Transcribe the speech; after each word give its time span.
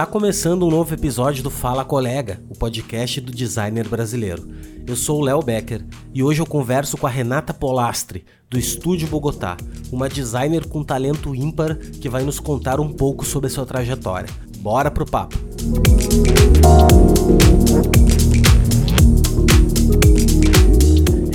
Está 0.00 0.10
começando 0.10 0.66
um 0.66 0.70
novo 0.70 0.94
episódio 0.94 1.42
do 1.42 1.50
Fala 1.50 1.84
Colega, 1.84 2.40
o 2.48 2.56
podcast 2.56 3.20
do 3.20 3.30
designer 3.30 3.86
brasileiro. 3.86 4.48
Eu 4.86 4.96
sou 4.96 5.20
o 5.20 5.22
Léo 5.22 5.42
Becker 5.42 5.84
e 6.14 6.22
hoje 6.22 6.40
eu 6.40 6.46
converso 6.46 6.96
com 6.96 7.06
a 7.06 7.10
Renata 7.10 7.52
Polastre, 7.52 8.24
do 8.48 8.58
Estúdio 8.58 9.06
Bogotá, 9.06 9.58
uma 9.92 10.08
designer 10.08 10.66
com 10.66 10.82
talento 10.82 11.34
ímpar 11.34 11.76
que 11.76 12.08
vai 12.08 12.22
nos 12.22 12.40
contar 12.40 12.80
um 12.80 12.90
pouco 12.90 13.26
sobre 13.26 13.48
a 13.48 13.50
sua 13.50 13.66
trajetória. 13.66 14.30
Bora 14.56 14.90
pro 14.90 15.04
papo! 15.04 15.36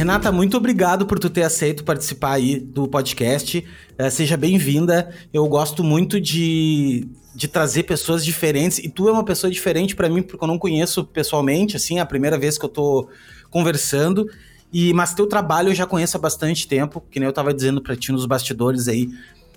Renata, 0.05 0.31
muito 0.31 0.55
obrigado 0.55 1.07
por 1.07 1.17
tu 1.17 1.31
ter 1.31 1.41
aceito 1.41 1.83
participar 1.83 2.33
aí 2.33 2.59
do 2.59 2.87
podcast. 2.87 3.65
Uh, 3.97 4.11
seja 4.11 4.37
bem-vinda. 4.37 5.11
Eu 5.33 5.47
gosto 5.47 5.83
muito 5.83 6.21
de, 6.21 7.07
de 7.33 7.47
trazer 7.47 7.81
pessoas 7.81 8.23
diferentes 8.23 8.77
e 8.77 8.87
tu 8.87 9.09
é 9.09 9.11
uma 9.11 9.25
pessoa 9.25 9.49
diferente 9.49 9.95
para 9.95 10.07
mim 10.07 10.21
porque 10.21 10.43
eu 10.43 10.47
não 10.47 10.59
conheço 10.59 11.05
pessoalmente, 11.05 11.75
assim, 11.75 11.97
é 11.97 12.01
a 12.01 12.05
primeira 12.05 12.37
vez 12.37 12.55
que 12.55 12.63
eu 12.63 12.69
tô 12.69 13.09
conversando. 13.49 14.29
E 14.71 14.93
mas 14.93 15.15
teu 15.15 15.25
trabalho 15.25 15.69
eu 15.69 15.75
já 15.75 15.87
conheço 15.87 16.17
há 16.17 16.19
bastante 16.19 16.67
tempo, 16.67 17.03
que 17.09 17.19
nem 17.19 17.25
eu 17.25 17.33
tava 17.33 17.51
dizendo 17.51 17.81
para 17.81 17.95
ti 17.95 18.11
nos 18.11 18.27
bastidores 18.27 18.87
aí. 18.87 19.09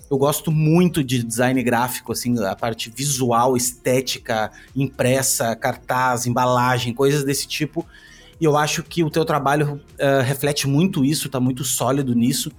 Eu 0.09 0.17
gosto 0.17 0.51
muito 0.51 1.03
de 1.03 1.23
design 1.23 1.61
gráfico, 1.61 2.11
assim, 2.11 2.43
a 2.43 2.55
parte 2.55 2.89
visual, 2.89 3.55
estética, 3.55 4.49
impressa, 4.75 5.55
cartaz, 5.55 6.25
embalagem, 6.25 6.91
coisas 6.91 7.23
desse 7.23 7.47
tipo. 7.47 7.85
E 8.39 8.45
eu 8.45 8.57
acho 8.57 8.83
que 8.83 9.03
o 9.03 9.09
teu 9.09 9.25
trabalho 9.25 9.81
uh, 9.99 10.23
reflete 10.23 10.67
muito 10.67 11.03
isso, 11.03 11.29
tá 11.29 11.39
muito 11.39 11.63
sólido 11.63 12.15
nisso. 12.15 12.51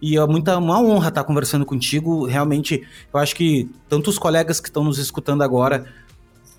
E 0.00 0.16
é 0.16 0.26
muita, 0.26 0.56
uma 0.56 0.80
honra 0.80 1.08
estar 1.08 1.24
conversando 1.24 1.66
contigo. 1.66 2.26
Realmente, 2.26 2.82
eu 3.12 3.20
acho 3.20 3.36
que 3.36 3.68
tanto 3.88 4.08
os 4.08 4.18
colegas 4.18 4.58
que 4.58 4.68
estão 4.68 4.82
nos 4.82 4.98
escutando 4.98 5.42
agora 5.42 5.84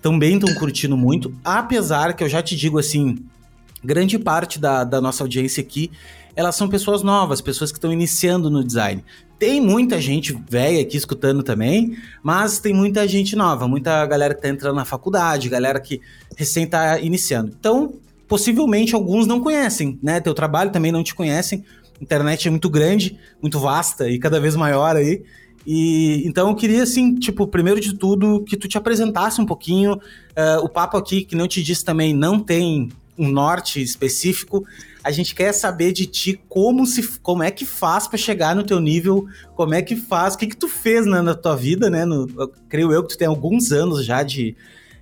também 0.00 0.36
estão 0.36 0.54
curtindo 0.54 0.96
muito. 0.96 1.34
Apesar 1.44 2.14
que 2.14 2.22
eu 2.22 2.28
já 2.28 2.40
te 2.40 2.56
digo 2.56 2.78
assim, 2.78 3.18
grande 3.82 4.18
parte 4.18 4.60
da, 4.60 4.84
da 4.84 5.00
nossa 5.00 5.24
audiência 5.24 5.60
aqui, 5.60 5.90
elas 6.34 6.54
são 6.54 6.68
pessoas 6.68 7.02
novas, 7.02 7.40
pessoas 7.40 7.70
que 7.72 7.78
estão 7.78 7.92
iniciando 7.92 8.48
no 8.48 8.64
design. 8.64 9.04
Tem 9.38 9.60
muita 9.60 10.00
gente 10.00 10.32
velha 10.48 10.80
aqui 10.80 10.96
escutando 10.96 11.42
também, 11.42 11.96
mas 12.22 12.60
tem 12.60 12.72
muita 12.72 13.06
gente 13.08 13.34
nova, 13.34 13.66
muita 13.66 14.06
galera 14.06 14.34
que 14.34 14.38
está 14.38 14.48
entrando 14.48 14.76
na 14.76 14.84
faculdade, 14.84 15.48
galera 15.48 15.80
que 15.80 16.00
recém 16.36 16.64
está 16.64 17.00
iniciando. 17.00 17.52
Então, 17.58 17.94
possivelmente 18.32 18.94
alguns 18.94 19.26
não 19.26 19.42
conhecem, 19.42 19.98
né? 20.02 20.18
Teu 20.18 20.32
trabalho 20.32 20.72
também 20.72 20.90
não 20.90 21.04
te 21.04 21.14
conhecem. 21.14 21.62
A 22.00 22.02
internet 22.02 22.48
é 22.48 22.50
muito 22.50 22.70
grande, 22.70 23.18
muito 23.42 23.60
vasta 23.60 24.08
e 24.08 24.18
cada 24.18 24.40
vez 24.40 24.56
maior 24.56 24.96
aí. 24.96 25.22
E 25.66 26.26
então 26.26 26.48
eu 26.48 26.54
queria, 26.54 26.82
assim, 26.82 27.14
tipo, 27.16 27.46
primeiro 27.46 27.78
de 27.78 27.94
tudo, 27.94 28.42
que 28.42 28.56
tu 28.56 28.66
te 28.66 28.78
apresentasse 28.78 29.38
um 29.38 29.44
pouquinho. 29.44 29.96
Uh, 29.96 30.64
o 30.64 30.68
papo 30.70 30.96
aqui, 30.96 31.26
que 31.26 31.36
não 31.36 31.46
te 31.46 31.62
disse 31.62 31.84
também, 31.84 32.14
não 32.14 32.40
tem 32.40 32.88
um 33.18 33.28
norte 33.28 33.82
específico. 33.82 34.64
A 35.04 35.10
gente 35.10 35.34
quer 35.34 35.52
saber 35.52 35.92
de 35.92 36.06
ti 36.06 36.40
como 36.48 36.86
se 36.86 37.18
como 37.18 37.42
é 37.42 37.50
que 37.50 37.66
faz 37.66 38.08
para 38.08 38.16
chegar 38.16 38.56
no 38.56 38.64
teu 38.64 38.80
nível, 38.80 39.26
como 39.54 39.74
é 39.74 39.82
que 39.82 39.94
faz, 39.94 40.36
o 40.36 40.38
que 40.38 40.46
que 40.46 40.56
tu 40.56 40.68
fez 40.68 41.04
na, 41.04 41.22
na 41.22 41.34
tua 41.34 41.54
vida, 41.54 41.90
né? 41.90 42.06
No, 42.06 42.26
eu, 42.38 42.50
creio 42.66 42.92
eu 42.94 43.02
que 43.02 43.10
tu 43.10 43.18
tem 43.18 43.28
alguns 43.28 43.72
anos 43.72 44.06
já 44.06 44.22
de, 44.22 44.56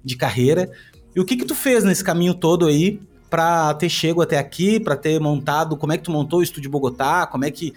de 0.05 0.17
carreira. 0.17 0.69
E 1.15 1.21
o 1.21 1.25
que 1.25 1.37
que 1.37 1.45
tu 1.45 1.55
fez 1.55 1.85
nesse 1.85 2.03
caminho 2.03 2.35
todo 2.35 2.67
aí 2.67 2.99
para 3.31 3.73
ter 3.75 3.89
chego 3.89 4.21
até 4.21 4.37
aqui, 4.37 4.81
para 4.81 4.97
ter 4.97 5.21
montado, 5.21 5.77
como 5.77 5.93
é 5.93 5.97
que 5.97 6.03
tu 6.03 6.11
montou 6.11 6.41
o 6.41 6.43
estúdio 6.43 6.71
Bogotá, 6.71 7.27
como 7.27 7.45
é 7.45 7.51
que 7.51 7.73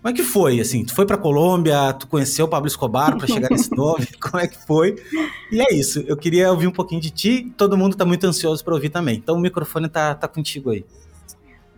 como 0.00 0.12
é 0.12 0.16
que 0.16 0.22
foi, 0.22 0.60
assim? 0.60 0.84
Tu 0.84 0.94
foi 0.94 1.06
pra 1.06 1.16
Colômbia, 1.16 1.94
tu 1.94 2.06
conheceu 2.06 2.44
o 2.44 2.48
Pablo 2.48 2.68
Escobar 2.68 3.16
para 3.16 3.26
chegar 3.26 3.48
nesse 3.50 3.72
nome, 3.74 4.06
como 4.20 4.38
é 4.38 4.46
que 4.46 4.58
foi? 4.66 4.96
E 5.50 5.62
é 5.62 5.74
isso, 5.74 6.04
eu 6.06 6.14
queria 6.14 6.50
ouvir 6.50 6.66
um 6.66 6.72
pouquinho 6.72 7.00
de 7.00 7.08
ti, 7.08 7.50
todo 7.56 7.74
mundo 7.74 7.96
tá 7.96 8.04
muito 8.04 8.26
ansioso 8.26 8.62
para 8.62 8.74
ouvir 8.74 8.90
também. 8.90 9.16
Então 9.16 9.34
o 9.34 9.40
microfone 9.40 9.88
tá, 9.88 10.14
tá 10.14 10.28
contigo 10.28 10.70
aí. 10.70 10.84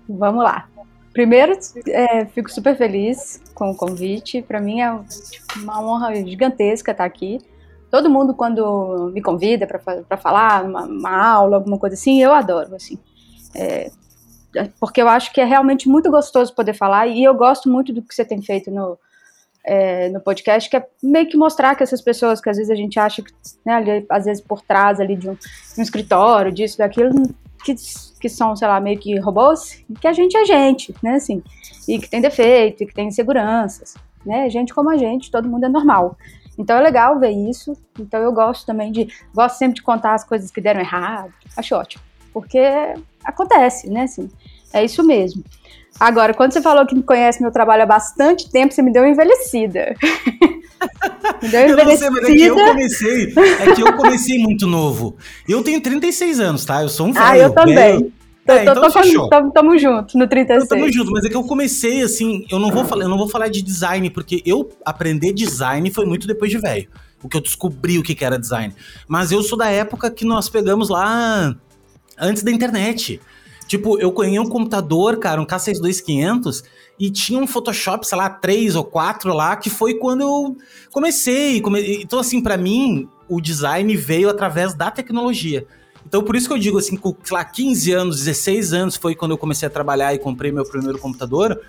Vamos 0.09 0.43
lá. 0.43 0.69
Primeiro, 1.13 1.57
é, 1.89 2.27
fico 2.27 2.51
super 2.51 2.77
feliz 2.77 3.41
com 3.55 3.71
o 3.71 3.75
convite. 3.75 4.43
Para 4.43 4.61
mim 4.61 4.83
é 4.83 4.93
tipo, 5.31 5.61
uma 5.61 5.81
honra 5.81 6.15
gigantesca 6.15 6.93
estar 6.93 7.05
aqui. 7.05 7.39
Todo 7.91 8.11
mundo, 8.11 8.35
quando 8.35 9.11
me 9.15 9.23
convida 9.23 9.67
para 9.67 10.17
falar, 10.19 10.65
uma, 10.65 10.83
uma, 10.83 11.27
aula, 11.27 11.57
alguma 11.57 11.79
coisa 11.79 11.95
assim, 11.95 12.21
eu 12.21 12.35
adoro, 12.35 12.75
assim. 12.75 12.99
É, 13.57 13.91
porque 14.79 15.01
eu 15.01 15.09
acho 15.09 15.33
que 15.33 15.41
é 15.41 15.45
realmente 15.45 15.89
muito 15.89 16.11
gostoso 16.11 16.55
poder 16.55 16.75
falar, 16.75 17.07
e 17.07 17.25
eu 17.25 17.35
gosto 17.35 17.69
muito 17.69 17.93
do 17.93 18.03
que 18.03 18.15
você 18.15 18.25
tem 18.25 18.41
feito 18.43 18.71
no, 18.71 18.99
é, 19.65 20.09
no 20.11 20.21
podcast, 20.21 20.69
que 20.69 20.77
é 20.77 20.87
meio 21.03 21.29
que 21.29 21.37
mostrar 21.37 21.75
que 21.75 21.83
essas 21.83 22.01
pessoas 22.01 22.41
que 22.41 22.49
às 22.49 22.57
vezes 22.57 22.71
a 22.71 22.75
gente 22.75 22.99
acha 22.99 23.23
que, 23.23 23.33
né, 23.65 23.75
ali, 23.75 24.07
às 24.09 24.25
vezes 24.25 24.43
por 24.43 24.63
trás 24.63 25.01
ali 25.01 25.17
de 25.17 25.29
um, 25.29 25.35
de 25.35 25.81
um 25.81 25.83
escritório, 25.83 26.53
disso, 26.53 26.79
daquilo, 26.79 27.11
que, 27.65 27.75
que 28.21 28.29
são, 28.29 28.55
sei 28.55 28.69
lá, 28.69 28.81
meio 28.81 28.99
que 28.99 29.19
robôs, 29.19 29.83
que 30.01 30.07
a 30.07 30.13
gente 30.13 30.37
é 30.37 30.45
gente, 30.45 30.95
né, 31.03 31.15
assim, 31.15 31.43
e 31.89 31.99
que 31.99 32.09
tem 32.09 32.21
defeito, 32.21 32.83
e 32.83 32.87
que 32.87 32.95
tem 32.95 33.09
inseguranças, 33.09 33.95
né, 34.25 34.49
gente 34.51 34.73
como 34.73 34.91
a 34.91 34.97
gente, 34.97 35.31
todo 35.31 35.49
mundo 35.49 35.67
é 35.67 35.69
normal. 35.69 36.17
Então 36.59 36.79
é 36.79 36.81
legal 36.81 37.19
ver 37.19 37.33
isso. 37.33 37.77
Então 38.01 38.19
eu 38.23 38.33
gosto 38.33 38.65
também 38.65 38.91
de. 38.91 39.09
Gosto 39.35 39.59
sempre 39.59 39.75
de 39.75 39.83
contar 39.83 40.15
as 40.15 40.25
coisas 40.25 40.51
que 40.51 40.59
deram 40.59 40.81
errado. 40.81 41.31
Acho 41.55 41.75
ótimo. 41.75 42.03
Porque 42.33 42.95
acontece, 43.27 43.91
né? 43.91 44.03
Assim, 44.03 44.31
é 44.73 44.85
isso 44.85 45.03
mesmo. 45.03 45.43
Agora, 45.99 46.35
quando 46.35 46.53
você 46.53 46.61
falou 46.61 46.87
que 46.87 46.95
me 46.95 47.03
conhece 47.03 47.41
meu 47.41 47.51
trabalho 47.51 47.83
há 47.83 47.87
bastante 47.87 48.51
tempo, 48.51 48.73
você 48.73 48.83
me 48.83 48.93
deu 48.93 49.07
envelhecida. 49.07 49.95
me 51.43 51.49
deu 51.49 51.71
envelhecida. 51.71 51.81
Eu 51.81 51.85
não 51.85 51.97
sei, 51.97 52.11
mas 52.11 52.29
é 52.29 52.35
que 52.35 52.43
eu 52.43 52.55
comecei. 52.55 53.35
É 53.61 53.75
que 53.75 53.83
eu 53.83 53.97
comecei 53.97 54.39
muito 54.39 54.67
novo. 54.67 55.17
Eu 55.49 55.63
tenho 55.63 55.81
36 55.81 56.41
anos, 56.41 56.65
tá? 56.65 56.83
Eu 56.83 56.89
sou 56.89 57.07
um 57.07 57.13
velho. 57.13 57.27
Ah, 57.27 57.39
eu 57.39 57.53
também. 57.53 57.75
Velho. 57.75 58.13
É, 58.49 58.65
tô, 58.65 58.71
então 58.71 58.91
tô, 58.93 59.29
tamo, 59.29 59.51
tamo 59.51 59.79
junto 59.79 60.17
no 60.17 60.29
36. 60.29 60.65
Então, 60.65 60.79
tamo 60.79 60.93
junto, 60.93 61.11
mas 61.11 61.25
é 61.25 61.29
que 61.29 61.37
eu 61.37 61.43
comecei 61.43 62.03
assim, 62.03 62.47
eu 62.49 62.61
não 62.61 62.71
vou 62.71 62.85
falar, 62.85 63.03
eu 63.03 63.09
não 63.09 63.19
vou 63.19 63.29
falar 63.29 63.49
de 63.49 63.61
design, 63.61 64.09
porque 64.09 64.41
eu 64.47 64.71
aprender 64.85 65.33
design 65.33 65.91
foi 65.91 66.07
muito 66.07 66.29
depois 66.29 66.51
de 66.51 66.59
velho. 66.59 66.87
O 67.23 67.29
que 67.29 67.37
eu 67.37 67.41
descobri 67.41 67.99
o 67.99 68.05
que 68.05 68.25
era 68.25 68.39
design. 68.39 68.73
Mas 69.09 69.33
eu 69.33 69.43
sou 69.43 69.59
da 69.59 69.69
época 69.69 70.11
que 70.11 70.25
nós 70.25 70.49
pegamos 70.49 70.89
lá 70.89 71.57
antes 72.19 72.43
da 72.43 72.51
internet. 72.51 73.21
Tipo, 73.67 73.99
eu 73.99 74.13
conheci 74.13 74.39
um 74.39 74.49
computador, 74.49 75.19
cara, 75.19 75.41
um 75.41 75.47
K62500, 75.47 76.63
e 76.99 77.11
tinha 77.11 77.39
um 77.39 77.47
Photoshop, 77.47 78.07
sei 78.07 78.17
lá, 78.17 78.31
três 78.31 78.77
ou 78.77 78.85
quatro 78.85 79.35
lá, 79.35 79.57
que 79.57 79.69
foi 79.69 79.95
quando 79.95 80.21
eu 80.21 80.57
comecei. 80.93 81.61
Come... 81.61 82.03
Então, 82.03 82.19
assim, 82.19 82.41
para 82.41 82.57
mim, 82.57 83.09
o 83.29 83.41
design 83.41 83.95
veio 83.97 84.31
através 84.31 84.73
da 84.73 84.91
tecnologia. 84.91 85.67
Então, 86.07 86.23
por 86.23 86.37
isso 86.37 86.47
que 86.47 86.55
eu 86.55 86.59
digo 86.59 86.79
assim, 86.79 86.97
com, 86.97 87.15
sei 87.25 87.37
lá, 87.37 87.45
15 87.45 87.93
anos, 87.93 88.19
16 88.19 88.73
anos 88.73 88.97
foi 88.97 89.17
quando 89.17 89.33
eu 89.33 89.39
comecei 89.39 89.67
a 89.67 89.71
trabalhar 89.71 90.15
e 90.15 90.19
comprei 90.19 90.53
meu 90.53 90.65
primeiro 90.65 90.99
computador. 90.99 91.61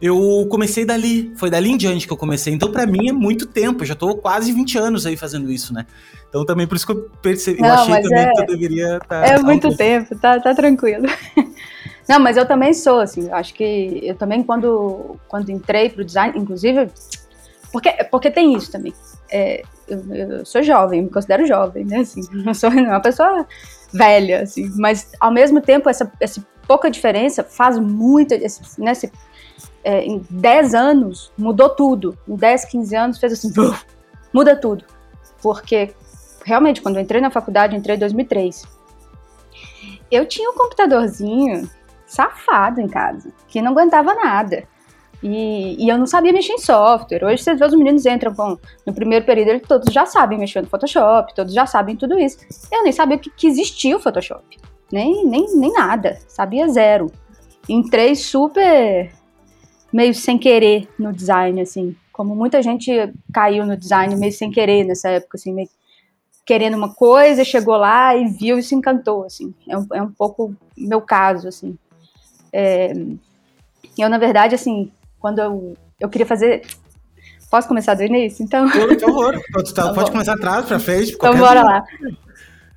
Eu 0.00 0.46
comecei 0.50 0.84
dali, 0.84 1.32
foi 1.36 1.48
dali 1.48 1.70
em 1.70 1.76
diante 1.76 2.06
que 2.06 2.12
eu 2.12 2.16
comecei. 2.16 2.52
Então, 2.52 2.70
para 2.70 2.86
mim 2.86 3.08
é 3.08 3.12
muito 3.12 3.46
tempo, 3.46 3.82
eu 3.82 3.86
já 3.86 3.94
tô 3.94 4.14
quase 4.16 4.52
20 4.52 4.76
anos 4.76 5.06
aí 5.06 5.16
fazendo 5.16 5.50
isso, 5.50 5.72
né? 5.72 5.86
Então, 6.28 6.44
também 6.44 6.66
por 6.66 6.76
isso 6.76 6.84
que 6.84 6.92
eu 6.92 7.10
percebi, 7.22 7.60
Não, 7.60 7.68
eu 7.68 7.74
achei 7.74 8.02
também 8.02 8.18
é, 8.18 8.32
que 8.32 8.40
eu 8.40 8.46
deveria 8.46 8.96
estar. 8.96 9.22
Tá, 9.22 9.26
é 9.26 9.38
muito 9.38 9.74
tempo, 9.76 10.18
tá, 10.18 10.40
tá 10.40 10.54
tranquilo. 10.54 11.06
Não, 12.08 12.20
mas 12.20 12.36
eu 12.36 12.46
também 12.46 12.74
sou, 12.74 13.00
assim, 13.00 13.30
acho 13.30 13.54
que 13.54 14.00
eu 14.02 14.14
também, 14.14 14.42
quando, 14.42 15.16
quando 15.26 15.50
entrei 15.50 15.88
pro 15.88 16.04
design, 16.04 16.38
inclusive, 16.38 16.90
porque, 17.72 17.90
porque 18.10 18.30
tem 18.30 18.54
isso 18.54 18.70
também. 18.70 18.92
É, 19.30 19.62
eu, 19.88 20.14
eu, 20.14 20.44
sou 20.44 20.62
jovem, 20.62 21.02
me 21.02 21.10
considero 21.10 21.46
jovem, 21.46 21.84
né? 21.84 21.98
Assim, 21.98 22.20
não 22.44 22.52
sou 22.52 22.70
uma 22.70 23.00
pessoa 23.00 23.46
velha, 23.92 24.42
assim, 24.42 24.70
mas 24.76 25.12
ao 25.20 25.30
mesmo 25.30 25.60
tempo 25.60 25.88
essa, 25.88 26.10
essa 26.20 26.44
pouca 26.66 26.90
diferença 26.90 27.42
faz 27.42 27.78
muito, 27.78 28.34
né? 28.78 28.92
Esse, 28.92 29.10
é, 29.84 30.02
em 30.04 30.20
10 30.30 30.74
anos 30.74 31.32
mudou 31.36 31.68
tudo. 31.68 32.16
Em 32.26 32.34
10, 32.34 32.64
15 32.64 32.96
anos 32.96 33.18
fez 33.18 33.32
assim, 33.34 33.52
muda 34.32 34.56
tudo. 34.56 34.84
Porque 35.42 35.94
realmente, 36.44 36.80
quando 36.80 36.96
eu 36.96 37.02
entrei 37.02 37.20
na 37.20 37.30
faculdade, 37.30 37.76
entrei 37.76 37.96
em 37.96 37.98
2003. 37.98 38.64
Eu 40.10 40.26
tinha 40.26 40.50
um 40.50 40.54
computadorzinho 40.54 41.68
safado 42.06 42.80
em 42.80 42.88
casa, 42.88 43.32
que 43.48 43.60
não 43.60 43.72
aguentava 43.72 44.14
nada. 44.14 44.64
E, 45.22 45.82
e, 45.82 45.88
eu 45.88 45.96
não 45.96 46.06
sabia 46.06 46.32
mexer 46.32 46.52
em 46.52 46.58
software. 46.58 47.24
Hoje 47.24 47.42
você 47.42 47.54
vê 47.54 47.64
os 47.64 47.74
meninos 47.74 48.04
entram 48.04 48.34
com, 48.34 48.58
no 48.86 48.92
primeiro 48.92 49.24
período, 49.24 49.48
eles 49.48 49.62
todos 49.66 49.92
já 49.92 50.04
sabem 50.04 50.38
mexer 50.38 50.60
no 50.60 50.68
Photoshop, 50.68 51.34
todos 51.34 51.54
já 51.54 51.64
sabem 51.64 51.96
tudo 51.96 52.18
isso. 52.18 52.38
Eu 52.70 52.82
nem 52.82 52.92
sabia 52.92 53.16
que, 53.16 53.30
que 53.30 53.46
existia 53.46 53.96
o 53.96 54.00
Photoshop. 54.00 54.44
Nem, 54.92 55.24
nem, 55.26 55.56
nem 55.56 55.72
nada. 55.72 56.18
Sabia 56.28 56.68
zero. 56.68 57.10
Entrei 57.66 58.14
super 58.14 59.10
meio 59.94 60.12
sem 60.12 60.36
querer 60.36 60.88
no 60.98 61.12
design, 61.12 61.60
assim. 61.60 61.94
Como 62.12 62.34
muita 62.34 62.60
gente 62.60 62.90
caiu 63.32 63.64
no 63.64 63.76
design 63.76 64.16
meio 64.16 64.32
sem 64.32 64.50
querer 64.50 64.84
nessa 64.84 65.08
época, 65.08 65.36
assim, 65.36 65.54
meio 65.54 65.68
querendo 66.44 66.76
uma 66.76 66.92
coisa, 66.92 67.44
chegou 67.44 67.76
lá 67.76 68.14
e 68.14 68.26
viu 68.26 68.58
e 68.58 68.62
se 68.62 68.74
encantou, 68.74 69.24
assim. 69.24 69.54
É 69.68 69.78
um, 69.78 69.86
é 69.94 70.02
um 70.02 70.10
pouco 70.10 70.52
meu 70.76 71.00
caso, 71.00 71.46
assim. 71.46 71.78
É, 72.52 72.92
eu, 73.96 74.08
na 74.10 74.18
verdade, 74.18 74.56
assim, 74.56 74.90
quando 75.20 75.38
eu, 75.38 75.76
eu 76.00 76.08
queria 76.08 76.26
fazer 76.26 76.62
Posso 77.54 77.68
começar 77.68 77.94
do 77.94 78.02
início, 78.02 78.42
então? 78.42 78.68
Por 78.68 78.98
favor, 78.98 79.40
tá, 79.72 79.94
pode 79.94 80.10
começar 80.10 80.34
atrás, 80.34 80.66
pra 80.66 80.80
frente. 80.80 81.12
Então 81.12 81.36
bora 81.36 81.62
lá. 81.62 81.84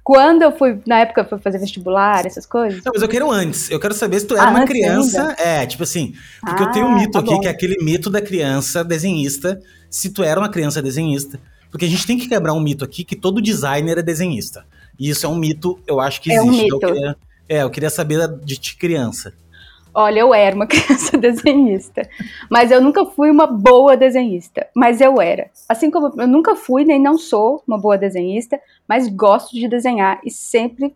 Quando 0.08 0.42
eu 0.42 0.58
fui, 0.58 0.80
na 0.88 1.00
época, 1.00 1.20
eu 1.20 1.26
fui 1.28 1.38
fazer 1.38 1.60
vestibular, 1.60 2.26
essas 2.26 2.46
coisas. 2.46 2.82
Não, 2.82 2.94
mas 2.94 3.02
eu 3.02 3.10
quero 3.10 3.30
antes. 3.30 3.70
Eu 3.70 3.78
quero 3.78 3.94
saber 3.94 4.22
se 4.22 4.26
tu 4.26 4.38
era 4.38 4.48
ah, 4.48 4.52
uma 4.52 4.66
criança. 4.66 5.22
Ainda? 5.22 5.36
É, 5.38 5.66
tipo 5.66 5.84
assim. 5.84 6.14
Porque 6.40 6.64
ah, 6.64 6.66
eu 6.66 6.72
tenho 6.72 6.86
um 6.86 6.94
ah, 6.94 6.96
mito 6.96 7.12
tá 7.12 7.20
aqui, 7.20 7.32
bom. 7.32 7.42
que 7.42 7.48
é 7.50 7.52
aquele 7.52 7.76
mito 7.84 8.10
da 8.10 8.22
criança 8.22 8.86
desenhista. 8.86 9.60
Se 9.90 10.10
tu 10.10 10.24
era 10.24 10.40
uma 10.40 10.48
criança 10.48 10.82
desenhista. 10.82 11.38
Porque 11.70 11.84
a 11.84 11.90
gente 11.90 12.08
tem 12.08 12.18
que 12.18 12.30
quebrar 12.30 12.54
um 12.54 12.62
mito 12.62 12.86
aqui 12.86 13.04
que 13.04 13.18
todo 13.18 13.42
designer 13.42 13.98
é 13.98 14.02
desenhista. 14.02 14.66
E 14.98 15.10
isso 15.10 15.26
é 15.26 15.30
um 15.30 15.36
mito, 15.36 15.78
eu 15.86 16.00
acho 16.00 16.22
que 16.22 16.32
existe. 16.32 16.48
É, 16.48 16.52
um 16.52 16.64
mito. 16.64 16.76
Eu 16.76 16.80
queria, 16.80 17.18
é, 17.50 17.64
eu 17.64 17.70
queria 17.70 17.90
saber 17.90 18.30
de 18.46 18.56
ti 18.56 18.78
criança. 18.78 19.34
Olha, 20.00 20.20
eu 20.20 20.32
era 20.32 20.56
uma 20.56 20.68
criança 20.70 21.18
desenhista, 21.18 22.08
mas 22.52 22.70
eu 22.70 22.80
nunca 22.80 23.04
fui 23.04 23.32
uma 23.32 23.48
boa 23.48 23.98
desenhista, 23.98 24.68
mas 24.76 25.02
eu 25.02 25.20
era. 25.20 25.50
Assim 25.68 25.90
como 25.90 26.22
eu 26.22 26.28
nunca 26.28 26.56
fui 26.56 26.86
nem 26.86 27.02
não 27.02 27.18
sou 27.18 27.64
uma 27.68 27.80
boa 27.80 27.98
desenhista, 27.98 28.62
mas 28.88 29.08
gosto 29.08 29.56
de 29.56 29.68
desenhar 29.68 30.22
e 30.24 30.30
sempre 30.30 30.96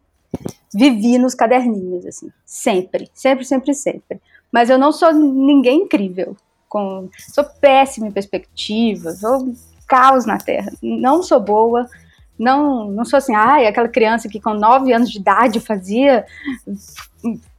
vivi 0.72 1.18
nos 1.18 1.34
caderninhos, 1.34 2.06
assim, 2.06 2.32
sempre, 2.46 3.10
sempre, 3.12 3.44
sempre, 3.44 3.74
sempre. 3.74 4.22
Mas 4.52 4.70
eu 4.70 4.78
não 4.78 4.92
sou 4.92 5.12
ninguém 5.12 5.82
incrível, 5.82 6.38
com, 6.70 7.10
sou 7.34 7.44
péssima 7.60 8.08
em 8.08 8.12
perspectiva, 8.12 9.14
sou 9.14 9.52
caos 9.88 10.28
na 10.28 10.38
Terra, 10.38 10.72
não 10.80 11.24
sou 11.24 11.40
boa, 11.40 11.90
não, 12.38 12.92
não 12.92 13.04
sou 13.04 13.18
assim, 13.18 13.34
ai, 13.34 13.66
aquela 13.66 13.90
criança 13.90 14.30
que 14.30 14.40
com 14.40 14.54
9 14.54 14.94
anos 14.94 15.10
de 15.10 15.18
idade 15.18 15.60
fazia 15.60 16.24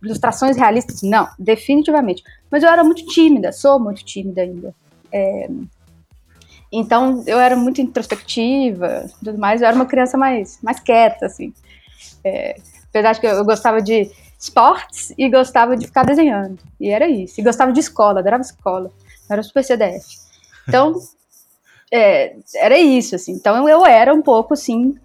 ilustrações 0.02 0.56
realistas. 0.56 1.02
Não, 1.02 1.28
definitivamente. 1.38 2.22
Mas 2.50 2.62
eu 2.62 2.68
era 2.68 2.82
muito 2.84 3.04
tímida, 3.06 3.52
sou 3.52 3.78
muito 3.78 4.04
tímida 4.04 4.42
ainda. 4.42 4.74
É, 5.12 5.48
então 6.72 7.22
eu 7.26 7.38
era 7.38 7.54
muito 7.54 7.80
introspectiva, 7.80 9.06
tudo 9.22 9.38
mais. 9.38 9.60
Eu 9.60 9.68
era 9.68 9.76
uma 9.76 9.86
criança 9.86 10.16
mais, 10.16 10.58
mais 10.62 10.80
quieta, 10.80 11.26
assim. 11.26 11.52
É, 12.24 12.56
apesar 12.88 13.12
de 13.12 13.20
que 13.20 13.26
eu 13.26 13.44
gostava 13.44 13.82
de 13.82 14.10
esportes 14.38 15.12
e 15.16 15.28
gostava 15.28 15.76
de 15.76 15.86
ficar 15.86 16.04
desenhando. 16.04 16.58
E 16.80 16.88
era 16.88 17.06
isso. 17.08 17.40
E 17.40 17.44
gostava 17.44 17.72
de 17.72 17.80
escola, 17.80 18.20
adorava 18.20 18.42
escola. 18.42 18.90
Eu 19.28 19.34
era 19.34 19.42
super 19.42 19.62
CDF. 19.62 20.06
Então, 20.66 20.94
é, 21.92 22.36
era 22.56 22.78
isso, 22.78 23.14
assim. 23.14 23.32
Então 23.32 23.68
eu 23.68 23.84
era 23.84 24.14
um 24.14 24.22
pouco, 24.22 24.54
assim, 24.54 24.96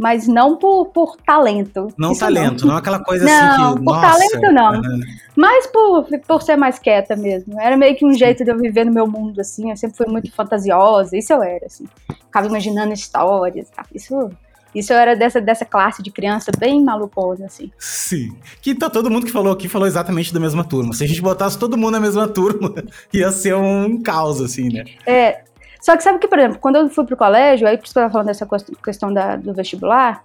mas 0.00 0.26
não 0.26 0.56
por, 0.56 0.86
por 0.86 1.18
talento. 1.18 1.88
Não 1.98 2.12
Isso 2.12 2.20
talento, 2.20 2.62
não. 2.62 2.72
não 2.72 2.78
aquela 2.78 3.04
coisa 3.04 3.22
não, 3.22 3.32
assim 3.34 3.50
que. 3.50 3.60
Não, 3.60 3.74
por 3.74 3.84
nossa, 3.84 4.08
talento 4.08 4.52
não. 4.52 4.74
É. 4.74 4.98
Mas 5.36 5.66
por, 5.66 6.06
por 6.26 6.42
ser 6.42 6.56
mais 6.56 6.78
quieta 6.78 7.14
mesmo. 7.14 7.60
Era 7.60 7.76
meio 7.76 7.94
que 7.94 8.06
um 8.06 8.14
jeito 8.14 8.42
de 8.42 8.50
eu 8.50 8.56
viver 8.56 8.86
no 8.86 8.92
meu 8.92 9.06
mundo, 9.06 9.38
assim. 9.42 9.68
Eu 9.68 9.76
sempre 9.76 9.98
fui 9.98 10.06
muito 10.06 10.32
fantasiosa, 10.32 11.14
isso 11.14 11.34
eu 11.34 11.42
era, 11.42 11.66
assim. 11.66 11.84
Ficava 12.08 12.46
imaginando 12.46 12.94
histórias, 12.94 13.68
tá? 13.68 13.84
Isso. 13.94 14.30
Isso 14.74 14.92
eu 14.92 14.96
era 14.96 15.16
dessa, 15.16 15.40
dessa 15.40 15.64
classe 15.66 16.02
de 16.02 16.10
criança 16.10 16.50
bem 16.56 16.82
malucosa, 16.82 17.44
assim. 17.44 17.70
Sim. 17.76 18.34
Que 18.62 18.74
tá 18.74 18.88
todo 18.88 19.10
mundo 19.10 19.26
que 19.26 19.32
falou 19.32 19.52
aqui 19.52 19.68
falou 19.68 19.86
exatamente 19.86 20.32
da 20.32 20.40
mesma 20.40 20.64
turma. 20.64 20.94
Se 20.94 21.04
a 21.04 21.08
gente 21.08 21.20
botasse 21.20 21.58
todo 21.58 21.76
mundo 21.76 21.90
na 21.90 22.00
mesma 22.00 22.26
turma, 22.26 22.72
ia 23.12 23.30
ser 23.32 23.54
um 23.54 24.00
caos, 24.00 24.40
assim, 24.40 24.70
né? 24.70 24.84
É, 25.04 25.42
só 25.80 25.96
que 25.96 26.02
sabe 26.02 26.18
que, 26.18 26.28
por 26.28 26.38
exemplo, 26.38 26.58
quando 26.58 26.76
eu 26.76 26.88
fui 26.90 27.04
pro 27.04 27.16
colégio, 27.16 27.66
aí 27.66 27.76
por 27.76 27.84
isso 27.84 27.94
que 27.94 27.98
eu 27.98 28.02
tava 28.02 28.12
falando 28.12 28.26
dessa 28.26 28.46
questão 28.82 29.12
da, 29.12 29.36
do 29.36 29.54
vestibular, 29.54 30.22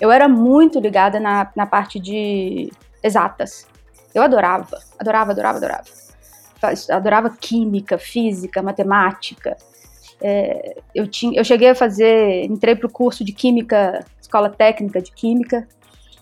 eu 0.00 0.10
era 0.10 0.28
muito 0.28 0.78
ligada 0.78 1.18
na, 1.18 1.50
na 1.56 1.66
parte 1.66 1.98
de 1.98 2.70
exatas. 3.02 3.66
Eu 4.14 4.22
adorava, 4.22 4.78
adorava, 4.98 5.32
adorava, 5.32 5.58
adorava. 5.58 5.84
Adorava 6.90 7.30
química, 7.30 7.98
física, 7.98 8.62
matemática. 8.62 9.56
É, 10.20 10.76
eu, 10.94 11.06
tinha, 11.06 11.38
eu 11.38 11.44
cheguei 11.44 11.70
a 11.70 11.74
fazer, 11.74 12.44
entrei 12.44 12.74
pro 12.74 12.88
curso 12.88 13.24
de 13.24 13.32
química, 13.32 14.04
escola 14.20 14.50
técnica 14.50 15.00
de 15.00 15.12
química, 15.12 15.66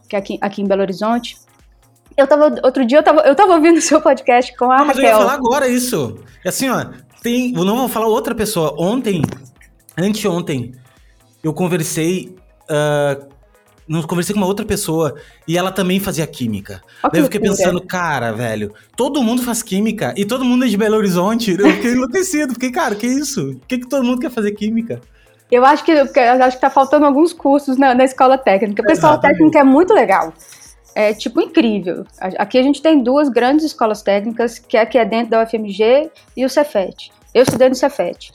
que 0.09 0.15
é 0.15 0.19
aqui, 0.19 0.39
aqui 0.41 0.63
em 0.63 0.67
Belo 0.67 0.83
Horizonte. 0.83 1.39
Eu 2.17 2.27
tava, 2.27 2.55
outro 2.63 2.85
dia 2.85 2.99
eu 2.99 3.03
tava, 3.03 3.21
eu 3.23 3.35
tava 3.35 3.55
ouvindo 3.55 3.79
o 3.79 3.83
seu 3.83 4.01
podcast 4.01 4.57
com 4.57 4.71
a 4.71 4.79
mas 4.85 4.97
Raquel. 4.97 5.03
eu 5.03 5.09
ia 5.09 5.17
falar 5.17 5.35
agora 5.35 5.69
isso. 5.69 6.19
É 6.45 6.49
assim, 6.49 6.69
ó, 6.71 6.87
tem. 7.23 7.55
Eu 7.55 7.65
não 7.65 7.77
vou 7.77 7.89
falar 7.89 8.07
outra 8.07 8.35
pessoa. 8.35 8.75
Ontem, 8.79 9.23
anteontem, 9.97 10.73
eu 11.43 11.53
conversei. 11.53 12.37
Uh, 12.65 13.37
não 13.89 14.03
conversei 14.03 14.35
com 14.35 14.41
uma 14.41 14.49
outra 14.49 14.67
pessoa 14.67 15.15
e 15.47 15.57
ela 15.57 15.71
também 15.71 16.01
fazia 16.01 16.27
química. 16.27 16.83
Daí 17.13 17.21
eu 17.21 17.27
fiquei 17.27 17.41
pensando, 17.41 17.81
cara, 17.81 18.33
velho, 18.33 18.75
todo 18.97 19.23
mundo 19.23 19.43
faz 19.43 19.63
química 19.63 20.13
e 20.17 20.25
todo 20.25 20.45
mundo 20.45 20.65
é 20.65 20.69
de 20.69 20.77
Belo 20.77 20.97
Horizonte. 20.97 21.57
Eu 21.57 21.71
fiquei 21.71 21.93
enlouquecido, 21.93 22.55
fiquei, 22.55 22.73
cara, 22.73 22.97
que 22.97 23.07
isso? 23.07 23.55
Por 23.55 23.67
que, 23.69 23.79
que 23.79 23.89
todo 23.89 24.05
mundo 24.05 24.21
quer 24.21 24.31
fazer 24.31 24.51
química? 24.53 25.01
Eu 25.51 25.65
acho 25.65 25.85
que, 25.85 25.93
eu 25.93 26.05
acho 26.05 26.57
que 26.57 26.61
tá 26.61 26.71
faltando 26.71 27.07
alguns 27.07 27.33
cursos 27.33 27.77
na, 27.77 27.95
na 27.95 28.05
escola 28.05 28.37
técnica. 28.37 28.83
O 28.83 28.87
pessoal 28.87 29.19
técnico 29.21 29.57
é 29.57 29.63
muito 29.63 29.95
legal. 29.95 30.33
É, 30.97 31.13
tipo, 31.13 31.43
incrível. 31.43 32.07
Aqui 32.39 32.57
a 32.57 32.63
gente 32.63 32.81
tem 32.81 33.03
duas 33.03 33.29
grandes 33.29 33.67
escolas 33.67 34.01
técnicas, 34.01 34.59
que 34.59 34.79
é 34.79 34.87
que 34.87 34.97
é 34.97 35.05
dentro 35.05 35.29
da 35.29 35.43
UFMG 35.43 36.11
e 36.35 36.43
o 36.43 36.49
Cefet. 36.49 37.13
Eu 37.35 37.43
estudei 37.43 37.69
no 37.69 37.75
Cefet. 37.75 38.33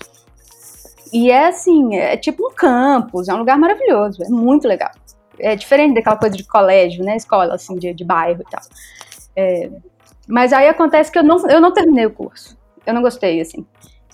E 1.12 1.32
é 1.32 1.48
assim, 1.48 1.96
é 1.96 2.16
tipo 2.16 2.48
um 2.48 2.54
campus, 2.54 3.28
é 3.28 3.34
um 3.34 3.38
lugar 3.38 3.58
maravilhoso, 3.58 4.22
é 4.24 4.30
muito 4.30 4.68
legal. 4.68 4.92
É 5.40 5.56
diferente 5.56 5.96
daquela 5.96 6.18
coisa 6.18 6.38
de 6.38 6.44
colégio, 6.44 7.04
né? 7.04 7.16
Escola, 7.16 7.56
assim, 7.56 7.78
de, 7.78 7.96
de 7.96 8.06
bairro 8.06 8.44
e 8.44 8.52
tal. 8.52 8.62
É, 9.36 9.72
mas 10.28 10.54
aí 10.54 10.68
acontece 10.68 11.12
que 11.12 11.18
eu 11.18 11.24
não, 11.24 11.44
eu 11.50 11.60
não 11.60 11.74
terminei 11.74 12.06
o 12.06 12.12
curso. 12.12 12.56
Eu 12.86 12.94
não 12.94 13.02
gostei, 13.02 13.42
assim. 13.42 13.66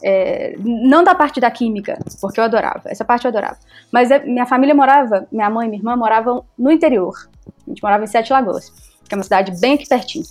É, 0.02 0.56
não 0.58 1.04
da 1.04 1.14
parte 1.14 1.42
da 1.42 1.52
química, 1.52 2.00
porque 2.22 2.40
eu 2.40 2.46
adorava. 2.46 2.84
Essa 2.86 3.04
parte 3.04 3.26
eu 3.26 3.30
adorava. 3.30 3.58
Mas 3.92 4.10
é, 4.10 4.24
minha 4.24 4.46
família 4.46 4.74
morava, 4.74 5.28
minha 5.34 5.50
mãe 5.50 5.68
e 5.68 5.70
minha 5.70 5.82
irmã 5.82 5.98
moravam 5.98 6.46
no 6.58 6.72
interior. 6.72 7.14
A 7.68 7.70
gente 7.70 7.84
morava 7.84 8.04
em 8.04 8.08
Sete 8.08 8.32
Lagoas, 8.32 8.72
que 9.08 9.14
é 9.14 9.18
uma 9.18 9.24
cidade 9.24 9.60
bem 9.60 9.74
aqui 9.74 9.88
pertinho. 9.88 10.26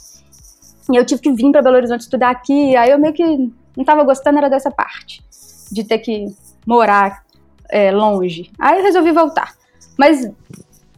E 0.90 0.96
eu 0.96 1.04
tive 1.04 1.20
que 1.20 1.32
vir 1.32 1.52
para 1.52 1.62
Belo 1.62 1.76
Horizonte 1.76 2.00
estudar 2.00 2.30
aqui, 2.30 2.74
aí 2.76 2.90
eu 2.90 2.98
meio 2.98 3.12
que 3.12 3.24
não 3.24 3.82
estava 3.82 4.02
gostando 4.04 4.38
era 4.38 4.48
dessa 4.48 4.70
parte, 4.70 5.22
de 5.70 5.84
ter 5.84 5.98
que 5.98 6.26
morar 6.66 7.24
é, 7.68 7.90
longe. 7.90 8.50
Aí 8.58 8.78
eu 8.78 8.84
resolvi 8.84 9.12
voltar. 9.12 9.54
Mas, 9.98 10.30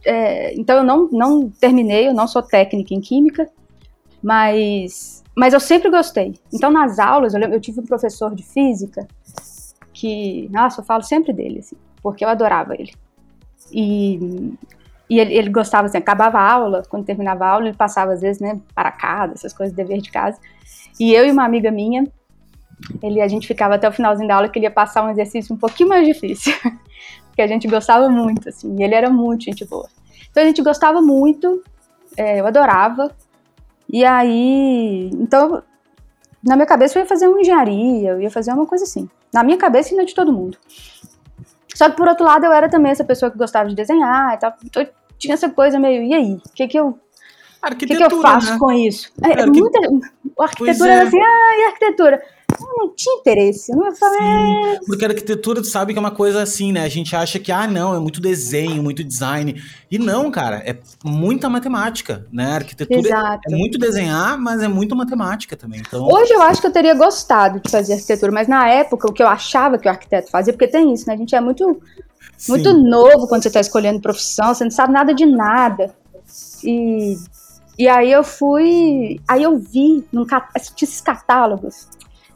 é, 0.05 0.53
então 0.53 0.77
eu 0.77 0.83
não, 0.83 1.09
não 1.11 1.49
terminei, 1.49 2.07
eu 2.07 2.13
não 2.13 2.27
sou 2.27 2.41
técnica 2.41 2.93
em 2.93 3.01
química, 3.01 3.49
mas, 4.21 5.23
mas 5.35 5.53
eu 5.53 5.59
sempre 5.59 5.89
gostei. 5.89 6.39
Então 6.53 6.71
nas 6.71 6.99
aulas, 6.99 7.33
eu, 7.33 7.41
eu 7.41 7.59
tive 7.59 7.79
um 7.79 7.85
professor 7.85 8.33
de 8.35 8.43
física 8.43 9.07
que, 9.91 10.47
nossa, 10.51 10.81
eu 10.81 10.85
falo 10.85 11.03
sempre 11.03 11.33
dele, 11.33 11.59
assim, 11.59 11.75
porque 12.01 12.23
eu 12.23 12.29
adorava 12.29 12.73
ele. 12.75 12.93
E, 13.71 14.53
e 15.09 15.19
ele, 15.19 15.33
ele, 15.33 15.49
gostava, 15.49 15.87
assim, 15.87 15.97
acabava 15.97 16.37
a 16.37 16.51
aula, 16.51 16.83
quando 16.87 17.05
terminava 17.05 17.45
a 17.45 17.49
aula, 17.49 17.67
ele 17.67 17.75
passava, 17.75 18.13
às 18.13 18.21
vezes, 18.21 18.39
né, 18.39 18.59
para 18.75 18.91
casa, 18.91 19.33
essas 19.33 19.53
coisas, 19.53 19.75
dever 19.75 19.99
de 20.01 20.11
casa. 20.11 20.39
E 20.99 21.13
eu 21.13 21.25
e 21.25 21.31
uma 21.31 21.43
amiga 21.43 21.71
minha, 21.71 22.05
ele, 23.01 23.19
a 23.19 23.27
gente 23.27 23.47
ficava 23.47 23.75
até 23.75 23.89
o 23.89 23.91
finalzinho 23.91 24.27
da 24.27 24.35
aula, 24.35 24.49
queria 24.49 24.69
passar 24.69 25.03
um 25.03 25.09
exercício 25.09 25.55
um 25.55 25.57
pouquinho 25.57 25.89
mais 25.89 26.05
difícil, 26.05 26.53
porque 27.27 27.41
a 27.41 27.47
gente 27.47 27.67
gostava 27.67 28.07
muito, 28.09 28.49
assim, 28.49 28.75
e 28.79 28.83
ele 28.83 28.93
era 28.93 29.09
muito 29.09 29.45
gente 29.45 29.65
boa. 29.65 29.89
Então 30.29 30.43
a 30.43 30.45
gente 30.45 30.61
gostava 30.61 31.01
muito, 31.01 31.63
é, 32.15 32.39
eu 32.39 32.45
adorava, 32.45 33.11
e 33.91 34.05
aí, 34.05 35.09
então, 35.13 35.63
na 36.43 36.55
minha 36.55 36.67
cabeça 36.67 36.99
eu 36.99 37.01
ia 37.01 37.09
fazer 37.09 37.27
uma 37.27 37.41
engenharia, 37.41 38.11
eu 38.11 38.21
ia 38.21 38.29
fazer 38.29 38.53
uma 38.53 38.67
coisa 38.67 38.83
assim, 38.83 39.09
na 39.33 39.43
minha 39.43 39.57
cabeça 39.57 39.93
e 39.93 39.97
na 39.97 40.03
de 40.03 40.13
todo 40.13 40.31
mundo. 40.31 40.57
Só 41.73 41.89
que 41.89 41.95
por 41.95 42.07
outro 42.07 42.25
lado 42.25 42.45
eu 42.45 42.51
era 42.51 42.69
também 42.69 42.91
essa 42.91 43.03
pessoa 43.03 43.31
que 43.31 43.37
gostava 43.37 43.69
de 43.69 43.75
desenhar 43.75 44.35
e 44.35 44.37
tal, 44.37 44.53
então 44.63 44.85
tinha 45.19 45.33
essa 45.33 45.49
coisa 45.49 45.79
meio, 45.79 46.03
e 46.03 46.13
aí, 46.13 46.33
o 46.33 46.53
que 46.53 46.67
que 46.67 46.79
eu 46.79 46.97
o 47.61 47.75
que, 47.75 47.87
que, 47.87 48.01
eu 48.01 48.21
faço 48.21 48.53
né? 48.53 48.57
com 48.57 48.71
isso? 48.71 49.11
É, 49.21 49.45
muita, 49.45 49.79
a 50.39 50.43
arquitetura 50.43 50.93
é. 50.93 51.01
assim, 51.01 51.19
ah, 51.19 51.57
e 51.57 51.65
arquitetura? 51.65 52.21
não 52.77 52.93
tinha 52.95 53.15
interesse. 53.17 53.71
não 53.71 53.95
falei... 53.95 54.19
Sim, 54.19 54.85
porque 54.85 55.05
a 55.05 55.09
arquitetura, 55.09 55.61
tu 55.61 55.67
sabe 55.67 55.93
que 55.93 55.99
é 55.99 56.01
uma 56.01 56.11
coisa 56.11 56.41
assim, 56.41 56.71
né? 56.71 56.83
A 56.83 56.89
gente 56.89 57.15
acha 57.15 57.39
que, 57.39 57.51
ah, 57.51 57.67
não, 57.67 57.95
é 57.95 57.99
muito 57.99 58.19
desenho, 58.19 58.81
muito 58.81 59.03
design. 59.03 59.61
E 59.89 59.97
não, 59.97 60.31
cara, 60.31 60.57
é 60.57 60.77
muita 61.03 61.49
matemática, 61.49 62.25
né? 62.31 62.53
A 62.53 62.55
arquitetura 62.55 62.99
Exato. 62.99 63.41
é 63.47 63.55
muito 63.55 63.77
desenhar, 63.77 64.37
mas 64.37 64.61
é 64.61 64.67
muito 64.67 64.95
matemática 64.95 65.55
também. 65.55 65.81
Então... 65.81 66.07
Hoje 66.07 66.33
eu 66.33 66.41
acho 66.41 66.61
que 66.61 66.67
eu 66.67 66.71
teria 66.71 66.93
gostado 66.95 67.59
de 67.59 67.69
fazer 67.69 67.93
arquitetura, 67.93 68.31
mas 68.31 68.47
na 68.47 68.67
época 68.67 69.09
o 69.09 69.13
que 69.13 69.21
eu 69.21 69.27
achava 69.27 69.77
que 69.77 69.87
o 69.87 69.91
arquiteto 69.91 70.29
fazia, 70.29 70.53
porque 70.53 70.67
tem 70.67 70.93
isso, 70.93 71.07
né? 71.07 71.13
A 71.13 71.17
gente 71.17 71.35
é 71.35 71.41
muito, 71.41 71.81
muito 72.47 72.73
novo 72.73 73.27
quando 73.27 73.43
você 73.43 73.49
está 73.49 73.59
escolhendo 73.59 73.99
profissão, 73.99 74.53
você 74.53 74.63
não 74.63 74.71
sabe 74.71 74.93
nada 74.93 75.13
de 75.13 75.25
nada. 75.25 75.93
E 76.63 77.17
e 77.79 77.87
aí 77.87 78.11
eu 78.11 78.25
fui, 78.25 79.21
aí 79.25 79.41
eu 79.41 79.57
vi 79.57 80.03
num, 80.11 80.25
esses 80.53 80.99
catálogos 80.99 81.87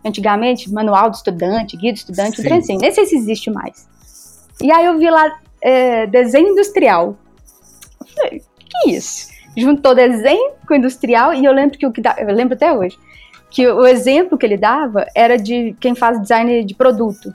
antigamente, 0.05 0.71
manual 0.71 1.09
do 1.09 1.15
estudante, 1.15 1.75
guia 1.75 1.91
do 1.91 1.97
estudante, 1.97 2.39
um 2.39 2.43
trem 2.45 2.59
assim, 2.59 2.77
nem 2.77 2.93
sei 2.93 3.05
se 3.05 3.17
existe 3.17 3.51
mais. 3.51 3.85
E 4.61 4.71
aí 4.71 4.85
eu 4.85 4.97
vi 4.97 5.09
lá 5.09 5.37
é, 5.61 6.07
desenho 6.07 6.47
industrial. 6.47 7.17
Eu 7.99 8.07
falei, 8.07 8.41
que 8.69 8.91
isso? 8.91 9.27
Juntou 9.57 9.93
desenho 9.93 10.53
com 10.65 10.75
industrial 10.75 11.33
e 11.33 11.43
eu 11.43 11.51
lembro 11.51 11.77
que 11.77 11.85
o 11.85 11.91
que 11.91 11.99
dá, 11.99 12.15
eu 12.17 12.33
lembro 12.33 12.53
até 12.53 12.71
hoje, 12.71 12.97
que 13.49 13.67
o 13.67 13.85
exemplo 13.85 14.37
que 14.37 14.45
ele 14.45 14.57
dava 14.57 15.05
era 15.13 15.37
de 15.37 15.75
quem 15.77 15.93
faz 15.93 16.21
design 16.21 16.63
de 16.63 16.73
produto. 16.73 17.33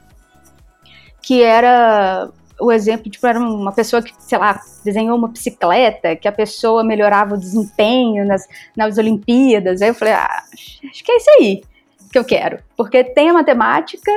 que 1.21 1.43
era 1.43 2.31
o 2.61 2.73
exemplo, 2.73 3.11
tipo, 3.11 3.27
era 3.27 3.39
uma 3.39 3.73
pessoa 3.73 4.03
que, 4.03 4.13
sei 4.19 4.39
lá, 4.39 4.61
desenhou 4.85 5.17
uma 5.17 5.29
bicicleta, 5.29 6.17
que 6.17 6.27
a 6.27 6.33
pessoa 6.33 6.83
melhorava 6.83 7.35
o 7.35 7.39
desempenho 7.39 8.27
nas, 8.27 8.47
nas 8.77 8.99
Olimpíadas. 8.99 9.81
Aí 9.81 9.89
eu 9.89 9.95
falei, 9.95 10.15
ah, 10.15 10.43
acho 10.53 11.05
que 11.05 11.13
é 11.13 11.17
isso 11.17 11.31
aí 11.39 11.63
que 12.11 12.19
eu 12.19 12.25
quero. 12.25 12.59
Porque 12.77 13.05
tem 13.05 13.31
a 13.31 13.33
matemática 13.33 14.13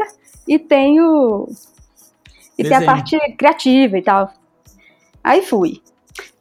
e 0.48 0.58
tem 0.58 1.02
o. 1.02 1.48
E 2.58 2.64
Desenho. 2.64 2.80
tem 2.80 2.90
a 2.90 2.92
parte 2.92 3.18
criativa 3.38 3.98
e 3.98 4.02
tal. 4.02 4.32
Aí 5.24 5.42
fui. 5.42 5.82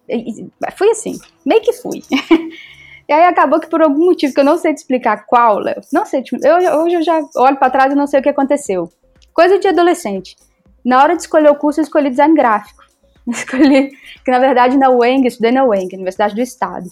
E, 0.08 0.46
fui 0.76 0.90
assim, 0.90 1.18
meio 1.44 1.62
que 1.62 1.72
fui. 1.72 2.02
e 3.08 3.12
aí 3.12 3.24
acabou 3.24 3.60
que 3.60 3.68
por 3.68 3.82
algum 3.82 4.06
motivo 4.06 4.34
que 4.34 4.40
eu 4.40 4.44
não 4.44 4.58
sei 4.58 4.74
te 4.74 4.78
explicar 4.78 5.24
qual, 5.26 5.58
Léo, 5.58 5.80
não 5.92 6.04
sei, 6.04 6.22
tipo, 6.22 6.44
eu, 6.44 6.80
hoje 6.80 6.96
eu 6.96 7.02
já 7.02 7.20
olho 7.36 7.56
para 7.56 7.70
trás 7.70 7.92
e 7.92 7.96
não 7.96 8.06
sei 8.06 8.20
o 8.20 8.22
que 8.22 8.28
aconteceu. 8.28 8.90
Coisa 9.32 9.58
de 9.58 9.68
adolescente. 9.68 10.36
Na 10.84 11.02
hora 11.02 11.16
de 11.16 11.22
escolher 11.22 11.50
o 11.50 11.54
curso, 11.54 11.80
eu 11.80 11.84
escolhi 11.84 12.10
design 12.10 12.34
gráfico. 12.34 12.82
Escolhi, 13.28 13.90
que 14.24 14.30
na 14.30 14.38
verdade 14.38 14.76
na 14.76 14.90
UENG, 14.90 15.28
estudei 15.28 15.52
na 15.52 15.64
UENG, 15.64 15.94
Universidade 15.94 16.34
do 16.34 16.40
Estado. 16.40 16.90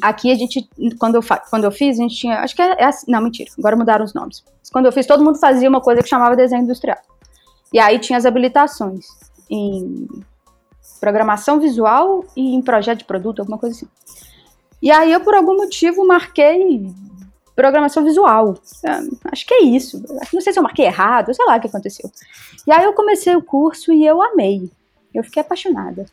Aqui 0.00 0.30
a 0.30 0.34
gente, 0.34 0.68
quando 0.98 1.16
eu, 1.16 1.22
quando 1.50 1.64
eu 1.64 1.70
fiz, 1.70 1.98
a 1.98 2.02
gente 2.02 2.16
tinha, 2.16 2.40
acho 2.40 2.54
que 2.54 2.62
é, 2.62 2.84
é 2.84 2.90
não, 3.08 3.20
mentira, 3.20 3.50
agora 3.58 3.76
mudaram 3.76 4.04
os 4.04 4.14
nomes. 4.14 4.44
Quando 4.72 4.86
eu 4.86 4.92
fiz, 4.92 5.06
todo 5.06 5.24
mundo 5.24 5.38
fazia 5.38 5.68
uma 5.68 5.80
coisa 5.80 6.02
que 6.02 6.08
chamava 6.08 6.36
desenho 6.36 6.62
industrial. 6.62 6.98
E 7.72 7.78
aí 7.78 7.98
tinha 7.98 8.18
as 8.18 8.24
habilitações 8.24 9.06
em 9.50 10.06
programação 11.00 11.60
visual 11.60 12.24
e 12.36 12.54
em 12.54 12.62
projeto 12.62 13.00
de 13.00 13.04
produto, 13.04 13.40
alguma 13.40 13.58
coisa 13.58 13.76
assim. 13.76 13.88
E 14.80 14.90
aí 14.90 15.12
eu, 15.12 15.20
por 15.20 15.34
algum 15.34 15.56
motivo, 15.56 16.06
marquei 16.06 16.88
programação 17.56 18.04
visual. 18.04 18.54
Acho 19.32 19.46
que 19.46 19.54
é 19.54 19.62
isso. 19.64 20.02
Não 20.32 20.40
sei 20.42 20.52
se 20.52 20.58
eu 20.58 20.62
marquei 20.62 20.84
errado, 20.84 21.34
sei 21.34 21.44
lá 21.46 21.56
o 21.56 21.60
que 21.60 21.66
aconteceu. 21.66 22.12
E 22.66 22.70
aí 22.70 22.84
eu 22.84 22.92
comecei 22.92 23.34
o 23.34 23.42
curso 23.42 23.92
e 23.92 24.06
eu 24.06 24.22
amei. 24.22 24.70
Eu 25.14 25.24
fiquei 25.24 25.40
apaixonada. 25.40 26.04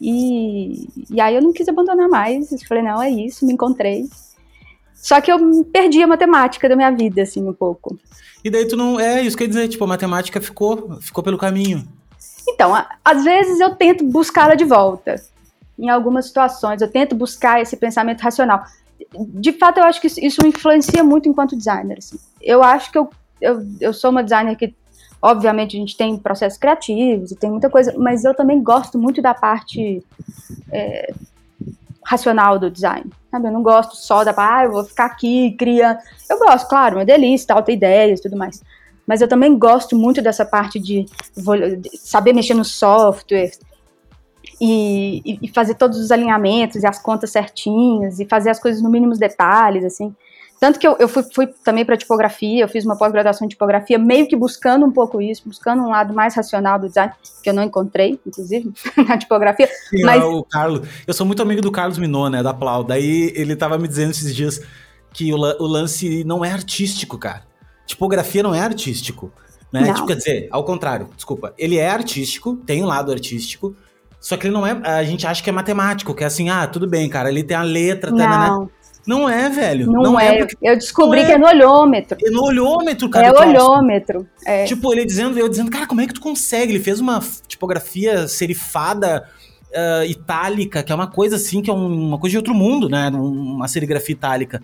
E, 0.00 0.88
e 1.10 1.20
aí 1.20 1.34
eu 1.34 1.42
não 1.42 1.52
quis 1.52 1.68
abandonar 1.68 2.08
mais. 2.08 2.48
Falei, 2.68 2.84
não, 2.84 3.02
é 3.02 3.10
isso, 3.10 3.44
me 3.44 3.52
encontrei. 3.52 4.08
Só 4.94 5.20
que 5.20 5.30
eu 5.30 5.64
perdi 5.64 6.02
a 6.02 6.06
matemática 6.06 6.68
da 6.68 6.76
minha 6.76 6.90
vida, 6.90 7.22
assim, 7.22 7.46
um 7.46 7.52
pouco. 7.52 7.98
E 8.44 8.50
daí 8.50 8.66
tu 8.66 8.76
não. 8.76 9.00
É, 9.00 9.22
isso 9.22 9.36
quer 9.36 9.48
dizer, 9.48 9.66
tipo, 9.68 9.82
a 9.82 9.88
matemática 9.88 10.40
ficou, 10.40 11.00
ficou 11.00 11.24
pelo 11.24 11.36
caminho. 11.36 11.86
Então, 12.48 12.72
às 13.04 13.24
vezes 13.24 13.58
eu 13.58 13.74
tento 13.74 14.04
buscá-la 14.04 14.54
de 14.54 14.64
volta. 14.64 15.16
Em 15.78 15.90
algumas 15.90 16.26
situações, 16.26 16.80
eu 16.80 16.90
tento 16.90 17.14
buscar 17.14 17.60
esse 17.60 17.76
pensamento 17.76 18.20
racional 18.20 18.64
de 19.18 19.52
fato, 19.52 19.78
eu 19.78 19.84
acho 19.84 20.00
que 20.00 20.06
isso 20.06 20.46
influencia 20.46 21.02
muito 21.02 21.28
enquanto 21.28 21.56
designer. 21.56 21.98
Assim. 21.98 22.18
Eu 22.40 22.62
acho 22.62 22.90
que 22.90 22.98
eu, 22.98 23.10
eu, 23.40 23.66
eu 23.80 23.92
sou 23.92 24.10
uma 24.10 24.22
designer 24.22 24.56
que, 24.56 24.74
obviamente, 25.20 25.76
a 25.76 25.80
gente 25.80 25.96
tem 25.96 26.16
processos 26.16 26.58
criativos 26.58 27.30
e 27.30 27.36
tem 27.36 27.50
muita 27.50 27.70
coisa, 27.70 27.94
mas 27.96 28.24
eu 28.24 28.34
também 28.34 28.62
gosto 28.62 28.98
muito 28.98 29.22
da 29.22 29.34
parte 29.34 30.02
é, 30.72 31.12
racional 32.04 32.58
do 32.58 32.70
design. 32.70 33.10
Sabe? 33.30 33.48
Eu 33.48 33.52
não 33.52 33.62
gosto 33.62 33.96
só 33.96 34.24
da 34.24 34.32
parte, 34.32 34.52
ah, 34.52 34.64
eu 34.64 34.72
vou 34.72 34.84
ficar 34.84 35.06
aqui 35.06 35.52
criando. 35.58 35.98
Eu 36.30 36.38
gosto, 36.38 36.68
claro, 36.68 36.96
uma 36.96 37.04
delícia, 37.04 37.48
tal, 37.48 37.62
ter 37.62 37.72
ideias 37.72 38.20
e 38.20 38.22
tudo 38.22 38.36
mais. 38.36 38.62
Mas 39.06 39.20
eu 39.20 39.28
também 39.28 39.56
gosto 39.56 39.96
muito 39.96 40.20
dessa 40.20 40.44
parte 40.44 40.80
de, 40.80 41.04
de 41.04 41.98
saber 41.98 42.32
mexer 42.32 42.54
no 42.54 42.64
software, 42.64 43.52
e, 44.60 45.38
e, 45.42 45.48
fazer 45.48 45.74
todos 45.74 45.98
os 45.98 46.10
alinhamentos 46.10 46.82
e 46.82 46.86
as 46.86 46.98
contas 46.98 47.30
certinhas 47.30 48.20
e 48.20 48.24
fazer 48.24 48.50
as 48.50 48.58
coisas 48.58 48.80
no 48.80 48.88
mínimos 48.88 49.18
detalhes, 49.18 49.84
assim. 49.84 50.14
Tanto 50.58 50.78
que 50.78 50.88
eu, 50.88 50.96
eu 50.98 51.06
fui, 51.06 51.22
fui 51.34 51.46
também 51.62 51.84
para 51.84 51.96
tipografia, 51.96 52.64
eu 52.64 52.68
fiz 52.68 52.84
uma 52.84 52.96
pós-graduação 52.96 53.44
em 53.44 53.48
tipografia, 53.48 53.98
meio 53.98 54.26
que 54.26 54.34
buscando 54.34 54.86
um 54.86 54.90
pouco 54.90 55.20
isso, 55.20 55.42
buscando 55.44 55.82
um 55.82 55.90
lado 55.90 56.14
mais 56.14 56.34
racional 56.34 56.78
do 56.78 56.88
design, 56.88 57.12
que 57.42 57.50
eu 57.50 57.54
não 57.54 57.62
encontrei, 57.62 58.18
inclusive, 58.26 58.72
na 59.06 59.18
tipografia. 59.18 59.68
Sim, 59.90 60.02
mas... 60.02 60.22
o 60.24 60.42
Carlos, 60.44 60.88
eu 61.06 61.12
sou 61.12 61.26
muito 61.26 61.42
amigo 61.42 61.60
do 61.60 61.70
Carlos 61.70 61.98
Minot, 61.98 62.30
né, 62.30 62.42
da 62.42 62.54
Plau, 62.54 62.82
daí 62.82 63.32
ele 63.36 63.54
tava 63.54 63.76
me 63.76 63.86
dizendo 63.86 64.12
esses 64.12 64.34
dias 64.34 64.62
que 65.12 65.32
o, 65.32 65.36
o 65.36 65.66
lance 65.66 66.24
não 66.24 66.42
é 66.42 66.50
artístico, 66.50 67.18
cara. 67.18 67.42
Tipografia 67.86 68.42
não 68.42 68.54
é 68.54 68.60
artístico, 68.60 69.30
né? 69.70 69.92
Tipo, 69.92 70.06
quer 70.06 70.16
dizer, 70.16 70.48
ao 70.50 70.64
contrário, 70.64 71.08
desculpa, 71.14 71.54
ele 71.58 71.76
é 71.76 71.88
artístico, 71.88 72.56
tem 72.56 72.82
um 72.82 72.86
lado 72.86 73.12
artístico, 73.12 73.76
só 74.26 74.36
que 74.36 74.48
ele 74.48 74.54
não 74.54 74.66
é. 74.66 74.76
A 74.82 75.04
gente 75.04 75.24
acha 75.24 75.40
que 75.40 75.48
é 75.48 75.52
matemático, 75.52 76.12
que 76.12 76.24
é 76.24 76.26
assim, 76.26 76.48
ah, 76.48 76.66
tudo 76.66 76.84
bem, 76.84 77.08
cara, 77.08 77.28
ali 77.28 77.44
tem 77.44 77.56
a 77.56 77.62
letra, 77.62 78.10
tá, 78.10 78.16
né? 78.16 78.48
não. 78.48 78.70
Não 79.06 79.28
é, 79.28 79.48
velho. 79.48 79.86
Não, 79.86 80.02
não 80.02 80.18
é. 80.18 80.40
é 80.40 80.46
eu 80.62 80.74
descobri 80.76 81.24
que 81.24 81.30
é. 81.30 81.36
é 81.36 81.38
no 81.38 81.46
olhômetro. 81.46 82.18
É 82.20 82.28
no 82.28 82.42
olhômetro, 82.42 83.08
cara. 83.08 83.28
É 83.28 83.30
olhômetro. 83.30 84.28
É. 84.44 84.64
Tipo, 84.64 84.92
ele 84.92 85.04
dizendo, 85.04 85.38
eu 85.38 85.48
dizendo, 85.48 85.70
cara, 85.70 85.86
como 85.86 86.00
é 86.00 86.08
que 86.08 86.12
tu 86.12 86.20
consegue? 86.20 86.72
Ele 86.72 86.82
fez 86.82 86.98
uma 86.98 87.22
tipografia 87.46 88.26
serifada 88.26 89.28
uh, 89.70 90.04
itálica, 90.04 90.82
que 90.82 90.90
é 90.90 90.94
uma 90.96 91.06
coisa 91.06 91.36
assim, 91.36 91.62
que 91.62 91.70
é 91.70 91.72
uma 91.72 92.18
coisa 92.18 92.32
de 92.32 92.38
outro 92.38 92.52
mundo, 92.52 92.88
né? 92.88 93.08
Uma 93.10 93.68
serigrafia 93.68 94.12
itálica. 94.12 94.60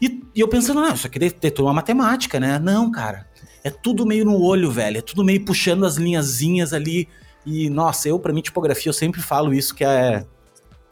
E, 0.00 0.22
e 0.32 0.40
eu 0.40 0.46
pensando, 0.46 0.78
ah, 0.78 0.92
isso 0.94 1.08
aqui 1.08 1.18
deve 1.18 1.34
ter 1.34 1.50
toda 1.50 1.66
uma 1.66 1.74
matemática, 1.74 2.38
né? 2.38 2.60
Não, 2.60 2.88
cara. 2.88 3.26
É 3.64 3.70
tudo 3.70 4.06
meio 4.06 4.24
no 4.24 4.40
olho, 4.40 4.70
velho. 4.70 4.98
É 4.98 5.02
tudo 5.02 5.24
meio 5.24 5.44
puxando 5.44 5.84
as 5.84 5.96
linhazinhas 5.96 6.72
ali. 6.72 7.08
E, 7.46 7.70
nossa, 7.70 8.08
eu, 8.08 8.18
para 8.18 8.32
mim, 8.32 8.42
tipografia, 8.42 8.90
eu 8.90 8.94
sempre 8.94 9.22
falo 9.22 9.54
isso 9.54 9.72
que 9.72 9.84
é, 9.84 10.26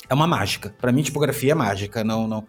é 0.08 0.14
uma 0.14 0.26
mágica. 0.26 0.73
para 0.80 0.92
mim, 0.92 1.02
tipografia 1.02 1.50
é 1.50 1.54
mágica. 1.54 2.04
Não, 2.04 2.28
não, 2.28 2.44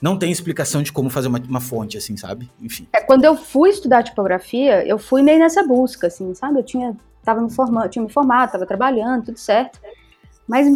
não 0.00 0.18
tem 0.18 0.30
explicação 0.30 0.82
de 0.82 0.92
como 0.92 1.08
fazer 1.08 1.28
uma, 1.28 1.40
uma 1.48 1.60
fonte, 1.60 1.96
assim, 1.96 2.16
sabe? 2.16 2.50
Enfim. 2.60 2.86
É, 2.92 3.00
quando 3.00 3.24
eu 3.24 3.36
fui 3.36 3.70
estudar 3.70 4.02
tipografia, 4.02 4.86
eu 4.86 4.98
fui 4.98 5.22
meio 5.22 5.38
nessa 5.38 5.62
busca, 5.66 6.08
assim, 6.08 6.34
sabe? 6.34 6.58
Eu 6.58 6.62
tinha, 6.62 6.96
tava 7.24 7.40
me 7.40 7.50
formando, 7.50 7.88
tinha 7.88 8.02
me 8.04 8.12
formado, 8.12 8.52
tava 8.52 8.66
trabalhando, 8.66 9.24
tudo 9.24 9.38
certo. 9.38 9.80
Mas 10.46 10.66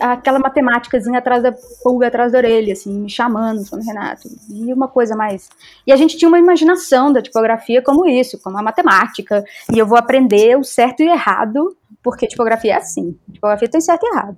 aquela 0.00 0.38
matemáticazinha 0.38 1.18
atrás 1.18 1.42
da 1.42 1.52
pulga 1.82 2.06
atrás 2.06 2.32
da 2.32 2.38
orelha, 2.38 2.72
assim, 2.72 2.92
me 2.98 3.10
chamando, 3.10 3.62
falando, 3.66 3.84
Renato, 3.86 4.26
e 4.48 4.72
uma 4.72 4.88
coisa 4.88 5.14
mais. 5.14 5.50
E 5.86 5.92
a 5.92 5.96
gente 5.96 6.16
tinha 6.16 6.28
uma 6.28 6.38
imaginação 6.38 7.12
da 7.12 7.20
tipografia 7.20 7.82
como 7.82 8.06
isso, 8.06 8.38
como 8.38 8.56
a 8.56 8.62
matemática, 8.62 9.44
e 9.70 9.78
eu 9.78 9.86
vou 9.86 9.98
aprender 9.98 10.58
o 10.58 10.64
certo 10.64 11.02
e 11.02 11.08
o 11.08 11.12
errado 11.12 11.76
porque 12.02 12.26
tipografia 12.26 12.74
é 12.74 12.76
assim. 12.76 13.16
Tipografia 13.32 13.68
tem 13.68 13.80
certo 13.80 14.04
e 14.04 14.08
errado. 14.08 14.36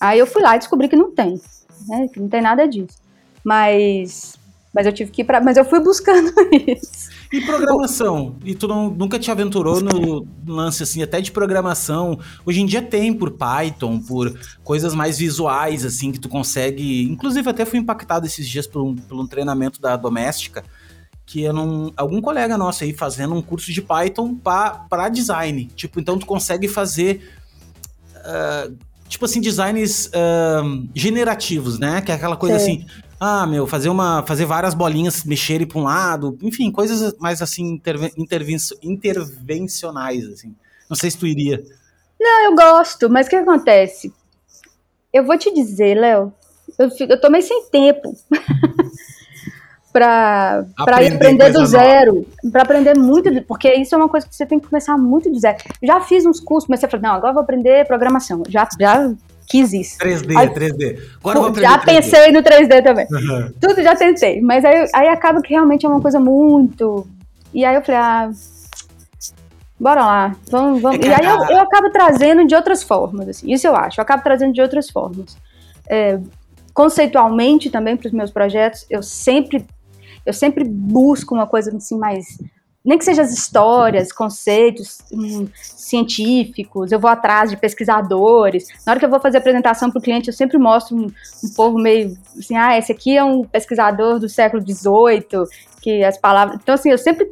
Aí 0.00 0.18
eu 0.18 0.26
fui 0.26 0.42
lá 0.42 0.56
e 0.56 0.58
descobri 0.58 0.88
que 0.88 0.96
não 0.96 1.14
tem, 1.14 1.40
né? 1.88 2.08
Que 2.12 2.20
não 2.20 2.28
tem 2.28 2.42
nada 2.42 2.66
disso. 2.66 2.98
Mas, 3.44 4.36
mas 4.74 4.86
eu 4.86 4.92
tive 4.92 5.10
que 5.10 5.22
ir 5.22 5.24
pra, 5.24 5.40
mas 5.40 5.56
eu 5.56 5.64
fui 5.64 5.80
buscando 5.80 6.32
isso. 6.66 7.08
E 7.32 7.40
programação? 7.40 8.36
E 8.44 8.54
tu 8.54 8.68
não, 8.68 8.90
nunca 8.90 9.18
te 9.18 9.30
aventurou 9.30 9.80
no 9.80 10.26
lance 10.46 10.82
assim, 10.82 11.02
até 11.02 11.20
de 11.20 11.32
programação? 11.32 12.18
Hoje 12.44 12.60
em 12.60 12.66
dia 12.66 12.82
tem 12.82 13.12
por 13.12 13.32
Python, 13.32 14.00
por 14.00 14.38
coisas 14.62 14.94
mais 14.94 15.18
visuais, 15.18 15.84
assim, 15.84 16.12
que 16.12 16.20
tu 16.20 16.28
consegue. 16.28 17.04
Inclusive, 17.04 17.48
até 17.48 17.64
fui 17.64 17.78
impactado 17.78 18.26
esses 18.26 18.46
dias 18.46 18.66
por 18.66 18.82
um, 18.82 18.94
por 18.94 19.18
um 19.18 19.26
treinamento 19.26 19.80
da 19.80 19.96
doméstica 19.96 20.64
que 21.26 21.42
eu 21.42 21.52
não, 21.52 21.92
algum 21.96 22.22
colega 22.22 22.56
nosso 22.56 22.84
aí 22.84 22.92
fazendo 22.92 23.34
um 23.34 23.42
curso 23.42 23.72
de 23.72 23.82
Python 23.82 24.36
para 24.36 25.08
design. 25.08 25.66
Tipo, 25.74 25.98
então 25.98 26.16
tu 26.16 26.24
consegue 26.24 26.68
fazer 26.68 27.28
uh, 28.18 28.76
tipo 29.08 29.24
assim 29.24 29.40
designs 29.40 30.06
uh, 30.06 30.88
generativos, 30.94 31.80
né? 31.80 32.00
Que 32.00 32.12
é 32.12 32.14
aquela 32.14 32.36
coisa 32.36 32.56
assim, 32.56 32.86
ah, 33.18 33.44
meu, 33.44 33.66
fazer 33.66 33.88
uma 33.88 34.22
fazer 34.22 34.44
várias 34.44 34.72
bolinhas 34.72 35.24
mexerem 35.24 35.66
para 35.66 35.78
um 35.80 35.82
lado, 35.82 36.38
enfim, 36.40 36.70
coisas 36.70 37.12
mais 37.18 37.42
assim 37.42 37.64
interven, 37.72 38.12
interven, 38.16 38.56
intervencionais 38.80 40.24
assim. 40.28 40.54
Não 40.88 40.96
sei 40.96 41.10
se 41.10 41.18
tu 41.18 41.26
iria. 41.26 41.60
Não, 42.20 42.44
eu 42.44 42.54
gosto, 42.54 43.10
mas 43.10 43.26
o 43.26 43.30
que 43.30 43.36
acontece? 43.36 44.14
Eu 45.12 45.24
vou 45.24 45.36
te 45.36 45.52
dizer, 45.52 45.96
Léo, 45.96 46.32
eu, 46.78 46.88
eu 47.08 47.20
tô 47.20 47.28
meio 47.28 47.42
sem 47.42 47.68
tempo. 47.68 48.16
para 49.96 50.66
aprender, 50.76 51.14
aprender 51.14 51.52
do 51.52 51.64
zero, 51.64 52.26
para 52.52 52.62
aprender 52.62 52.94
muito, 52.98 53.42
porque 53.44 53.72
isso 53.72 53.94
é 53.94 53.98
uma 53.98 54.10
coisa 54.10 54.28
que 54.28 54.36
você 54.36 54.44
tem 54.44 54.60
que 54.60 54.68
começar 54.68 54.98
muito 54.98 55.30
do 55.30 55.38
zero. 55.38 55.56
Já 55.82 56.02
fiz 56.02 56.26
uns 56.26 56.38
cursos, 56.38 56.68
mas 56.68 56.80
você 56.80 56.86
falou, 56.86 57.04
não, 57.04 57.14
agora 57.14 57.32
vou 57.32 57.42
aprender 57.42 57.86
programação. 57.86 58.42
Já, 58.46 58.68
já 58.78 59.10
quis 59.48 59.72
isso. 59.72 59.96
3D, 59.98 60.36
aí, 60.36 60.48
3D. 60.50 60.98
Agora 61.18 61.38
vou 61.38 61.48
aprender 61.48 61.66
Já 61.66 61.78
3D. 61.78 61.84
pensei 61.86 62.30
no 62.30 62.42
3D 62.42 62.84
também. 62.84 63.06
Uhum. 63.10 63.52
Tudo 63.58 63.82
já 63.82 63.96
tentei, 63.96 64.42
mas 64.42 64.66
aí, 64.66 64.86
aí 64.94 65.08
acaba 65.08 65.40
que 65.40 65.54
realmente 65.54 65.86
é 65.86 65.88
uma 65.88 66.02
coisa 66.02 66.20
muito. 66.20 67.06
E 67.54 67.64
aí 67.64 67.74
eu 67.74 67.82
falei, 67.82 67.98
ah, 68.02 68.30
bora 69.80 70.04
lá, 70.04 70.36
vamos, 70.50 70.82
vamos. 70.82 71.06
É 71.06 71.08
e 71.08 71.14
aí 71.14 71.24
eu, 71.24 71.56
eu 71.56 71.60
acabo 71.62 71.88
trazendo 71.88 72.46
de 72.46 72.54
outras 72.54 72.82
formas, 72.82 73.30
assim, 73.30 73.50
isso 73.50 73.66
eu 73.66 73.74
acho, 73.74 73.98
eu 73.98 74.02
acabo 74.02 74.22
trazendo 74.22 74.52
de 74.52 74.60
outras 74.60 74.90
formas. 74.90 75.38
É, 75.88 76.20
conceitualmente 76.74 77.70
também 77.70 77.96
para 77.96 78.08
os 78.08 78.12
meus 78.12 78.30
projetos, 78.30 78.84
eu 78.90 79.02
sempre 79.02 79.64
eu 80.26 80.32
sempre 80.32 80.64
busco 80.64 81.34
uma 81.34 81.46
coisa 81.46 81.74
assim 81.74 81.96
mais 81.96 82.26
nem 82.86 82.96
que 82.96 83.04
seja 83.04 83.22
as 83.22 83.32
histórias, 83.32 84.12
conceitos 84.12 84.98
hum, 85.12 85.48
científicos, 85.52 86.92
eu 86.92 87.00
vou 87.00 87.10
atrás 87.10 87.50
de 87.50 87.56
pesquisadores. 87.56 88.68
Na 88.86 88.92
hora 88.92 89.00
que 89.00 89.04
eu 89.04 89.10
vou 89.10 89.18
fazer 89.18 89.38
apresentação 89.38 89.90
para 89.90 89.98
o 89.98 90.02
cliente, 90.02 90.28
eu 90.28 90.32
sempre 90.32 90.56
mostro 90.56 90.96
um, 90.96 91.06
um, 91.06 91.54
povo 91.56 91.76
meio 91.78 92.16
assim, 92.38 92.56
ah, 92.56 92.78
esse 92.78 92.92
aqui 92.92 93.16
é 93.16 93.24
um 93.24 93.42
pesquisador 93.42 94.20
do 94.20 94.28
século 94.28 94.62
XVIII, 94.62 95.48
que 95.82 96.04
as 96.04 96.16
palavras. 96.16 96.60
Então, 96.62 96.76
assim, 96.76 96.90
eu 96.90 96.98
sempre 96.98 97.28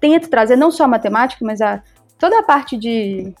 tento 0.00 0.28
trazer 0.28 0.56
não 0.56 0.72
só 0.72 0.82
a 0.82 0.88
matemática, 0.88 1.44
mas 1.44 1.60
a, 1.60 1.80
toda 2.18 2.40
a 2.40 2.42
parte 2.42 2.76
de 2.76 3.32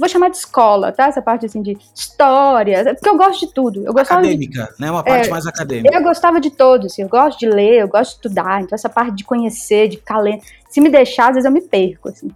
vou 0.00 0.08
chamar 0.08 0.30
de 0.30 0.38
escola, 0.38 0.90
tá? 0.90 1.06
Essa 1.06 1.20
parte 1.20 1.46
assim 1.46 1.60
de 1.62 1.76
história, 1.94 2.94
porque 2.94 3.08
eu 3.08 3.16
gosto 3.16 3.46
de 3.46 3.52
tudo. 3.52 3.84
Eu 3.84 3.92
gostava 3.92 4.20
acadêmica, 4.20 4.72
de, 4.74 4.80
né? 4.80 4.90
Uma 4.90 5.04
parte 5.04 5.28
é, 5.28 5.30
mais 5.30 5.46
acadêmica. 5.46 5.94
Eu 5.94 6.02
gostava 6.02 6.40
de 6.40 6.50
todos, 6.50 6.92
assim, 6.92 7.02
eu 7.02 7.08
gosto 7.08 7.38
de 7.38 7.46
ler, 7.46 7.82
eu 7.82 7.88
gosto 7.88 8.12
de 8.12 8.16
estudar, 8.16 8.62
então 8.62 8.74
essa 8.74 8.88
parte 8.88 9.14
de 9.14 9.24
conhecer, 9.24 9.88
de 9.88 9.98
ficar 9.98 10.18
lendo, 10.18 10.42
se 10.68 10.80
me 10.80 10.88
deixar, 10.88 11.28
às 11.28 11.34
vezes 11.34 11.44
eu 11.44 11.52
me 11.52 11.60
perco, 11.60 12.08
assim. 12.08 12.30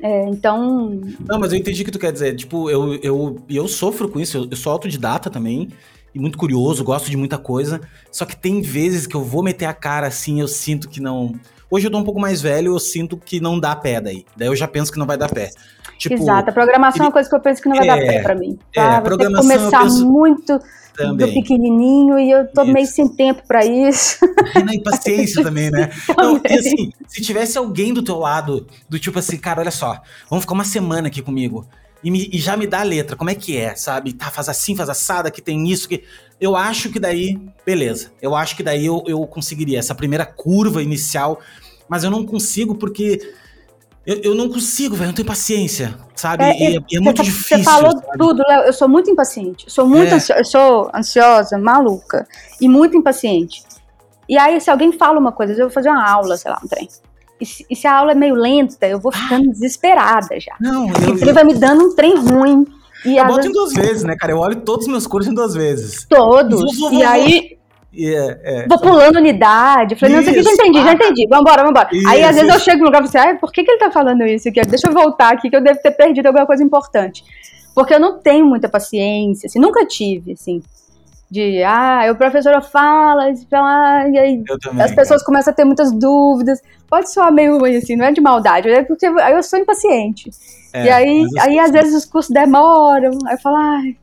É, 0.00 0.28
então. 0.28 1.00
Não, 1.20 1.38
mas 1.38 1.52
eu 1.52 1.58
entendi 1.58 1.82
o 1.82 1.84
que 1.84 1.90
tu 1.90 1.98
quer 1.98 2.12
dizer. 2.12 2.34
Tipo, 2.36 2.70
eu, 2.70 2.94
eu, 3.02 3.42
eu 3.48 3.68
sofro 3.68 4.08
com 4.08 4.20
isso, 4.20 4.36
eu, 4.36 4.48
eu 4.50 4.56
sou 4.56 4.72
autodidata 4.72 5.28
também 5.28 5.68
e 6.14 6.18
muito 6.18 6.38
curioso, 6.38 6.84
gosto 6.84 7.10
de 7.10 7.16
muita 7.16 7.38
coisa. 7.38 7.80
Só 8.10 8.24
que 8.24 8.36
tem 8.36 8.60
vezes 8.60 9.06
que 9.06 9.14
eu 9.14 9.22
vou 9.22 9.42
meter 9.42 9.66
a 9.66 9.74
cara 9.74 10.06
assim, 10.06 10.40
eu 10.40 10.48
sinto 10.48 10.88
que 10.88 11.00
não. 11.00 11.34
Hoje 11.70 11.86
eu 11.86 11.90
tô 11.90 11.98
um 11.98 12.04
pouco 12.04 12.20
mais 12.20 12.40
velho, 12.42 12.74
eu 12.74 12.78
sinto 12.78 13.16
que 13.16 13.40
não 13.40 13.58
dá 13.58 13.74
pé 13.74 14.00
daí. 14.00 14.24
Daí 14.36 14.48
eu 14.48 14.56
já 14.56 14.68
penso 14.68 14.92
que 14.92 14.98
não 14.98 15.06
vai 15.06 15.16
dar 15.16 15.32
pé. 15.32 15.50
Tipo, 16.02 16.16
Exato, 16.16 16.50
a 16.50 16.52
programação 16.52 16.96
ele... 16.96 17.04
é 17.04 17.06
uma 17.06 17.12
coisa 17.12 17.28
que 17.28 17.36
eu 17.36 17.40
penso 17.40 17.62
que 17.62 17.68
não 17.68 17.76
vai 17.76 17.86
é, 17.86 17.90
dar 17.90 17.96
pé 17.96 18.22
pra 18.22 18.34
mim. 18.34 18.58
Tá? 18.74 18.82
É, 18.82 19.00
Vai 19.00 19.16
ter 19.16 19.28
que 19.28 19.34
começar 19.34 19.82
penso... 19.82 20.04
muito 20.04 20.60
também. 20.96 21.28
do 21.28 21.32
pequenininho 21.32 22.18
e 22.18 22.28
eu 22.28 22.48
tô 22.48 22.64
isso. 22.64 22.72
meio 22.72 22.86
sem 22.88 23.08
tempo 23.08 23.42
para 23.46 23.64
isso. 23.64 24.18
E 24.56 24.62
na 24.64 24.74
impaciência 24.74 25.42
também, 25.44 25.70
né? 25.70 25.90
Não, 26.18 26.38
e 26.38 26.58
assim, 26.58 26.92
se 27.06 27.22
tivesse 27.22 27.56
alguém 27.56 27.94
do 27.94 28.02
teu 28.02 28.18
lado, 28.18 28.66
do 28.88 28.98
tipo 28.98 29.16
assim, 29.16 29.36
cara, 29.36 29.60
olha 29.60 29.70
só, 29.70 30.02
vamos 30.28 30.42
ficar 30.42 30.54
uma 30.54 30.64
semana 30.64 31.06
aqui 31.06 31.22
comigo. 31.22 31.68
E, 32.02 32.10
me, 32.10 32.28
e, 32.32 32.38
já 32.40 32.56
me 32.56 32.66
dá 32.66 32.80
a 32.80 32.82
letra, 32.82 33.14
como 33.14 33.30
é 33.30 33.34
que 33.36 33.56
é, 33.56 33.76
sabe? 33.76 34.12
Tá, 34.12 34.28
faz 34.28 34.48
assim, 34.48 34.74
faz 34.74 34.88
assada, 34.88 35.30
que 35.30 35.40
tem 35.40 35.70
isso, 35.70 35.88
que. 35.88 36.02
Eu 36.40 36.56
acho 36.56 36.90
que 36.90 36.98
daí, 36.98 37.38
beleza. 37.64 38.10
Eu 38.20 38.34
acho 38.34 38.56
que 38.56 38.62
daí 38.64 38.86
eu, 38.86 39.04
eu 39.06 39.24
conseguiria 39.24 39.78
essa 39.78 39.94
primeira 39.94 40.26
curva 40.26 40.82
inicial, 40.82 41.38
mas 41.88 42.02
eu 42.02 42.10
não 42.10 42.26
consigo 42.26 42.74
porque 42.74 43.20
eu, 44.04 44.16
eu 44.22 44.34
não 44.34 44.48
consigo, 44.48 44.96
velho, 44.96 45.08
não 45.08 45.14
tenho 45.14 45.26
paciência, 45.26 45.94
sabe? 46.14 46.44
É, 46.44 46.72
e, 46.72 46.76
é, 46.76 46.96
é 46.96 47.00
muito 47.00 47.22
difícil. 47.22 47.58
Você 47.58 47.64
falou 47.64 47.92
sabe? 47.92 48.18
tudo, 48.18 48.42
Léo. 48.46 48.62
Eu 48.64 48.72
sou 48.72 48.88
muito 48.88 49.10
impaciente. 49.10 49.64
Sou 49.68 49.86
muito 49.86 50.12
é. 50.12 50.16
ansiosa, 50.16 50.40
eu 50.40 50.44
sou 50.44 50.90
ansiosa, 50.94 51.58
maluca 51.58 52.26
e 52.60 52.68
muito 52.68 52.96
impaciente. 52.96 53.62
E 54.28 54.36
aí, 54.36 54.60
se 54.60 54.70
alguém 54.70 54.92
fala 54.92 55.18
uma 55.18 55.32
coisa, 55.32 55.52
eu 55.52 55.66
vou 55.66 55.70
fazer 55.70 55.90
uma 55.90 56.08
aula, 56.08 56.36
sei 56.36 56.50
lá, 56.50 56.58
um 56.64 56.66
trem. 56.66 56.88
E 57.40 57.46
se, 57.46 57.66
e 57.68 57.76
se 57.76 57.86
a 57.86 57.96
aula 57.96 58.12
é 58.12 58.14
meio 58.14 58.34
lenta, 58.34 58.86
eu 58.86 58.98
vou 58.98 59.12
ficando 59.12 59.48
ah. 59.48 59.52
desesperada 59.52 60.38
já. 60.40 60.54
Não, 60.60 60.88
eu, 60.88 61.18
ele 61.20 61.32
vai 61.32 61.44
me 61.44 61.54
dando 61.54 61.84
um 61.84 61.94
trem 61.94 62.16
ruim. 62.16 62.66
E 63.04 63.16
eu 63.16 63.24
boto 63.24 63.36
vezes... 63.36 63.50
em 63.50 63.52
duas 63.52 63.72
vezes, 63.72 64.04
né, 64.04 64.16
cara? 64.16 64.32
Eu 64.32 64.38
olho 64.38 64.60
todos 64.60 64.86
os 64.86 64.90
meus 64.90 65.06
cursos 65.06 65.30
em 65.30 65.34
duas 65.34 65.54
vezes. 65.54 66.06
Todos. 66.08 66.60
Vou, 66.60 66.90
vou, 66.90 66.92
e 66.92 67.02
aí, 67.02 67.58
Yeah, 67.94 68.38
é. 68.42 68.66
Vou 68.66 68.78
pulando 68.80 69.16
unidade. 69.16 69.96
Falei, 69.96 70.14
não, 70.14 70.22
isso 70.22 70.30
aqui 70.30 70.42
já 70.42 70.52
entendi, 70.52 70.82
já 70.82 70.92
entendi. 70.94 71.26
Vambora, 71.28 71.62
vambora. 71.62 71.88
Isso, 71.92 72.08
Aí 72.08 72.24
às 72.24 72.34
vezes 72.34 72.48
isso. 72.48 72.58
eu 72.58 72.60
chego 72.60 72.78
no 72.78 72.86
lugar 72.86 73.04
e 73.04 73.08
falo 73.08 73.24
assim, 73.24 73.36
ah, 73.36 73.38
por 73.38 73.52
que, 73.52 73.62
que 73.62 73.70
ele 73.70 73.78
tá 73.78 73.90
falando 73.90 74.24
isso 74.24 74.48
aqui? 74.48 74.60
Deixa 74.62 74.88
eu 74.88 74.92
voltar 74.92 75.32
aqui 75.32 75.50
que 75.50 75.56
eu 75.56 75.62
devo 75.62 75.78
ter 75.80 75.90
perdido 75.90 76.26
alguma 76.26 76.46
coisa 76.46 76.64
importante. 76.64 77.22
Porque 77.74 77.94
eu 77.94 78.00
não 78.00 78.18
tenho 78.18 78.46
muita 78.46 78.68
paciência, 78.68 79.46
assim, 79.46 79.58
nunca 79.58 79.84
tive, 79.86 80.32
assim. 80.32 80.62
De, 81.30 81.62
ah, 81.62 82.08
o 82.10 82.16
professor 82.16 82.60
fala, 82.62 83.32
fala 83.50 84.08
e 84.08 84.18
aí 84.18 84.44
também, 84.60 84.84
as 84.84 84.94
pessoas 84.94 85.22
cara. 85.22 85.26
começam 85.26 85.50
a 85.50 85.54
ter 85.54 85.64
muitas 85.64 85.90
dúvidas. 85.90 86.60
Pode 86.88 87.10
soar 87.10 87.32
meio 87.32 87.58
ruim, 87.58 87.76
assim, 87.76 87.96
não 87.96 88.04
é 88.04 88.12
de 88.12 88.20
maldade, 88.20 88.68
é 88.68 88.82
porque 88.82 89.06
aí 89.06 89.32
eu 89.32 89.42
sou 89.42 89.58
impaciente. 89.58 90.30
É, 90.74 90.84
e 90.84 90.90
aí, 90.90 91.26
aí 91.40 91.58
às 91.58 91.70
vezes 91.70 91.94
os 91.94 92.04
cursos 92.04 92.32
demoram, 92.32 93.12
aí 93.26 93.34
eu 93.34 93.38
falo, 93.38 93.56
ai, 93.56 93.96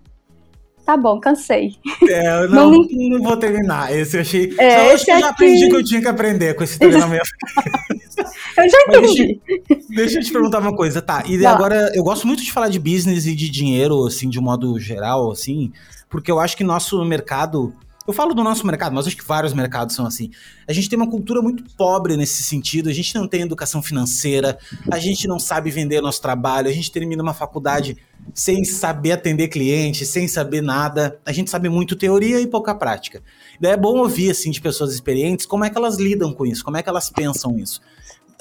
tá 0.89 0.97
bom, 0.97 1.19
cansei. 1.19 1.75
É, 2.09 2.43
eu 2.43 2.49
não, 2.49 2.71
não, 2.71 2.87
não 2.89 3.21
vou 3.21 3.37
terminar. 3.37 3.95
Esse 3.95 4.17
eu 4.17 4.21
achei. 4.21 4.55
É, 4.57 4.87
Só 4.87 4.93
acho 4.95 5.05
que 5.05 5.11
eu 5.11 5.19
já 5.19 5.29
aprendi 5.29 5.65
o 5.65 5.69
que 5.69 5.75
eu 5.75 5.83
tinha 5.83 6.01
que 6.01 6.07
aprender 6.07 6.55
com 6.55 6.63
esse 6.63 6.79
treinamento. 6.79 7.29
eu 8.57 8.69
já 8.69 8.81
entendi. 8.87 9.39
Deixa, 9.45 9.83
deixa, 9.89 10.17
eu 10.17 10.23
te 10.23 10.31
perguntar 10.31 10.57
uma 10.57 10.75
coisa, 10.75 10.99
tá? 10.99 11.23
E 11.27 11.45
agora, 11.45 11.91
eu 11.93 12.03
gosto 12.03 12.25
muito 12.25 12.43
de 12.43 12.51
falar 12.51 12.69
de 12.69 12.79
business 12.79 13.27
e 13.27 13.35
de 13.35 13.49
dinheiro, 13.49 14.03
assim, 14.07 14.27
de 14.27 14.39
um 14.39 14.41
modo 14.41 14.79
geral, 14.79 15.31
assim, 15.31 15.71
porque 16.09 16.31
eu 16.31 16.39
acho 16.39 16.57
que 16.57 16.63
nosso 16.63 17.05
mercado 17.05 17.71
eu 18.09 18.13
falo 18.13 18.33
do 18.33 18.43
nosso 18.43 18.65
mercado, 18.65 18.95
mas 18.95 19.05
acho 19.05 19.15
que 19.15 19.23
vários 19.23 19.53
mercados 19.53 19.95
são 19.95 20.03
assim. 20.03 20.31
A 20.67 20.73
gente 20.73 20.89
tem 20.89 20.97
uma 20.97 21.07
cultura 21.07 21.43
muito 21.43 21.63
pobre 21.75 22.17
nesse 22.17 22.41
sentido, 22.41 22.89
a 22.89 22.91
gente 22.91 23.13
não 23.13 23.27
tem 23.27 23.41
educação 23.41 23.83
financeira, 23.83 24.57
a 24.91 24.97
gente 24.97 25.27
não 25.27 25.37
sabe 25.37 25.69
vender 25.69 26.01
nosso 26.01 26.19
trabalho, 26.19 26.67
a 26.67 26.71
gente 26.71 26.91
termina 26.91 27.21
uma 27.21 27.35
faculdade 27.35 27.97
sem 28.33 28.63
saber 28.65 29.11
atender 29.11 29.47
cliente, 29.49 30.07
sem 30.07 30.27
saber 30.27 30.61
nada. 30.61 31.19
A 31.23 31.31
gente 31.31 31.51
sabe 31.51 31.69
muito 31.69 31.95
teoria 31.95 32.41
e 32.41 32.47
pouca 32.47 32.73
prática. 32.73 33.21
Daí 33.61 33.73
é 33.73 33.77
bom 33.77 33.99
ouvir 33.99 34.31
assim 34.31 34.49
de 34.49 34.59
pessoas 34.59 34.91
experientes 34.91 35.45
como 35.45 35.63
é 35.63 35.69
que 35.69 35.77
elas 35.77 35.97
lidam 35.97 36.33
com 36.33 36.47
isso, 36.47 36.65
como 36.65 36.77
é 36.77 36.81
que 36.81 36.89
elas 36.89 37.11
pensam 37.11 37.59
isso. 37.59 37.79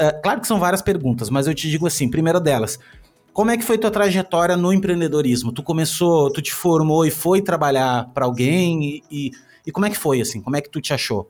Uh, 0.00 0.22
claro 0.22 0.40
que 0.40 0.46
são 0.46 0.58
várias 0.58 0.80
perguntas, 0.80 1.28
mas 1.28 1.46
eu 1.46 1.54
te 1.54 1.68
digo 1.68 1.86
assim, 1.86 2.08
primeira 2.08 2.40
delas, 2.40 2.78
como 3.34 3.50
é 3.50 3.56
que 3.58 3.64
foi 3.64 3.76
tua 3.76 3.90
trajetória 3.90 4.56
no 4.56 4.72
empreendedorismo? 4.72 5.52
Tu 5.52 5.62
começou, 5.62 6.32
tu 6.32 6.40
te 6.40 6.54
formou 6.54 7.04
e 7.04 7.10
foi 7.10 7.42
trabalhar 7.42 8.08
para 8.14 8.24
alguém 8.24 8.82
e, 8.82 9.02
e 9.10 9.47
e 9.68 9.70
como 9.70 9.84
é 9.84 9.90
que 9.90 9.98
foi, 9.98 10.18
assim? 10.18 10.40
Como 10.40 10.56
é 10.56 10.62
que 10.62 10.70
tu 10.70 10.80
te 10.80 10.94
achou? 10.94 11.28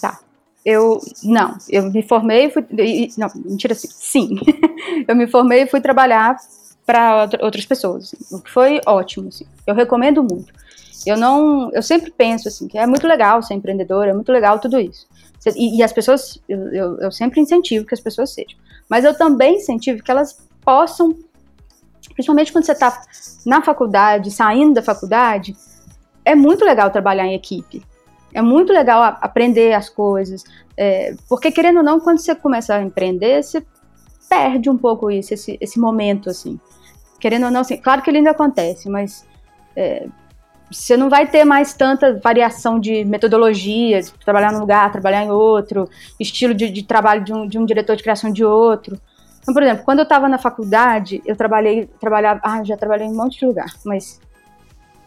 Tá. 0.00 0.18
Eu, 0.64 1.00
não, 1.22 1.56
eu 1.70 1.88
me 1.92 2.02
formei 2.02 2.50
fui, 2.50 2.66
não, 3.16 3.30
mentira 3.36 3.72
assim, 3.72 3.86
sim. 3.88 4.30
eu 5.06 5.14
me 5.14 5.28
formei 5.28 5.62
e 5.62 5.66
fui 5.68 5.80
trabalhar 5.80 6.36
para 6.84 7.28
outras 7.40 7.64
pessoas, 7.64 8.12
assim, 8.12 8.34
o 8.34 8.40
que 8.40 8.50
foi 8.50 8.80
ótimo, 8.84 9.28
assim. 9.28 9.44
Eu 9.64 9.76
recomendo 9.76 10.24
muito. 10.24 10.52
Eu 11.06 11.16
não, 11.16 11.70
eu 11.72 11.82
sempre 11.84 12.10
penso 12.10 12.48
assim 12.48 12.66
que 12.66 12.76
é 12.76 12.84
muito 12.84 13.06
legal 13.06 13.40
ser 13.44 13.54
empreendedor, 13.54 14.08
é 14.08 14.12
muito 14.12 14.32
legal 14.32 14.58
tudo 14.58 14.80
isso. 14.80 15.06
E, 15.54 15.78
e 15.78 15.82
as 15.84 15.92
pessoas, 15.92 16.42
eu, 16.48 16.58
eu, 16.72 16.98
eu, 16.98 17.12
sempre 17.12 17.40
incentivo 17.40 17.86
que 17.86 17.94
as 17.94 18.00
pessoas 18.00 18.34
sejam. 18.34 18.58
Mas 18.88 19.04
eu 19.04 19.16
também 19.16 19.58
incentivo 19.58 20.02
que 20.02 20.10
elas 20.10 20.36
possam, 20.64 21.16
principalmente 22.12 22.50
quando 22.50 22.64
você 22.64 22.72
está 22.72 23.02
na 23.46 23.62
faculdade, 23.62 24.32
saindo 24.32 24.74
da 24.74 24.82
faculdade, 24.82 25.54
é 26.24 26.34
muito 26.34 26.64
legal 26.64 26.90
trabalhar 26.90 27.26
em 27.26 27.34
equipe. 27.34 27.82
É 28.32 28.40
muito 28.40 28.72
legal 28.72 29.02
aprender 29.20 29.74
as 29.74 29.88
coisas. 29.88 30.44
É, 30.76 31.14
porque, 31.28 31.50
querendo 31.50 31.78
ou 31.78 31.82
não, 31.82 32.00
quando 32.00 32.18
você 32.18 32.34
começa 32.34 32.74
a 32.74 32.82
empreender, 32.82 33.42
você 33.42 33.64
perde 34.28 34.70
um 34.70 34.78
pouco 34.78 35.10
isso, 35.10 35.34
esse, 35.34 35.58
esse 35.60 35.78
momento, 35.78 36.30
assim. 36.30 36.58
Querendo 37.20 37.44
ou 37.44 37.50
não, 37.50 37.60
assim, 37.60 37.76
claro 37.76 38.02
que 38.02 38.10
ele 38.10 38.18
ainda 38.18 38.30
acontece, 38.30 38.88
mas 38.88 39.26
é, 39.76 40.06
você 40.70 40.96
não 40.96 41.10
vai 41.10 41.26
ter 41.26 41.44
mais 41.44 41.74
tanta 41.74 42.18
variação 42.18 42.80
de 42.80 43.04
metodologia, 43.04 44.00
de 44.00 44.10
trabalhar 44.24 44.52
num 44.52 44.60
lugar, 44.60 44.90
trabalhar 44.90 45.22
em 45.22 45.30
outro, 45.30 45.88
estilo 46.18 46.54
de, 46.54 46.70
de 46.70 46.82
trabalho 46.82 47.22
de 47.22 47.32
um, 47.32 47.46
de 47.46 47.58
um, 47.58 47.66
diretor 47.66 47.94
de 47.94 48.02
criação 48.02 48.32
de 48.32 48.44
outro. 48.44 48.98
Então, 49.40 49.52
por 49.52 49.62
exemplo, 49.62 49.84
quando 49.84 49.98
eu 49.98 50.04
estava 50.04 50.28
na 50.28 50.38
faculdade, 50.38 51.20
eu 51.26 51.36
trabalhei, 51.36 51.86
trabalhava, 52.00 52.40
ah, 52.42 52.64
já 52.64 52.76
trabalhei 52.76 53.06
em 53.06 53.10
um 53.10 53.16
monte 53.16 53.38
de 53.38 53.46
lugar, 53.46 53.70
mas 53.84 54.20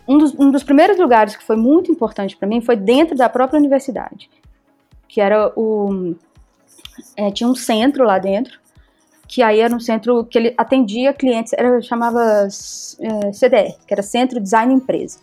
um 0.07 0.17
dos, 0.17 0.33
um 0.37 0.51
dos 0.51 0.63
primeiros 0.63 0.97
lugares 0.97 1.35
que 1.35 1.43
foi 1.43 1.55
muito 1.55 1.91
importante 1.91 2.37
para 2.37 2.47
mim 2.47 2.61
foi 2.61 2.75
dentro 2.75 3.15
da 3.15 3.29
própria 3.29 3.57
universidade, 3.57 4.29
que 5.07 5.19
era 5.19 5.51
o 5.55 6.15
é, 7.15 7.31
tinha 7.31 7.49
um 7.49 7.55
centro 7.55 8.05
lá 8.05 8.19
dentro, 8.19 8.59
que 9.27 9.41
aí 9.41 9.59
era 9.59 9.73
um 9.75 9.79
centro 9.79 10.23
que 10.25 10.37
ele 10.37 10.53
atendia 10.57 11.13
clientes, 11.13 11.53
era 11.53 11.81
chamava 11.81 12.47
é, 12.47 13.33
CDR, 13.33 13.75
que 13.85 13.93
era 13.93 14.03
Centro 14.03 14.39
Design 14.39 14.73
Empresa, 14.73 15.19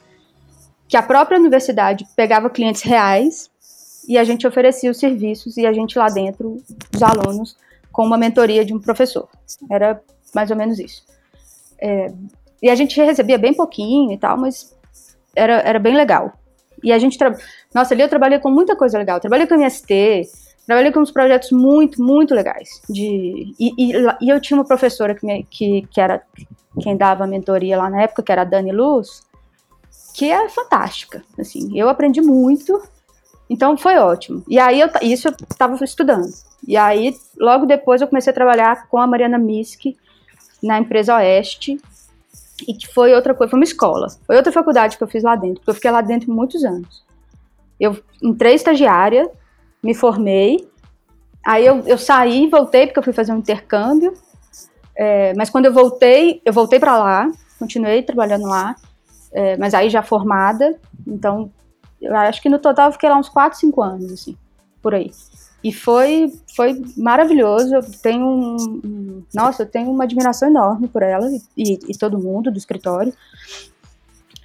que 0.88 0.96
a 0.96 1.02
própria 1.02 1.38
universidade 1.38 2.06
pegava 2.16 2.50
clientes 2.50 2.82
reais 2.82 3.50
e 4.08 4.18
a 4.18 4.24
gente 4.24 4.46
oferecia 4.46 4.90
os 4.90 4.98
serviços 4.98 5.56
e 5.56 5.66
a 5.66 5.72
gente 5.72 5.98
lá 5.98 6.08
dentro, 6.08 6.60
os 6.94 7.02
alunos, 7.02 7.56
com 7.92 8.04
uma 8.04 8.18
mentoria 8.18 8.64
de 8.64 8.74
um 8.74 8.80
professor. 8.80 9.28
Era 9.70 10.02
mais 10.34 10.50
ou 10.50 10.56
menos 10.56 10.78
isso. 10.78 11.04
É, 11.78 12.12
e 12.62 12.70
a 12.70 12.74
gente 12.74 13.00
recebia 13.02 13.36
bem 13.36 13.52
pouquinho 13.52 14.12
e 14.12 14.16
tal, 14.16 14.38
mas 14.38 14.72
era, 15.34 15.54
era 15.60 15.78
bem 15.78 15.96
legal. 15.96 16.32
E 16.82 16.92
a 16.92 16.98
gente. 16.98 17.18
Tra... 17.18 17.36
Nossa, 17.74 17.94
ali 17.94 18.02
eu 18.02 18.08
trabalhei 18.08 18.38
com 18.38 18.50
muita 18.50 18.76
coisa 18.76 18.96
legal. 18.96 19.20
Trabalhei 19.20 19.46
com 19.46 19.54
MST, 19.54 20.22
trabalhei 20.66 20.92
com 20.92 21.00
uns 21.00 21.10
projetos 21.10 21.50
muito, 21.50 22.02
muito 22.02 22.34
legais. 22.34 22.80
De... 22.88 23.52
E, 23.58 23.72
e, 23.78 23.92
e 24.20 24.28
eu 24.28 24.40
tinha 24.40 24.56
uma 24.58 24.66
professora 24.66 25.14
que, 25.14 25.26
me, 25.26 25.44
que, 25.44 25.82
que 25.90 26.00
era 26.00 26.22
quem 26.80 26.96
dava 26.96 27.24
a 27.24 27.26
mentoria 27.26 27.76
lá 27.76 27.90
na 27.90 28.02
época, 28.02 28.22
que 28.22 28.32
era 28.32 28.42
a 28.42 28.46
Dani 28.46 28.72
Luz, 28.72 29.22
que 30.14 30.30
é 30.30 30.48
fantástica. 30.48 31.22
Assim, 31.38 31.78
eu 31.78 31.88
aprendi 31.88 32.20
muito, 32.20 32.80
então 33.48 33.76
foi 33.76 33.96
ótimo. 33.96 34.42
E 34.48 34.58
aí, 34.58 34.80
eu, 34.80 34.88
isso 35.02 35.28
eu 35.28 35.34
estava 35.50 35.82
estudando. 35.84 36.28
E 36.66 36.76
aí, 36.76 37.14
logo 37.38 37.66
depois, 37.66 38.00
eu 38.00 38.08
comecei 38.08 38.30
a 38.30 38.34
trabalhar 38.34 38.88
com 38.88 38.98
a 38.98 39.06
Mariana 39.06 39.38
Miski 39.38 39.96
na 40.62 40.78
empresa 40.78 41.16
Oeste, 41.16 41.80
e 42.68 42.74
que 42.74 42.86
foi 42.92 43.14
outra 43.14 43.34
coisa, 43.34 43.50
foi 43.50 43.58
uma 43.58 43.64
escola. 43.64 44.08
Foi 44.26 44.36
outra 44.36 44.52
faculdade 44.52 44.96
que 44.96 45.02
eu 45.02 45.08
fiz 45.08 45.22
lá 45.22 45.36
dentro, 45.36 45.56
porque 45.56 45.70
eu 45.70 45.74
fiquei 45.74 45.90
lá 45.90 46.00
dentro 46.00 46.32
muitos 46.32 46.64
anos. 46.64 47.04
Eu 47.78 47.98
entrei 48.22 48.54
estagiária, 48.54 49.30
me 49.82 49.94
formei, 49.94 50.68
aí 51.44 51.66
eu, 51.66 51.80
eu 51.86 51.98
saí, 51.98 52.48
voltei 52.48 52.86
porque 52.86 52.98
eu 52.98 53.02
fui 53.02 53.12
fazer 53.12 53.32
um 53.32 53.38
intercâmbio, 53.38 54.12
é, 54.94 55.34
mas 55.34 55.50
quando 55.50 55.66
eu 55.66 55.72
voltei, 55.72 56.40
eu 56.44 56.52
voltei 56.52 56.78
para 56.78 56.96
lá, 56.96 57.30
continuei 57.58 58.02
trabalhando 58.02 58.46
lá, 58.46 58.76
é, 59.32 59.56
mas 59.56 59.74
aí 59.74 59.90
já 59.90 60.02
formada, 60.02 60.78
então 61.06 61.50
eu 62.00 62.14
acho 62.16 62.42
que 62.42 62.48
no 62.48 62.58
total 62.58 62.88
eu 62.88 62.92
fiquei 62.92 63.08
lá 63.08 63.16
uns 63.16 63.28
4, 63.28 63.58
5 63.58 63.82
anos, 63.82 64.12
assim. 64.12 64.36
por 64.80 64.94
aí. 64.94 65.10
E 65.62 65.72
foi, 65.72 66.32
foi 66.56 66.82
maravilhoso. 66.96 67.74
Eu 67.74 67.82
tenho 68.02 68.26
um, 68.26 69.22
nossa, 69.34 69.62
eu 69.62 69.66
tenho 69.66 69.90
uma 69.90 70.04
admiração 70.04 70.48
enorme 70.48 70.88
por 70.88 71.02
ela 71.02 71.28
e, 71.56 71.78
e 71.88 71.96
todo 71.96 72.18
mundo 72.18 72.50
do 72.50 72.58
escritório. 72.58 73.12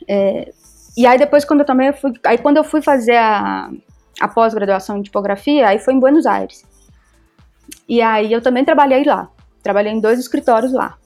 É, 0.08 0.54
e 0.96 1.06
aí 1.06 1.18
depois 1.18 1.44
quando 1.44 1.62
eu 1.62 1.66
também 1.66 1.92
fui, 1.94 2.14
aí 2.26 2.38
quando 2.38 2.58
eu 2.58 2.64
fui 2.64 2.82
fazer 2.82 3.18
a, 3.18 3.72
a 4.20 4.28
pós-graduação 4.28 4.98
em 4.98 5.02
tipografia, 5.02 5.68
aí 5.68 5.80
foi 5.80 5.94
em 5.94 6.00
Buenos 6.00 6.26
Aires. 6.26 6.64
E 7.90 8.02
aí 8.02 8.32
eu 8.32 8.42
também 8.42 8.64
trabalhei 8.64 9.04
lá. 9.04 9.30
Trabalhei 9.64 9.92
em 9.92 10.00
dois 10.00 10.20
escritórios 10.20 10.72
lá. 10.72 10.98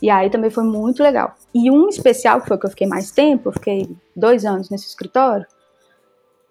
E 0.00 0.10
aí 0.10 0.30
também 0.30 0.50
foi 0.50 0.64
muito 0.64 1.02
legal. 1.02 1.34
E 1.54 1.70
um 1.70 1.88
especial, 1.88 2.40
que 2.40 2.48
foi 2.48 2.58
que 2.58 2.66
eu 2.66 2.70
fiquei 2.70 2.86
mais 2.86 3.10
tempo, 3.10 3.48
eu 3.48 3.52
fiquei 3.52 3.96
dois 4.16 4.44
anos 4.44 4.68
nesse 4.68 4.86
escritório, 4.86 5.46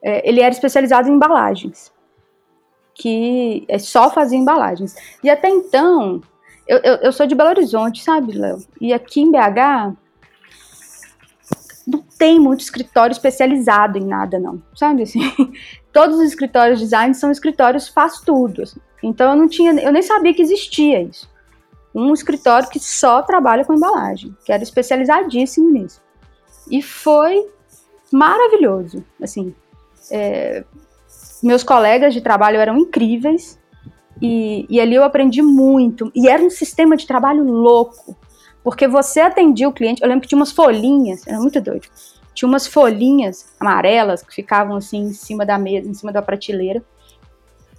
é, 0.01 0.27
ele 0.27 0.39
era 0.39 0.53
especializado 0.53 1.09
em 1.09 1.13
embalagens. 1.13 1.91
Que 3.01 3.65
é 3.67 3.79
só 3.79 4.11
fazia 4.11 4.37
embalagens. 4.37 4.95
E 5.23 5.29
até 5.29 5.49
então, 5.49 6.21
eu, 6.67 6.77
eu, 6.83 6.95
eu 6.97 7.11
sou 7.11 7.25
de 7.25 7.33
Belo 7.33 7.49
Horizonte, 7.49 8.03
sabe, 8.03 8.33
Léo? 8.33 8.59
E 8.79 8.93
aqui 8.93 9.21
em 9.21 9.31
BH, 9.31 9.95
não 11.87 12.03
tem 12.17 12.39
muito 12.39 12.61
escritório 12.61 13.11
especializado 13.11 13.97
em 13.97 14.05
nada, 14.05 14.37
não. 14.37 14.61
Sabe 14.75 15.03
assim? 15.03 15.21
Todos 15.91 16.17
os 16.17 16.25
escritórios 16.25 16.79
de 16.79 16.85
design 16.85 17.13
são 17.15 17.31
escritórios 17.31 17.87
faz 17.87 18.19
tudo. 18.19 18.61
Assim. 18.61 18.79
Então 19.01 19.31
eu 19.31 19.37
não 19.37 19.47
tinha, 19.47 19.73
eu 19.81 19.91
nem 19.91 20.01
sabia 20.01 20.33
que 20.33 20.41
existia 20.41 21.01
isso. 21.01 21.29
Um 21.93 22.13
escritório 22.13 22.69
que 22.69 22.79
só 22.79 23.21
trabalha 23.21 23.65
com 23.65 23.73
embalagem, 23.73 24.35
que 24.45 24.51
era 24.51 24.63
especializadíssimo 24.63 25.71
nisso. 25.71 26.01
E 26.69 26.81
foi 26.81 27.49
maravilhoso, 28.11 29.03
assim. 29.21 29.53
É, 30.09 30.63
meus 31.41 31.63
colegas 31.63 32.13
de 32.13 32.21
trabalho 32.21 32.57
eram 32.57 32.77
incríveis 32.77 33.59
e, 34.21 34.65
e 34.69 34.79
ali 34.79 34.95
eu 34.95 35.03
aprendi 35.03 35.41
muito. 35.41 36.11
E 36.15 36.27
era 36.27 36.41
um 36.41 36.49
sistema 36.49 36.95
de 36.95 37.07
trabalho 37.07 37.43
louco, 37.43 38.15
porque 38.63 38.87
você 38.87 39.19
atendia 39.19 39.67
o 39.67 39.73
cliente. 39.73 40.01
Eu 40.01 40.07
lembro 40.07 40.21
que 40.21 40.27
tinha 40.27 40.37
umas 40.37 40.51
folhinhas, 40.51 41.25
era 41.25 41.39
muito 41.39 41.59
doido. 41.59 41.87
Tinha 42.33 42.47
umas 42.47 42.67
folhinhas 42.67 43.53
amarelas 43.59 44.21
que 44.21 44.33
ficavam 44.33 44.75
assim 44.75 44.99
em 45.05 45.13
cima 45.13 45.45
da 45.45 45.57
mesa, 45.57 45.89
em 45.89 45.93
cima 45.93 46.11
da 46.11 46.21
prateleira. 46.21 46.83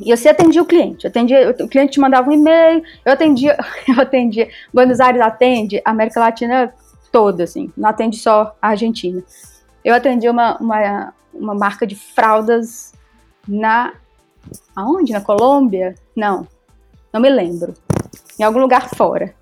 E 0.01 0.15
você 0.15 0.29
atendia 0.29 0.61
o 0.61 0.67
cliente. 0.67 1.07
Atendia, 1.07 1.55
o 1.61 1.69
cliente 1.69 1.93
te 1.93 2.01
mandava 2.01 2.29
um 2.29 2.33
e-mail, 2.33 2.83
eu 3.05 3.13
atendia, 3.13 3.57
eu 3.87 4.01
atendia. 4.01 4.49
Buenos 4.73 5.01
Aires 5.01 5.21
atende 5.21 5.81
América 5.85 6.21
Latina 6.21 6.75
toda, 7.13 7.45
assim, 7.45 7.71
não 7.77 7.89
atende 7.89 8.17
só 8.17 8.57
a 8.61 8.69
Argentina. 8.69 9.23
Eu 9.85 9.95
atendi 9.95 10.29
uma, 10.29 10.57
uma, 10.59 11.15
uma 11.33 11.55
marca 11.55 11.87
de 11.87 11.95
fraldas 11.95 12.92
na. 13.47 13.95
Aonde? 14.75 15.13
Na 15.13 15.21
Colômbia? 15.21 15.95
Não, 16.17 16.47
não 17.13 17.21
me 17.21 17.31
lembro. 17.31 17.75
Em 18.39 18.43
algum 18.43 18.61
lugar 18.61 18.89
fora. 18.97 19.35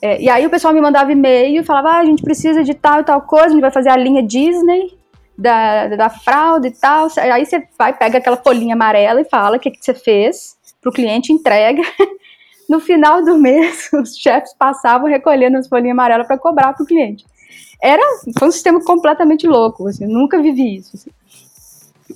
É, 0.00 0.20
e 0.20 0.28
aí 0.28 0.44
o 0.44 0.50
pessoal 0.50 0.74
me 0.74 0.80
mandava 0.80 1.12
e-mail 1.12 1.60
e 1.60 1.64
falava: 1.64 1.90
ah, 1.90 1.98
a 1.98 2.04
gente 2.04 2.22
precisa 2.22 2.64
de 2.64 2.74
tal 2.74 3.00
e 3.00 3.04
tal 3.04 3.22
coisa, 3.22 3.46
a 3.46 3.50
gente 3.50 3.60
vai 3.60 3.70
fazer 3.70 3.88
a 3.88 3.96
linha 3.96 4.22
Disney 4.22 4.98
da, 5.38 5.88
da 5.88 6.10
fraude 6.10 6.68
e 6.68 6.72
tal. 6.72 7.08
Aí 7.16 7.46
você 7.46 7.66
vai, 7.78 7.96
pega 7.96 8.18
aquela 8.18 8.36
folhinha 8.36 8.74
amarela 8.74 9.20
e 9.20 9.24
fala 9.24 9.56
o 9.56 9.60
que, 9.60 9.70
que 9.70 9.84
você 9.84 9.94
fez 9.94 10.56
para 10.80 10.90
o 10.90 10.92
cliente, 10.92 11.32
entrega. 11.32 11.82
No 12.68 12.80
final 12.80 13.22
do 13.22 13.36
mês, 13.36 13.90
os 13.92 14.16
chefes 14.16 14.54
passavam 14.54 15.06
recolhendo 15.06 15.58
as 15.58 15.68
folhinhas 15.68 15.92
amarelas 15.92 16.26
para 16.26 16.38
cobrar 16.38 16.72
para 16.72 16.82
o 16.82 16.86
cliente. 16.86 17.26
Era, 17.82 18.00
foi 18.38 18.48
um 18.48 18.52
sistema 18.52 18.82
completamente 18.82 19.46
louco, 19.46 19.88
assim, 19.88 20.06
nunca 20.06 20.40
vivi 20.40 20.76
isso. 20.76 20.96
Assim. 20.96 21.10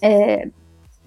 É, 0.00 0.48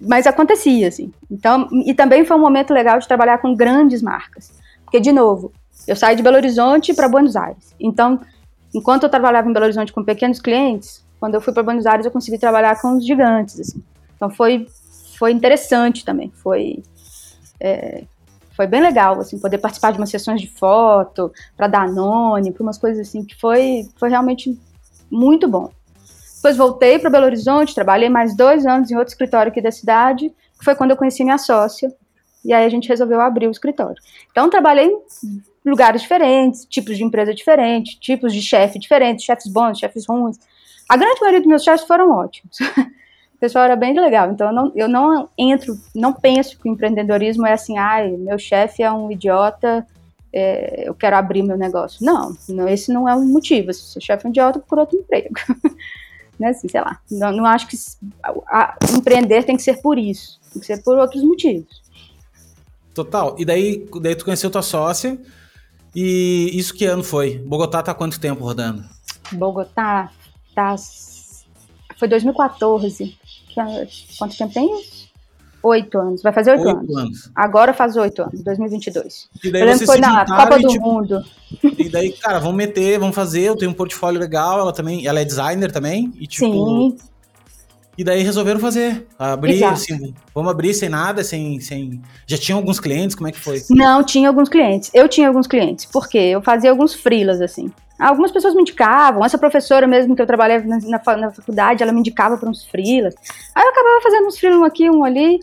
mas 0.00 0.26
acontecia, 0.26 0.88
assim. 0.88 1.12
Então, 1.30 1.68
e 1.84 1.92
também 1.94 2.24
foi 2.24 2.36
um 2.36 2.40
momento 2.40 2.72
legal 2.72 2.98
de 2.98 3.06
trabalhar 3.06 3.38
com 3.38 3.54
grandes 3.54 4.02
marcas. 4.02 4.52
Porque, 4.84 4.98
de 4.98 5.12
novo, 5.12 5.52
eu 5.86 5.94
saí 5.94 6.16
de 6.16 6.22
Belo 6.22 6.36
Horizonte 6.36 6.94
para 6.94 7.08
Buenos 7.08 7.36
Aires. 7.36 7.74
Então, 7.78 8.20
enquanto 8.74 9.04
eu 9.04 9.08
trabalhava 9.08 9.48
em 9.48 9.52
Belo 9.52 9.64
Horizonte 9.64 9.92
com 9.92 10.04
pequenos 10.04 10.40
clientes, 10.40 11.04
quando 11.20 11.34
eu 11.34 11.40
fui 11.40 11.52
para 11.52 11.62
Buenos 11.62 11.86
Aires 11.86 12.06
eu 12.06 12.10
consegui 12.10 12.38
trabalhar 12.38 12.80
com 12.80 12.96
os 12.96 13.06
gigantes. 13.06 13.60
Assim. 13.60 13.82
Então 14.16 14.30
foi 14.30 14.66
foi 15.18 15.32
interessante 15.32 16.04
também. 16.04 16.32
Foi 16.34 16.82
é, 17.60 18.04
foi 18.56 18.66
bem 18.66 18.80
legal 18.80 19.20
assim 19.20 19.38
poder 19.38 19.58
participar 19.58 19.92
de 19.92 19.98
umas 19.98 20.10
sessões 20.10 20.40
de 20.40 20.48
foto 20.48 21.30
para 21.56 21.68
Danone, 21.68 22.52
para 22.52 22.62
umas 22.62 22.78
coisas 22.78 23.06
assim 23.06 23.24
que 23.24 23.38
foi 23.38 23.86
foi 23.96 24.08
realmente 24.08 24.58
muito 25.10 25.46
bom. 25.46 25.70
Depois 26.40 26.56
voltei 26.56 26.98
para 26.98 27.10
Belo 27.10 27.26
Horizonte, 27.26 27.74
trabalhei 27.74 28.08
mais 28.08 28.34
dois 28.34 28.64
anos 28.64 28.90
em 28.90 28.96
outro 28.96 29.12
escritório 29.12 29.52
aqui 29.52 29.60
da 29.60 29.70
cidade, 29.70 30.30
que 30.58 30.64
foi 30.64 30.74
quando 30.74 30.92
eu 30.92 30.96
conheci 30.96 31.22
minha 31.22 31.36
sócia. 31.36 31.94
E 32.42 32.50
aí 32.54 32.64
a 32.64 32.68
gente 32.70 32.88
resolveu 32.88 33.20
abrir 33.20 33.46
o 33.46 33.50
escritório. 33.50 33.96
Então 34.30 34.48
trabalhei 34.48 34.86
em 34.86 35.42
lugares 35.62 36.00
diferentes, 36.00 36.64
tipos 36.64 36.96
de 36.96 37.04
empresa 37.04 37.34
diferentes, 37.34 37.94
tipos 37.96 38.32
de 38.32 38.40
chefe 38.40 38.78
diferentes, 38.78 39.22
chefes 39.22 39.52
bons, 39.52 39.78
chefes 39.78 40.06
ruins. 40.08 40.38
A 40.88 40.96
grande 40.96 41.20
maioria 41.20 41.40
dos 41.40 41.48
meus 41.48 41.62
chefes 41.62 41.86
foram 41.86 42.10
ótimos. 42.10 42.58
o 43.36 43.38
pessoal 43.38 43.66
era 43.66 43.76
bem 43.76 43.92
legal. 43.92 44.30
Então 44.30 44.46
eu 44.46 44.54
não, 44.54 44.72
eu 44.74 44.88
não 44.88 45.28
entro, 45.36 45.78
não 45.94 46.14
penso 46.14 46.58
que 46.58 46.66
o 46.66 46.72
empreendedorismo 46.72 47.46
é 47.46 47.52
assim, 47.52 47.76
ai, 47.76 48.12
meu 48.12 48.38
chefe 48.38 48.82
é 48.82 48.90
um 48.90 49.12
idiota, 49.12 49.86
é, 50.32 50.88
eu 50.88 50.94
quero 50.94 51.16
abrir 51.16 51.42
meu 51.42 51.58
negócio. 51.58 52.02
Não, 52.02 52.34
não, 52.48 52.66
esse 52.66 52.90
não 52.90 53.06
é 53.06 53.14
o 53.14 53.20
motivo. 53.20 53.74
Se 53.74 53.82
o 53.82 53.84
seu 53.84 54.00
chefe 54.00 54.24
é 54.24 54.28
um 54.28 54.30
idiota, 54.30 54.58
procura 54.58 54.80
outro 54.80 54.98
emprego. 54.98 55.34
né, 56.40 56.48
assim, 56.48 56.68
sei 56.68 56.80
lá. 56.80 56.98
Não, 57.10 57.30
não 57.30 57.44
acho 57.44 57.68
que 57.68 57.76
a, 58.22 58.30
a, 58.48 58.78
empreender 58.96 59.44
tem 59.44 59.56
que 59.56 59.62
ser 59.62 59.82
por 59.82 59.98
isso. 59.98 60.40
Tem 60.52 60.60
que 60.60 60.66
ser 60.66 60.82
por 60.82 60.98
outros 60.98 61.22
motivos. 61.22 61.82
Total. 62.94 63.36
E 63.38 63.44
daí, 63.44 63.86
daí 64.00 64.16
tu 64.16 64.24
conheceu 64.24 64.50
tua 64.50 64.62
sócia. 64.62 65.20
E 65.94 66.50
isso 66.54 66.72
que 66.72 66.86
ano 66.86 67.04
foi? 67.04 67.38
Bogotá 67.38 67.82
tá 67.82 67.92
quanto 67.92 68.18
tempo 68.18 68.42
rodando? 68.42 68.82
Bogotá 69.32 70.10
tá. 70.54 70.74
Foi 71.98 72.08
2014. 72.08 73.18
Quanto 74.16 74.36
tempo 74.36 74.54
tem? 74.54 74.82
Oito 75.62 75.98
anos. 75.98 76.22
Vai 76.22 76.32
fazer 76.32 76.52
oito, 76.52 76.68
anos. 76.68 76.96
anos. 76.96 77.30
Agora 77.34 77.72
faz 77.72 77.96
oito 77.96 78.22
anos, 78.22 78.42
2022. 78.42 79.28
E 79.44 79.50
daí 79.50 79.78
que 79.78 79.86
foi 79.86 79.98
na 79.98 80.24
Copa 80.24 80.58
do 80.58 80.68
tipo, 80.68 80.84
Mundo. 80.84 81.22
E 81.78 81.88
daí, 81.88 82.12
cara, 82.12 82.38
vamos 82.38 82.56
meter, 82.56 82.98
vamos 82.98 83.14
fazer. 83.14 83.42
Eu 83.42 83.56
tenho 83.56 83.70
um 83.70 83.74
portfólio 83.74 84.20
legal. 84.20 84.60
Ela 84.60 84.72
também, 84.72 85.06
ela 85.06 85.20
é 85.20 85.24
designer 85.24 85.70
também. 85.70 86.12
E, 86.18 86.26
tipo, 86.26 86.46
Sim. 86.46 86.96
E 88.00 88.04
daí 88.04 88.22
resolveram 88.22 88.58
fazer. 88.58 89.06
Abrir, 89.18 89.62
assim, 89.62 90.14
vamos 90.34 90.50
abrir 90.50 90.72
sem 90.72 90.88
nada, 90.88 91.22
sem, 91.22 91.60
sem. 91.60 92.00
Já 92.26 92.38
tinha 92.38 92.56
alguns 92.56 92.80
clientes? 92.80 93.14
Como 93.14 93.28
é 93.28 93.32
que 93.32 93.38
foi? 93.38 93.62
Não, 93.68 94.02
tinha 94.02 94.28
alguns 94.28 94.48
clientes. 94.48 94.90
Eu 94.94 95.06
tinha 95.06 95.28
alguns 95.28 95.46
clientes. 95.46 95.84
Por 95.84 96.08
quê? 96.08 96.18
Eu 96.18 96.40
fazia 96.40 96.70
alguns 96.70 96.94
freelas, 96.94 97.42
assim. 97.42 97.70
Algumas 97.98 98.32
pessoas 98.32 98.54
me 98.54 98.62
indicavam, 98.62 99.22
essa 99.22 99.36
professora 99.36 99.86
mesmo 99.86 100.16
que 100.16 100.22
eu 100.22 100.26
trabalhei 100.26 100.60
na, 100.60 100.78
na, 100.78 101.16
na 101.18 101.30
faculdade, 101.30 101.82
ela 101.82 101.92
me 101.92 102.00
indicava 102.00 102.38
para 102.38 102.48
uns 102.48 102.64
freelas. 102.64 103.14
Aí 103.54 103.62
eu 103.62 103.68
acabava 103.68 104.00
fazendo 104.02 104.26
uns 104.26 104.38
freelas 104.38 104.58
um 104.58 104.64
aqui, 104.64 104.90
um 104.90 105.04
ali. 105.04 105.38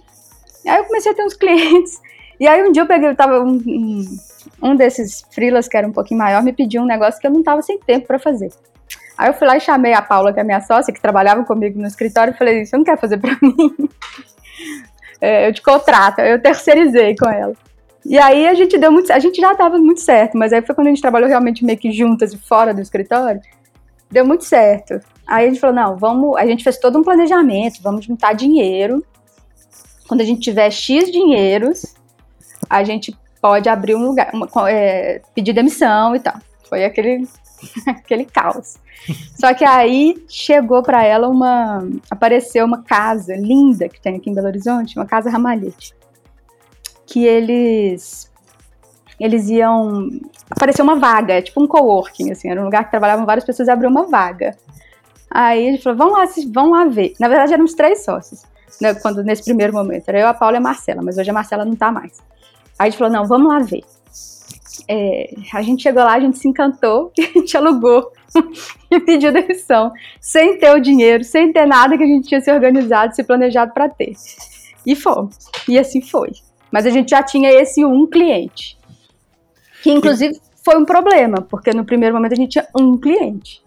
Aí 0.68 0.78
eu 0.78 0.86
comecei 0.86 1.12
a 1.12 1.16
ter 1.16 1.24
uns 1.24 1.34
clientes. 1.34 2.02
E 2.40 2.48
aí 2.48 2.64
um 2.64 2.72
dia 2.72 2.84
eu 2.84 2.88
peguei, 2.88 3.10
eu 3.10 3.16
tava 3.16 3.42
um, 3.42 3.60
um, 4.62 4.76
desses 4.76 5.26
freelas 5.32 5.68
que 5.68 5.76
era 5.76 5.88
um 5.88 5.92
pouquinho 5.92 6.20
maior, 6.20 6.44
me 6.44 6.54
pediu 6.54 6.82
um 6.82 6.86
negócio 6.86 7.20
que 7.20 7.26
eu 7.26 7.32
não 7.32 7.42
tava 7.42 7.62
sem 7.62 7.80
tempo 7.80 8.06
para 8.06 8.20
fazer. 8.20 8.52
Aí 9.18 9.30
eu 9.30 9.34
fui 9.34 9.48
lá 9.48 9.58
e 9.58 9.60
chamei 9.60 9.94
a 9.94 10.02
Paula, 10.02 10.32
que 10.32 10.40
é 10.40 10.44
minha 10.44 10.62
sócia, 10.62 10.94
que 10.94 11.02
trabalhava 11.02 11.44
comigo 11.44 11.80
no 11.80 11.88
escritório, 11.88 12.34
e 12.34 12.38
falei: 12.38 12.66
Você 12.66 12.78
não 12.78 12.84
quer 12.84 13.00
fazer 13.00 13.18
para 13.18 13.36
mim? 13.42 13.90
É, 15.20 15.50
eu 15.50 15.54
te 15.54 15.64
contrato, 15.64 16.20
eu 16.20 16.40
terceirizei 16.40 17.16
com 17.16 17.28
ela. 17.28 17.54
E 18.06 18.18
aí 18.18 18.48
a 18.48 18.54
gente 18.54 18.78
deu 18.78 18.92
muito, 18.92 19.12
a 19.12 19.20
gente 19.20 19.42
já 19.42 19.54
dava 19.54 19.78
muito 19.80 20.00
certo, 20.00 20.38
mas 20.38 20.54
aí 20.54 20.62
foi 20.62 20.76
quando 20.76 20.88
a 20.88 20.90
gente 20.92 21.02
trabalhou 21.02 21.28
realmente 21.28 21.66
meio 21.66 21.78
que 21.78 21.92
juntas 21.92 22.32
e 22.32 22.38
fora 22.38 22.74
do 22.74 22.80
escritório, 22.80 23.42
deu 24.10 24.26
muito 24.26 24.46
certo. 24.46 25.00
Aí 25.26 25.46
a 25.46 25.50
gente 25.50 25.60
falou, 25.60 25.76
não, 25.76 25.98
vamos, 25.98 26.38
a 26.38 26.46
gente 26.46 26.64
fez 26.64 26.78
todo 26.78 26.98
um 26.98 27.04
planejamento, 27.04 27.82
vamos 27.82 28.06
juntar 28.06 28.34
dinheiro. 28.34 29.04
Quando 30.08 30.22
a 30.22 30.26
gente 30.26 30.42
tiver 30.42 30.70
X 30.72 31.12
dinheiros, 31.12 31.96
a 32.70 32.84
gente 32.84 33.16
pode 33.42 33.70
abrir 33.70 33.96
um 33.96 34.08
lugar, 34.08 34.32
uma, 34.34 34.48
é, 34.70 35.22
pedir 35.36 35.54
demissão 35.54 36.16
e 36.16 36.20
tal. 36.20 36.36
Foi 36.70 36.84
aquele, 36.86 37.28
aquele 37.88 38.26
caos. 38.26 38.78
Só 39.40 39.54
que 39.54 39.64
aí 39.64 40.24
chegou 40.28 40.82
para 40.82 41.04
ela 41.04 41.28
uma, 41.28 41.88
apareceu 42.10 42.66
uma 42.66 42.84
casa 42.84 43.36
linda 43.36 43.88
que 43.88 44.02
tem 44.02 44.16
aqui 44.16 44.30
em 44.30 44.34
Belo 44.34 44.48
Horizonte, 44.48 44.98
uma 44.98 45.06
casa 45.06 45.30
ramalhete 45.30 45.98
que 47.08 47.26
eles 47.26 48.30
eles 49.20 49.50
iam 49.50 50.10
apareceu 50.48 50.84
uma 50.84 50.98
vaga, 50.98 51.42
tipo 51.42 51.60
um 51.64 51.66
coworking, 51.66 52.32
assim, 52.32 52.50
era 52.50 52.62
um 52.62 52.66
lugar 52.66 52.84
que 52.84 52.92
trabalhavam 52.92 53.26
várias 53.26 53.46
pessoas 53.46 53.68
e 53.68 53.72
abriu 53.72 53.90
uma 53.90 54.06
vaga. 54.06 54.56
Aí 55.32 55.66
ele 55.66 55.80
falou, 55.80 55.98
vamos 55.98 56.14
lá, 56.14 56.26
vamos 56.54 56.78
lá 56.78 56.86
ver. 56.86 57.14
Na 57.20 57.28
verdade, 57.28 57.54
éramos 57.54 57.74
três 57.74 58.06
sócios, 58.06 58.44
né, 58.82 58.94
quando, 58.96 59.24
nesse 59.24 59.44
primeiro 59.44 59.74
momento. 59.74 60.08
Era 60.10 60.20
eu, 60.20 60.28
a 60.28 60.34
Paula 60.34 60.58
e 60.58 60.60
a 60.60 60.62
Marcela, 60.62 61.02
mas 61.04 61.18
hoje 61.18 61.30
a 61.30 61.34
Marcela 61.34 61.66
não 61.66 61.76
tá 61.76 61.92
mais. 61.92 62.14
Aí 62.78 62.88
a 62.88 62.90
gente 62.90 62.98
falou, 62.98 63.14
não, 63.14 63.26
vamos 63.26 63.48
lá 63.48 63.60
ver. 63.60 63.84
É, 64.88 65.34
a 65.54 65.62
gente 65.62 65.84
chegou 65.84 66.04
lá, 66.04 66.14
a 66.14 66.20
gente 66.20 66.38
se 66.38 66.48
encantou, 66.48 67.12
e 67.18 67.24
a 67.26 67.28
gente 67.28 67.58
alugou 67.58 68.12
e 68.92 69.00
pediu 69.00 69.34
demissão, 69.34 69.92
sem 70.22 70.58
ter 70.58 70.72
o 70.76 70.80
dinheiro, 70.80 71.24
sem 71.24 71.52
ter 71.52 71.66
nada 71.66 71.98
que 71.98 72.04
a 72.04 72.08
gente 72.08 72.28
tinha 72.28 72.42
se 72.42 72.52
organizado, 72.52 73.16
se 73.16 73.24
planejado 73.24 73.74
para 73.74 73.90
ter. 73.90 74.14
E 74.86 74.96
fomos. 74.96 75.36
E 75.68 75.78
assim 75.78 76.02
foi. 76.02 76.32
Mas 76.72 76.86
a 76.86 76.90
gente 76.90 77.10
já 77.10 77.24
tinha 77.24 77.52
esse 77.52 77.84
um 77.84 78.08
cliente. 78.08 78.78
Que 79.82 79.92
inclusive 79.92 80.40
foi 80.64 80.78
um 80.78 80.86
problema, 80.86 81.42
porque 81.42 81.72
no 81.72 81.86
primeiro 81.86 82.16
momento 82.16 82.34
a 82.34 82.36
gente 82.36 82.52
tinha 82.52 82.68
um 82.78 82.98
cliente. 82.98 83.62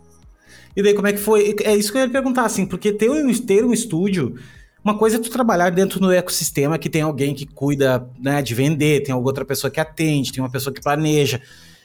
E 0.77 0.83
daí 0.83 0.95
como 0.95 1.09
é 1.09 1.13
que 1.13 1.19
foi? 1.19 1.55
É 1.65 1.75
isso 1.75 1.91
que 1.91 1.99
eu 1.99 2.03
ia 2.03 2.11
perguntar, 2.11 2.45
assim, 2.45 2.65
porque 2.65 2.93
ter 2.93 3.11
um, 3.11 3.33
ter 3.35 3.65
um 3.65 3.73
estúdio, 3.73 4.35
uma 4.83 4.97
coisa 4.97 5.17
é 5.17 5.19
tu 5.21 5.31
trabalhar 5.31 5.71
dentro 5.71 6.01
do 6.01 6.13
ecossistema 6.13 6.79
que 6.79 6.89
tem 6.89 7.03
alguém 7.03 7.35
que 7.35 7.47
cuida 7.47 8.09
né, 8.19 8.41
de 8.41 8.55
vender, 8.55 9.03
tem 9.03 9.15
outra 9.15 9.45
pessoa 9.45 9.71
que 9.71 9.81
atende, 9.81 10.33
tem 10.33 10.43
uma 10.43 10.51
pessoa 10.51 10.73
que 10.73 10.81
planeja. 10.81 11.41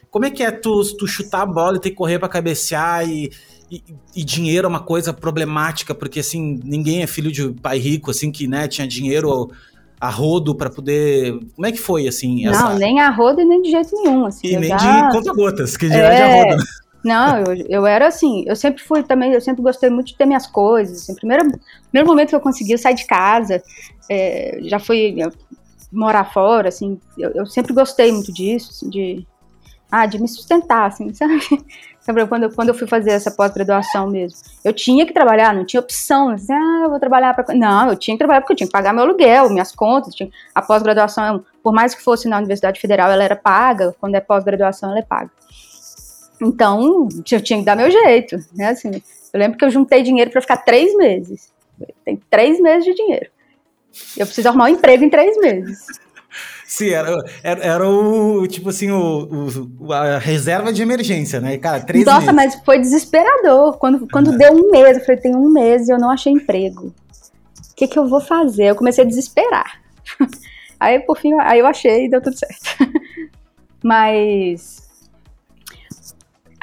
Como 0.09 0.25
é 0.25 0.31
que 0.31 0.41
é 0.41 0.49
tu, 0.49 0.81
tu 0.97 1.05
chutar 1.05 1.41
a 1.41 1.45
bola 1.45 1.75
e 1.75 1.79
ter 1.79 1.89
que 1.89 1.95
correr 1.95 2.19
para 2.19 2.29
cabecear 2.29 3.07
e, 3.07 3.31
e, 3.69 3.83
e, 4.15 4.23
dinheiro 4.23 4.65
é 4.65 4.69
uma 4.69 4.79
coisa 4.79 5.11
problemática, 5.11 5.93
porque 5.93 6.21
assim, 6.21 6.59
ninguém 6.63 7.03
é 7.03 7.07
filho 7.07 7.31
de 7.31 7.49
pai 7.61 7.77
rico, 7.77 8.11
assim, 8.11 8.31
que 8.31 8.47
né, 8.47 8.65
tinha 8.67 8.87
dinheiro 8.87 9.51
a 9.99 10.09
rodo 10.09 10.55
para 10.55 10.69
poder. 10.69 11.37
Como 11.53 11.65
é 11.65 11.71
que 11.71 11.79
foi 11.79 12.07
assim? 12.07 12.47
Essa... 12.47 12.69
Não, 12.69 12.77
nem 12.77 13.01
a 13.01 13.09
rodo 13.09 13.41
e 13.41 13.45
nem 13.45 13.61
de 13.61 13.71
jeito 13.71 13.93
nenhum. 13.93 14.25
Assim, 14.25 14.47
e 14.47 14.57
nem 14.57 14.69
já... 14.69 15.09
de 15.09 15.17
conta-gotas, 15.17 15.75
que 15.75 15.89
dirá 15.89 16.13
é... 16.13 16.15
de 16.15 16.21
a 16.21 16.51
rodo. 16.51 16.63
Não, 17.05 17.37
eu, 17.37 17.65
eu 17.69 17.85
era 17.85 18.07
assim, 18.07 18.43
eu 18.47 18.55
sempre 18.55 18.81
fui 18.81 19.03
também, 19.03 19.31
eu 19.31 19.39
sempre 19.39 19.61
gostei 19.61 19.91
muito 19.91 20.07
de 20.07 20.17
ter 20.17 20.25
minhas 20.25 20.47
coisas. 20.47 21.03
Assim, 21.03 21.13
primeiro, 21.13 21.43
primeiro 21.91 22.09
momento 22.09 22.29
que 22.29 22.35
eu 22.35 22.41
consegui, 22.41 22.71
eu 22.71 22.79
sair 22.79 22.95
de 22.95 23.05
casa, 23.05 23.61
é, 24.09 24.57
já 24.63 24.79
fui 24.79 25.15
morar 25.91 26.25
fora, 26.33 26.69
assim, 26.69 26.99
eu, 27.15 27.29
eu, 27.31 27.45
sempre 27.45 27.73
gostei 27.73 28.11
muito 28.11 28.33
disso, 28.33 28.71
assim, 28.71 28.89
de, 28.89 29.27
ah, 29.91 30.07
de 30.07 30.19
me 30.19 30.27
sustentar, 30.27 30.87
assim, 30.87 31.13
sabe? 31.13 31.39
Sabe, 32.01 32.25
quando, 32.27 32.43
eu, 32.43 32.51
quando 32.51 32.69
eu 32.69 32.75
fui 32.75 32.87
fazer 32.87 33.11
essa 33.11 33.31
pós-graduação 33.31 34.07
mesmo, 34.07 34.39
eu 34.63 34.73
tinha 34.73 35.05
que 35.05 35.13
trabalhar, 35.13 35.53
não 35.55 35.65
tinha 35.65 35.79
opção. 35.79 36.29
Assim, 36.29 36.53
ah, 36.53 36.81
eu 36.83 36.89
vou 36.91 36.99
trabalhar 36.99 37.33
para. 37.33 37.55
Não, 37.55 37.89
eu 37.89 37.95
tinha 37.95 38.15
que 38.15 38.19
trabalhar 38.19 38.41
porque 38.41 38.53
eu 38.53 38.57
tinha 38.57 38.67
que 38.67 38.71
pagar 38.71 38.93
meu 38.93 39.03
aluguel, 39.03 39.49
minhas 39.49 39.71
contas. 39.71 40.13
Tinha... 40.13 40.29
A 40.53 40.61
pós-graduação, 40.61 41.43
por 41.63 41.73
mais 41.73 41.95
que 41.95 42.03
fosse 42.03 42.27
na 42.27 42.37
Universidade 42.37 42.79
Federal, 42.79 43.09
ela 43.09 43.23
era 43.23 43.35
paga. 43.35 43.95
Quando 43.99 44.13
é 44.13 44.19
pós-graduação, 44.19 44.91
ela 44.91 44.99
é 44.99 45.01
paga. 45.01 45.31
Então, 46.41 47.07
eu 47.31 47.41
tinha 47.41 47.59
que 47.59 47.65
dar 47.65 47.75
meu 47.75 47.89
jeito, 47.89 48.37
né? 48.53 48.69
Assim, 48.69 48.91
eu 49.33 49.39
lembro 49.39 49.57
que 49.57 49.65
eu 49.65 49.69
juntei 49.69 50.03
dinheiro 50.03 50.31
para 50.31 50.41
ficar 50.41 50.57
três 50.57 50.95
meses. 50.95 51.51
Tem 52.03 52.19
três 52.29 52.59
meses 52.59 52.85
de 52.85 52.93
dinheiro. 52.93 53.27
Eu 54.17 54.25
preciso 54.25 54.49
arrumar 54.49 54.65
um 54.65 54.69
emprego 54.69 55.03
em 55.03 55.09
três 55.09 55.37
meses. 55.37 55.85
Sim, 56.65 56.89
era, 56.89 57.15
era, 57.43 57.63
era, 57.63 57.89
o, 57.89 58.45
tipo 58.47 58.69
assim, 58.69 58.91
o, 58.91 59.47
o, 59.79 59.93
a 59.93 60.17
reserva 60.17 60.73
de 60.73 60.81
emergência, 60.81 61.39
né? 61.39 61.57
Cara, 61.57 61.79
três 61.81 62.05
Nossa, 62.05 62.33
meses. 62.33 62.55
mas 62.55 62.65
foi 62.65 62.79
desesperador. 62.79 63.77
Quando, 63.77 64.07
quando 64.09 64.31
uhum. 64.31 64.37
deu 64.37 64.51
um 64.51 64.71
mês, 64.71 64.97
eu 64.97 65.05
falei, 65.05 65.21
tem 65.21 65.35
um 65.35 65.49
mês 65.49 65.87
e 65.87 65.91
eu 65.91 65.99
não 65.99 66.09
achei 66.09 66.33
emprego. 66.33 66.87
O 66.87 67.75
que, 67.75 67.87
que 67.87 67.99
eu 67.99 68.07
vou 68.07 68.19
fazer? 68.19 68.65
Eu 68.65 68.75
comecei 68.75 69.03
a 69.03 69.07
desesperar. 69.07 69.81
Aí, 70.79 70.99
por 70.99 71.17
fim, 71.17 71.33
aí 71.39 71.59
eu 71.59 71.65
achei 71.65 72.05
e 72.05 72.09
deu 72.09 72.21
tudo 72.21 72.37
certo. 72.37 72.93
Mas... 73.81 74.84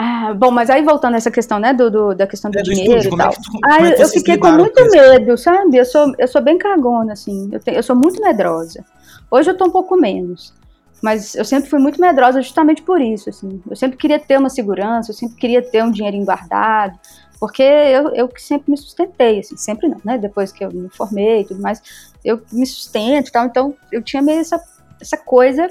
Ah, 0.05 0.35
bom, 0.35 0.51
mas 0.51 0.69
aí 0.69 0.83
voltando 0.83 1.15
a 1.15 1.17
essa 1.17 1.31
questão, 1.31 1.61
né, 1.61 1.73
do, 1.73 1.89
do 1.89 2.13
da 2.13 2.27
questão 2.27 2.51
do 2.51 2.59
é, 2.59 2.63
dinheiro 2.63 2.99
estúdio, 2.99 3.15
e 3.15 3.19
tal. 3.19 3.31
É 3.31 3.37
tu, 3.37 3.59
ah, 3.65 3.81
eu, 3.83 3.97
eu 3.99 4.09
fiquei 4.09 4.37
com 4.37 4.51
muito 4.51 4.91
medo, 4.91 5.39
sabe? 5.39 5.77
Eu 5.77 5.85
sou, 5.85 6.13
eu 6.19 6.27
sou 6.27 6.43
bem 6.43 6.59
cagona, 6.59 7.13
assim. 7.13 7.49
Eu, 7.53 7.61
tenho, 7.61 7.77
eu 7.77 7.83
sou 7.85 7.95
muito 7.95 8.21
medrosa. 8.21 8.85
Hoje 9.31 9.49
eu 9.51 9.57
tô 9.57 9.67
um 9.67 9.71
pouco 9.71 9.97
menos. 9.97 10.53
Mas 11.01 11.37
eu 11.37 11.45
sempre 11.45 11.71
fui 11.71 11.79
muito 11.79 12.01
medrosa 12.01 12.43
justamente 12.43 12.83
por 12.83 13.01
isso, 13.01 13.31
assim. 13.31 13.63
Eu 13.71 13.77
sempre 13.77 13.97
queria 13.97 14.19
ter 14.19 14.39
uma 14.39 14.51
segurança, 14.51 15.13
eu 15.13 15.15
sempre 15.15 15.37
queria 15.37 15.63
ter 15.63 15.85
um 15.85 15.91
dinheirinho 15.93 16.25
guardado, 16.25 16.99
porque 17.39 17.63
eu, 17.63 18.09
eu 18.13 18.29
sempre 18.39 18.73
me 18.73 18.77
sustentei, 18.77 19.39
assim, 19.39 19.57
sempre 19.57 19.89
não, 19.89 20.01
né? 20.05 20.19
Depois 20.19 20.51
que 20.51 20.65
eu 20.65 20.73
me 20.73 20.89
formei 20.89 21.43
e 21.43 21.45
tudo 21.45 21.63
mais, 21.63 21.81
eu 22.25 22.43
me 22.51 22.67
sustento 22.67 23.29
e 23.29 23.33
tal, 23.33 23.47
então 23.47 23.75
eu 23.93 24.03
tinha 24.03 24.21
meio 24.21 24.41
essa, 24.41 24.61
essa 25.01 25.17
coisa 25.17 25.69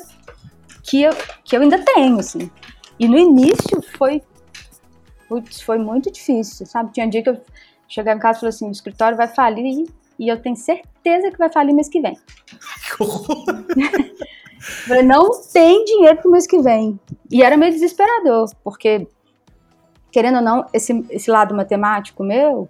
que 0.84 1.02
eu, 1.04 1.12
que 1.44 1.58
eu 1.58 1.62
ainda 1.62 1.80
tenho, 1.80 2.18
assim. 2.18 2.50
E 3.02 3.08
no 3.08 3.18
início 3.18 3.82
foi, 3.98 4.22
putz, 5.28 5.60
foi 5.60 5.80
muito 5.80 6.12
difícil, 6.12 6.68
sabe? 6.68 6.94
Tinha 6.94 7.08
um 7.08 7.10
dia 7.10 7.24
que 7.24 7.30
eu 7.32 7.42
chegava 7.88 8.16
em 8.16 8.22
casa 8.22 8.38
e 8.38 8.40
falei 8.42 8.50
assim, 8.54 8.68
o 8.68 8.72
escritório 8.72 9.18
vai 9.18 9.28
falir 9.28 9.88
e 10.20 10.28
eu 10.28 10.40
tenho 10.40 10.56
certeza 10.56 11.32
que 11.32 11.38
vai 11.40 11.52
falir 11.52 11.74
mês 11.74 11.90
que 11.90 12.00
vem. 12.00 12.16
Falei, 14.86 15.02
não 15.02 15.32
tem 15.52 15.84
dinheiro 15.84 16.18
pro 16.18 16.30
mês 16.30 16.46
que 16.46 16.60
vem. 16.60 17.00
E 17.32 17.42
era 17.42 17.58
meio 17.58 17.72
desesperador, 17.72 18.52
porque, 18.64 19.08
querendo 20.12 20.36
ou 20.36 20.44
não, 20.44 20.68
esse, 20.72 21.04
esse 21.10 21.32
lado 21.32 21.56
matemático 21.56 22.24
meu, 22.24 22.70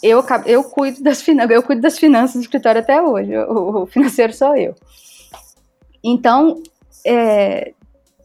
eu, 0.00 0.24
eu, 0.46 0.62
cuido 0.62 1.02
das 1.02 1.20
finanças, 1.20 1.50
eu 1.50 1.62
cuido 1.64 1.82
das 1.82 1.98
finanças 1.98 2.36
do 2.36 2.42
escritório 2.42 2.80
até 2.80 3.02
hoje. 3.02 3.36
O, 3.36 3.82
o 3.82 3.86
financeiro 3.86 4.32
sou 4.32 4.56
eu. 4.56 4.76
Então, 6.04 6.62
é, 7.04 7.74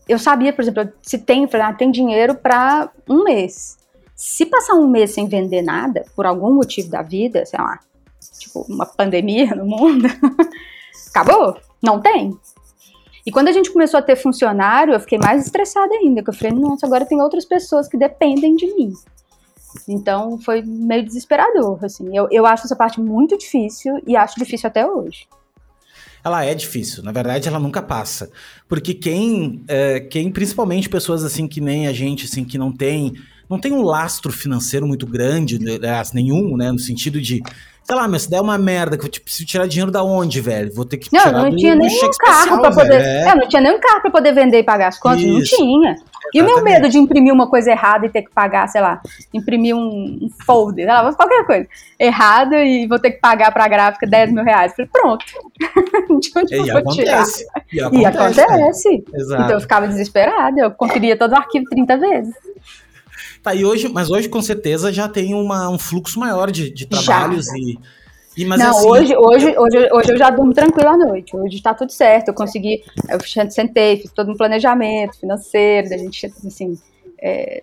eu 0.09 0.17
sabia, 0.17 0.51
por 0.51 0.63
exemplo, 0.63 0.91
se 1.03 1.19
tem, 1.19 1.47
ah, 1.53 1.73
tem 1.73 1.91
dinheiro 1.91 2.33
para 2.33 2.89
um 3.07 3.23
mês. 3.23 3.77
Se 4.15 4.43
passar 4.45 4.73
um 4.73 4.87
mês 4.87 5.11
sem 5.11 5.27
vender 5.27 5.61
nada, 5.61 6.03
por 6.15 6.25
algum 6.25 6.51
motivo 6.51 6.89
da 6.89 7.03
vida, 7.03 7.45
sei 7.45 7.59
lá, 7.59 7.79
tipo, 8.39 8.65
uma 8.67 8.87
pandemia 8.87 9.53
no 9.55 9.65
mundo, 9.65 10.07
acabou? 11.09 11.55
Não 11.81 12.01
tem. 12.01 12.37
E 13.25 13.31
quando 13.31 13.49
a 13.49 13.51
gente 13.51 13.71
começou 13.71 13.99
a 13.99 14.01
ter 14.01 14.15
funcionário, 14.15 14.93
eu 14.93 14.99
fiquei 14.99 15.19
mais 15.19 15.45
estressada 15.45 15.93
ainda, 15.93 16.23
que 16.23 16.29
eu 16.29 16.33
falei, 16.33 16.57
nossa, 16.57 16.87
agora 16.87 17.05
tem 17.05 17.21
outras 17.21 17.45
pessoas 17.45 17.87
que 17.87 17.95
dependem 17.95 18.55
de 18.55 18.73
mim. 18.73 18.91
Então 19.87 20.39
foi 20.39 20.63
meio 20.63 21.05
desesperador, 21.05 21.77
assim. 21.85 22.17
Eu, 22.17 22.27
eu 22.31 22.45
acho 22.47 22.65
essa 22.65 22.75
parte 22.75 22.99
muito 22.99 23.37
difícil 23.37 24.01
e 24.07 24.17
acho 24.17 24.39
difícil 24.39 24.67
até 24.67 24.85
hoje. 24.87 25.27
Ela 26.23 26.45
é 26.45 26.53
difícil, 26.53 27.03
na 27.03 27.12
verdade 27.12 27.47
ela 27.47 27.60
nunca 27.60 27.82
passa. 27.82 28.29
Porque 28.67 28.93
quem, 28.93 29.63
é, 29.67 29.99
quem 29.99 30.32
principalmente 30.32 30.89
pessoas 30.89 31.23
assim 31.23 31.47
que 31.47 31.62
nem 31.62 31.88
a 31.88 31.93
gente, 31.93 32.25
assim, 32.25 32.43
que 32.43 32.58
não 32.58 32.71
tem, 32.71 33.13
não 33.49 33.60
tem 33.60 33.71
um 33.71 33.82
lastro 33.82 34.32
financeiro 34.32 34.86
muito 34.86 35.08
grande, 35.08 35.60
né, 35.60 35.77
nenhum, 36.13 36.58
né, 36.58 36.71
no 36.71 36.79
sentido 36.79 37.21
de 37.21 37.41
sei 37.89 37.95
lá, 37.95 38.08
mas 38.08 38.23
se 38.23 38.29
der 38.29 38.39
uma 38.39 38.55
merda, 38.55 38.95
que 38.95 39.03
eu 39.03 39.10
tipo, 39.10 39.23
preciso 39.23 39.47
tirar 39.47 39.67
dinheiro 39.67 39.91
da 39.91 40.03
onde, 40.03 40.39
velho? 40.39 40.71
Vou 40.71 40.86
ter 40.86 40.97
que 40.97 41.10
não, 41.12 41.23
tirar 41.23 41.41
não 41.41 41.49
do, 41.49 41.55
tinha 41.55 41.75
nem 41.75 41.88
um 41.88 42.10
carro 42.19 42.62
para 42.62 42.71
poder. 42.71 43.01
É. 43.01 43.29
é. 43.29 43.36
não 43.36 43.47
tinha 43.47 43.62
nem 43.63 43.75
um 43.75 43.79
carro 43.79 44.01
para 44.01 44.12
poder 44.12 44.32
vender 44.32 44.60
e 44.60 44.63
pagar 44.63 44.89
as 44.89 44.99
contas, 44.99 45.21
Isso. 45.21 45.34
não 45.34 45.41
tinha. 45.41 45.95
E 46.33 46.41
o 46.41 46.45
meu 46.45 46.63
medo 46.63 46.89
de 46.89 46.97
imprimir 46.97 47.33
uma 47.33 47.49
coisa 47.49 47.71
errada 47.71 48.05
e 48.05 48.09
ter 48.09 48.23
que 48.23 48.31
pagar, 48.31 48.67
sei 48.67 48.81
lá, 48.81 49.01
imprimir 49.33 49.75
um, 49.75 50.19
um 50.21 50.29
folder, 50.45 50.85
sei 50.85 50.93
lá, 50.93 51.13
qualquer 51.13 51.45
coisa, 51.45 51.67
errado 51.99 52.53
e 52.55 52.87
vou 52.87 52.99
ter 52.99 53.11
que 53.11 53.19
pagar 53.19 53.51
pra 53.51 53.67
gráfica 53.67 54.07
10 54.07 54.31
mil 54.31 54.43
reais. 54.43 54.73
Falei, 54.75 54.89
pronto. 54.91 55.25
de 56.19 56.31
onde 56.35 56.55
e, 56.55 56.71
acontece. 56.71 57.45
e 57.71 57.81
acontece. 57.81 57.99
E 58.01 58.05
acontece. 58.05 58.89
Né? 58.89 59.37
Então 59.43 59.51
eu 59.51 59.61
ficava 59.61 59.87
desesperada, 59.87 60.59
eu 60.59 60.71
conferia 60.71 61.17
todo 61.17 61.31
o 61.33 61.37
arquivo 61.37 61.65
30 61.69 61.97
vezes. 61.97 62.35
Tá, 63.41 63.55
e 63.55 63.63
hoje, 63.63 63.87
mas 63.87 64.09
hoje 64.09 64.27
com 64.27 64.41
certeza 64.41 64.91
já 64.91 65.07
tem 65.07 65.33
uma, 65.33 65.69
um 65.69 65.79
fluxo 65.79 66.19
maior 66.19 66.51
de, 66.51 66.69
de 66.69 66.85
trabalhos 66.85 67.45
já. 67.45 67.57
e. 67.57 67.79
E, 68.39 68.45
mas 68.45 68.58
não, 68.58 68.69
assim, 68.69 68.88
hoje, 68.88 69.17
hoje, 69.17 69.58
hoje, 69.58 69.89
hoje 69.91 70.12
eu 70.13 70.17
já 70.17 70.30
durmo 70.30 70.54
tranquilo 70.54 70.88
à 70.88 70.97
noite. 70.97 71.36
Hoje 71.36 71.62
tá 71.62 71.73
tudo 71.73 71.91
certo. 71.91 72.30
Eu 72.30 72.34
consegui, 72.34 72.82
eu 73.10 73.19
sentei, 73.52 73.97
fiz 73.97 74.13
todo 74.13 74.32
um 74.32 74.38
planejamento 74.38 75.19
financeiro, 75.19 75.89
da 75.89 75.97
gente, 75.97 76.25
assim, 76.25 76.80
é, 77.21 77.62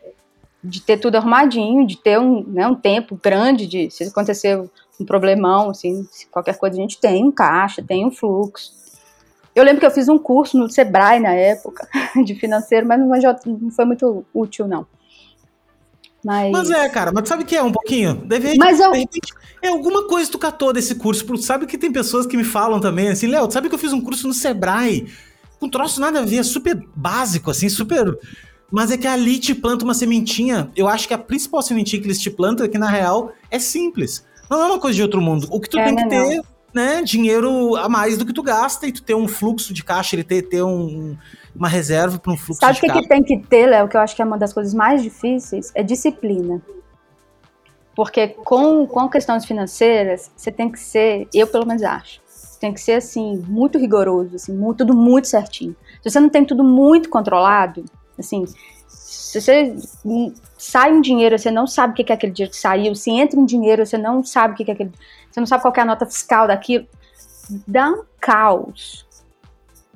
de 0.62 0.82
ter 0.82 0.98
tudo 0.98 1.16
arrumadinho, 1.16 1.86
de 1.86 1.96
ter 1.96 2.20
um, 2.20 2.44
né, 2.46 2.66
um 2.66 2.74
tempo 2.74 3.18
grande 3.22 3.66
de 3.66 3.90
se 3.90 4.04
acontecer 4.04 4.62
um 5.00 5.04
problemão, 5.06 5.70
assim, 5.70 6.06
qualquer 6.30 6.58
coisa 6.58 6.76
a 6.76 6.80
gente 6.80 7.00
tem 7.00 7.24
um 7.24 7.32
caixa, 7.32 7.82
tem 7.82 8.04
um 8.04 8.10
fluxo. 8.10 8.70
Eu 9.54 9.64
lembro 9.64 9.80
que 9.80 9.86
eu 9.86 9.90
fiz 9.90 10.10
um 10.10 10.18
curso 10.18 10.58
no 10.58 10.68
Sebrae 10.68 11.18
na 11.20 11.32
época 11.32 11.88
de 12.22 12.34
financeiro, 12.34 12.86
mas 12.86 13.00
não 13.00 13.70
foi 13.70 13.86
muito 13.86 14.26
útil, 14.34 14.68
não. 14.68 14.86
Mas... 16.26 16.50
mas 16.50 16.70
é, 16.72 16.88
cara, 16.88 17.12
mas 17.14 17.28
sabe 17.28 17.44
o 17.44 17.46
que 17.46 17.54
é 17.54 17.62
um 17.62 17.70
pouquinho? 17.70 18.16
Deve, 18.26 18.56
mas 18.56 18.80
eu... 18.80 18.92
é 19.62 19.68
alguma 19.68 20.08
coisa 20.08 20.26
que 20.26 20.32
tu 20.32 20.40
catou 20.40 20.72
desse 20.72 20.96
curso. 20.96 21.24
Sabe 21.38 21.66
que 21.66 21.78
tem 21.78 21.92
pessoas 21.92 22.26
que 22.26 22.36
me 22.36 22.42
falam 22.42 22.80
também, 22.80 23.08
assim, 23.08 23.28
Léo, 23.28 23.48
sabe 23.48 23.68
que 23.68 23.74
eu 23.76 23.78
fiz 23.78 23.92
um 23.92 24.00
curso 24.00 24.26
no 24.26 24.34
Sebrae? 24.34 25.06
Com 25.60 25.66
um 25.66 25.70
troço 25.70 26.00
nada 26.00 26.18
a 26.18 26.24
ver, 26.24 26.42
super 26.42 26.84
básico, 26.96 27.48
assim, 27.48 27.68
super. 27.68 28.18
Mas 28.72 28.90
é 28.90 28.96
que 28.96 29.06
ali 29.06 29.38
te 29.38 29.54
planta 29.54 29.84
uma 29.84 29.94
sementinha. 29.94 30.68
Eu 30.74 30.88
acho 30.88 31.06
que 31.06 31.14
a 31.14 31.18
principal 31.18 31.62
sementinha 31.62 32.02
que 32.02 32.08
eles 32.08 32.18
te 32.18 32.28
plantam 32.28 32.66
é 32.66 32.68
que, 32.68 32.76
na 32.76 32.90
real, 32.90 33.32
é 33.48 33.60
simples. 33.60 34.24
Não 34.50 34.60
é 34.60 34.66
uma 34.66 34.80
coisa 34.80 34.96
de 34.96 35.02
outro 35.02 35.20
mundo. 35.20 35.46
O 35.48 35.60
que 35.60 35.70
tu 35.70 35.78
é, 35.78 35.84
tem 35.84 35.94
que 35.94 36.08
ter, 36.08 36.42
né, 36.74 37.02
dinheiro 37.02 37.76
a 37.76 37.88
mais 37.88 38.18
do 38.18 38.26
que 38.26 38.32
tu 38.32 38.42
gasta 38.42 38.88
e 38.88 38.90
tu 38.92 39.00
ter 39.00 39.14
um 39.14 39.28
fluxo 39.28 39.72
de 39.72 39.84
caixa, 39.84 40.16
ele 40.16 40.24
ter, 40.24 40.42
ter 40.42 40.64
um, 40.64 41.16
uma 41.58 41.68
reserva 41.68 42.18
para 42.18 42.32
um 42.32 42.36
fluxo 42.36 42.60
Sabe 42.60 42.78
o 42.78 42.80
que, 42.80 42.92
que 42.92 43.08
tem 43.08 43.22
que 43.22 43.38
ter, 43.38 43.66
Léo, 43.66 43.88
que 43.88 43.96
eu 43.96 44.00
acho 44.00 44.14
que 44.14 44.22
é 44.22 44.24
uma 44.24 44.38
das 44.38 44.52
coisas 44.52 44.74
mais 44.74 45.02
difíceis? 45.02 45.72
É 45.74 45.82
disciplina. 45.82 46.60
Porque 47.94 48.28
com, 48.28 48.86
com 48.86 49.08
questões 49.08 49.44
financeiras, 49.44 50.30
você 50.36 50.50
tem 50.52 50.70
que 50.70 50.78
ser, 50.78 51.26
eu 51.32 51.46
pelo 51.46 51.66
menos 51.66 51.82
acho, 51.82 52.20
tem 52.60 52.72
que 52.72 52.80
ser 52.80 52.94
assim, 52.94 53.42
muito 53.48 53.78
rigoroso, 53.78 54.36
assim, 54.36 54.54
muito, 54.54 54.78
tudo 54.78 54.94
muito 54.94 55.28
certinho. 55.28 55.74
Se 56.02 56.10
você 56.10 56.20
não 56.20 56.28
tem 56.28 56.44
tudo 56.44 56.62
muito 56.62 57.08
controlado, 57.08 57.84
assim, 58.18 58.44
se 58.86 59.40
você 59.40 59.74
sai 60.58 60.92
um 60.92 61.00
dinheiro, 61.00 61.38
você 61.38 61.50
não 61.50 61.66
sabe 61.66 61.92
o 61.92 62.04
que 62.04 62.12
é 62.12 62.14
aquele 62.14 62.32
dinheiro 62.32 62.52
que 62.52 62.60
saiu, 62.60 62.94
se 62.94 63.10
entra 63.10 63.40
um 63.40 63.44
dinheiro, 63.44 63.84
você 63.84 63.96
não 63.96 64.22
sabe 64.22 64.54
o 64.54 64.56
que 64.56 64.70
é 64.70 64.74
aquele. 64.74 64.92
Você 65.30 65.40
não 65.40 65.46
sabe 65.46 65.62
qual 65.62 65.74
é 65.76 65.80
a 65.80 65.84
nota 65.84 66.06
fiscal 66.06 66.46
daquilo 66.46 66.86
dá 67.66 67.90
um 67.90 68.04
caos 68.20 69.05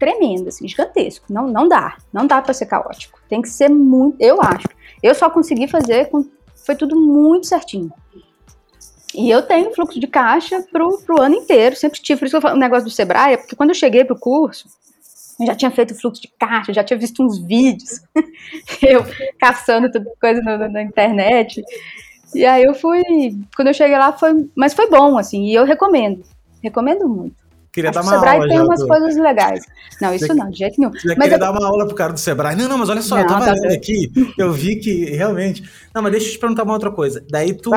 tremendo, 0.00 0.48
assim, 0.48 0.66
gigantesco. 0.66 1.26
Não, 1.30 1.46
não 1.46 1.68
dá, 1.68 1.98
não 2.10 2.26
dá 2.26 2.40
para 2.40 2.54
ser 2.54 2.66
caótico. 2.66 3.20
Tem 3.28 3.42
que 3.42 3.48
ser 3.50 3.68
muito, 3.68 4.16
eu 4.18 4.40
acho. 4.40 4.66
Eu 5.02 5.14
só 5.14 5.28
consegui 5.28 5.68
fazer 5.68 6.06
com, 6.06 6.24
foi 6.64 6.74
tudo 6.74 6.98
muito 6.98 7.46
certinho. 7.46 7.92
E 9.14 9.30
eu 9.30 9.42
tenho 9.42 9.74
fluxo 9.74 10.00
de 10.00 10.06
caixa 10.06 10.64
pro, 10.72 10.98
pro 11.02 11.20
ano 11.20 11.34
inteiro, 11.34 11.76
sempre 11.76 12.00
tive. 12.00 12.18
Por 12.18 12.24
isso 12.24 12.32
que 12.32 12.36
eu 12.38 12.40
falo 12.40 12.56
o 12.56 12.60
negócio 12.60 12.84
do 12.84 12.90
Sebrae, 12.90 13.36
porque 13.36 13.54
quando 13.54 13.70
eu 13.70 13.74
cheguei 13.74 14.04
pro 14.04 14.18
curso, 14.18 14.68
eu 15.38 15.46
já 15.46 15.54
tinha 15.54 15.70
feito 15.70 15.94
fluxo 15.94 16.22
de 16.22 16.28
caixa, 16.38 16.72
já 16.72 16.82
tinha 16.82 16.98
visto 16.98 17.22
uns 17.22 17.38
vídeos, 17.38 18.00
eu 18.82 19.04
caçando 19.38 19.90
tudo 19.90 20.10
coisa 20.20 20.40
na, 20.40 20.68
na, 20.68 20.82
internet. 20.82 21.62
E 22.34 22.46
aí 22.46 22.62
eu 22.62 22.74
fui, 22.74 23.02
quando 23.54 23.68
eu 23.68 23.74
cheguei 23.74 23.98
lá 23.98 24.12
foi, 24.12 24.48
mas 24.54 24.72
foi 24.72 24.88
bom 24.88 25.18
assim, 25.18 25.46
e 25.46 25.54
eu 25.54 25.64
recomendo. 25.64 26.24
Recomendo 26.62 27.08
muito. 27.08 27.39
Queria 27.72 27.90
Acho 27.90 27.98
dar 28.00 28.02
uma 28.04 28.12
o 28.12 28.14
Sebrae 28.18 28.34
aula 28.36 28.48
tem 28.48 28.56
já 28.56 28.64
umas 28.64 28.80
do- 28.80 28.88
coisas 28.88 29.16
legais. 29.16 29.64
Não, 30.02 30.14
isso 30.14 30.26
Você- 30.26 30.34
não, 30.34 30.50
de 30.50 30.58
jeito 30.58 30.80
nenhum. 30.80 30.92
Já 30.94 31.00
Mas 31.10 31.18
queria 31.18 31.34
eu- 31.34 31.38
dar 31.38 31.50
uma 31.52 31.66
aula 31.66 31.86
pro 31.86 31.94
cara 31.94 32.12
do 32.12 32.18
Sebrae. 32.18 32.56
Não, 32.56 32.68
não, 32.68 32.78
mas 32.78 32.88
olha 32.88 33.02
só, 33.02 33.16
eu 33.18 33.22
Não, 33.22 33.28
tava 33.28 33.46
tá 33.54 33.60
bem. 33.68 33.76
aqui, 33.76 34.10
eu 34.38 34.50
vi 34.52 34.76
que 34.76 35.04
realmente. 35.10 35.62
Não, 35.94 36.02
mas 36.02 36.12
deixa 36.12 36.28
eu 36.28 36.32
te 36.32 36.38
perguntar 36.38 36.62
uma 36.64 36.72
outra 36.72 36.90
coisa. 36.90 37.24
Daí 37.30 37.52
tu. 37.54 37.70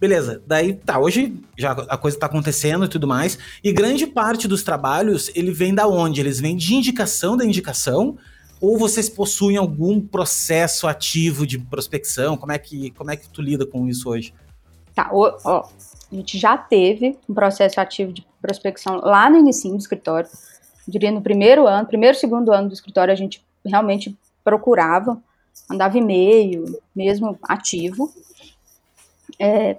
Beleza, 0.00 0.42
daí 0.46 0.72
tá, 0.74 0.98
hoje 0.98 1.34
já 1.58 1.72
a 1.72 1.96
coisa 1.96 2.18
tá 2.18 2.24
acontecendo 2.26 2.86
e 2.86 2.88
tudo 2.88 3.06
mais. 3.06 3.38
E 3.62 3.70
grande 3.70 4.06
parte 4.06 4.48
dos 4.48 4.62
trabalhos, 4.62 5.30
ele 5.34 5.52
vem 5.52 5.74
da 5.74 5.86
onde? 5.86 6.20
Eles 6.20 6.40
vêm 6.40 6.56
de 6.56 6.74
indicação 6.74 7.36
da 7.36 7.44
indicação? 7.44 8.16
Ou 8.62 8.76
vocês 8.78 9.08
possuem 9.10 9.56
algum 9.58 10.00
processo 10.00 10.86
ativo 10.88 11.46
de 11.46 11.58
prospecção? 11.58 12.36
Como 12.36 12.50
é 12.52 12.58
que, 12.58 12.90
como 12.92 13.10
é 13.10 13.16
que 13.16 13.28
tu 13.28 13.40
lida 13.42 13.64
com 13.66 13.86
isso 13.88 14.08
hoje? 14.08 14.32
Tá, 14.94 15.08
ó, 15.12 15.64
a 16.10 16.14
gente 16.14 16.38
já 16.38 16.58
teve 16.58 17.16
um 17.28 17.34
processo 17.34 17.80
ativo 17.80 18.12
de 18.12 18.26
prospecção 18.40 18.96
lá 18.96 19.30
no 19.30 19.38
início 19.38 19.70
do 19.70 19.76
escritório. 19.76 20.28
Eu 20.86 20.92
diria 20.92 21.10
no 21.12 21.22
primeiro 21.22 21.66
ano, 21.66 21.86
primeiro, 21.86 22.16
segundo 22.16 22.52
ano 22.52 22.68
do 22.68 22.74
escritório, 22.74 23.12
a 23.12 23.16
gente 23.16 23.44
realmente 23.64 24.18
procurava, 24.42 25.22
mandava 25.68 25.96
e-mail, 25.96 26.64
mesmo 26.94 27.38
ativo. 27.42 28.12
É, 29.38 29.76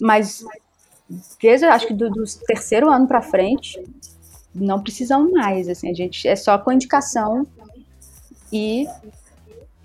mas 0.00 0.44
desde, 1.40 1.66
acho 1.66 1.86
que 1.86 1.94
do, 1.94 2.10
do 2.10 2.24
terceiro 2.46 2.90
ano 2.90 3.06
para 3.06 3.22
frente, 3.22 3.80
não 4.54 4.82
precisamos 4.82 5.30
mais, 5.30 5.68
assim, 5.68 5.90
a 5.90 5.94
gente 5.94 6.26
é 6.26 6.34
só 6.34 6.58
com 6.58 6.72
indicação 6.72 7.46
e, 8.52 8.86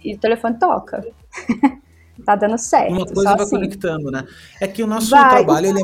e 0.04 0.16
o 0.16 0.18
telefone 0.18 0.58
toca. 0.58 1.06
tá 2.22 2.36
dando 2.36 2.58
certo. 2.58 2.92
Uma 2.92 3.06
coisa 3.06 3.36
vai 3.36 3.42
assim. 3.42 3.56
conectando, 3.56 4.12
né? 4.12 4.26
É 4.62 4.68
que 4.68 4.84
o 4.84 4.88
nosso 4.88 5.10
Vai. 5.10 5.44
trabalho, 5.44 5.68
ele 5.68 5.82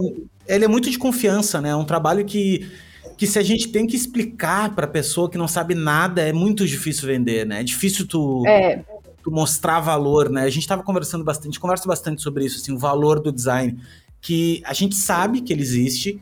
é, 0.48 0.56
ele 0.56 0.66
é 0.66 0.68
muito 0.68 0.90
de 0.90 0.98
confiança, 0.98 1.60
né? 1.60 1.70
É 1.70 1.76
um 1.76 1.86
trabalho 1.86 2.26
que, 2.26 2.70
que 3.18 3.26
se 3.26 3.40
a 3.40 3.44
gente 3.44 3.70
tem 3.70 3.88
que 3.88 3.96
explicar 3.96 4.76
pra 4.76 4.88
pessoa 4.88 5.30
que 5.30 5.38
não 5.38 5.48
sabe 5.48 5.76
nada, 5.76 6.22
é 6.22 6.34
muito 6.34 6.66
difícil 6.66 7.08
vender, 7.08 7.46
né? 7.46 7.62
É 7.62 7.64
difícil 7.64 8.08
tu, 8.08 8.44
É, 8.48 8.84
tu 9.24 9.32
mostrar 9.32 9.80
valor, 9.80 10.30
né? 10.30 10.44
A 10.44 10.50
gente 10.50 10.68
tava 10.68 10.84
conversando 10.84 11.24
bastante, 11.24 11.60
conversa 11.60 11.88
bastante 11.88 12.22
sobre 12.22 12.46
isso, 12.46 12.58
assim, 12.62 12.74
o 12.74 12.78
valor 12.78 13.20
do 13.20 13.32
design, 13.32 13.78
que 14.22 14.62
a 14.66 14.74
gente 14.74 14.96
sabe 14.96 15.42
que 15.42 15.52
ele 15.52 15.62
existe, 15.62 16.22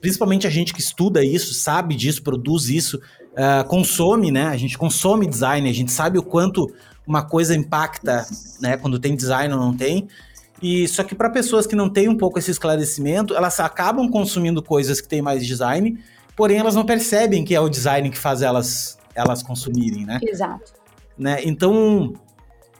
principalmente 0.00 0.46
a 0.46 0.50
gente 0.50 0.72
que 0.72 0.80
estuda 0.80 1.24
isso, 1.24 1.54
sabe 1.54 1.94
disso, 1.94 2.22
produz 2.22 2.68
isso, 2.68 3.00
ah, 3.40 3.62
consome, 3.62 4.32
né? 4.32 4.46
A 4.46 4.56
gente 4.56 4.76
consome 4.76 5.24
design, 5.24 5.70
a 5.70 5.72
gente 5.72 5.92
sabe 5.92 6.18
o 6.18 6.22
quanto 6.24 6.68
uma 7.08 7.22
coisa 7.22 7.56
impacta, 7.56 8.26
né? 8.60 8.76
Quando 8.76 8.98
tem 8.98 9.16
design 9.16 9.52
ou 9.54 9.58
não 9.58 9.74
tem. 9.74 10.06
E 10.60 10.86
só 10.86 11.02
que 11.02 11.14
para 11.14 11.30
pessoas 11.30 11.66
que 11.66 11.74
não 11.74 11.88
têm 11.88 12.08
um 12.08 12.16
pouco 12.16 12.38
esse 12.38 12.50
esclarecimento, 12.50 13.34
elas 13.34 13.58
acabam 13.60 14.08
consumindo 14.10 14.62
coisas 14.62 15.00
que 15.00 15.08
têm 15.08 15.22
mais 15.22 15.46
design, 15.46 15.98
porém 16.36 16.58
elas 16.58 16.74
não 16.74 16.84
percebem 16.84 17.44
que 17.44 17.54
é 17.54 17.60
o 17.60 17.68
design 17.68 18.10
que 18.10 18.18
faz 18.18 18.42
elas 18.42 18.98
elas 19.14 19.42
consumirem, 19.42 20.04
né? 20.04 20.20
exato. 20.22 20.72
né? 21.16 21.38
Então, 21.44 22.12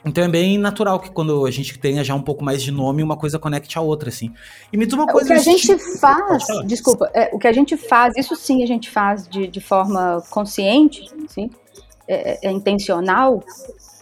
então 0.04 0.22
é 0.22 0.28
bem 0.28 0.56
natural 0.56 1.00
que 1.00 1.10
quando 1.10 1.44
a 1.44 1.50
gente 1.50 1.76
tenha 1.78 2.04
já 2.04 2.14
um 2.14 2.22
pouco 2.22 2.44
mais 2.44 2.62
de 2.62 2.70
nome, 2.70 3.02
uma 3.02 3.16
coisa 3.16 3.40
conecte 3.40 3.76
a 3.76 3.80
outra, 3.80 4.08
assim. 4.08 4.32
E 4.72 4.76
me 4.76 4.84
diz 4.86 4.94
uma 4.94 5.02
O 5.04 5.08
coisa. 5.08 5.26
que 5.26 5.32
a 5.32 5.38
gente 5.38 5.66
tipo- 5.66 5.98
faz, 5.98 6.44
desculpa, 6.64 7.10
é, 7.12 7.30
o 7.32 7.38
que 7.40 7.48
a 7.48 7.52
gente 7.52 7.76
faz, 7.76 8.16
isso 8.16 8.36
sim 8.36 8.62
a 8.62 8.66
gente 8.66 8.88
faz 8.88 9.26
de, 9.26 9.48
de 9.48 9.60
forma 9.60 10.22
consciente, 10.30 11.08
sim, 11.28 11.50
é, 12.06 12.46
é 12.46 12.50
intencional. 12.52 13.42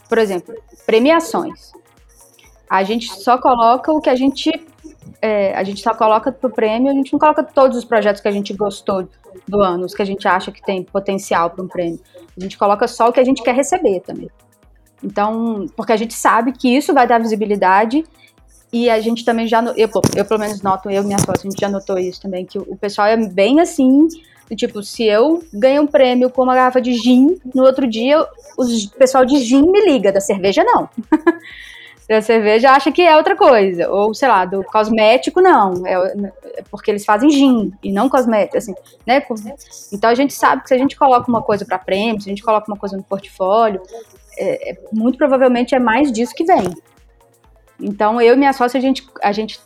Por 0.08 0.18
exemplo, 0.18 0.54
premiações. 0.84 1.72
A 2.68 2.82
gente 2.82 3.12
só 3.22 3.38
coloca 3.38 3.92
o 3.92 4.00
que 4.00 4.10
a 4.10 4.16
gente. 4.16 4.50
é, 5.22 5.54
a 5.54 5.62
gente 5.62 5.80
só 5.80 5.94
coloca 5.94 6.32
pro 6.32 6.50
prêmio, 6.50 6.90
a 6.90 6.94
gente 6.94 7.12
não 7.12 7.18
coloca 7.18 7.42
todos 7.42 7.76
os 7.76 7.84
projetos 7.84 8.20
que 8.20 8.28
a 8.28 8.32
gente 8.32 8.52
gostou 8.54 9.08
do 9.46 9.60
ano, 9.60 9.84
os 9.84 9.94
que 9.94 10.02
a 10.02 10.04
gente 10.06 10.26
acha 10.26 10.50
que 10.50 10.62
tem 10.62 10.82
potencial 10.82 11.50
para 11.50 11.64
um 11.64 11.68
prêmio. 11.68 12.00
A 12.36 12.40
gente 12.40 12.58
coloca 12.58 12.88
só 12.88 13.08
o 13.08 13.12
que 13.12 13.20
a 13.20 13.24
gente 13.24 13.42
quer 13.42 13.54
receber 13.54 14.00
também. 14.00 14.30
Então, 15.02 15.66
porque 15.76 15.92
a 15.92 15.96
gente 15.96 16.14
sabe 16.14 16.52
que 16.52 16.68
isso 16.68 16.92
vai 16.92 17.06
dar 17.06 17.20
visibilidade 17.20 18.04
e 18.72 18.90
a 18.90 19.00
gente 19.00 19.24
também 19.24 19.46
já, 19.46 19.62
eu, 19.76 19.88
eu 20.14 20.24
pelo 20.24 20.40
menos 20.40 20.60
noto, 20.62 20.90
eu 20.90 21.02
e 21.02 21.06
minha 21.06 21.18
sócia, 21.18 21.46
a 21.46 21.50
gente 21.50 21.60
já 21.60 21.68
notou 21.68 21.98
isso 21.98 22.20
também, 22.20 22.44
que 22.44 22.58
o, 22.58 22.62
o 22.68 22.76
pessoal 22.76 23.06
é 23.06 23.16
bem 23.16 23.60
assim, 23.60 24.08
tipo, 24.54 24.82
se 24.82 25.04
eu 25.04 25.42
ganho 25.52 25.82
um 25.82 25.86
prêmio 25.86 26.30
com 26.30 26.42
uma 26.42 26.54
garrafa 26.54 26.80
de 26.80 26.92
gin, 26.94 27.38
no 27.54 27.64
outro 27.64 27.86
dia 27.86 28.20
o 28.56 28.90
pessoal 28.96 29.24
de 29.24 29.38
gin 29.38 29.70
me 29.70 29.84
liga, 29.84 30.12
da 30.12 30.20
cerveja 30.20 30.62
não. 30.62 30.88
da 32.08 32.22
cerveja 32.22 32.70
acha 32.70 32.92
que 32.92 33.02
é 33.02 33.16
outra 33.16 33.34
coisa, 33.34 33.90
ou 33.90 34.14
sei 34.14 34.28
lá, 34.28 34.44
do 34.44 34.62
cosmético 34.62 35.40
não, 35.40 35.84
é, 35.84 35.94
é 36.58 36.62
porque 36.70 36.92
eles 36.92 37.04
fazem 37.04 37.30
gin 37.30 37.72
e 37.82 37.90
não 37.90 38.08
cosmético, 38.08 38.56
assim, 38.56 38.74
né? 39.04 39.20
Então 39.92 40.08
a 40.08 40.14
gente 40.14 40.32
sabe 40.32 40.62
que 40.62 40.68
se 40.68 40.74
a 40.74 40.78
gente 40.78 40.96
coloca 40.96 41.28
uma 41.28 41.42
coisa 41.42 41.64
para 41.64 41.78
prêmio, 41.78 42.20
se 42.20 42.28
a 42.28 42.30
gente 42.30 42.44
coloca 42.44 42.70
uma 42.70 42.76
coisa 42.76 42.96
no 42.96 43.02
portfólio, 43.02 43.82
é, 44.38 44.70
é- 44.70 44.78
muito 44.92 45.18
provavelmente 45.18 45.74
é 45.74 45.78
mais 45.80 46.12
disso 46.12 46.34
que 46.34 46.44
vem. 46.44 46.72
Então, 47.80 48.20
eu 48.20 48.34
e 48.34 48.36
minha 48.36 48.52
sócia, 48.52 48.78
a 48.78 48.80
gente, 48.80 49.06
a 49.22 49.32
gente 49.32 49.60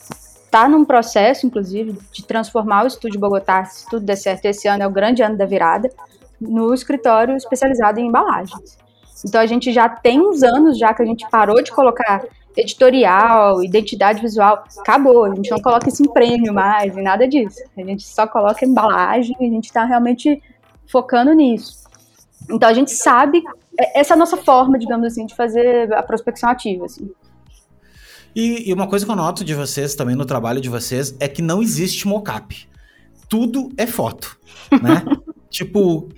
tá 0.50 0.68
num 0.68 0.84
processo, 0.84 1.46
inclusive, 1.46 1.96
de 2.12 2.24
transformar 2.24 2.84
o 2.84 2.86
Estúdio 2.86 3.20
Bogotá, 3.20 3.64
se 3.64 3.86
tudo 3.88 4.04
der 4.04 4.16
certo, 4.16 4.44
esse 4.46 4.66
ano 4.66 4.82
é 4.82 4.86
o 4.86 4.90
grande 4.90 5.22
ano 5.22 5.36
da 5.36 5.46
virada, 5.46 5.90
no 6.40 6.74
escritório 6.74 7.36
especializado 7.36 8.00
em 8.00 8.06
embalagens. 8.06 8.78
Então, 9.24 9.40
a 9.40 9.46
gente 9.46 9.72
já 9.72 9.88
tem 9.88 10.20
uns 10.20 10.42
anos 10.42 10.78
já 10.78 10.94
que 10.94 11.02
a 11.02 11.06
gente 11.06 11.28
parou 11.30 11.62
de 11.62 11.70
colocar 11.70 12.24
editorial, 12.56 13.62
identidade 13.62 14.20
visual, 14.20 14.64
acabou, 14.78 15.24
a 15.24 15.34
gente 15.34 15.50
não 15.50 15.60
coloca 15.60 15.88
isso 15.88 16.02
em 16.02 16.12
prêmio 16.12 16.52
mais, 16.52 16.96
e 16.96 17.02
nada 17.02 17.28
disso. 17.28 17.60
A 17.76 17.82
gente 17.82 18.02
só 18.02 18.26
coloca 18.26 18.64
embalagem 18.64 19.36
e 19.38 19.46
a 19.46 19.50
gente 19.50 19.66
está 19.66 19.84
realmente 19.84 20.42
focando 20.86 21.32
nisso. 21.32 21.84
Então, 22.50 22.68
a 22.68 22.72
gente 22.72 22.90
sabe, 22.90 23.42
é- 23.78 24.00
essa 24.00 24.14
é 24.14 24.16
a 24.16 24.18
nossa 24.18 24.36
forma, 24.36 24.78
digamos 24.78 25.06
assim, 25.06 25.26
de 25.26 25.36
fazer 25.36 25.92
a 25.92 26.02
prospecção 26.02 26.50
ativa, 26.50 26.86
assim. 26.86 27.10
E, 28.34 28.68
e 28.68 28.72
uma 28.72 28.86
coisa 28.86 29.04
que 29.04 29.10
eu 29.10 29.16
noto 29.16 29.44
de 29.44 29.54
vocês 29.54 29.94
também 29.94 30.14
no 30.14 30.24
trabalho 30.24 30.60
de 30.60 30.68
vocês 30.68 31.14
é 31.18 31.26
que 31.28 31.42
não 31.42 31.62
existe 31.62 32.06
mocap. 32.06 32.68
Tudo 33.28 33.70
é 33.76 33.86
foto, 33.86 34.36
né? 34.82 35.02
tipo, 35.50 36.08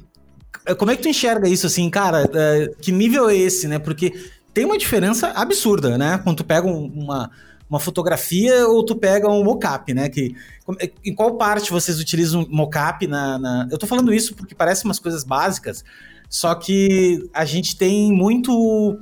como 0.78 0.90
é 0.90 0.96
que 0.96 1.02
tu 1.02 1.08
enxerga 1.08 1.48
isso 1.48 1.66
assim, 1.66 1.88
cara? 1.90 2.28
É, 2.32 2.70
que 2.80 2.92
nível 2.92 3.28
é 3.28 3.36
esse, 3.36 3.66
né? 3.66 3.78
Porque 3.78 4.12
tem 4.54 4.64
uma 4.64 4.78
diferença 4.78 5.28
absurda, 5.28 5.96
né? 5.96 6.18
Quando 6.22 6.38
tu 6.38 6.44
pega 6.44 6.66
um- 6.66 6.86
uma, 6.86 7.30
uma 7.68 7.80
fotografia 7.80 8.66
ou 8.68 8.84
tu 8.84 8.94
pega 8.94 9.28
um 9.28 9.42
mocap, 9.42 9.92
né? 9.94 10.08
Que, 10.08 10.34
como- 10.64 10.78
em 11.04 11.14
qual 11.14 11.36
parte 11.36 11.70
vocês 11.70 11.98
utilizam 11.98 12.46
mocap 12.50 13.06
na, 13.06 13.38
na... 13.38 13.68
Eu 13.70 13.78
tô 13.78 13.86
falando 13.86 14.12
isso 14.12 14.34
porque 14.34 14.54
parece 14.54 14.84
umas 14.84 14.98
coisas 14.98 15.24
básicas, 15.24 15.82
só 16.28 16.54
que 16.54 17.28
a 17.32 17.44
gente 17.44 17.76
tem 17.76 18.12
muito 18.12 18.98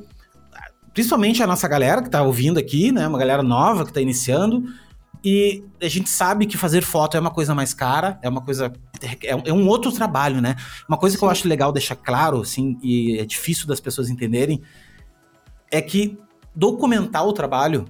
principalmente 0.92 1.42
a 1.42 1.46
nossa 1.46 1.66
galera 1.68 2.02
que 2.02 2.10
tá 2.10 2.22
ouvindo 2.22 2.58
aqui, 2.58 2.92
né? 2.92 3.06
Uma 3.06 3.18
galera 3.18 3.42
nova 3.42 3.84
que 3.84 3.92
tá 3.92 4.00
iniciando. 4.00 4.64
E 5.22 5.62
a 5.82 5.88
gente 5.88 6.08
sabe 6.08 6.46
que 6.46 6.56
fazer 6.56 6.82
foto 6.82 7.16
é 7.16 7.20
uma 7.20 7.30
coisa 7.30 7.54
mais 7.54 7.74
cara, 7.74 8.18
é 8.22 8.28
uma 8.28 8.40
coisa. 8.40 8.72
É, 9.02 9.50
é 9.50 9.52
um 9.52 9.68
outro 9.68 9.92
trabalho, 9.92 10.40
né? 10.40 10.56
Uma 10.88 10.96
coisa 10.96 11.16
que 11.16 11.22
eu 11.22 11.28
acho 11.28 11.46
legal 11.46 11.72
deixar 11.72 11.96
claro, 11.96 12.40
assim, 12.40 12.78
e 12.82 13.18
é 13.18 13.24
difícil 13.24 13.66
das 13.66 13.80
pessoas 13.80 14.08
entenderem, 14.08 14.62
é 15.70 15.80
que 15.80 16.18
documentar 16.54 17.26
o 17.26 17.32
trabalho, 17.32 17.84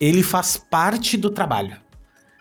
ele 0.00 0.22
faz 0.22 0.56
parte 0.56 1.16
do 1.16 1.30
trabalho. 1.30 1.76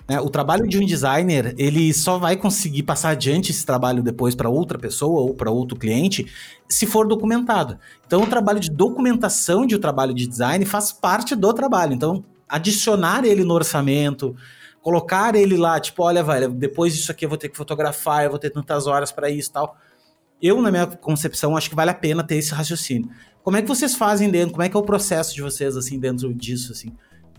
Né? 0.08 0.20
O 0.20 0.30
trabalho 0.30 0.68
de 0.68 0.78
um 0.78 0.86
designer, 0.86 1.56
ele 1.58 1.94
só 1.94 2.18
vai 2.18 2.36
conseguir 2.36 2.84
passar 2.84 3.10
adiante 3.10 3.52
esse 3.52 3.66
trabalho 3.66 4.04
depois 4.04 4.36
para 4.36 4.50
outra 4.50 4.78
pessoa 4.78 5.22
ou 5.22 5.34
para 5.34 5.50
outro 5.50 5.78
cliente 5.78 6.26
se 6.70 6.86
for 6.86 7.08
documentado. 7.08 7.78
Então, 8.06 8.22
o 8.22 8.28
trabalho 8.28 8.60
de 8.60 8.70
documentação 8.70 9.66
de 9.66 9.76
o 9.76 9.80
trabalho 9.80 10.14
de 10.14 10.28
design 10.28 10.64
faz 10.66 10.92
parte 10.92 11.36
do 11.36 11.54
trabalho. 11.54 11.94
Então, 11.94 12.24
adicionar 12.48 13.26
ele 13.26 13.44
no 13.44 13.54
orçamento, 13.54 14.36
colocar 14.82 15.36
ele 15.36 15.58
lá, 15.58 15.80
tipo, 15.80 16.04
olha, 16.04 16.24
velho, 16.24 16.50
depois 16.50 16.96
disso 16.96 17.12
aqui 17.12 17.26
eu 17.26 17.30
vou 17.30 17.38
ter 17.38 17.50
que 17.50 17.58
fotografar, 17.58 18.24
eu 18.24 18.30
vou 18.30 18.40
ter 18.40 18.52
tantas 18.52 18.86
horas 18.86 19.12
para 19.12 19.30
isso 19.30 19.50
e 19.50 19.54
tal. 19.54 19.76
Eu, 20.42 20.62
na 20.62 20.70
minha 20.70 20.86
concepção, 20.86 21.58
acho 21.58 21.70
que 21.70 21.76
vale 21.76 21.90
a 21.90 21.96
pena 21.96 22.24
ter 22.24 22.36
esse 22.36 22.54
raciocínio. 22.54 23.10
Como 23.42 23.58
é 23.58 23.62
que 23.62 23.68
vocês 23.68 23.96
fazem 23.96 24.30
dentro? 24.30 24.52
Como 24.52 24.64
é 24.64 24.70
que 24.70 24.76
é 24.76 24.80
o 24.80 24.84
processo 24.84 25.34
de 25.34 25.42
vocês, 25.42 25.76
assim, 25.76 26.00
dentro 26.00 26.32
disso, 26.34 26.72
assim? 26.72 26.92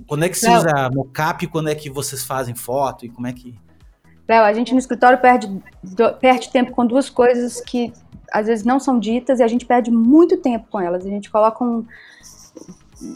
Quando 0.07 0.25
é 0.25 0.29
que 0.29 0.39
se 0.39 0.47
Não. 0.47 0.57
usa 0.57 0.91
mocap? 0.93 1.47
Quando 1.47 1.69
é 1.69 1.75
que 1.75 1.89
vocês 1.89 2.25
fazem 2.25 2.55
foto? 2.55 3.07
E 3.07 3.09
como 3.09 3.27
é 3.27 3.33
que... 3.33 3.59
Léo, 4.29 4.43
a 4.43 4.53
gente 4.53 4.73
no 4.73 4.79
escritório 4.79 5.19
perde, 5.19 5.63
perde 6.21 6.51
tempo 6.51 6.73
com 6.73 6.85
duas 6.85 7.09
coisas 7.09 7.61
que 7.61 7.93
às 8.33 8.47
vezes 8.47 8.65
não 8.65 8.79
são 8.79 8.99
ditas 8.99 9.41
e 9.41 9.43
a 9.43 9.49
gente 9.49 9.65
perde 9.65 9.91
muito 9.91 10.37
tempo 10.37 10.67
com 10.71 10.81
elas. 10.81 11.07
A 11.07 11.09
gente 11.09 11.31
coloca 11.31 11.65
um. 11.65 11.87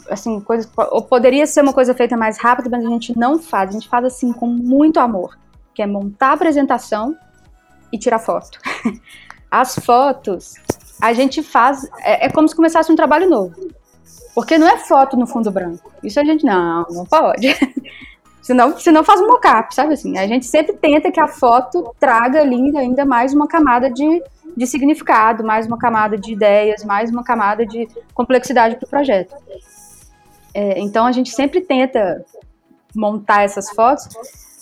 Assim, 0.09 0.39
coisas. 0.41 0.71
Ou 0.91 1.01
poderia 1.01 1.45
ser 1.45 1.61
uma 1.61 1.73
coisa 1.73 1.93
feita 1.93 2.15
mais 2.15 2.37
rápida, 2.37 2.69
mas 2.69 2.85
a 2.85 2.89
gente 2.89 3.17
não 3.17 3.39
faz. 3.39 3.69
A 3.69 3.73
gente 3.73 3.89
faz 3.89 4.05
assim 4.05 4.31
com 4.31 4.47
muito 4.47 4.99
amor, 4.99 5.37
que 5.73 5.81
é 5.81 5.87
montar 5.87 6.29
a 6.29 6.33
apresentação 6.33 7.15
e 7.91 7.97
tirar 7.97 8.19
foto. 8.19 8.59
As 9.49 9.75
fotos, 9.75 10.53
a 11.01 11.11
gente 11.11 11.43
faz. 11.43 11.83
É, 11.99 12.27
é 12.27 12.29
como 12.29 12.47
se 12.47 12.55
começasse 12.55 12.91
um 12.91 12.95
trabalho 12.95 13.29
novo. 13.29 13.53
Porque 14.33 14.57
não 14.57 14.67
é 14.67 14.77
foto 14.77 15.17
no 15.17 15.27
fundo 15.27 15.51
branco. 15.51 15.91
Isso 16.03 16.19
a 16.19 16.23
gente 16.23 16.45
não, 16.45 16.85
não 16.89 17.05
pode. 17.05 17.47
senão, 18.41 18.77
senão 18.77 19.03
faz 19.03 19.21
um 19.21 19.27
mockup, 19.27 19.73
sabe 19.73 19.93
assim? 19.93 20.17
A 20.17 20.27
gente 20.27 20.45
sempre 20.45 20.75
tenta 20.77 21.11
que 21.11 21.19
a 21.19 21.27
foto 21.27 21.93
traga 21.99 22.41
ali 22.41 22.75
ainda 22.77 23.05
mais 23.05 23.33
uma 23.33 23.47
camada 23.47 23.89
de, 23.89 24.23
de 24.55 24.67
significado, 24.67 25.43
mais 25.43 25.67
uma 25.67 25.77
camada 25.77 26.17
de 26.17 26.31
ideias, 26.31 26.83
mais 26.83 27.11
uma 27.11 27.23
camada 27.23 27.65
de 27.65 27.87
complexidade 28.13 28.75
para 28.77 28.85
o 28.85 28.89
projeto. 28.89 29.35
É, 30.53 30.79
então 30.79 31.05
a 31.05 31.11
gente 31.11 31.31
sempre 31.31 31.61
tenta 31.61 32.25
montar 32.95 33.43
essas 33.43 33.69
fotos 33.69 34.09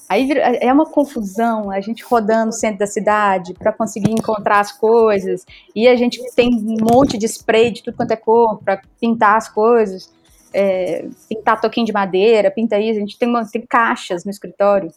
Aí 0.10 0.28
é 0.60 0.74
uma 0.74 0.88
confusão, 0.88 1.70
a 1.70 1.80
gente 1.80 2.04
rodando 2.04 2.48
no 2.48 2.52
centro 2.52 2.80
da 2.80 2.88
cidade 2.88 3.54
para 3.54 3.72
conseguir 3.72 4.12
encontrar 4.12 4.60
as 4.60 4.72
coisas, 4.72 5.46
e 5.76 5.88
a 5.88 5.96
gente 5.96 6.20
tem 6.34 6.50
um 6.50 6.78
monte 6.82 7.16
de 7.16 7.28
spray 7.28 7.70
de 7.70 7.84
tudo 7.84 7.96
quanto 7.96 8.12
é 8.12 8.16
cor 8.16 8.58
para 8.58 8.82
pintar 9.00 9.38
as 9.38 9.48
coisas, 9.48 10.12
é, 10.52 11.06
pintar 11.30 11.62
toquinho 11.62 11.86
de 11.86 11.94
madeira, 11.94 12.50
pinta 12.50 12.80
isso, 12.80 12.98
a 12.98 13.02
gente 13.02 13.20
tem, 13.20 13.30
uma, 13.30 13.46
tem 13.46 13.62
caixas 13.62 14.26
no 14.26 14.32
escritório, 14.32 14.92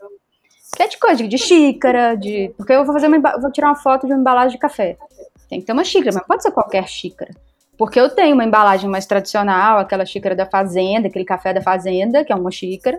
que 0.74 0.82
é 0.82 0.88
de 0.88 0.98
coisa, 0.98 1.28
de 1.28 1.36
xícara, 1.36 2.14
de. 2.14 2.50
Porque 2.56 2.72
eu 2.72 2.82
vou 2.82 2.94
fazer 2.94 3.06
uma, 3.06 3.38
vou 3.38 3.52
tirar 3.52 3.68
uma 3.68 3.76
foto 3.76 4.06
de 4.06 4.12
uma 4.14 4.20
embalagem 4.20 4.52
de 4.52 4.58
café. 4.58 4.96
Tem 5.46 5.60
que 5.60 5.66
ter 5.66 5.72
uma 5.74 5.84
xícara, 5.84 6.14
mas 6.14 6.26
pode 6.26 6.42
ser 6.42 6.50
qualquer 6.50 6.88
xícara. 6.88 7.34
Porque 7.76 8.00
eu 8.00 8.08
tenho 8.08 8.32
uma 8.32 8.44
embalagem 8.44 8.88
mais 8.88 9.04
tradicional, 9.04 9.78
aquela 9.78 10.06
xícara 10.06 10.34
da 10.34 10.46
fazenda, 10.46 11.08
aquele 11.08 11.26
café 11.26 11.52
da 11.52 11.60
fazenda, 11.60 12.24
que 12.24 12.32
é 12.32 12.36
uma 12.36 12.50
xícara. 12.50 12.96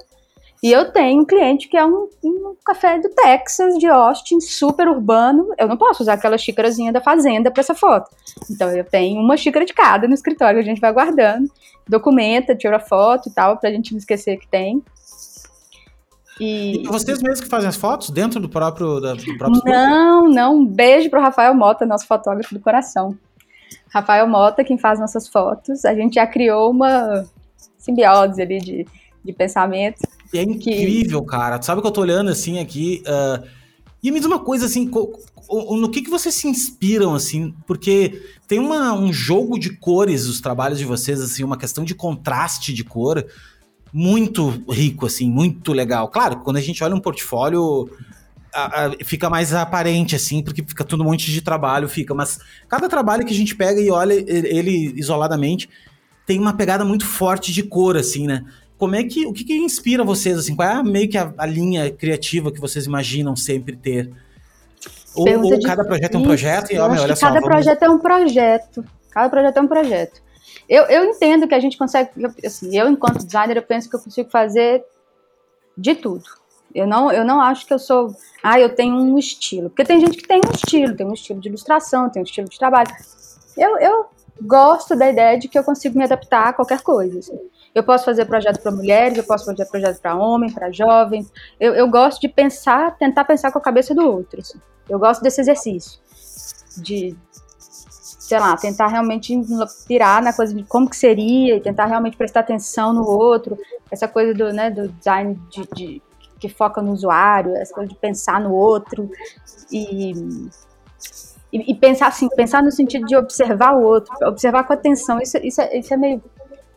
E 0.63 0.71
eu 0.71 0.89
tenho 0.93 1.21
um 1.21 1.25
cliente 1.25 1.67
que 1.67 1.75
é 1.75 1.85
um, 1.85 2.07
um, 2.23 2.55
café 2.65 2.97
do 2.97 3.09
Texas, 3.09 3.77
de 3.77 3.85
Austin, 3.85 4.39
super 4.39 4.87
urbano. 4.87 5.53
Eu 5.57 5.67
não 5.67 5.75
posso 5.75 6.01
usar 6.01 6.13
aquela 6.13 6.37
xícarazinha 6.37 6.93
da 6.93 7.01
fazenda 7.01 7.51
para 7.51 7.59
essa 7.59 7.75
foto. 7.75 8.09
Então 8.49 8.69
eu 8.69 8.85
tenho 8.85 9.19
uma 9.19 9.35
xícara 9.35 9.65
de 9.65 9.73
cada 9.73 10.07
no 10.07 10.13
escritório, 10.13 10.61
a 10.61 10.63
gente 10.63 10.79
vai 10.79 10.93
guardando, 10.93 11.51
documenta, 11.85 12.55
tira 12.55 12.79
foto 12.79 13.27
e 13.27 13.33
tal, 13.33 13.57
para 13.57 13.69
a 13.69 13.73
gente 13.73 13.91
não 13.91 13.97
esquecer 13.97 14.37
que 14.37 14.47
tem. 14.47 14.81
E... 16.39 16.81
e 16.81 16.87
vocês 16.87 17.21
mesmos 17.21 17.41
que 17.41 17.49
fazem 17.49 17.67
as 17.67 17.75
fotos 17.75 18.09
dentro 18.09 18.39
do 18.39 18.47
próprio, 18.47 19.01
da, 19.01 19.15
do 19.15 19.37
próprio 19.37 19.61
Não, 19.65 20.29
não. 20.29 20.59
Um 20.59 20.65
beijo 20.65 21.09
pro 21.09 21.21
Rafael 21.21 21.53
Mota, 21.53 21.85
nosso 21.85 22.07
fotógrafo 22.07 22.53
do 22.53 22.61
coração. 22.61 23.17
Rafael 23.93 24.25
Mota, 24.29 24.63
quem 24.63 24.77
faz 24.77 24.97
nossas 24.97 25.27
fotos. 25.27 25.83
A 25.83 25.93
gente 25.93 26.15
já 26.15 26.25
criou 26.25 26.71
uma 26.71 27.25
simbiose 27.77 28.41
ali 28.41 28.59
de, 28.59 28.87
de 29.23 29.33
pensamento. 29.33 30.01
É 30.33 30.41
incrível, 30.41 31.21
que... 31.21 31.27
cara. 31.27 31.59
Tu 31.59 31.65
sabe 31.65 31.81
que 31.81 31.87
eu 31.87 31.91
tô 31.91 32.01
olhando 32.01 32.29
assim 32.29 32.59
aqui. 32.59 33.03
Uh, 33.05 33.47
e 34.03 34.11
me 34.11 34.19
diz 34.19 34.27
uma 34.27 34.39
coisa 34.39 34.65
assim, 34.65 34.91
no 35.49 35.89
que, 35.89 36.01
que 36.01 36.09
vocês 36.09 36.35
se 36.35 36.47
inspiram, 36.47 37.13
assim? 37.13 37.53
Porque 37.65 38.21
tem 38.47 38.59
uma, 38.59 38.93
um 38.93 39.13
jogo 39.13 39.57
de 39.57 39.69
cores 39.77 40.25
os 40.25 40.41
trabalhos 40.41 40.77
de 40.77 40.85
vocês, 40.85 41.21
assim, 41.21 41.43
uma 41.43 41.57
questão 41.57 41.85
de 41.85 41.95
contraste 41.95 42.73
de 42.73 42.83
cor 42.83 43.25
muito 43.93 44.49
rico, 44.69 45.05
assim, 45.05 45.29
muito 45.29 45.71
legal. 45.71 46.09
Claro, 46.09 46.41
quando 46.41 46.57
a 46.57 46.61
gente 46.61 46.83
olha 46.83 46.95
um 46.95 46.99
portfólio, 46.99 47.89
a, 48.53 48.87
a, 48.87 48.91
fica 49.05 49.29
mais 49.29 49.53
aparente, 49.53 50.15
assim, 50.15 50.41
porque 50.41 50.63
fica 50.63 50.83
todo 50.83 51.01
um 51.01 51.05
monte 51.05 51.31
de 51.31 51.41
trabalho, 51.41 51.87
fica. 51.87 52.13
Mas 52.13 52.39
cada 52.67 52.89
trabalho 52.89 53.25
que 53.25 53.33
a 53.33 53.37
gente 53.37 53.55
pega 53.55 53.79
e 53.79 53.89
olha 53.89 54.13
ele 54.13 54.93
isoladamente 54.97 55.69
tem 56.25 56.39
uma 56.39 56.53
pegada 56.53 56.83
muito 56.83 57.05
forte 57.05 57.51
de 57.51 57.63
cor, 57.63 57.95
assim, 57.95 58.27
né? 58.27 58.43
Como 58.83 58.97
é 58.97 59.03
que 59.05 59.25
o 59.25 59.31
que, 59.31 59.45
que 59.45 59.55
inspira 59.55 60.03
vocês 60.03 60.37
assim? 60.37 60.53
Qual 60.53 60.67
é 60.67 60.73
a, 60.73 60.83
meio 60.83 61.09
que 61.09 61.17
a, 61.17 61.33
a, 61.37 61.45
linha 61.45 61.89
criativa 61.89 62.51
que 62.51 62.59
vocês 62.59 62.85
imaginam 62.85 63.33
sempre 63.33 63.77
ter? 63.77 64.11
Ou, 65.15 65.25
ou 65.41 65.61
cada 65.61 65.85
projeto 65.85 66.15
é 66.15 66.17
um 66.17 66.23
projeto 66.23 66.73
e 66.73 66.77
olha, 66.77 67.01
olha 67.01 67.15
só, 67.15 67.27
cada 67.27 67.39
vamos... 67.39 67.55
projeto 67.55 67.81
é 67.81 67.89
um 67.89 67.97
projeto. 67.97 68.85
Cada 69.09 69.29
projeto 69.29 69.55
é 69.55 69.61
um 69.61 69.67
projeto. 69.67 70.21
Eu, 70.67 70.83
eu 70.87 71.05
entendo 71.05 71.47
que 71.47 71.55
a 71.55 71.61
gente 71.61 71.77
consegue, 71.77 72.09
assim, 72.45 72.77
eu 72.77 72.89
enquanto 72.89 73.25
designer 73.25 73.55
eu 73.55 73.63
penso 73.63 73.89
que 73.89 73.95
eu 73.95 74.01
consigo 74.01 74.29
fazer 74.29 74.83
de 75.77 75.95
tudo. 75.95 76.25
Eu 76.75 76.85
não, 76.85 77.09
eu 77.09 77.23
não 77.23 77.39
acho 77.39 77.65
que 77.65 77.73
eu 77.73 77.79
sou, 77.79 78.13
ah, 78.43 78.59
eu 78.59 78.75
tenho 78.75 78.95
um 78.95 79.17
estilo, 79.17 79.69
porque 79.69 79.85
tem 79.85 80.01
gente 80.01 80.17
que 80.17 80.27
tem 80.27 80.41
um 80.45 80.51
estilo, 80.53 80.93
tem 80.93 81.07
um 81.07 81.13
estilo 81.13 81.39
de 81.39 81.47
ilustração, 81.47 82.09
tem 82.09 82.21
um 82.21 82.25
estilo 82.25 82.49
de 82.49 82.59
trabalho. 82.59 82.91
Eu, 83.57 83.77
eu 83.77 84.05
gosto 84.41 84.93
da 84.93 85.09
ideia 85.09 85.39
de 85.39 85.47
que 85.47 85.57
eu 85.57 85.63
consigo 85.63 85.97
me 85.97 86.03
adaptar 86.03 86.49
a 86.49 86.53
qualquer 86.53 86.81
coisa. 86.81 87.19
Assim. 87.19 87.39
Eu 87.73 87.83
posso 87.83 88.05
fazer 88.05 88.25
projeto 88.25 88.61
para 88.61 88.71
mulheres, 88.71 89.17
eu 89.17 89.23
posso 89.23 89.45
fazer 89.45 89.65
projeto 89.65 89.99
para 89.99 90.15
homens, 90.15 90.53
para 90.53 90.71
jovens. 90.71 91.31
Eu, 91.59 91.73
eu, 91.73 91.89
gosto 91.89 92.21
de 92.21 92.29
pensar, 92.29 92.95
tentar 92.97 93.23
pensar 93.25 93.51
com 93.51 93.57
a 93.57 93.61
cabeça 93.61 93.95
do 93.95 94.07
outro. 94.07 94.41
Assim. 94.41 94.59
Eu 94.87 94.99
gosto 94.99 95.23
desse 95.23 95.41
exercício. 95.41 95.99
De, 96.77 97.15
sei 97.57 98.39
lá, 98.39 98.55
tentar 98.55 98.87
realmente 98.87 99.33
tirar 99.87 100.21
na 100.21 100.33
coisa 100.33 100.53
de 100.53 100.63
como 100.63 100.87
que 100.87 100.95
seria, 100.95 101.55
e 101.55 101.61
tentar 101.61 101.85
realmente 101.85 102.15
prestar 102.15 102.41
atenção 102.41 102.93
no 102.93 103.07
outro. 103.07 103.57
Essa 103.89 104.07
coisa 104.07 104.33
do, 104.35 104.53
né, 104.53 104.69
do 104.69 104.87
design 104.89 105.39
de, 105.49 105.67
de 105.73 106.01
que 106.39 106.49
foca 106.49 106.81
no 106.81 106.91
usuário, 106.91 107.55
essa 107.55 107.73
coisa 107.73 107.89
de 107.89 107.95
pensar 107.95 108.39
no 108.39 108.53
outro. 108.53 109.09
E, 109.71 110.11
e, 111.51 111.71
e, 111.71 111.75
pensar 111.75 112.07
assim, 112.07 112.27
pensar 112.29 112.61
no 112.61 112.71
sentido 112.71 113.05
de 113.07 113.15
observar 113.15 113.75
o 113.75 113.83
outro, 113.83 114.13
observar 114.27 114.63
com 114.63 114.73
atenção. 114.73 115.19
Isso, 115.19 115.37
isso, 115.37 115.61
é, 115.61 115.77
isso 115.77 115.91
é 115.91 115.97
meio 115.97 116.21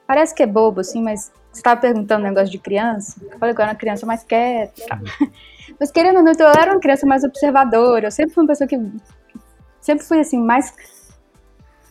Parece 0.06 0.34
que 0.34 0.42
é 0.42 0.46
bobo, 0.46 0.80
assim, 0.80 1.02
mas 1.02 1.32
você 1.50 1.60
estava 1.60 1.80
perguntando 1.80 2.24
um 2.24 2.28
negócio 2.28 2.50
de 2.50 2.58
criança. 2.58 3.16
Eu 3.22 3.38
falei 3.38 3.54
que 3.54 3.60
eu 3.60 3.64
era 3.64 3.72
uma 3.72 3.78
criança 3.78 4.06
mais 4.06 4.22
quieta. 4.22 5.00
Mas 5.80 5.90
querendo 5.90 6.18
ou 6.18 6.22
não, 6.22 6.32
eu 6.32 6.46
era 6.46 6.70
uma 6.70 6.80
criança 6.80 7.04
mais 7.04 7.24
observadora. 7.24 8.06
Eu 8.06 8.10
sempre 8.10 8.32
fui 8.32 8.44
uma 8.44 8.48
pessoa 8.48 8.68
que. 8.68 8.80
Sempre 9.80 10.06
fui, 10.06 10.20
assim, 10.20 10.38
mais 10.38 10.72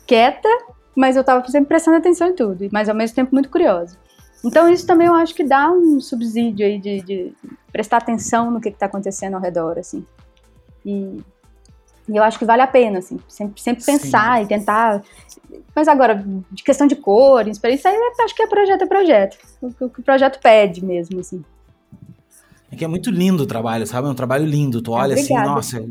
quieta, 0.07 0.49
mas 0.95 1.16
eu 1.16 1.22
estava 1.22 1.45
sempre 1.49 1.68
prestando 1.68 1.97
atenção 1.97 2.28
em 2.30 2.36
tudo. 2.36 2.68
Mas 2.72 2.89
ao 2.89 2.95
mesmo 2.95 3.16
tempo 3.16 3.34
muito 3.34 3.49
curiosa. 3.49 3.97
Então 4.43 4.70
isso 4.70 4.86
também 4.86 5.07
eu 5.07 5.16
acho 5.16 5.34
que 5.34 5.43
dá 5.43 5.72
um 5.72 5.99
subsídio 5.99 6.66
aí 6.66 6.80
de, 6.80 7.01
de 7.01 7.34
prestar 7.72 7.97
atenção 7.97 8.51
no 8.51 8.61
que 8.61 8.70
está 8.70 8.86
acontecendo 8.86 9.36
ao 9.36 9.41
redor, 9.41 9.78
assim. 9.78 10.05
E, 10.86 11.18
e, 12.08 12.16
eu 12.16 12.24
acho 12.24 12.38
que 12.38 12.45
vale 12.45 12.62
a 12.62 12.68
pena, 12.68 12.99
assim, 12.99 13.20
sempre, 13.28 13.62
sempre 13.62 13.84
pensar 13.84 14.43
e 14.43 14.47
tentar 14.47 15.01
mas 15.76 15.88
agora, 15.88 16.24
de 16.51 16.64
questão 16.64 16.88
de 16.88 16.95
cores, 16.95 17.58
isso 17.58 17.88
aí 17.88 17.97
acho 18.22 18.36
que 18.36 18.41
é 18.41 18.47
projeto 18.47 18.82
é 18.82 18.86
projeto. 18.86 19.38
O 19.62 19.72
que 19.89 19.99
o 19.99 20.03
projeto 20.03 20.39
pede 20.41 20.84
mesmo, 20.84 21.20
assim. 21.20 21.43
É 22.72 22.76
que 22.76 22.86
é 22.86 22.88
muito 22.88 23.12
lindo 23.12 23.43
o 23.43 23.45
trabalho, 23.45 23.86
sabe? 23.86 24.08
É 24.08 24.12
um 24.12 24.16
trabalho 24.16 24.45
lindo. 24.45 24.82
Tu 24.82 24.91
olha 24.91 25.16
assim, 25.16 25.34
nossa, 25.34 25.86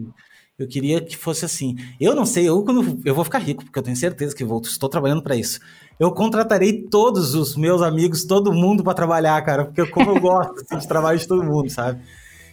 eu 0.59 0.67
queria 0.67 1.01
que 1.01 1.17
fosse 1.17 1.45
assim. 1.45 1.77
Eu 2.01 2.15
não 2.15 2.25
sei, 2.25 2.49
eu 2.49 2.63
quando 2.65 3.01
eu 3.05 3.15
vou 3.15 3.25
ficar 3.25 3.39
rico, 3.39 3.65
porque 3.65 3.79
eu 3.79 3.83
tenho 3.83 3.97
certeza 3.97 4.35
que 4.35 4.45
vou, 4.45 4.61
estou 4.63 4.89
trabalhando 4.89 5.23
para 5.23 5.37
isso. 5.37 5.61
Eu 5.99 6.11
contratarei 6.13 6.83
todos 6.83 7.35
os 7.35 7.57
meus 7.57 7.83
amigos, 7.83 8.25
todo 8.25 8.53
mundo 8.53 8.83
para 8.83 8.95
trabalhar, 8.95 9.41
cara, 9.43 9.67
porque 9.67 9.87
como 9.87 10.11
eu 10.11 10.21
gosto 10.21 10.61
assim, 10.61 10.79
de 10.79 10.89
trabalho 10.89 11.19
de 11.19 11.29
todo 11.29 11.45
mundo, 11.45 11.71
sabe? 11.71 12.01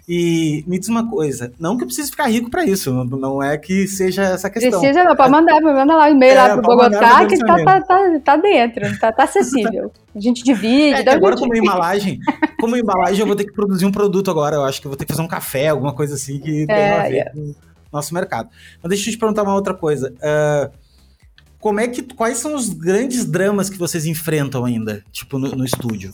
E 0.08 0.64
me 0.68 0.80
diz 0.80 0.90
uma 0.90 1.08
coisa, 1.08 1.54
não 1.60 1.78
que 1.78 1.84
eu 1.84 1.88
precise 1.88 2.10
ficar 2.10 2.28
rico 2.28 2.50
para 2.50 2.66
isso, 2.66 2.92
não, 2.92 3.06
não, 3.06 3.44
é 3.44 3.56
que 3.58 3.88
seja 3.88 4.24
essa 4.24 4.50
questão. 4.50 4.80
Precisa, 4.80 5.04
não, 5.04 5.16
pode 5.16 5.30
mandar, 5.30 5.62
manda 5.62 5.96
lá 5.96 6.06
o 6.06 6.10
e-mail 6.10 6.34
é, 6.34 6.36
lá 6.36 6.54
pro 6.54 6.62
Bogotá, 6.64 7.26
que 7.26 7.38
tá, 7.38 7.64
tá, 7.64 7.82
tá, 7.82 8.20
tá, 8.20 8.36
dentro, 8.36 9.00
tá, 9.00 9.12
tá 9.12 9.24
acessível. 9.24 9.92
A 10.16 10.20
gente 10.20 10.44
divide. 10.44 11.08
É, 11.08 11.14
agora, 11.14 11.38
como 11.38 11.56
embalagem, 11.56 12.20
como 12.60 12.76
embalagem, 12.76 13.20
eu 13.20 13.28
vou 13.28 13.36
ter 13.36 13.46
que 13.46 13.54
produzir 13.54 13.86
um 13.86 13.92
produto 13.92 14.32
agora. 14.32 14.56
Eu 14.56 14.66
acho 14.66 14.82
que 14.82 14.88
eu 14.88 14.90
vou 14.90 14.98
ter 14.98 15.06
que 15.06 15.14
fazer 15.14 15.22
um 15.22 15.28
café, 15.28 15.70
alguma 15.70 15.94
coisa 15.94 16.16
assim 16.16 16.40
que 16.40 16.66
tem 16.66 16.76
é, 16.76 17.00
a 17.00 17.04
ver 17.04 17.18
é. 17.18 17.30
com 17.30 17.40
o 17.40 17.56
nosso 17.94 18.14
mercado. 18.14 18.50
Mas 18.82 18.90
deixa 18.90 19.08
eu 19.08 19.14
te 19.14 19.20
perguntar 19.20 19.44
uma 19.44 19.54
outra 19.54 19.74
coisa. 19.74 20.14
Uh, 20.18 20.72
como 21.60 21.80
é 21.80 21.88
que. 21.88 22.02
Quais 22.02 22.40
são 22.40 22.56
os 22.56 22.70
grandes 22.70 23.24
dramas 23.24 23.70
que 23.70 23.78
vocês 23.78 24.08
enfrentam 24.08 24.66
ainda, 24.66 25.04
tipo, 25.12 25.38
no, 25.38 25.52
no 25.52 25.64
estúdio? 25.64 26.12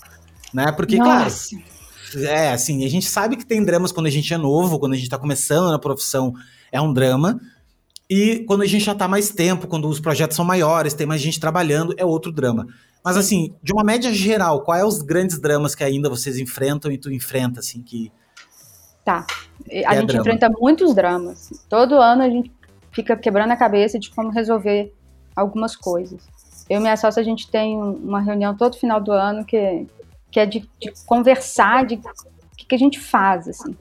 Né? 0.54 0.72
Porque, 0.74 0.98
Nossa. 0.98 1.56
claro 1.56 1.77
é, 2.16 2.52
assim, 2.52 2.86
a 2.86 2.90
gente 2.90 3.06
sabe 3.06 3.36
que 3.36 3.46
tem 3.46 3.64
dramas 3.64 3.92
quando 3.92 4.08
a 4.08 4.10
gente 4.10 4.34
é 4.34 4.38
novo, 4.38 4.80
quando 4.80 4.94
a 4.94 4.96
gente 4.96 5.10
tá 5.10 5.18
começando 5.18 5.72
na 5.72 5.80
profissão, 5.80 6.34
é 6.72 6.80
um 6.80 6.94
drama. 6.94 7.40
E 8.10 8.46
quando 8.48 8.62
a 8.62 8.66
gente 8.66 8.86
já 8.86 8.96
tá 8.96 9.08
mais 9.08 9.30
tempo, 9.30 9.68
quando 9.68 9.88
os 9.88 10.00
projetos 10.00 10.36
são 10.36 10.46
maiores, 10.46 10.94
tem 10.94 11.06
mais 11.06 11.22
gente 11.22 11.40
trabalhando, 11.40 11.94
é 11.98 12.06
outro 12.06 12.32
drama. 12.32 12.68
Mas 13.04 13.18
assim, 13.18 13.54
de 13.62 13.74
uma 13.74 13.84
média 13.84 14.14
geral, 14.14 14.62
quais 14.62 14.82
é 14.82 14.86
os 14.86 15.02
grandes 15.02 15.40
dramas 15.40 15.76
que 15.76 15.84
ainda 15.84 16.10
vocês 16.10 16.38
enfrentam 16.38 16.92
e 16.92 16.98
tu 16.98 17.12
enfrenta, 17.12 17.60
assim, 17.60 17.82
que. 17.82 18.12
Tá. 19.04 19.26
A 19.86 19.96
é 19.96 20.00
gente 20.02 20.16
é 20.16 20.20
enfrenta 20.20 20.50
muitos 20.50 20.94
dramas. 20.94 21.50
Todo 21.70 21.96
ano 21.96 22.24
a 22.24 22.30
gente 22.30 22.52
fica 22.92 23.16
quebrando 23.16 23.52
a 23.52 23.58
cabeça 23.58 24.00
de 24.00 24.10
como 24.10 24.30
resolver 24.30 24.94
algumas 25.36 25.76
coisas. 25.76 26.22
Eu 26.70 26.80
e 26.80 26.82
minha 26.82 26.98
sócia, 26.98 27.22
a 27.22 27.24
gente 27.24 27.50
tem 27.50 27.78
uma 27.78 28.20
reunião 28.20 28.56
todo 28.56 28.78
final 28.78 29.00
do 29.00 29.12
ano 29.12 29.46
que 29.46 29.88
que 30.38 30.42
é 30.42 30.46
de, 30.46 30.70
de 30.80 30.94
conversar, 31.08 31.84
de 31.84 31.96
o 31.96 32.56
que, 32.56 32.68
que, 32.68 32.76
a 32.76 32.78
gente 32.78 33.00
faz, 33.00 33.48
assim. 33.48 33.76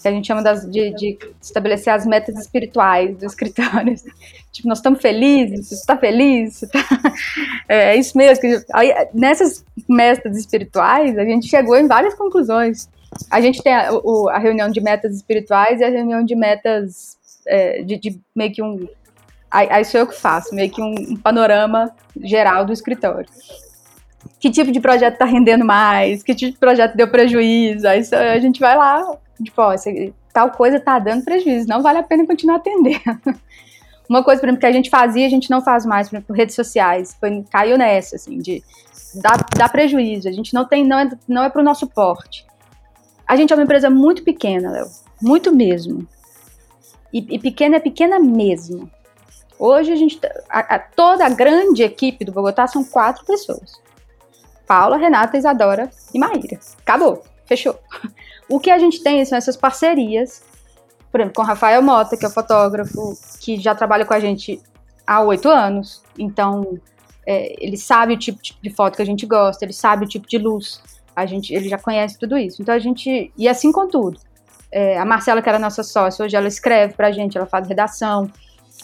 que 0.00 0.08
a 0.08 0.10
gente 0.10 0.26
chama 0.26 0.42
das, 0.42 0.64
de, 0.64 0.94
de, 0.94 1.18
estabelecer 1.42 1.92
as 1.92 2.06
metas 2.06 2.38
espirituais 2.38 3.18
do 3.18 3.26
escritório. 3.26 3.94
Tipo, 4.50 4.66
nós 4.66 4.78
estamos 4.78 5.00
felizes, 5.00 5.68
você 5.68 5.74
está 5.74 5.96
feliz? 5.98 6.60
Tá... 6.60 6.80
É, 7.68 7.92
é, 7.92 7.96
isso 7.96 8.16
mesmo. 8.18 8.40
Que, 8.40 8.64
aí, 8.72 8.92
nessas 9.14 9.64
metas 9.88 10.36
espirituais, 10.36 11.16
a 11.16 11.24
gente 11.24 11.46
chegou 11.46 11.76
em 11.76 11.86
várias 11.86 12.14
conclusões. 12.14 12.88
A 13.30 13.40
gente 13.40 13.62
tem 13.62 13.72
a, 13.72 13.92
o, 13.92 14.28
a 14.28 14.38
reunião 14.38 14.68
de 14.68 14.80
metas 14.80 15.14
espirituais 15.14 15.80
e 15.80 15.84
a 15.84 15.88
reunião 15.88 16.24
de 16.24 16.34
metas 16.34 17.16
é, 17.46 17.82
de, 17.82 17.96
de, 17.96 18.20
meio 18.34 18.52
que 18.52 18.62
um. 18.62 18.88
Aí, 19.50 19.84
sou 19.84 20.00
eu 20.00 20.06
que 20.06 20.16
faço, 20.16 20.52
meio 20.52 20.70
que 20.70 20.82
um 20.82 21.16
panorama 21.16 21.94
geral 22.16 22.64
do 22.64 22.72
escritório 22.72 23.28
que 24.40 24.50
tipo 24.50 24.72
de 24.72 24.80
projeto 24.80 25.12
está 25.12 25.26
rendendo 25.26 25.66
mais, 25.66 26.22
que 26.22 26.34
tipo 26.34 26.52
de 26.52 26.58
projeto 26.58 26.96
deu 26.96 27.06
prejuízo. 27.06 27.86
Aí 27.86 28.02
a 28.12 28.40
gente 28.40 28.58
vai 28.58 28.74
lá, 28.74 29.16
tipo, 29.42 29.60
ó, 29.60 29.74
tal 30.32 30.50
coisa 30.50 30.78
está 30.78 30.98
dando 30.98 31.22
prejuízo, 31.22 31.68
não 31.68 31.82
vale 31.82 31.98
a 31.98 32.02
pena 32.02 32.26
continuar 32.26 32.56
atendendo. 32.56 33.00
Uma 34.08 34.24
coisa, 34.24 34.40
por 34.40 34.48
exemplo, 34.48 34.60
que 34.60 34.66
a 34.66 34.72
gente 34.72 34.90
fazia, 34.90 35.26
a 35.26 35.30
gente 35.30 35.50
não 35.50 35.62
faz 35.62 35.86
mais, 35.86 36.08
por 36.08 36.16
exemplo, 36.16 36.34
redes 36.34 36.56
sociais, 36.56 37.16
foi, 37.20 37.44
caiu 37.48 37.78
nessa, 37.78 38.16
assim, 38.16 38.38
de 38.38 38.60
dar, 39.14 39.36
dar 39.56 39.68
prejuízo. 39.68 40.28
A 40.28 40.32
gente 40.32 40.52
não 40.52 40.64
tem, 40.64 40.84
não 40.84 40.98
é, 40.98 41.10
não 41.28 41.44
é 41.44 41.50
para 41.50 41.60
o 41.60 41.64
nosso 41.64 41.86
porte. 41.86 42.44
A 43.28 43.36
gente 43.36 43.52
é 43.52 43.56
uma 43.56 43.62
empresa 43.62 43.88
muito 43.88 44.24
pequena, 44.24 44.70
Léo, 44.70 44.86
muito 45.22 45.54
mesmo. 45.54 46.08
E, 47.12 47.18
e 47.36 47.38
pequena 47.38 47.76
é 47.76 47.80
pequena 47.80 48.18
mesmo. 48.18 48.90
Hoje 49.56 49.92
a 49.92 49.96
gente, 49.96 50.18
tá, 50.18 50.28
a, 50.48 50.58
a, 50.74 50.78
toda 50.78 51.24
a 51.24 51.28
grande 51.28 51.82
equipe 51.82 52.24
do 52.24 52.32
Bogotá 52.32 52.66
são 52.66 52.82
quatro 52.82 53.24
pessoas. 53.24 53.80
Paula, 54.70 54.96
Renata, 54.96 55.36
Isadora 55.36 55.90
e 56.14 56.18
Maíra. 56.20 56.60
Acabou, 56.80 57.24
fechou. 57.44 57.76
O 58.48 58.60
que 58.60 58.70
a 58.70 58.78
gente 58.78 59.02
tem 59.02 59.24
são 59.24 59.36
essas 59.36 59.56
parcerias, 59.56 60.44
por 61.10 61.20
exemplo, 61.20 61.34
com 61.34 61.42
Rafael 61.42 61.82
Mota, 61.82 62.16
que 62.16 62.24
é 62.24 62.28
o 62.28 62.30
fotógrafo, 62.30 63.18
que 63.40 63.60
já 63.60 63.74
trabalha 63.74 64.04
com 64.06 64.14
a 64.14 64.20
gente 64.20 64.62
há 65.04 65.22
oito 65.22 65.48
anos. 65.48 66.04
Então, 66.16 66.78
é, 67.26 67.56
ele 67.58 67.76
sabe 67.76 68.14
o 68.14 68.16
tipo 68.16 68.38
de 68.62 68.70
foto 68.70 68.94
que 68.94 69.02
a 69.02 69.04
gente 69.04 69.26
gosta, 69.26 69.64
ele 69.64 69.72
sabe 69.72 70.04
o 70.04 70.08
tipo 70.08 70.28
de 70.28 70.38
luz, 70.38 70.80
a 71.16 71.26
gente, 71.26 71.52
ele 71.52 71.68
já 71.68 71.76
conhece 71.76 72.16
tudo 72.16 72.38
isso. 72.38 72.62
Então 72.62 72.72
a 72.72 72.78
gente. 72.78 73.32
E 73.36 73.48
assim 73.48 73.72
com 73.72 73.88
tudo. 73.88 74.20
É, 74.70 74.96
a 74.96 75.04
Marcela, 75.04 75.42
que 75.42 75.48
era 75.48 75.58
nossa 75.58 75.82
sócia, 75.82 76.24
hoje 76.24 76.36
ela 76.36 76.46
escreve 76.46 76.94
pra 76.94 77.10
gente, 77.10 77.36
ela 77.36 77.46
faz 77.46 77.66
redação, 77.66 78.30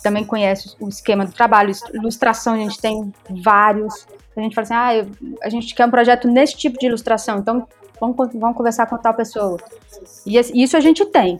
também 0.02 0.24
conhece 0.24 0.74
o 0.80 0.88
esquema 0.88 1.24
do 1.24 1.30
trabalho, 1.30 1.72
ilustração, 1.94 2.54
a 2.54 2.58
gente 2.58 2.80
tem 2.80 3.14
vários. 3.30 4.04
A 4.36 4.40
gente 4.40 4.54
fala 4.54 4.64
assim, 4.64 4.74
ah, 4.74 5.36
a 5.42 5.48
gente 5.48 5.74
quer 5.74 5.86
um 5.86 5.90
projeto 5.90 6.28
nesse 6.28 6.56
tipo 6.56 6.78
de 6.78 6.86
ilustração, 6.86 7.38
então 7.38 7.66
vamos, 8.00 8.16
vamos 8.34 8.56
conversar 8.56 8.86
com 8.86 8.98
tal 8.98 9.14
pessoa. 9.14 9.58
E 10.26 10.62
isso 10.62 10.76
a 10.76 10.80
gente 10.80 11.04
tem. 11.06 11.38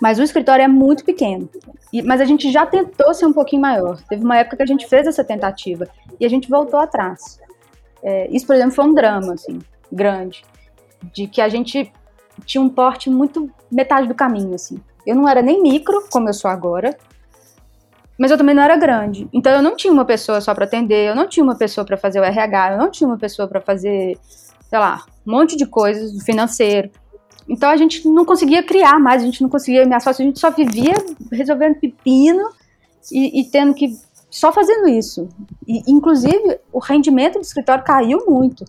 Mas 0.00 0.18
o 0.18 0.22
escritório 0.22 0.62
é 0.62 0.68
muito 0.68 1.04
pequeno. 1.04 1.48
E, 1.92 2.02
mas 2.02 2.20
a 2.20 2.24
gente 2.24 2.50
já 2.52 2.66
tentou 2.66 3.14
ser 3.14 3.26
um 3.26 3.32
pouquinho 3.32 3.62
maior. 3.62 3.98
Teve 4.08 4.24
uma 4.24 4.36
época 4.36 4.58
que 4.58 4.62
a 4.62 4.66
gente 4.66 4.86
fez 4.86 5.06
essa 5.06 5.24
tentativa 5.24 5.88
e 6.20 6.26
a 6.26 6.28
gente 6.28 6.48
voltou 6.50 6.78
atrás. 6.78 7.40
É, 8.02 8.28
isso, 8.30 8.46
por 8.46 8.54
exemplo, 8.54 8.74
foi 8.74 8.84
um 8.84 8.94
drama, 8.94 9.34
assim, 9.34 9.58
grande. 9.90 10.44
De 11.14 11.26
que 11.26 11.40
a 11.40 11.48
gente 11.48 11.90
tinha 12.44 12.60
um 12.60 12.68
porte 12.68 13.08
muito 13.08 13.50
metade 13.70 14.06
do 14.06 14.14
caminho, 14.14 14.54
assim. 14.54 14.78
Eu 15.06 15.14
não 15.14 15.26
era 15.26 15.40
nem 15.40 15.62
micro, 15.62 16.06
como 16.10 16.28
eu 16.28 16.34
sou 16.34 16.50
agora, 16.50 16.96
mas 18.18 18.30
eu 18.30 18.38
também 18.38 18.54
não 18.54 18.62
era 18.62 18.76
grande. 18.76 19.28
Então 19.32 19.52
eu 19.52 19.62
não 19.62 19.76
tinha 19.76 19.92
uma 19.92 20.04
pessoa 20.04 20.40
só 20.40 20.54
para 20.54 20.64
atender, 20.64 21.08
eu 21.08 21.14
não 21.14 21.28
tinha 21.28 21.44
uma 21.44 21.56
pessoa 21.56 21.84
para 21.84 21.96
fazer 21.96 22.20
o 22.20 22.24
RH, 22.24 22.72
eu 22.72 22.78
não 22.78 22.90
tinha 22.90 23.06
uma 23.06 23.18
pessoa 23.18 23.46
para 23.46 23.60
fazer, 23.60 24.18
sei 24.68 24.78
lá, 24.78 25.04
um 25.26 25.32
monte 25.32 25.56
de 25.56 25.66
coisas 25.66 26.12
do 26.12 26.24
financeiro. 26.24 26.90
Então 27.48 27.70
a 27.70 27.76
gente 27.76 28.08
não 28.08 28.24
conseguia 28.24 28.62
criar 28.62 28.98
mais, 28.98 29.22
a 29.22 29.26
gente 29.26 29.42
não 29.42 29.48
conseguia, 29.48 29.84
minha 29.84 30.00
sócia, 30.00 30.22
a 30.22 30.26
gente 30.26 30.40
só 30.40 30.50
vivia 30.50 30.94
resolvendo 31.30 31.76
pepino 31.76 32.48
e, 33.12 33.40
e 33.40 33.44
tendo 33.44 33.74
que 33.74 33.94
só 34.30 34.52
fazendo 34.52 34.88
isso. 34.88 35.28
E, 35.66 35.82
inclusive, 35.90 36.60
o 36.72 36.78
rendimento 36.78 37.34
do 37.34 37.42
escritório 37.42 37.84
caiu 37.84 38.24
muito. 38.26 38.64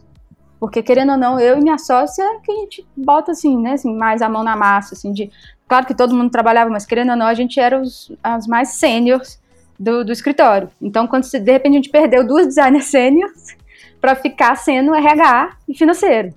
Porque, 0.60 0.82
querendo 0.82 1.12
ou 1.12 1.18
não, 1.18 1.40
eu 1.40 1.58
e 1.58 1.62
minha 1.62 1.78
sócia, 1.78 2.24
que 2.44 2.52
a 2.52 2.56
gente 2.56 2.88
bota 2.96 3.32
assim, 3.32 3.58
né, 3.62 3.74
assim, 3.74 3.96
mais 3.96 4.22
a 4.22 4.30
mão 4.30 4.44
na 4.44 4.56
massa, 4.56 4.96
assim, 4.96 5.12
de 5.12 5.32
Claro 5.68 5.86
que 5.86 5.94
todo 5.94 6.16
mundo 6.16 6.32
trabalhava, 6.32 6.70
mas 6.70 6.86
querendo 6.86 7.12
ou 7.12 7.18
não, 7.18 7.26
a 7.26 7.34
gente 7.34 7.60
era 7.60 7.80
os, 7.80 8.12
as 8.24 8.48
mais 8.48 8.70
sêniores 8.70 9.42
do, 9.78 10.04
do, 10.06 10.12
escritório. 10.12 10.70
Então, 10.82 11.06
quando 11.08 11.30
de 11.30 11.52
repente 11.52 11.74
a 11.74 11.76
gente 11.76 11.90
perdeu 11.90 12.26
duas 12.26 12.48
designers 12.48 12.86
sêniores 12.90 13.58
para 14.00 14.16
ficar 14.16 14.56
sendo 14.56 14.96
RH 14.96 15.58
e 15.68 15.78
financeiro. 15.78 16.34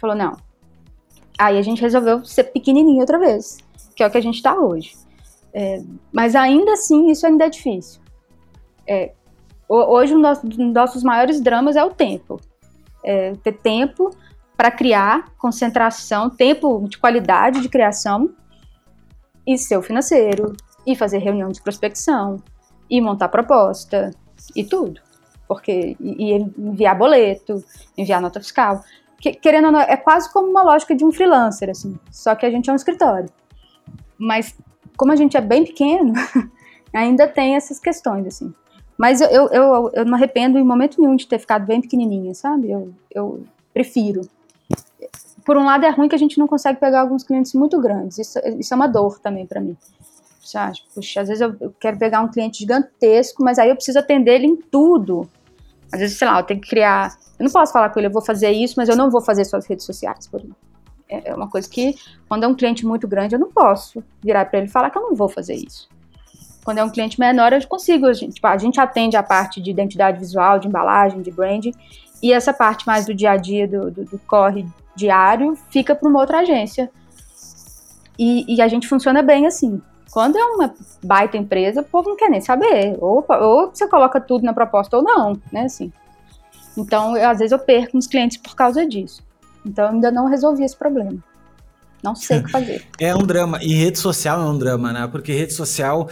Falou, 0.00 0.14
não. 0.14 0.36
Aí 1.38 1.58
a 1.58 1.62
gente 1.62 1.82
resolveu 1.82 2.24
ser 2.24 2.44
pequenininho 2.44 3.00
outra 3.00 3.18
vez, 3.18 3.58
que 3.96 4.02
é 4.02 4.06
o 4.06 4.10
que 4.10 4.18
a 4.18 4.22
gente 4.22 4.36
está 4.36 4.54
hoje. 4.54 4.94
É, 5.52 5.82
mas 6.12 6.36
ainda 6.36 6.72
assim, 6.72 7.10
isso 7.10 7.26
ainda 7.26 7.46
é 7.46 7.50
difícil. 7.50 8.00
É, 8.86 9.12
hoje, 9.68 10.14
um 10.14 10.20
dos 10.20 10.56
nossos 10.72 11.02
maiores 11.02 11.40
dramas 11.40 11.74
é 11.74 11.84
o 11.84 11.90
tempo. 11.90 12.40
É, 13.04 13.32
ter 13.42 13.52
tempo 13.52 14.10
para 14.56 14.70
criar, 14.70 15.32
concentração, 15.36 16.30
tempo 16.30 16.86
de 16.88 16.96
qualidade 16.96 17.60
de 17.60 17.68
criação 17.68 18.30
e 19.46 19.58
ser 19.58 19.76
o 19.76 19.82
financeiro, 19.82 20.54
e 20.86 20.96
fazer 20.96 21.18
reunião 21.18 21.50
de 21.50 21.62
prospecção, 21.62 22.42
e 22.88 23.00
montar 23.00 23.28
proposta, 23.28 24.10
e 24.54 24.64
tudo. 24.64 25.00
Porque, 25.46 25.96
e, 26.00 26.32
enviar 26.58 26.96
boleto, 26.96 27.62
enviar 27.96 28.20
nota 28.20 28.40
fiscal. 28.40 28.82
Que, 29.18 29.32
querendo 29.32 29.66
ou 29.66 29.72
não, 29.72 29.80
é 29.80 29.96
quase 29.96 30.32
como 30.32 30.48
uma 30.48 30.62
lógica 30.62 30.94
de 30.94 31.04
um 31.04 31.12
freelancer, 31.12 31.70
assim, 31.70 31.98
só 32.10 32.34
que 32.34 32.46
a 32.46 32.50
gente 32.50 32.68
é 32.68 32.72
um 32.72 32.76
escritório. 32.76 33.28
Mas, 34.18 34.56
como 34.96 35.12
a 35.12 35.16
gente 35.16 35.36
é 35.36 35.40
bem 35.40 35.64
pequeno, 35.64 36.12
ainda 36.92 37.28
tem 37.28 37.56
essas 37.56 37.78
questões, 37.78 38.26
assim. 38.26 38.52
Mas 38.96 39.20
eu, 39.20 39.28
eu, 39.28 39.48
eu, 39.48 39.90
eu 39.94 40.04
não 40.04 40.14
arrependo 40.14 40.58
em 40.58 40.64
momento 40.64 41.00
nenhum 41.00 41.16
de 41.16 41.26
ter 41.26 41.38
ficado 41.38 41.66
bem 41.66 41.80
pequenininha, 41.80 42.34
sabe? 42.34 42.70
Eu, 42.70 42.92
eu 43.12 43.44
prefiro 43.72 44.20
por 45.44 45.56
um 45.56 45.64
lado 45.64 45.84
é 45.84 45.90
ruim 45.90 46.08
que 46.08 46.14
a 46.14 46.18
gente 46.18 46.38
não 46.38 46.46
consegue 46.46 46.78
pegar 46.78 47.00
alguns 47.00 47.22
clientes 47.22 47.54
muito 47.54 47.80
grandes. 47.80 48.18
Isso, 48.18 48.38
isso 48.58 48.72
é 48.72 48.76
uma 48.76 48.86
dor 48.86 49.18
também 49.18 49.46
para 49.46 49.60
mim. 49.60 49.76
Sabe? 50.42 50.78
Puxa, 50.94 51.20
às 51.20 51.28
vezes 51.28 51.40
eu, 51.40 51.72
quero 51.78 51.98
pegar 51.98 52.20
um 52.20 52.28
cliente 52.28 52.58
gigantesco, 52.58 53.42
mas 53.42 53.58
aí 53.58 53.68
eu 53.68 53.76
preciso 53.76 53.98
atender 53.98 54.34
ele 54.34 54.46
em 54.46 54.56
tudo. 54.56 55.28
Às 55.92 56.00
vezes, 56.00 56.18
sei 56.18 56.26
lá, 56.26 56.40
eu 56.40 56.44
tenho 56.44 56.60
que 56.60 56.68
criar. 56.68 57.16
Eu 57.38 57.44
não 57.44 57.52
posso 57.52 57.72
falar 57.72 57.90
com 57.90 57.98
ele, 57.98 58.08
eu 58.08 58.12
vou 58.12 58.22
fazer 58.22 58.50
isso, 58.50 58.74
mas 58.76 58.88
eu 58.88 58.96
não 58.96 59.10
vou 59.10 59.20
fazer 59.20 59.44
suas 59.44 59.66
redes 59.66 59.84
sociais, 59.84 60.26
por 60.26 60.40
exemplo. 60.40 60.56
É, 61.08 61.30
é 61.30 61.34
uma 61.34 61.48
coisa 61.48 61.68
que, 61.68 61.94
quando 62.28 62.44
é 62.44 62.46
um 62.46 62.54
cliente 62.54 62.86
muito 62.86 63.06
grande, 63.06 63.34
eu 63.34 63.38
não 63.38 63.50
posso 63.50 64.02
virar 64.22 64.46
para 64.46 64.58
ele 64.58 64.68
e 64.68 64.70
falar 64.70 64.90
que 64.90 64.98
eu 64.98 65.02
não 65.02 65.14
vou 65.14 65.28
fazer 65.28 65.54
isso. 65.54 65.88
Quando 66.64 66.78
é 66.78 66.84
um 66.84 66.90
cliente 66.90 67.18
menor, 67.18 67.52
eu 67.52 67.66
consigo. 67.66 68.06
A 68.06 68.12
gente, 68.12 68.34
tipo, 68.34 68.46
a 68.46 68.56
gente 68.56 68.80
atende 68.80 69.16
a 69.16 69.22
parte 69.22 69.60
de 69.60 69.70
identidade 69.70 70.18
visual, 70.18 70.58
de 70.58 70.68
embalagem, 70.68 71.20
de 71.20 71.30
branding, 71.30 71.74
e 72.22 72.32
essa 72.32 72.52
parte 72.52 72.86
mais 72.86 73.04
do 73.04 73.12
dia 73.12 73.32
a 73.32 73.36
dia, 73.36 73.66
do, 73.66 73.90
do, 73.90 74.04
do 74.04 74.18
corre 74.20 74.64
diário, 74.94 75.58
fica 75.70 75.94
para 75.94 76.08
uma 76.08 76.20
outra 76.20 76.40
agência. 76.40 76.90
E, 78.18 78.56
e, 78.56 78.62
a 78.62 78.68
gente 78.68 78.86
funciona 78.86 79.22
bem 79.22 79.46
assim. 79.46 79.80
Quando 80.12 80.36
é 80.36 80.44
uma 80.44 80.72
baita 81.02 81.36
empresa, 81.36 81.80
o 81.80 81.84
povo 81.84 82.10
não 82.10 82.16
quer 82.16 82.28
nem 82.28 82.40
saber. 82.40 82.96
Ou, 83.00 83.24
ou 83.28 83.70
você 83.72 83.88
coloca 83.88 84.20
tudo 84.20 84.44
na 84.44 84.52
proposta 84.52 84.98
ou 84.98 85.02
não, 85.02 85.40
né? 85.50 85.64
Assim. 85.64 85.90
Então, 86.76 87.16
eu, 87.16 87.28
às 87.28 87.38
vezes 87.38 87.52
eu 87.52 87.58
perco 87.58 87.96
uns 87.96 88.06
clientes 88.06 88.36
por 88.36 88.54
causa 88.54 88.86
disso. 88.86 89.22
Então, 89.64 89.86
eu 89.86 89.90
ainda 89.92 90.10
não 90.10 90.26
resolvi 90.26 90.62
esse 90.62 90.76
problema. 90.76 91.18
Não 92.02 92.14
sei 92.14 92.38
o 92.38 92.44
que 92.44 92.50
fazer. 92.50 92.86
É 93.00 93.14
um 93.14 93.22
drama. 93.22 93.58
E 93.62 93.72
rede 93.74 93.98
social 93.98 94.40
é 94.40 94.44
um 94.44 94.58
drama, 94.58 94.92
né? 94.92 95.08
Porque 95.10 95.32
rede 95.32 95.54
social 95.54 96.08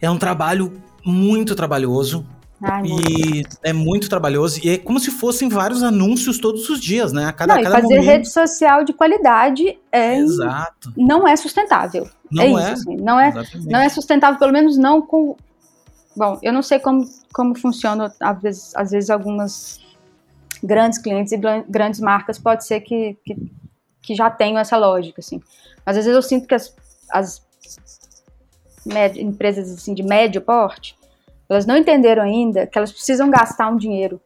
é 0.00 0.10
um 0.10 0.18
trabalho 0.18 0.80
muito 1.04 1.54
trabalhoso. 1.54 2.26
Ai, 2.60 2.82
e 2.86 3.42
é 3.62 3.72
muito 3.72 4.08
trabalhoso. 4.08 4.60
E 4.64 4.70
é 4.70 4.78
como 4.78 4.98
se 4.98 5.10
fossem 5.10 5.48
vários 5.48 5.82
anúncios 5.82 6.38
todos 6.38 6.68
os 6.68 6.80
dias, 6.80 7.12
né? 7.12 7.26
A 7.26 7.32
cada, 7.32 7.54
não, 7.54 7.62
cada 7.62 7.76
fazer 7.76 7.94
momento... 7.94 8.06
rede 8.06 8.30
social 8.30 8.84
de 8.84 8.92
qualidade 8.92 9.78
é 9.92 10.16
Exato. 10.16 10.92
não 10.96 11.26
é 11.26 11.36
sustentável. 11.36 12.08
Não 12.30 12.42
é, 12.42 12.46
é 12.46 12.72
isso, 12.72 12.90
assim. 12.90 12.96
não 12.96 13.20
é, 13.20 13.32
não 13.66 13.80
é 13.80 13.88
sustentável, 13.88 14.38
pelo 14.38 14.52
menos 14.52 14.76
não 14.76 15.00
com. 15.00 15.36
Bom, 16.16 16.38
eu 16.42 16.52
não 16.52 16.62
sei 16.62 16.80
como, 16.80 17.08
como 17.32 17.56
funciona, 17.56 18.12
às 18.20 18.42
vezes, 18.42 18.74
às 18.74 18.90
vezes 18.90 19.08
algumas 19.08 19.80
grandes 20.62 20.98
clientes 20.98 21.32
e 21.32 21.36
grandes 21.68 22.00
marcas 22.00 22.40
pode 22.40 22.66
ser 22.66 22.80
que, 22.80 23.16
que, 23.24 23.36
que 24.02 24.14
já 24.16 24.28
tenham 24.28 24.58
essa 24.58 24.76
lógica, 24.76 25.20
assim. 25.20 25.40
Mas 25.86 25.96
às 25.96 26.04
vezes 26.04 26.16
eu 26.16 26.22
sinto 26.22 26.48
que 26.48 26.56
as, 26.56 26.74
as 27.12 27.40
empresas 29.16 29.70
assim, 29.70 29.94
de 29.94 30.02
médio 30.02 30.40
porte 30.40 30.97
elas 31.48 31.66
não 31.66 31.76
entenderam 31.76 32.22
ainda 32.22 32.66
que 32.66 32.76
elas 32.76 32.92
precisam 32.92 33.30
gastar 33.30 33.70
um 33.70 33.76
dinheiro. 33.76 34.20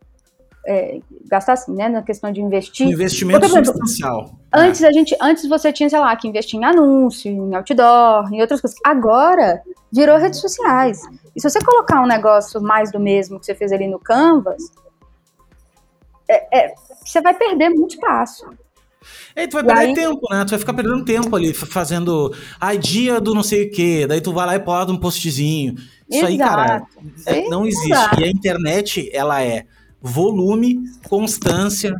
É, 0.65 1.01
gastar 1.27 1.55
assim, 1.55 1.75
né, 1.75 1.89
na 1.89 2.03
questão 2.03 2.31
de 2.31 2.41
investir. 2.41 2.87
Um 2.87 2.93
investimento 2.93 3.41
Porque, 3.41 3.53
exemplo, 3.53 3.79
substancial. 3.79 4.31
Antes 4.53 4.85
a 4.85 4.93
gente, 4.93 5.17
antes 5.21 5.49
você 5.49 5.73
tinha, 5.73 5.91
sei 5.91 5.99
lá, 5.99 6.15
que 6.15 6.29
investir 6.29 6.61
em 6.61 6.65
anúncio, 6.65 7.29
em 7.29 7.55
outdoor, 7.55 8.33
em 8.33 8.41
outras 8.41 8.61
coisas. 8.61 8.79
Agora 8.85 9.61
virou 9.93 10.19
redes 10.19 10.41
sociais. 10.41 11.01
E 11.35 11.41
se 11.41 11.51
você 11.51 11.59
colocar 11.61 12.01
um 12.01 12.07
negócio 12.07 12.63
mais 12.63 12.93
do 12.93 13.01
mesmo 13.01 13.41
que 13.41 13.47
você 13.47 13.57
fez 13.57 13.73
ali 13.73 13.89
no 13.89 13.99
Canvas, 13.99 14.63
é, 16.29 16.61
é, 16.61 16.75
você 17.05 17.21
vai 17.21 17.35
perder 17.35 17.71
muito 17.71 17.95
espaço. 17.95 18.47
É, 19.35 19.47
tu 19.47 19.55
vai 19.55 19.65
perder 19.65 19.87
aí... 19.87 19.95
tempo, 19.95 20.21
né? 20.31 20.45
Tu 20.45 20.51
vai 20.51 20.59
ficar 20.59 20.75
perdendo 20.75 21.05
tempo 21.05 21.35
ali, 21.35 21.53
fazendo. 21.53 22.35
Ai, 22.61 22.79
dia 22.79 23.21
do 23.21 23.35
não 23.35 23.43
sei 23.43 23.67
o 23.67 23.71
quê. 23.71 24.07
Daí 24.07 24.21
tu 24.21 24.33
vai 24.33 24.47
lá 24.47 24.57
e 24.57 24.59
bota 24.59 24.93
um 24.93 24.99
postzinho. 24.99 25.75
Isso 26.11 26.27
Exato. 26.27 26.27
aí, 26.27 26.39
cara, 26.39 26.87
é, 27.27 27.49
não 27.49 27.67
existe. 27.67 27.93
Exato. 27.93 28.21
E 28.21 28.25
a 28.25 28.29
internet, 28.29 29.11
ela 29.13 29.43
é 29.43 29.65
volume, 30.01 30.85
constância, 31.09 31.95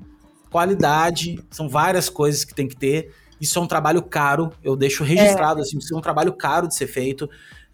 qualidade. 0.51 1.43
São 1.51 1.69
várias 1.69 2.09
coisas 2.09 2.45
que 2.45 2.55
tem 2.55 2.69
que 2.69 2.77
ter. 2.77 3.13
Isso 3.41 3.59
é 3.59 3.63
um 3.63 3.67
trabalho 3.67 4.03
caro. 4.03 4.53
Eu 4.63 4.77
deixo 4.77 5.03
registrado, 5.03 5.61
é. 5.61 5.63
assim, 5.63 5.79
isso 5.79 5.95
é 5.95 5.99
um 5.99 6.03
trabalho 6.03 6.33
caro 6.33 6.69
de 6.69 6.75
ser 6.75 6.87
feito. 6.87 7.25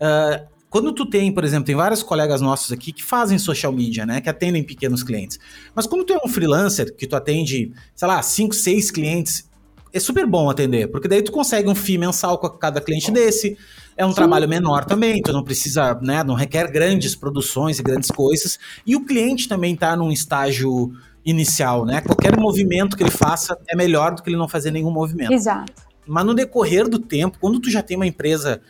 Uh, 0.01 0.58
quando 0.71 0.93
tu 0.93 1.07
tem, 1.07 1.33
por 1.33 1.45
exemplo, 1.45 1.65
tem 1.65 1.75
vários 1.75 2.03
colegas 2.03 2.41
nossos 2.41 2.71
aqui 2.73 2.93
que 2.93 3.03
fazem 3.03 3.39
social 3.39 3.73
media, 3.73 4.05
né? 4.05 4.21
Que 4.21 4.29
atendem 4.29 4.63
pequenos 4.63 5.03
clientes. 5.03 5.39
Mas 5.75 5.87
quando 5.87 6.05
tu 6.05 6.13
é 6.13 6.19
um 6.25 6.29
freelancer 6.29 6.95
que 6.95 7.07
tu 7.07 7.17
atende, 7.17 7.73
sei 7.95 8.09
lá, 8.09 8.23
5, 8.23 8.55
6 8.55 8.91
clientes, 8.91 9.49
é 9.93 9.99
super 9.99 10.27
bom 10.27 10.51
atender, 10.51 10.89
porque 10.89 11.09
daí 11.09 11.23
tu 11.23 11.33
consegue 11.33 11.69
um 11.69 11.75
FII 11.75 11.99
mensal 11.99 12.39
com 12.39 12.49
cada 12.51 12.81
cliente 12.81 13.11
desse. 13.11 13.57
É 13.97 14.05
um 14.05 14.11
Sim. 14.11 14.17
trabalho 14.17 14.49
menor 14.49 14.85
também, 14.85 15.21
tu 15.23 15.33
não 15.33 15.43
precisa, 15.43 15.99
né? 16.03 16.23
Não 16.23 16.35
requer 16.35 16.71
grandes 16.71 17.17
produções 17.17 17.79
e 17.79 17.83
grandes 17.83 18.11
coisas. 18.11 18.59
E 18.87 18.95
o 18.95 19.05
cliente 19.05 19.49
também 19.49 19.75
tá 19.75 19.97
num 19.97 20.13
estágio 20.13 20.93
inicial, 21.25 21.85
né? 21.85 22.01
Qualquer 22.01 22.39
movimento 22.39 22.97
que 22.97 23.03
ele 23.03 23.11
faça 23.11 23.59
é 23.69 23.75
melhor 23.75 24.15
do 24.15 24.23
que 24.23 24.29
ele 24.29 24.37
não 24.37 24.49
fazer 24.49 24.71
nenhum 24.71 24.91
movimento. 24.91 25.33
Exato. 25.33 25.73
Mas 26.07 26.25
no 26.25 26.35
decorrer 26.35 26.89
do 26.89 26.99
tempo, 26.99 27.39
quando 27.41 27.59
tu 27.59 27.71
já 27.71 27.83
tem 27.83 27.97
uma 27.97 28.07
empresa 28.07 28.61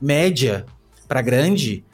média 0.00 0.64
para 1.08 1.22
grande, 1.22 1.84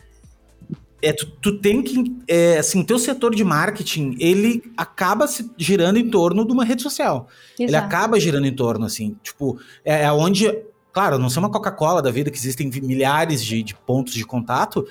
é, 1.00 1.12
tu, 1.12 1.26
tu 1.40 1.58
tem 1.58 1.82
que, 1.82 2.16
é, 2.26 2.58
assim, 2.58 2.82
teu 2.82 2.98
setor 2.98 3.34
de 3.34 3.44
marketing, 3.44 4.16
ele 4.18 4.62
acaba 4.76 5.26
se 5.26 5.50
girando 5.56 5.98
em 5.98 6.08
torno 6.10 6.46
de 6.46 6.52
uma 6.52 6.64
rede 6.64 6.82
social. 6.82 7.28
Exato. 7.58 7.62
Ele 7.62 7.76
acaba 7.76 8.18
girando 8.18 8.46
em 8.46 8.54
torno, 8.54 8.86
assim, 8.86 9.16
tipo, 9.22 9.58
é, 9.84 10.04
é 10.04 10.12
onde, 10.12 10.50
claro, 10.92 11.18
não 11.18 11.28
ser 11.28 11.38
uma 11.40 11.50
Coca-Cola 11.50 12.00
da 12.00 12.10
vida, 12.10 12.30
que 12.30 12.38
existem 12.38 12.70
milhares 12.82 13.44
de, 13.44 13.62
de 13.62 13.74
pontos 13.74 14.14
de 14.14 14.24
contato, 14.24 14.86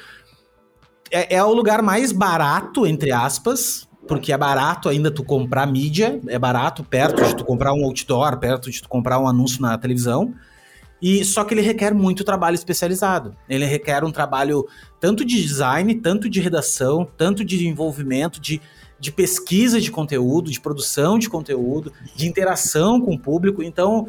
é, 1.11 1.35
é 1.35 1.43
o 1.43 1.53
lugar 1.53 1.81
mais 1.81 2.11
barato, 2.11 2.85
entre 2.85 3.11
aspas, 3.11 3.87
porque 4.07 4.31
é 4.31 4.37
barato 4.37 4.89
ainda 4.89 5.09
tu 5.09 5.23
comprar 5.23 5.65
mídia, 5.65 6.19
é 6.27 6.37
barato 6.37 6.83
perto 6.83 7.23
de 7.23 7.35
tu 7.35 7.43
comprar 7.43 7.73
um 7.73 7.83
outdoor, 7.85 8.37
perto 8.37 8.69
de 8.69 8.81
tu 8.81 8.89
comprar 8.89 9.19
um 9.19 9.27
anúncio 9.27 9.61
na 9.61 9.77
televisão, 9.77 10.33
e 11.03 11.25
só 11.25 11.43
que 11.43 11.53
ele 11.53 11.59
requer 11.59 11.93
muito 11.93 12.23
trabalho 12.23 12.55
especializado. 12.55 13.35
Ele 13.49 13.65
requer 13.65 14.05
um 14.05 14.11
trabalho 14.11 14.65
tanto 15.01 15.25
de 15.25 15.41
design, 15.41 15.93
tanto 15.95 16.29
de 16.29 16.39
redação, 16.39 17.05
tanto 17.17 17.43
de 17.43 17.67
envolvimento, 17.67 18.39
de, 18.39 18.61
de 18.97 19.11
pesquisa 19.11 19.81
de 19.81 19.91
conteúdo, 19.91 20.49
de 20.49 20.61
produção 20.61 21.19
de 21.19 21.29
conteúdo, 21.29 21.91
de 22.15 22.25
interação 22.25 23.01
com 23.01 23.15
o 23.15 23.19
público. 23.19 23.61
Então, 23.61 24.07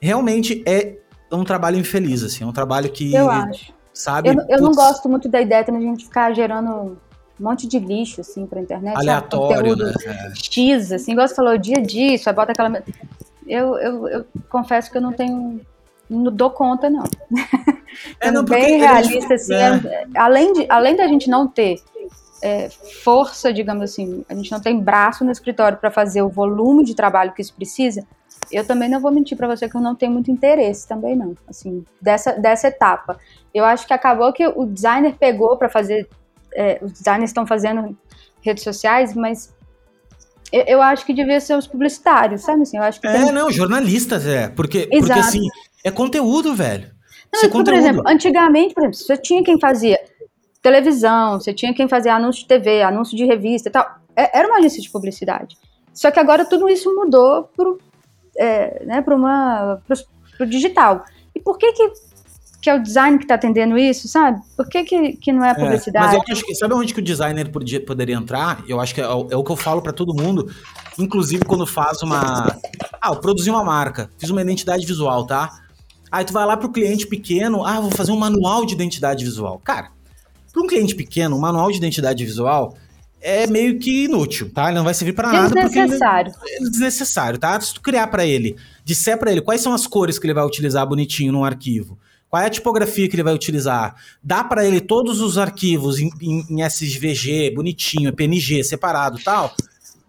realmente 0.00 0.62
é 0.66 0.96
um 1.30 1.44
trabalho 1.44 1.76
infeliz, 1.76 2.22
assim, 2.22 2.44
é 2.44 2.46
um 2.46 2.52
trabalho 2.52 2.90
que. 2.90 3.14
Eu 3.14 3.30
acho. 3.30 3.70
Sabe? 3.92 4.30
Eu, 4.30 4.36
eu 4.48 4.62
não 4.62 4.72
gosto 4.72 5.06
muito 5.10 5.28
da 5.28 5.38
ideia 5.38 5.62
de 5.62 5.70
a 5.70 5.80
gente 5.80 6.04
ficar 6.04 6.32
gerando 6.32 6.96
um 7.38 7.44
monte 7.44 7.68
de 7.68 7.78
lixo, 7.78 8.22
assim, 8.22 8.46
pra 8.46 8.58
internet. 8.58 8.96
Aleatório, 8.96 9.76
né? 9.76 9.92
X, 10.34 10.92
assim, 10.92 11.12
igual 11.12 11.28
você 11.28 11.34
falou, 11.34 11.58
dia 11.58 11.82
disso, 11.82 12.26
aí 12.30 12.34
bota 12.34 12.52
aquela. 12.52 12.82
Eu, 13.46 13.76
eu, 13.76 14.08
eu 14.08 14.26
confesso 14.48 14.90
que 14.90 14.96
eu 14.96 15.02
não 15.02 15.12
tenho 15.12 15.60
não 16.12 16.32
dou 16.32 16.50
conta, 16.50 16.88
não. 16.88 17.04
É, 18.18 18.30
não 18.30 18.42
bem 18.42 18.78
realista, 18.78 19.34
assim, 19.34 19.52
é. 19.52 19.68
é. 19.84 20.06
além, 20.16 20.50
de, 20.54 20.66
além 20.70 20.96
da 20.96 21.06
gente 21.06 21.28
não 21.28 21.46
ter 21.46 21.78
é, 22.42 22.70
força, 23.04 23.52
digamos 23.52 23.82
assim, 23.84 24.24
a 24.28 24.34
gente 24.34 24.50
não 24.50 24.60
tem 24.60 24.80
braço 24.80 25.24
no 25.24 25.30
escritório 25.30 25.76
para 25.76 25.90
fazer 25.90 26.22
o 26.22 26.28
volume 26.30 26.84
de 26.84 26.94
trabalho 26.94 27.32
que 27.32 27.42
isso 27.42 27.54
precisa, 27.54 28.06
eu 28.50 28.66
também 28.66 28.88
não 28.88 29.00
vou 29.00 29.12
mentir 29.12 29.36
para 29.36 29.46
você 29.46 29.68
que 29.68 29.76
eu 29.76 29.80
não 29.80 29.94
tenho 29.94 30.10
muito 30.10 30.30
interesse 30.30 30.88
também 30.88 31.14
não, 31.14 31.34
assim, 31.48 31.84
dessa, 32.00 32.32
dessa 32.32 32.68
etapa. 32.68 33.18
Eu 33.54 33.64
acho 33.64 33.86
que 33.86 33.92
acabou 33.92 34.32
que 34.32 34.46
o 34.46 34.66
designer 34.66 35.14
pegou 35.18 35.56
para 35.56 35.68
fazer, 35.68 36.08
é, 36.54 36.80
os 36.82 36.92
designers 36.92 37.30
estão 37.30 37.46
fazendo 37.46 37.96
redes 38.40 38.64
sociais, 38.64 39.14
mas 39.14 39.54
eu, 40.52 40.62
eu, 40.66 40.82
acho 40.82 41.06
que 41.06 41.14
devia 41.14 41.40
ser 41.40 41.56
os 41.56 41.66
publicitários, 41.66 42.42
sabe 42.42 42.62
assim? 42.62 42.76
Eu 42.76 42.82
acho 42.82 43.00
que 43.00 43.06
é, 43.06 43.12
tem... 43.12 43.32
não, 43.32 43.50
jornalistas, 43.50 44.26
é. 44.26 44.48
Porque, 44.48 44.86
porque 44.86 45.12
assim, 45.12 45.46
é 45.84 45.90
conteúdo, 45.90 46.54
velho. 46.54 46.90
Não, 47.32 47.40
é 47.40 47.48
conteúdo. 47.48 47.64
Por 47.64 47.74
exemplo, 47.74 48.02
antigamente, 48.06 48.74
por 48.74 48.82
exemplo, 48.82 48.98
você 48.98 49.16
tinha 49.16 49.42
quem 49.42 49.58
fazia 49.58 49.98
televisão, 50.60 51.40
você 51.40 51.52
tinha 51.52 51.74
quem 51.74 51.88
fazia 51.88 52.14
anúncio 52.14 52.42
de 52.42 52.48
TV, 52.48 52.82
anúncio 52.82 53.16
de 53.16 53.24
revista 53.24 53.68
e 53.68 53.72
tal. 53.72 53.86
É, 54.14 54.38
era 54.38 54.48
uma 54.48 54.58
agência 54.58 54.80
de 54.80 54.90
publicidade. 54.90 55.56
Só 55.92 56.10
que 56.10 56.20
agora 56.20 56.44
tudo 56.44 56.68
isso 56.68 56.94
mudou 56.94 57.44
pro, 57.56 57.78
é, 58.36 58.84
né, 58.84 59.02
pro, 59.02 59.16
uma, 59.16 59.82
pro, 59.86 59.96
pro 60.36 60.46
digital. 60.46 61.04
E 61.34 61.40
por 61.40 61.58
que 61.58 61.72
que 61.72 61.92
que 62.62 62.70
é 62.70 62.76
o 62.76 62.80
design 62.80 63.18
que 63.18 63.24
está 63.24 63.34
atendendo 63.34 63.76
isso, 63.76 64.06
sabe? 64.06 64.40
Por 64.56 64.68
que, 64.68 64.84
que, 64.84 65.12
que 65.14 65.32
não 65.32 65.44
é 65.44 65.50
a 65.50 65.54
publicidade? 65.54 66.14
É, 66.14 66.18
mas 66.18 66.28
eu 66.28 66.32
acho 66.32 66.44
que, 66.44 66.54
sabe 66.54 66.74
onde 66.74 66.94
que 66.94 67.00
o 67.00 67.02
designer 67.02 67.50
podia, 67.50 67.84
poderia 67.84 68.14
entrar? 68.14 68.62
Eu 68.68 68.80
acho 68.80 68.94
que 68.94 69.00
é, 69.00 69.04
é, 69.04 69.08
o 69.08 69.42
que 69.42 69.50
eu 69.50 69.56
falo 69.56 69.82
para 69.82 69.92
todo 69.92 70.14
mundo, 70.14 70.48
inclusive 70.96 71.44
quando 71.44 71.66
faz 71.66 72.00
uma. 72.02 72.56
Ah, 73.00 73.08
eu 73.08 73.16
produzi 73.16 73.50
uma 73.50 73.64
marca, 73.64 74.08
fiz 74.16 74.30
uma 74.30 74.40
identidade 74.40 74.86
visual, 74.86 75.26
tá? 75.26 75.50
Aí 76.12 76.26
tu 76.26 76.32
vai 76.34 76.44
lá 76.44 76.58
pro 76.58 76.70
cliente 76.70 77.06
pequeno, 77.06 77.64
ah, 77.64 77.80
vou 77.80 77.90
fazer 77.90 78.12
um 78.12 78.18
manual 78.18 78.66
de 78.66 78.74
identidade 78.74 79.24
visual. 79.24 79.58
Cara, 79.64 79.90
para 80.52 80.62
um 80.62 80.66
cliente 80.66 80.94
pequeno, 80.94 81.34
um 81.36 81.40
manual 81.40 81.70
de 81.70 81.78
identidade 81.78 82.22
visual 82.22 82.76
é 83.22 83.46
meio 83.46 83.78
que 83.78 84.04
inútil, 84.04 84.50
tá? 84.52 84.66
Ele 84.66 84.76
não 84.76 84.84
vai 84.84 84.92
servir 84.92 85.14
para 85.14 85.32
nada. 85.32 85.54
Desnecessário. 85.54 86.32
Porque 86.32 86.54
é 86.54 86.58
desnecessário, 86.58 87.38
tá? 87.38 87.58
Se 87.58 87.72
tu 87.72 87.80
criar 87.80 88.08
para 88.08 88.26
ele, 88.26 88.56
disser 88.84 89.16
para 89.16 89.32
ele 89.32 89.40
quais 89.40 89.62
são 89.62 89.72
as 89.72 89.86
cores 89.86 90.18
que 90.18 90.26
ele 90.26 90.34
vai 90.34 90.44
utilizar 90.44 90.86
bonitinho 90.86 91.32
num 91.32 91.44
arquivo, 91.44 91.96
qual 92.28 92.42
é 92.42 92.46
a 92.46 92.50
tipografia 92.50 93.08
que 93.08 93.14
ele 93.14 93.22
vai 93.22 93.34
utilizar? 93.34 93.94
Dá 94.22 94.42
para 94.42 94.66
ele 94.66 94.80
todos 94.80 95.20
os 95.20 95.38
arquivos 95.38 95.98
em, 95.98 96.10
em, 96.20 96.46
em, 96.50 96.62
SVG, 96.62 97.52
bonitinho, 97.54 98.12
PNG, 98.12 98.64
separado 98.64 99.18
tal. 99.24 99.54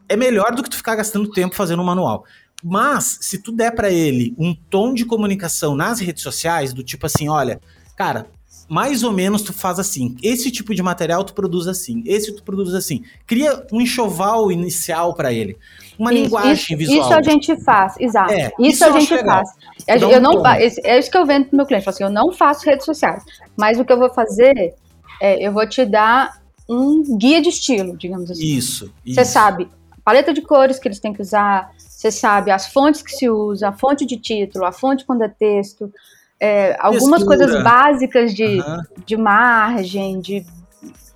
É 0.09 0.17
melhor 0.17 0.53
do 0.53 0.63
que 0.63 0.69
tu 0.69 0.75
ficar 0.75 0.95
gastando 0.95 1.29
tempo 1.29 1.55
fazendo 1.55 1.81
um 1.81 1.85
manual. 1.85 2.25
Mas, 2.63 3.17
se 3.21 3.37
tu 3.39 3.51
der 3.51 3.75
para 3.75 3.91
ele 3.91 4.33
um 4.37 4.55
tom 4.55 4.93
de 4.93 5.05
comunicação 5.05 5.75
nas 5.75 5.99
redes 5.99 6.23
sociais, 6.23 6.73
do 6.73 6.83
tipo 6.83 7.05
assim, 7.05 7.27
olha, 7.27 7.59
cara, 7.95 8.27
mais 8.69 9.03
ou 9.03 9.11
menos 9.11 9.41
tu 9.41 9.51
faz 9.51 9.79
assim. 9.79 10.15
Esse 10.23 10.49
tipo 10.49 10.73
de 10.73 10.81
material 10.81 11.23
tu 11.23 11.33
produz 11.33 11.67
assim, 11.67 12.01
esse 12.05 12.33
tu 12.33 12.43
produz 12.43 12.73
assim. 12.73 13.03
Cria 13.27 13.65
um 13.71 13.81
enxoval 13.81 14.51
inicial 14.51 15.13
para 15.13 15.33
ele. 15.33 15.57
Uma 15.99 16.13
isso, 16.13 16.23
linguagem 16.23 16.53
isso, 16.53 16.77
visual. 16.77 17.01
Isso 17.01 17.13
a 17.13 17.21
gente 17.21 17.63
faz, 17.63 17.95
exato. 17.99 18.31
É, 18.31 18.47
isso, 18.59 18.61
isso, 18.61 18.85
a 18.85 18.99
gente 18.99 19.23
faz. 19.23 19.49
Eu, 19.85 20.09
eu 20.09 20.21
não, 20.21 20.45
é 20.47 20.97
isso 20.97 21.11
que 21.11 21.17
eu 21.17 21.25
vendo 21.25 21.47
pro 21.47 21.57
meu 21.57 21.65
cliente. 21.65 21.87
Assim, 21.87 22.03
eu 22.03 22.09
não 22.09 22.31
faço 22.31 22.65
redes 22.65 22.85
sociais, 22.85 23.23
mas 23.57 23.77
o 23.79 23.85
que 23.85 23.91
eu 23.91 23.99
vou 23.99 24.11
fazer 24.13 24.73
é, 25.21 25.45
eu 25.45 25.51
vou 25.51 25.67
te 25.67 25.85
dar 25.85 26.41
um 26.67 27.17
guia 27.17 27.41
de 27.41 27.49
estilo, 27.49 27.97
digamos 27.97 28.31
assim. 28.31 28.45
Isso. 28.45 28.91
Você 29.05 29.25
sabe 29.25 29.69
paleta 30.03 30.33
de 30.33 30.41
cores 30.41 30.79
que 30.79 30.87
eles 30.87 30.99
têm 30.99 31.13
que 31.13 31.21
usar, 31.21 31.71
você 32.03 32.11
sabe 32.11 32.51
as 32.51 32.67
fontes 32.67 33.01
que 33.01 33.11
se 33.11 33.29
usa, 33.29 33.69
a 33.69 33.71
fonte 33.71 34.05
de 34.05 34.17
título, 34.17 34.65
a 34.65 34.73
fonte 34.73 35.05
quando 35.05 35.21
é 35.21 35.29
texto, 35.29 35.89
é, 36.37 36.75
algumas 36.77 37.23
coisas 37.23 37.63
básicas 37.63 38.33
de, 38.33 38.59
uhum. 38.59 38.81
de 39.05 39.15
margem, 39.15 40.19
de, 40.19 40.45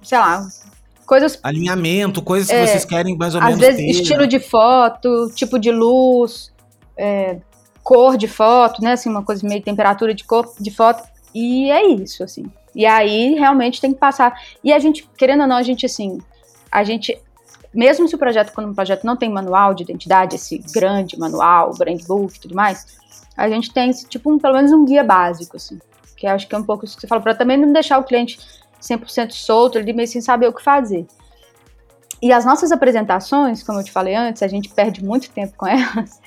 sei 0.02 0.18
lá, 0.18 0.48
coisas... 1.06 1.38
Alinhamento, 1.44 2.22
coisas 2.22 2.50
é, 2.50 2.62
que 2.62 2.68
vocês 2.68 2.86
querem 2.86 3.18
mais 3.18 3.36
ou 3.36 3.42
às 3.42 3.48
menos 3.48 3.60
vezes, 3.60 3.82
ter. 3.82 4.02
estilo 4.02 4.26
de 4.26 4.40
foto, 4.40 5.30
tipo 5.36 5.60
de 5.60 5.72
luz, 5.72 6.54
é, 6.96 7.38
cor 7.84 8.16
de 8.16 8.30
foto, 8.30 8.82
né, 8.82 8.94
assim, 8.94 9.10
uma 9.10 9.24
coisa 9.24 9.46
meio 9.46 9.62
temperatura 9.62 10.14
de 10.14 10.24
cor 10.24 10.54
de 10.58 10.72
foto, 10.72 11.04
e 11.36 11.70
é 11.70 11.86
isso, 11.86 12.24
assim. 12.24 12.46
E 12.74 12.86
aí, 12.86 13.34
realmente, 13.34 13.82
tem 13.82 13.92
que 13.92 14.00
passar. 14.00 14.40
E 14.64 14.72
a 14.72 14.80
gente, 14.80 15.06
querendo 15.18 15.42
ou 15.42 15.48
não, 15.48 15.58
a 15.58 15.64
gente, 15.64 15.86
assim, 15.86 16.20
a 16.72 16.86
gente 16.86 17.20
mesmo 17.78 18.07
se 18.07 18.15
o 18.15 18.17
projeto, 18.17 18.51
quando 18.53 18.71
um 18.71 18.73
projeto 18.73 19.03
não 19.03 19.15
tem 19.15 19.32
manual 19.32 19.75
de 19.75 19.84
identidade, 19.84 20.36
esse 20.36 20.57
grande 20.73 21.17
manual, 21.17 21.78
brand 21.78 22.01
book 22.07 22.36
e 22.36 22.39
tudo 22.39 22.55
mais, 22.55 22.97
a 23.38 23.47
gente 23.47 23.71
tem 23.71 23.91
tipo 23.91 24.34
um, 24.34 24.39
pelo 24.39 24.55
menos 24.55 24.71
um 24.71 24.84
guia 24.84 25.03
básico, 25.03 25.57
assim, 25.57 25.80
que 26.15 26.25
acho 26.25 26.47
que 26.47 26.55
é 26.55 26.57
um 26.57 26.63
pouco 26.63 26.86
isso 26.86 26.95
que 26.95 27.01
você 27.01 27.07
falou, 27.07 27.21
para 27.21 27.36
também 27.36 27.55
não 27.55 27.71
deixar 27.71 27.99
o 27.99 28.03
cliente 28.03 28.39
100% 28.82 29.32
solto, 29.32 29.78
ele 29.78 29.93
meio 29.93 30.07
sem 30.07 30.21
saber 30.21 30.47
o 30.47 30.53
que 30.53 30.63
fazer. 30.63 31.05
E 32.19 32.34
as 32.34 32.43
nossas 32.43 32.71
apresentações, 32.71 33.61
como 33.61 33.80
eu 33.80 33.84
te 33.84 33.91
falei 33.91 34.15
antes, 34.15 34.41
a 34.41 34.47
gente 34.47 34.69
perde 34.69 35.05
muito 35.05 35.30
tempo 35.30 35.53
com 35.55 35.67
elas, 35.69 36.19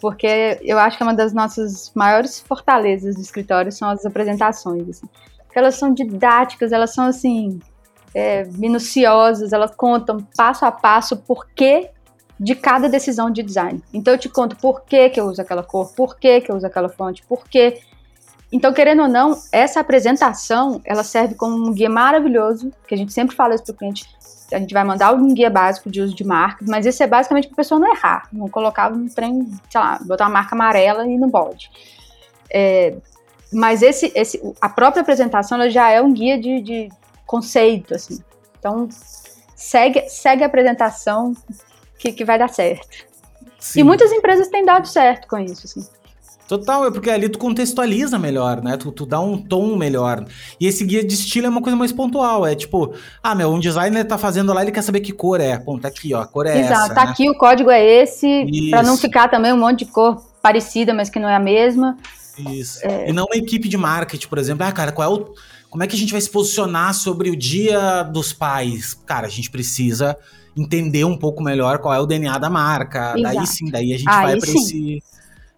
porque 0.00 0.58
eu 0.60 0.76
acho 0.76 0.98
que 0.98 1.04
uma 1.04 1.14
das 1.14 1.32
nossas 1.32 1.92
maiores 1.94 2.40
fortalezas 2.40 3.14
do 3.14 3.20
escritório 3.20 3.70
são 3.70 3.88
as 3.90 4.04
apresentações, 4.04 4.88
assim. 4.88 5.08
Elas 5.54 5.76
são 5.76 5.94
didáticas, 5.94 6.72
elas 6.72 6.92
são 6.92 7.06
assim, 7.06 7.60
é, 8.16 8.44
minuciosas, 8.44 9.52
elas 9.52 9.76
contam 9.76 10.26
passo 10.34 10.64
a 10.64 10.72
passo 10.72 11.18
por 11.18 11.46
que 11.54 11.90
de 12.40 12.54
cada 12.54 12.88
decisão 12.88 13.30
de 13.30 13.42
design. 13.42 13.82
Então 13.92 14.14
eu 14.14 14.18
te 14.18 14.26
conto 14.26 14.56
por 14.56 14.84
que, 14.84 15.10
que 15.10 15.20
eu 15.20 15.26
uso 15.26 15.42
aquela 15.42 15.62
cor, 15.62 15.92
por 15.94 16.18
que, 16.18 16.40
que 16.40 16.50
eu 16.50 16.56
uso 16.56 16.66
aquela 16.66 16.88
fonte, 16.88 17.22
por 17.28 17.46
que. 17.46 17.78
Então, 18.50 18.72
querendo 18.72 19.02
ou 19.02 19.08
não, 19.08 19.36
essa 19.52 19.80
apresentação, 19.80 20.80
ela 20.86 21.04
serve 21.04 21.34
como 21.34 21.56
um 21.56 21.74
guia 21.74 21.90
maravilhoso, 21.90 22.72
que 22.88 22.94
a 22.94 22.96
gente 22.96 23.12
sempre 23.12 23.36
fala 23.36 23.54
isso 23.54 23.64
para 23.64 23.74
o 23.74 23.76
cliente, 23.76 24.06
a 24.50 24.58
gente 24.58 24.72
vai 24.72 24.84
mandar 24.84 25.12
um 25.12 25.34
guia 25.34 25.50
básico 25.50 25.90
de 25.90 26.00
uso 26.00 26.14
de 26.14 26.24
marcas, 26.24 26.66
mas 26.66 26.86
esse 26.86 27.02
é 27.02 27.06
basicamente 27.06 27.48
para 27.48 27.54
a 27.54 27.56
pessoa 27.56 27.78
não 27.78 27.92
errar, 27.92 28.28
não 28.32 28.48
colocar 28.48 28.90
um 28.90 29.08
trem, 29.08 29.46
sei 29.68 29.80
lá, 29.80 29.98
botar 30.06 30.24
uma 30.24 30.30
marca 30.30 30.54
amarela 30.54 31.06
e 31.06 31.18
não 31.18 31.28
pode. 31.28 31.70
É, 32.50 32.96
mas 33.52 33.82
esse, 33.82 34.10
esse, 34.14 34.40
a 34.58 34.70
própria 34.70 35.02
apresentação 35.02 35.60
ela 35.60 35.68
já 35.68 35.90
é 35.90 36.00
um 36.00 36.12
guia 36.14 36.40
de, 36.40 36.62
de 36.62 36.88
conceito, 37.26 37.94
assim. 37.94 38.18
Então, 38.58 38.88
segue, 39.54 40.08
segue 40.08 40.42
a 40.42 40.46
apresentação 40.46 41.34
que, 41.98 42.12
que 42.12 42.24
vai 42.24 42.38
dar 42.38 42.48
certo. 42.48 43.04
Sim. 43.58 43.80
E 43.80 43.84
muitas 43.84 44.12
empresas 44.12 44.48
têm 44.48 44.64
dado 44.64 44.86
certo 44.86 45.26
com 45.26 45.38
isso, 45.38 45.66
assim. 45.66 45.86
Total, 46.48 46.86
é 46.86 46.90
porque 46.92 47.10
ali 47.10 47.28
tu 47.28 47.40
contextualiza 47.40 48.20
melhor, 48.20 48.62
né? 48.62 48.76
Tu, 48.76 48.92
tu 48.92 49.04
dá 49.04 49.18
um 49.18 49.36
tom 49.36 49.74
melhor. 49.74 50.24
E 50.60 50.66
esse 50.68 50.84
guia 50.84 51.04
de 51.04 51.12
estilo 51.12 51.46
é 51.46 51.50
uma 51.50 51.60
coisa 51.60 51.76
mais 51.76 51.90
pontual. 51.90 52.46
É 52.46 52.54
tipo, 52.54 52.94
ah, 53.20 53.34
meu, 53.34 53.50
um 53.50 53.58
designer 53.58 54.04
tá 54.04 54.16
fazendo 54.16 54.52
lá, 54.52 54.62
ele 54.62 54.70
quer 54.70 54.82
saber 54.82 55.00
que 55.00 55.12
cor 55.12 55.40
é. 55.40 55.58
Pô, 55.58 55.76
tá 55.76 55.88
aqui, 55.88 56.14
ó, 56.14 56.20
a 56.20 56.26
cor 56.26 56.46
é 56.46 56.50
Exato, 56.50 56.64
essa. 56.64 56.74
Exato, 56.74 56.94
tá 56.94 57.04
né? 57.04 57.10
aqui, 57.10 57.28
o 57.28 57.36
código 57.36 57.68
é 57.68 57.84
esse, 57.84 58.70
para 58.70 58.84
não 58.84 58.96
ficar 58.96 59.28
também 59.28 59.52
um 59.52 59.58
monte 59.58 59.80
de 59.80 59.86
cor 59.86 60.22
parecida, 60.40 60.94
mas 60.94 61.10
que 61.10 61.18
não 61.18 61.28
é 61.28 61.34
a 61.34 61.40
mesma. 61.40 61.96
Isso. 62.38 62.78
É... 62.86 63.10
E 63.10 63.12
não 63.12 63.24
uma 63.24 63.36
equipe 63.36 63.68
de 63.68 63.76
marketing, 63.76 64.28
por 64.28 64.38
exemplo. 64.38 64.64
Ah, 64.64 64.70
cara, 64.70 64.92
qual 64.92 65.10
é 65.10 65.14
o. 65.14 65.34
Como 65.76 65.84
é 65.84 65.86
que 65.86 65.94
a 65.94 65.98
gente 65.98 66.12
vai 66.12 66.20
se 66.22 66.30
posicionar 66.30 66.94
sobre 66.94 67.28
o 67.28 67.36
dia 67.36 68.02
dos 68.02 68.32
pais? 68.32 68.94
Cara, 69.04 69.26
a 69.26 69.30
gente 69.30 69.50
precisa 69.50 70.16
entender 70.56 71.04
um 71.04 71.18
pouco 71.18 71.42
melhor 71.42 71.80
qual 71.80 71.92
é 71.92 72.00
o 72.00 72.06
DNA 72.06 72.38
da 72.38 72.48
marca. 72.48 73.12
Exato. 73.14 73.22
Daí 73.22 73.46
sim, 73.46 73.70
daí 73.70 73.92
a 73.92 73.98
gente 73.98 74.08
Aí 74.08 74.22
vai 74.22 74.38
para 74.38 74.50
esse 74.52 75.02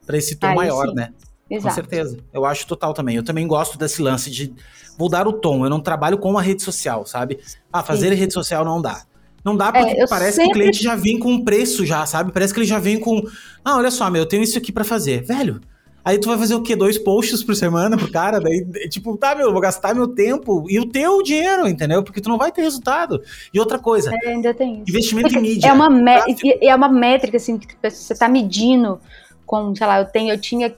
para 0.05 0.19
esse 0.19 0.35
tom 0.35 0.49
Aí, 0.49 0.57
maior, 0.57 0.89
sim. 0.89 0.95
né? 0.97 1.11
Exato. 1.49 1.69
Com 1.69 1.75
certeza. 1.83 2.19
Eu 2.33 2.45
acho 2.45 2.67
total 2.67 2.93
também. 2.93 3.15
Eu 3.15 3.23
também 3.23 3.47
gosto 3.47 3.79
desse 3.79 4.03
lance 4.03 4.29
de 4.29 4.53
vou 4.99 5.09
dar 5.09 5.29
o 5.29 5.35
tom. 5.35 5.65
Eu 5.65 5.71
não 5.71 5.79
trabalho 5.79 6.19
com 6.19 6.37
a 6.37 6.43
rede 6.43 6.65
social, 6.65 7.07
sabe? 7.07 7.39
Ah, 7.73 7.85
fazer 7.85 8.13
rede 8.13 8.35
social 8.35 8.65
não 8.65 8.83
dá. 8.83 9.05
Não 9.45 9.57
dá 9.57 9.71
porque 9.71 10.01
é, 10.01 10.07
parece 10.09 10.39
sempre... 10.39 10.47
que 10.47 10.59
o 10.59 10.61
cliente 10.61 10.83
já 10.83 10.97
vem 10.97 11.21
com 11.21 11.31
um 11.31 11.45
preço 11.45 11.87
já, 11.87 12.05
sabe? 12.07 12.33
Parece 12.33 12.53
que 12.53 12.59
ele 12.59 12.67
já 12.67 12.81
vem 12.81 12.99
com, 12.99 13.23
ah, 13.65 13.77
olha 13.77 13.93
só, 13.93 14.11
meu, 14.11 14.23
eu 14.23 14.27
tenho 14.27 14.43
isso 14.43 14.59
aqui 14.59 14.73
para 14.73 14.83
fazer. 14.83 15.23
Velho, 15.23 15.61
Aí 16.05 16.19
tu 16.19 16.29
vai 16.29 16.39
fazer 16.39 16.55
o 16.55 16.63
quê? 16.63 16.75
Dois 16.75 16.97
posts 16.97 17.43
por 17.43 17.55
semana 17.55 17.97
pro 17.97 18.11
cara? 18.11 18.41
Daí, 18.41 18.65
tipo, 18.89 19.17
tá, 19.17 19.35
meu, 19.35 19.49
eu 19.49 19.53
vou 19.53 19.61
gastar 19.61 19.95
meu 19.95 20.09
tempo 20.09 20.65
e 20.69 20.79
o 20.79 20.89
teu 20.89 21.23
dinheiro, 21.23 21.69
entendeu? 21.69 22.03
Porque 22.03 22.21
tu 22.21 22.29
não 22.29 22.39
vai 22.39 22.51
ter 22.51 22.63
resultado. 22.63 23.23
E 23.53 23.61
outra 23.61 23.79
coisa. 23.79 24.11
É, 24.25 24.29
ainda 24.29 24.55
tem 24.55 24.75
isso. 24.75 24.85
Investimento 24.89 25.29
Porque 25.29 25.39
em 25.39 25.51
mídia. 25.51 25.69
É 25.69 25.73
uma, 25.73 25.89
é 26.63 26.75
uma 26.75 26.89
métrica, 26.89 27.37
assim, 27.37 27.59
que 27.59 27.77
você 27.83 28.15
tá 28.15 28.29
medindo 28.29 28.99
com, 29.45 29.75
sei 29.75 29.87
lá, 29.87 30.01
eu 30.01 30.07
tenho, 30.07 30.33
eu 30.33 30.41
tinha 30.41 30.75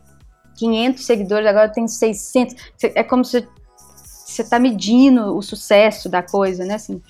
500 0.56 1.04
seguidores, 1.04 1.46
agora 1.46 1.68
eu 1.68 1.72
tenho 1.72 1.88
600. 1.88 2.54
É 2.82 3.02
como 3.02 3.24
se 3.24 3.46
você 4.24 4.44
tá 4.44 4.58
medindo 4.58 5.36
o 5.36 5.42
sucesso 5.42 6.08
da 6.08 6.22
coisa, 6.22 6.64
né? 6.64 6.74
Assim, 6.74 7.00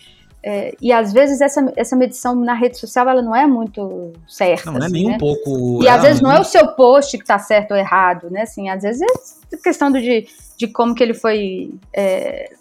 é, 0.43 0.74
e 0.80 0.91
às 0.91 1.12
vezes 1.12 1.41
essa, 1.41 1.70
essa 1.76 1.95
medição 1.95 2.34
na 2.34 2.55
rede 2.55 2.78
social 2.78 3.07
ela 3.09 3.20
não 3.20 3.36
é 3.36 3.47
muito 3.47 4.12
certa. 4.26 4.70
Não, 4.70 4.78
não 4.78 4.82
é 4.82 4.86
assim, 4.86 4.95
nem 4.95 5.09
né? 5.09 5.14
um 5.14 5.18
pouco. 5.18 5.82
E 5.82 5.88
às 5.88 6.03
vezes 6.03 6.22
não 6.22 6.32
é 6.32 6.41
o 6.41 6.45
seu 6.45 6.68
post 6.68 7.16
que 7.18 7.24
está 7.24 7.38
certo 7.38 7.72
ou 7.72 7.76
errado, 7.76 8.30
né? 8.30 8.43
Assim, 8.43 8.68
às 8.70 8.82
vezes 8.82 9.03
é 9.53 9.57
questão 9.59 9.91
de, 9.91 10.26
de 10.57 10.66
como 10.68 10.95
que 10.95 11.03
ele 11.03 11.12
foi 11.12 11.74
é, 11.93 12.53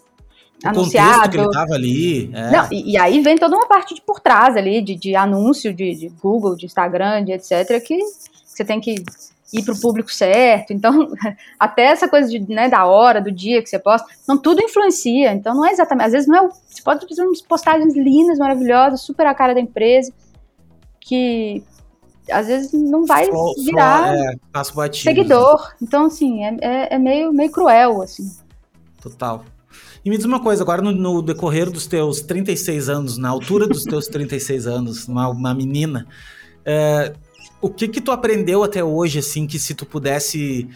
o 0.62 0.68
anunciado. 0.68 1.30
que 1.30 1.38
ele 1.38 1.50
tava 1.50 1.74
ali. 1.74 2.30
É. 2.34 2.50
Não, 2.50 2.68
e, 2.70 2.92
e, 2.92 2.98
aí 2.98 3.20
vem 3.22 3.38
toda 3.38 3.56
uma 3.56 3.66
parte 3.66 3.94
de 3.94 4.02
por 4.02 4.20
trás 4.20 4.56
ali, 4.56 4.82
de, 4.82 4.94
de 4.94 5.16
anúncio 5.16 5.72
de, 5.72 5.94
de 5.94 6.08
Google, 6.22 6.56
de 6.56 6.66
Instagram, 6.66 7.24
de 7.24 7.32
etc., 7.32 7.82
que 7.82 7.98
você 8.44 8.62
tem 8.62 8.78
que 8.78 8.96
ir 9.52 9.64
para 9.64 9.74
o 9.74 9.80
público 9.80 10.12
certo. 10.12 10.72
Então, 10.72 11.12
até 11.58 11.84
essa 11.84 12.08
coisa 12.08 12.28
de, 12.28 12.40
né, 12.52 12.68
da 12.68 12.86
hora, 12.86 13.20
do 13.20 13.30
dia 13.30 13.62
que 13.62 13.68
você 13.68 13.78
posta, 13.78 14.06
não 14.26 14.38
tudo 14.38 14.62
influencia. 14.62 15.32
Então, 15.32 15.54
não 15.54 15.66
é 15.66 15.72
exatamente. 15.72 16.06
Às 16.06 16.12
vezes 16.12 16.28
não 16.28 16.46
é. 16.46 16.48
Você 16.68 16.82
pode 16.82 17.06
fazer 17.08 17.22
umas 17.22 17.42
postagens 17.42 17.96
lindas, 17.96 18.38
maravilhosas, 18.38 19.02
super 19.02 19.26
a 19.26 19.34
cara 19.34 19.54
da 19.54 19.60
empresa, 19.60 20.12
que 21.00 21.62
às 22.30 22.46
vezes 22.46 22.72
não 22.72 23.04
vai 23.04 23.28
virar 23.64 24.14
é, 24.14 24.92
seguidor. 24.92 25.74
Então, 25.82 26.06
assim, 26.06 26.44
é, 26.44 26.56
é, 26.60 26.94
é, 26.94 26.98
meio, 26.98 27.32
meio 27.32 27.50
cruel, 27.50 28.02
assim. 28.02 28.30
Total. 29.02 29.44
E 30.04 30.08
me 30.08 30.16
diz 30.16 30.24
uma 30.24 30.40
coisa, 30.40 30.62
agora 30.62 30.80
no, 30.80 30.92
no, 30.92 31.22
decorrer 31.22 31.70
dos 31.70 31.86
teus 31.86 32.20
36 32.22 32.88
anos, 32.88 33.18
na 33.18 33.28
altura 33.28 33.66
dos 33.66 33.84
teus 33.84 34.06
36 34.06 34.66
anos, 34.66 35.06
uma, 35.06 35.28
uma 35.28 35.54
menina, 35.54 36.06
é, 36.64 37.12
o 37.60 37.68
que 37.68 37.88
que 37.88 38.00
tu 38.00 38.10
aprendeu 38.10 38.62
até 38.62 38.82
hoje, 38.82 39.18
assim, 39.18 39.46
que 39.46 39.58
se 39.58 39.74
tu 39.74 39.84
pudesse... 39.84 40.68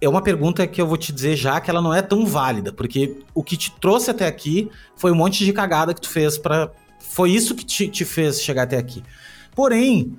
É 0.00 0.08
uma 0.08 0.20
pergunta 0.20 0.66
que 0.66 0.80
eu 0.80 0.86
vou 0.86 0.96
te 0.96 1.10
dizer 1.10 1.36
já 1.36 1.58
que 1.60 1.70
ela 1.70 1.80
não 1.80 1.92
é 1.92 2.02
tão 2.02 2.26
válida, 2.26 2.70
porque 2.70 3.16
o 3.34 3.42
que 3.42 3.56
te 3.56 3.72
trouxe 3.80 4.10
até 4.10 4.26
aqui 4.26 4.70
foi 4.94 5.10
um 5.10 5.14
monte 5.14 5.42
de 5.42 5.52
cagada 5.54 5.94
que 5.94 6.00
tu 6.00 6.08
fez 6.10 6.36
para 6.36 6.70
Foi 6.98 7.30
isso 7.30 7.54
que 7.54 7.64
te, 7.64 7.88
te 7.88 8.04
fez 8.04 8.42
chegar 8.42 8.64
até 8.64 8.76
aqui. 8.76 9.02
Porém, 9.54 10.14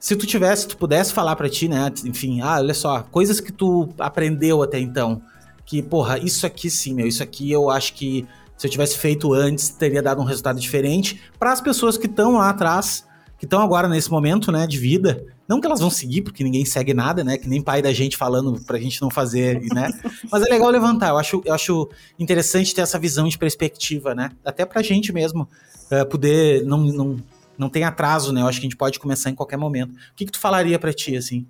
se 0.00 0.16
tu 0.16 0.26
tivesse, 0.26 0.66
tu 0.66 0.76
pudesse 0.76 1.12
falar 1.12 1.36
para 1.36 1.48
ti, 1.48 1.68
né? 1.68 1.92
Enfim, 2.04 2.40
ah, 2.40 2.56
olha 2.56 2.74
só, 2.74 3.02
coisas 3.04 3.40
que 3.40 3.52
tu 3.52 3.88
aprendeu 4.00 4.62
até 4.62 4.80
então. 4.80 5.22
Que, 5.64 5.80
porra, 5.80 6.18
isso 6.18 6.44
aqui 6.44 6.68
sim, 6.68 6.92
meu, 6.94 7.06
isso 7.06 7.22
aqui 7.22 7.52
eu 7.52 7.70
acho 7.70 7.94
que 7.94 8.26
se 8.56 8.66
eu 8.66 8.70
tivesse 8.70 8.98
feito 8.98 9.32
antes, 9.32 9.68
teria 9.68 10.02
dado 10.02 10.20
um 10.20 10.24
resultado 10.24 10.58
diferente 10.58 11.20
para 11.38 11.52
as 11.52 11.60
pessoas 11.60 11.96
que 11.96 12.06
estão 12.06 12.32
lá 12.32 12.50
atrás 12.50 13.06
que 13.40 13.46
estão 13.46 13.62
agora 13.62 13.88
nesse 13.88 14.10
momento, 14.10 14.52
né, 14.52 14.66
de 14.66 14.76
vida. 14.76 15.24
Não 15.48 15.62
que 15.62 15.66
elas 15.66 15.80
vão 15.80 15.88
seguir, 15.88 16.20
porque 16.20 16.44
ninguém 16.44 16.62
segue 16.66 16.92
nada, 16.92 17.24
né? 17.24 17.38
Que 17.38 17.48
nem 17.48 17.62
pai 17.62 17.80
da 17.80 17.90
gente 17.90 18.14
falando 18.14 18.60
pra 18.66 18.78
gente 18.78 19.00
não 19.00 19.08
fazer, 19.08 19.62
né? 19.72 19.88
Mas 20.30 20.42
é 20.42 20.50
legal 20.50 20.68
levantar. 20.68 21.08
Eu 21.08 21.16
acho, 21.16 21.42
eu 21.46 21.54
acho 21.54 21.88
interessante 22.18 22.74
ter 22.74 22.82
essa 22.82 22.98
visão 22.98 23.26
de 23.26 23.38
perspectiva, 23.38 24.14
né? 24.14 24.30
Até 24.44 24.66
pra 24.66 24.82
gente 24.82 25.10
mesmo 25.10 25.48
uh, 25.90 26.04
poder. 26.06 26.66
Não, 26.66 26.80
não, 26.80 27.16
não 27.56 27.70
tem 27.70 27.82
atraso, 27.82 28.30
né? 28.30 28.42
Eu 28.42 28.46
acho 28.46 28.60
que 28.60 28.66
a 28.66 28.68
gente 28.68 28.76
pode 28.76 29.00
começar 29.00 29.30
em 29.30 29.34
qualquer 29.34 29.56
momento. 29.56 29.92
O 29.92 30.14
que, 30.16 30.26
que 30.26 30.32
tu 30.32 30.38
falaria 30.38 30.78
pra 30.78 30.92
ti, 30.92 31.16
assim? 31.16 31.46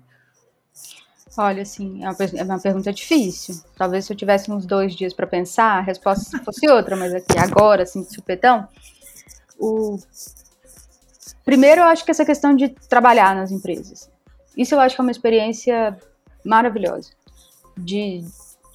Olha, 1.37 1.63
assim, 1.63 2.01
é 2.05 2.09
uma, 2.09 2.17
é 2.37 2.43
uma 2.43 2.59
pergunta 2.59 2.93
difícil. 2.93 3.61
Talvez 3.75 4.05
se 4.05 4.13
eu 4.13 4.17
tivesse 4.17 4.49
uns 4.49 4.65
dois 4.65 4.95
dias 4.95 5.13
para 5.13 5.27
pensar, 5.27 5.79
a 5.79 5.81
resposta 5.81 6.39
fosse 6.39 6.69
outra, 6.69 6.95
mas 6.95 7.13
aqui 7.13 7.37
agora, 7.37 7.83
assim, 7.83 8.01
de 8.01 8.15
supetão, 8.15 8.65
o 9.59 9.99
Primeiro, 11.45 11.81
eu 11.81 11.85
acho 11.85 12.05
que 12.05 12.11
essa 12.11 12.25
questão 12.25 12.55
de 12.55 12.69
trabalhar 12.69 13.35
nas 13.35 13.51
empresas. 13.51 14.09
Isso 14.55 14.75
eu 14.75 14.79
acho 14.79 14.95
que 14.95 15.01
é 15.01 15.03
uma 15.03 15.11
experiência 15.11 15.97
maravilhosa. 16.45 17.09
De 17.77 18.23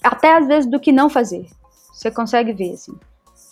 até 0.03 0.37
às 0.37 0.47
vezes 0.47 0.71
do 0.71 0.81
que 0.81 0.93
não 0.93 1.09
fazer. 1.11 1.47
Você 1.93 2.11
consegue 2.11 2.53
ver 2.53 2.75
assim. 2.75 2.93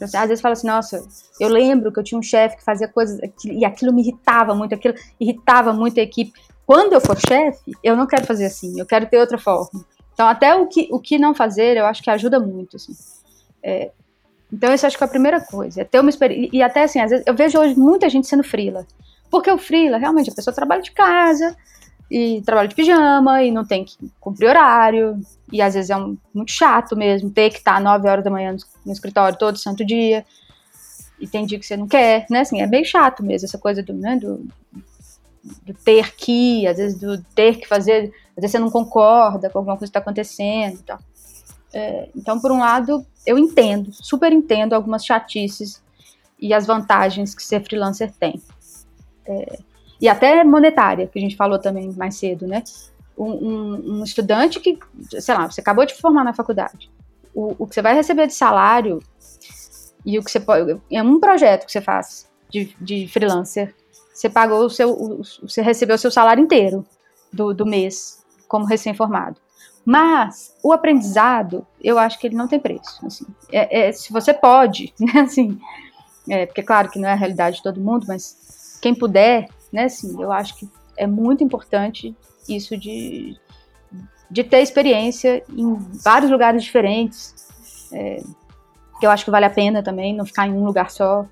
Às 0.01 0.29
vezes 0.29 0.41
fala 0.41 0.55
assim, 0.55 0.67
nossa, 0.67 1.07
eu 1.41 1.49
lembro 1.49 1.93
que 1.93 2.01
eu 2.01 2.05
tinha 2.05 2.19
um 2.19 2.23
chefe 2.23 2.57
que 2.57 2.65
fazia 2.65 2.89
coisas 2.89 3.21
e 3.45 3.65
aquilo 3.65 3.93
me 3.93 4.03
irritava 4.03 4.55
muito, 4.55 4.75
aquilo 4.75 4.95
irritava 5.21 5.73
muito 5.73 5.99
a 6.01 6.03
equipe. 6.03 6.33
Quando 6.67 6.95
eu 6.95 7.01
for 7.01 7.17
chefe, 7.19 7.73
eu 7.83 7.97
não 7.97 8.07
quero 8.07 8.27
fazer 8.27 8.47
assim, 8.47 8.79
eu 8.79 8.87
quero 8.87 9.07
ter 9.07 9.19
outra 9.19 9.39
forma. 9.39 9.85
Então, 10.13 10.27
até 10.27 10.55
o 10.55 10.67
que, 10.67 10.89
o 10.91 11.01
que 11.01 11.19
não 11.19 11.35
fazer, 11.35 11.77
eu 11.77 11.87
acho 11.87 12.03
que 12.03 12.11
ajuda 12.11 12.41
muito, 12.41 12.77
assim. 12.77 12.93
É, 13.63 13.93
então, 14.55 14.73
isso 14.73 14.87
acho 14.87 14.97
que 14.97 15.03
é 15.03 15.07
a 15.07 15.11
primeira 15.11 15.41
coisa, 15.41 15.81
é 15.81 15.85
ter 15.85 15.99
uma 15.99 16.09
experiência. 16.09 16.49
E 16.53 16.63
até 16.63 16.85
assim, 16.85 17.01
às 17.01 17.11
vezes, 17.11 17.27
eu 17.27 17.35
vejo 17.35 17.59
hoje 17.59 17.77
muita 17.77 18.09
gente 18.09 18.29
sendo 18.29 18.45
frila. 18.45 18.87
Porque 19.29 19.51
o 19.51 19.59
freela, 19.59 19.99
realmente, 19.99 20.31
a 20.31 20.35
pessoa 20.35 20.55
trabalha 20.55 20.81
de 20.81 20.93
casa 20.93 21.57
e 22.09 22.41
trabalha 22.43 22.69
de 22.69 22.75
pijama 22.77 23.43
e 23.43 23.51
não 23.51 23.65
tem 23.65 23.85
que 23.85 23.97
cumprir 24.21 24.49
horário. 24.49 25.19
E 25.53 25.61
às 25.61 25.75
vezes 25.75 25.91
é 25.91 25.97
um, 25.97 26.17
muito 26.33 26.53
chato 26.53 26.97
mesmo 26.97 27.31
ter 27.31 27.51
que 27.51 27.59
estar 27.59 27.81
9 27.81 28.09
horas 28.09 28.23
da 28.23 28.31
manhã 28.31 28.53
no, 28.53 28.59
no 28.87 28.93
escritório 28.93 29.37
todo 29.37 29.59
santo 29.59 29.85
dia. 29.85 30.25
E 31.19 31.27
tem 31.27 31.45
dia 31.45 31.59
que 31.59 31.67
você 31.67 31.77
não 31.77 31.89
quer, 31.89 32.27
né? 32.31 32.41
Assim, 32.41 32.61
é 32.61 32.67
meio 32.67 32.85
chato 32.85 33.25
mesmo 33.25 33.47
essa 33.47 33.59
coisa 33.59 33.83
do, 33.83 33.93
né, 33.93 34.17
do, 34.17 34.47
do 35.65 35.75
ter 35.85 36.15
que, 36.15 36.65
às 36.69 36.77
vezes 36.77 37.01
do 37.01 37.21
ter 37.35 37.59
que 37.59 37.67
fazer, 37.67 38.13
às 38.37 38.43
vezes 38.43 38.53
você 38.53 38.59
não 38.61 38.71
concorda 38.71 39.51
com 39.51 39.59
alguma 39.59 39.77
coisa 39.77 39.91
que 39.91 39.99
está 39.99 40.01
acontecendo 40.01 40.75
e 40.75 40.83
tal. 40.83 40.99
É, 41.75 42.09
então, 42.15 42.41
por 42.41 42.53
um 42.53 42.61
lado, 42.61 43.05
eu 43.27 43.37
entendo, 43.37 43.93
super 43.93 44.33
entendo 44.33 44.75
algumas 44.75 45.05
chatices 45.05 45.83
e 46.39 46.55
as 46.55 46.65
vantagens 46.65 47.35
que 47.35 47.43
ser 47.43 47.65
freelancer 47.65 48.13
tem. 48.13 48.41
É, 49.27 49.59
e 50.01 50.09
até 50.09 50.45
monetária, 50.45 51.09
que 51.09 51.19
a 51.19 51.23
gente 51.23 51.37
falou 51.37 51.59
também 51.59 51.91
mais 51.93 52.15
cedo, 52.15 52.47
né? 52.47 52.63
Um, 53.19 53.31
um, 53.31 53.93
um, 53.93 54.05
estudante 54.05 54.61
que, 54.61 54.79
sei 55.09 55.35
lá, 55.35 55.51
você 55.51 55.61
acabou 55.61 55.85
de 55.85 55.95
formar 55.95 56.25
na 56.25 56.33
faculdade, 56.33 56.91
o, 57.35 57.55
o 57.59 57.67
que 57.67 57.75
você 57.75 57.83
vai 57.83 57.95
receber 57.95 58.27
de 58.27 58.35
salário 58.35 59.01
e 60.07 60.19
o 60.19 60.23
que 60.23 60.31
você 60.31 60.39
pode. 60.39 60.81
É 60.91 61.03
um 61.03 61.19
projeto 61.19 61.67
que 61.67 61.73
você 61.73 61.81
faz 61.81 62.31
de, 62.51 62.75
de 62.81 63.09
freelancer. 63.09 63.75
Você 64.13 64.29
pagou 64.29 64.65
o 64.65 64.71
seu. 64.71 64.91
O, 64.91 65.23
você 65.43 65.61
recebeu 65.61 65.97
o 65.97 65.99
seu 65.99 66.11
salário 66.11 66.43
inteiro 66.43 66.85
do, 67.33 67.53
do 67.53 67.67
mês 67.67 68.25
como 68.47 68.65
recém-formado. 68.65 69.41
Mas 69.85 70.55
o 70.63 70.73
aprendizado, 70.73 71.67
eu 71.83 71.99
acho 71.99 72.19
que 72.19 72.27
ele 72.27 72.37
não 72.37 72.49
tem 72.49 72.59
preço. 72.59 73.05
Assim. 73.07 73.27
É, 73.53 73.89
é, 73.89 73.93
se 73.93 74.13
você 74.13 74.33
pode, 74.33 74.95
né? 74.99 75.21
Assim, 75.21 75.61
é, 76.29 76.47
porque 76.47 76.63
claro 76.63 76.89
que 76.91 76.99
não 76.99 77.09
é 77.09 77.13
a 77.13 77.17
realidade 77.17 77.57
de 77.57 77.63
todo 77.63 77.81
mundo, 77.81 78.07
mas 78.09 78.79
quem 78.81 78.95
puder, 78.95 79.49
né, 79.73 79.85
assim, 79.85 80.21
eu 80.21 80.33
acho 80.33 80.57
que 80.57 80.69
é 80.97 81.07
muito 81.07 81.45
importante 81.45 82.17
isso 82.49 82.77
de, 82.77 83.37
de 84.31 84.45
ter 84.45 84.61
experiência 84.61 85.43
em 85.49 85.75
vários 86.03 86.31
lugares 86.31 86.63
diferentes, 86.63 87.35
é, 87.93 88.23
que 88.99 89.07
eu 89.07 89.11
acho 89.11 89.25
que 89.25 89.31
vale 89.31 89.45
a 89.45 89.51
pena 89.51 89.83
também, 89.83 90.15
não 90.15 90.25
ficar 90.25 90.47
em 90.47 90.53
um 90.53 90.65
lugar 90.65 90.91
só. 90.91 91.27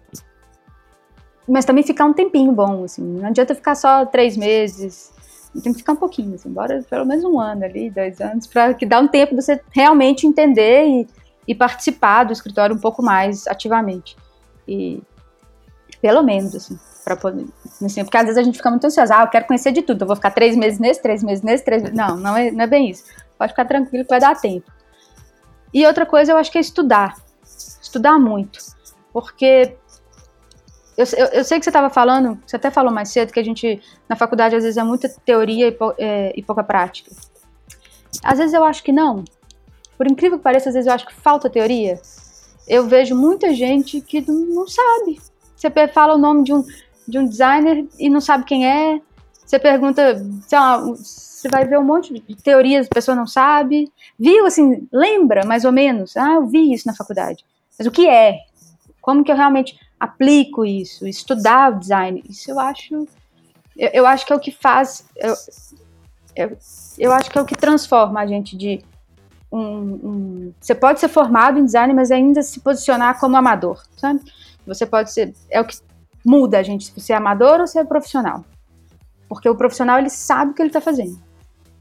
Mas 1.48 1.64
também 1.64 1.84
ficar 1.84 2.05
um 2.05 2.12
tempinho 2.12 2.53
bom, 2.53 2.84
assim, 2.84 3.03
não 3.03 3.28
adianta 3.28 3.55
ficar 3.55 3.74
só 3.74 4.05
três 4.05 4.36
meses, 4.36 5.12
tem 5.61 5.72
que 5.72 5.80
ficar 5.80 5.92
um 5.92 5.96
pouquinho, 5.96 6.34
assim, 6.34 6.50
bora 6.50 6.82
pelo 6.88 7.05
menos 7.05 7.24
um 7.24 7.38
ano 7.38 7.64
ali, 7.64 7.90
dois 7.90 8.20
anos, 8.20 8.46
para 8.46 8.72
que 8.72 8.86
dá 8.86 9.00
um 9.00 9.09
tempo 9.09 9.34
de 9.34 9.42
você 9.42 9.61
realmente 9.70 10.26
entender 10.26 10.86
e, 10.86 11.07
e 11.48 11.55
participar 11.55 12.24
do 12.24 12.32
escritório 12.32 12.74
um 12.74 12.78
pouco 12.78 13.03
mais 13.03 13.46
ativamente. 13.46 14.16
E 14.66 15.03
pelo 16.00 16.22
menos, 16.22 16.55
assim, 16.55 16.78
para 17.05 17.16
poder. 17.16 17.46
Assim, 17.84 18.03
porque 18.05 18.16
às 18.16 18.24
vezes 18.24 18.38
a 18.38 18.42
gente 18.42 18.57
fica 18.57 18.70
muito 18.70 18.86
ansiosa, 18.86 19.16
ah, 19.16 19.22
eu 19.22 19.28
quero 19.28 19.46
conhecer 19.46 19.72
de 19.72 19.82
tudo, 19.82 20.03
eu 20.03 20.07
vou 20.07 20.16
ficar 20.16 20.30
três 20.30 20.57
meses 20.57 20.78
nesse, 20.78 21.03
três 21.03 21.22
meses 21.22 21.42
nesse, 21.42 21.64
três 21.64 21.82
meses. 21.82 21.96
Não, 21.96 22.16
não 22.16 22.36
é, 22.36 22.50
não 22.50 22.64
é 22.64 22.66
bem 22.66 22.90
isso. 22.90 23.05
Pode 23.38 23.53
ficar 23.53 23.64
tranquilo 23.66 24.05
que 24.05 24.11
vai 24.11 24.20
dar 24.20 24.34
tempo. 24.40 24.70
E 25.74 25.86
outra 25.86 26.07
coisa 26.07 26.32
eu 26.32 26.36
acho 26.36 26.50
que 26.50 26.59
é 26.59 26.61
estudar. 26.61 27.16
Estudar 27.80 28.18
muito. 28.18 28.59
Porque 29.12 29.76
eu, 30.97 31.07
eu, 31.16 31.26
eu, 31.26 31.45
sei 31.45 31.59
que 31.59 31.64
você 31.64 31.70
estava 31.70 31.88
falando, 31.88 32.38
você 32.47 32.57
até 32.57 32.70
falou 32.70 32.93
mais 32.93 33.11
cedo, 33.11 33.32
que 33.32 33.40
a 33.40 33.45
gente, 33.45 33.80
na 34.09 34.16
faculdade, 34.16 34.57
às 34.57 34.62
vezes 34.62 34.76
é 34.76 34.84
muita 34.84 35.09
teoria 35.24 35.68
e, 35.68 35.76
é, 35.99 36.32
e, 36.36 36.43
pouca 36.43 36.62
prática. 36.62 37.11
Às 38.22 38.38
vezes 38.38 38.53
eu 38.53 38.62
acho 38.62 38.82
que 38.82 38.93
não. 38.93 39.24
Por 39.97 40.07
incrível 40.07 40.38
que 40.38 40.45
pareça, 40.45 40.68
às 40.68 40.74
vezes 40.74 40.86
eu 40.86 40.93
acho 40.93 41.07
que 41.07 41.14
falta 41.14 41.49
teoria. 41.49 42.01
Eu 42.68 42.86
vejo 42.86 43.16
muita 43.16 43.55
gente 43.55 44.01
que 44.01 44.20
não 44.28 44.66
sabe. 44.66 45.20
Você 45.57 45.70
fala 45.88 46.14
o 46.14 46.18
nome 46.18 46.45
de 46.45 46.53
um, 46.53 46.64
de 47.09 47.18
um 47.18 47.26
designer 47.26 47.86
e 47.99 48.11
não 48.11 48.20
sabe 48.20 48.45
quem 48.45 48.66
é. 48.66 49.01
Você 49.47 49.59
pergunta, 49.59 50.22
sei 50.47 50.59
lá, 50.59 50.78
você 50.78 51.49
vai 51.49 51.64
ver 51.64 51.78
um 51.78 51.84
monte 51.84 52.12
de 52.12 52.36
teorias, 52.36 52.86
a 52.86 52.95
pessoa 52.95 53.16
não 53.16 53.26
sabe. 53.26 53.90
Viu, 54.18 54.47
assim, 54.47 54.86
lembra 54.93 55.45
mais 55.47 55.64
ou 55.64 55.72
menos? 55.72 56.16
Ah, 56.16 56.34
eu 56.34 56.47
vi 56.47 56.72
isso 56.72 56.86
na 56.86 56.95
faculdade. 56.95 57.45
Mas 57.78 57.86
o 57.86 57.90
que 57.90 58.09
é? 58.09 58.38
Como 59.01 59.24
que 59.24 59.32
eu 59.32 59.36
realmente 59.36 59.76
aplico 60.03 60.64
isso, 60.64 61.07
estudar 61.07 61.70
o 61.70 61.78
design, 61.78 62.24
isso 62.28 62.50
eu 62.50 62.59
acho, 62.59 63.07
eu, 63.76 63.90
eu 63.92 64.05
acho 64.05 64.26
que 64.26 64.32
é 64.32 64.36
o 64.36 64.40
que 64.40 64.50
faz, 64.50 65.07
eu, 65.14 65.34
eu, 66.34 66.59
eu, 66.98 67.12
acho 67.12 67.30
que 67.30 67.38
é 67.38 67.40
o 67.40 67.44
que 67.44 67.55
transforma 67.55 68.20
a 68.20 68.26
gente 68.26 68.57
de 68.57 68.82
um, 69.53 69.61
um, 69.61 70.55
você 70.61 70.74
pode 70.74 70.98
ser 70.98 71.07
formado 71.07 71.57
em 71.57 71.64
design, 71.64 71.94
mas 71.94 72.11
ainda 72.11 72.42
se 72.42 72.59
posicionar 72.59 73.20
como 73.20 73.36
amador, 73.36 73.80
sabe? 73.96 74.20
Você 74.66 74.84
pode 74.84 75.12
ser, 75.12 75.34
é 75.48 75.61
o 75.61 75.64
que 75.64 75.78
muda 76.26 76.59
a 76.59 76.64
gente, 76.64 76.86
se 76.86 77.00
você 77.00 77.12
é 77.12 77.16
amador 77.16 77.61
ou 77.61 77.68
se 77.68 77.78
é 77.78 77.84
profissional. 77.84 78.44
Porque 79.28 79.48
o 79.48 79.55
profissional, 79.55 80.00
ele 80.00 80.11
sabe 80.11 80.50
o 80.50 80.55
que 80.55 80.62
ele 80.62 80.70
está 80.70 80.80
fazendo. 80.80 81.16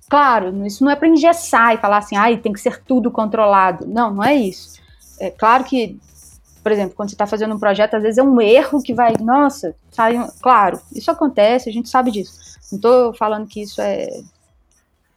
Claro, 0.07 0.63
isso 0.67 0.83
não 0.83 0.91
é 0.91 0.95
para 0.95 1.07
engessar 1.07 1.73
e 1.73 1.79
falar 1.79 1.97
assim, 1.97 2.15
ai, 2.15 2.37
tem 2.37 2.53
que 2.53 2.59
ser 2.59 2.83
tudo 2.83 3.09
controlado. 3.09 3.87
Não, 3.87 4.13
não 4.13 4.23
é 4.23 4.35
isso. 4.35 4.79
É 5.19 5.31
claro 5.31 5.63
que 5.63 5.99
por 6.61 6.71
exemplo, 6.71 6.95
quando 6.95 7.09
você 7.09 7.15
está 7.15 7.25
fazendo 7.25 7.55
um 7.55 7.59
projeto, 7.59 7.95
às 7.95 8.03
vezes 8.03 8.17
é 8.17 8.23
um 8.23 8.39
erro 8.39 8.81
que 8.81 8.93
vai, 8.93 9.13
nossa, 9.19 9.75
sai. 9.91 10.17
Um... 10.17 10.27
Claro, 10.41 10.79
isso 10.93 11.09
acontece, 11.09 11.69
a 11.69 11.73
gente 11.73 11.89
sabe 11.89 12.11
disso. 12.11 12.33
Não 12.71 12.77
estou 12.77 13.13
falando 13.13 13.47
que 13.47 13.61
isso 13.61 13.81
é. 13.81 14.05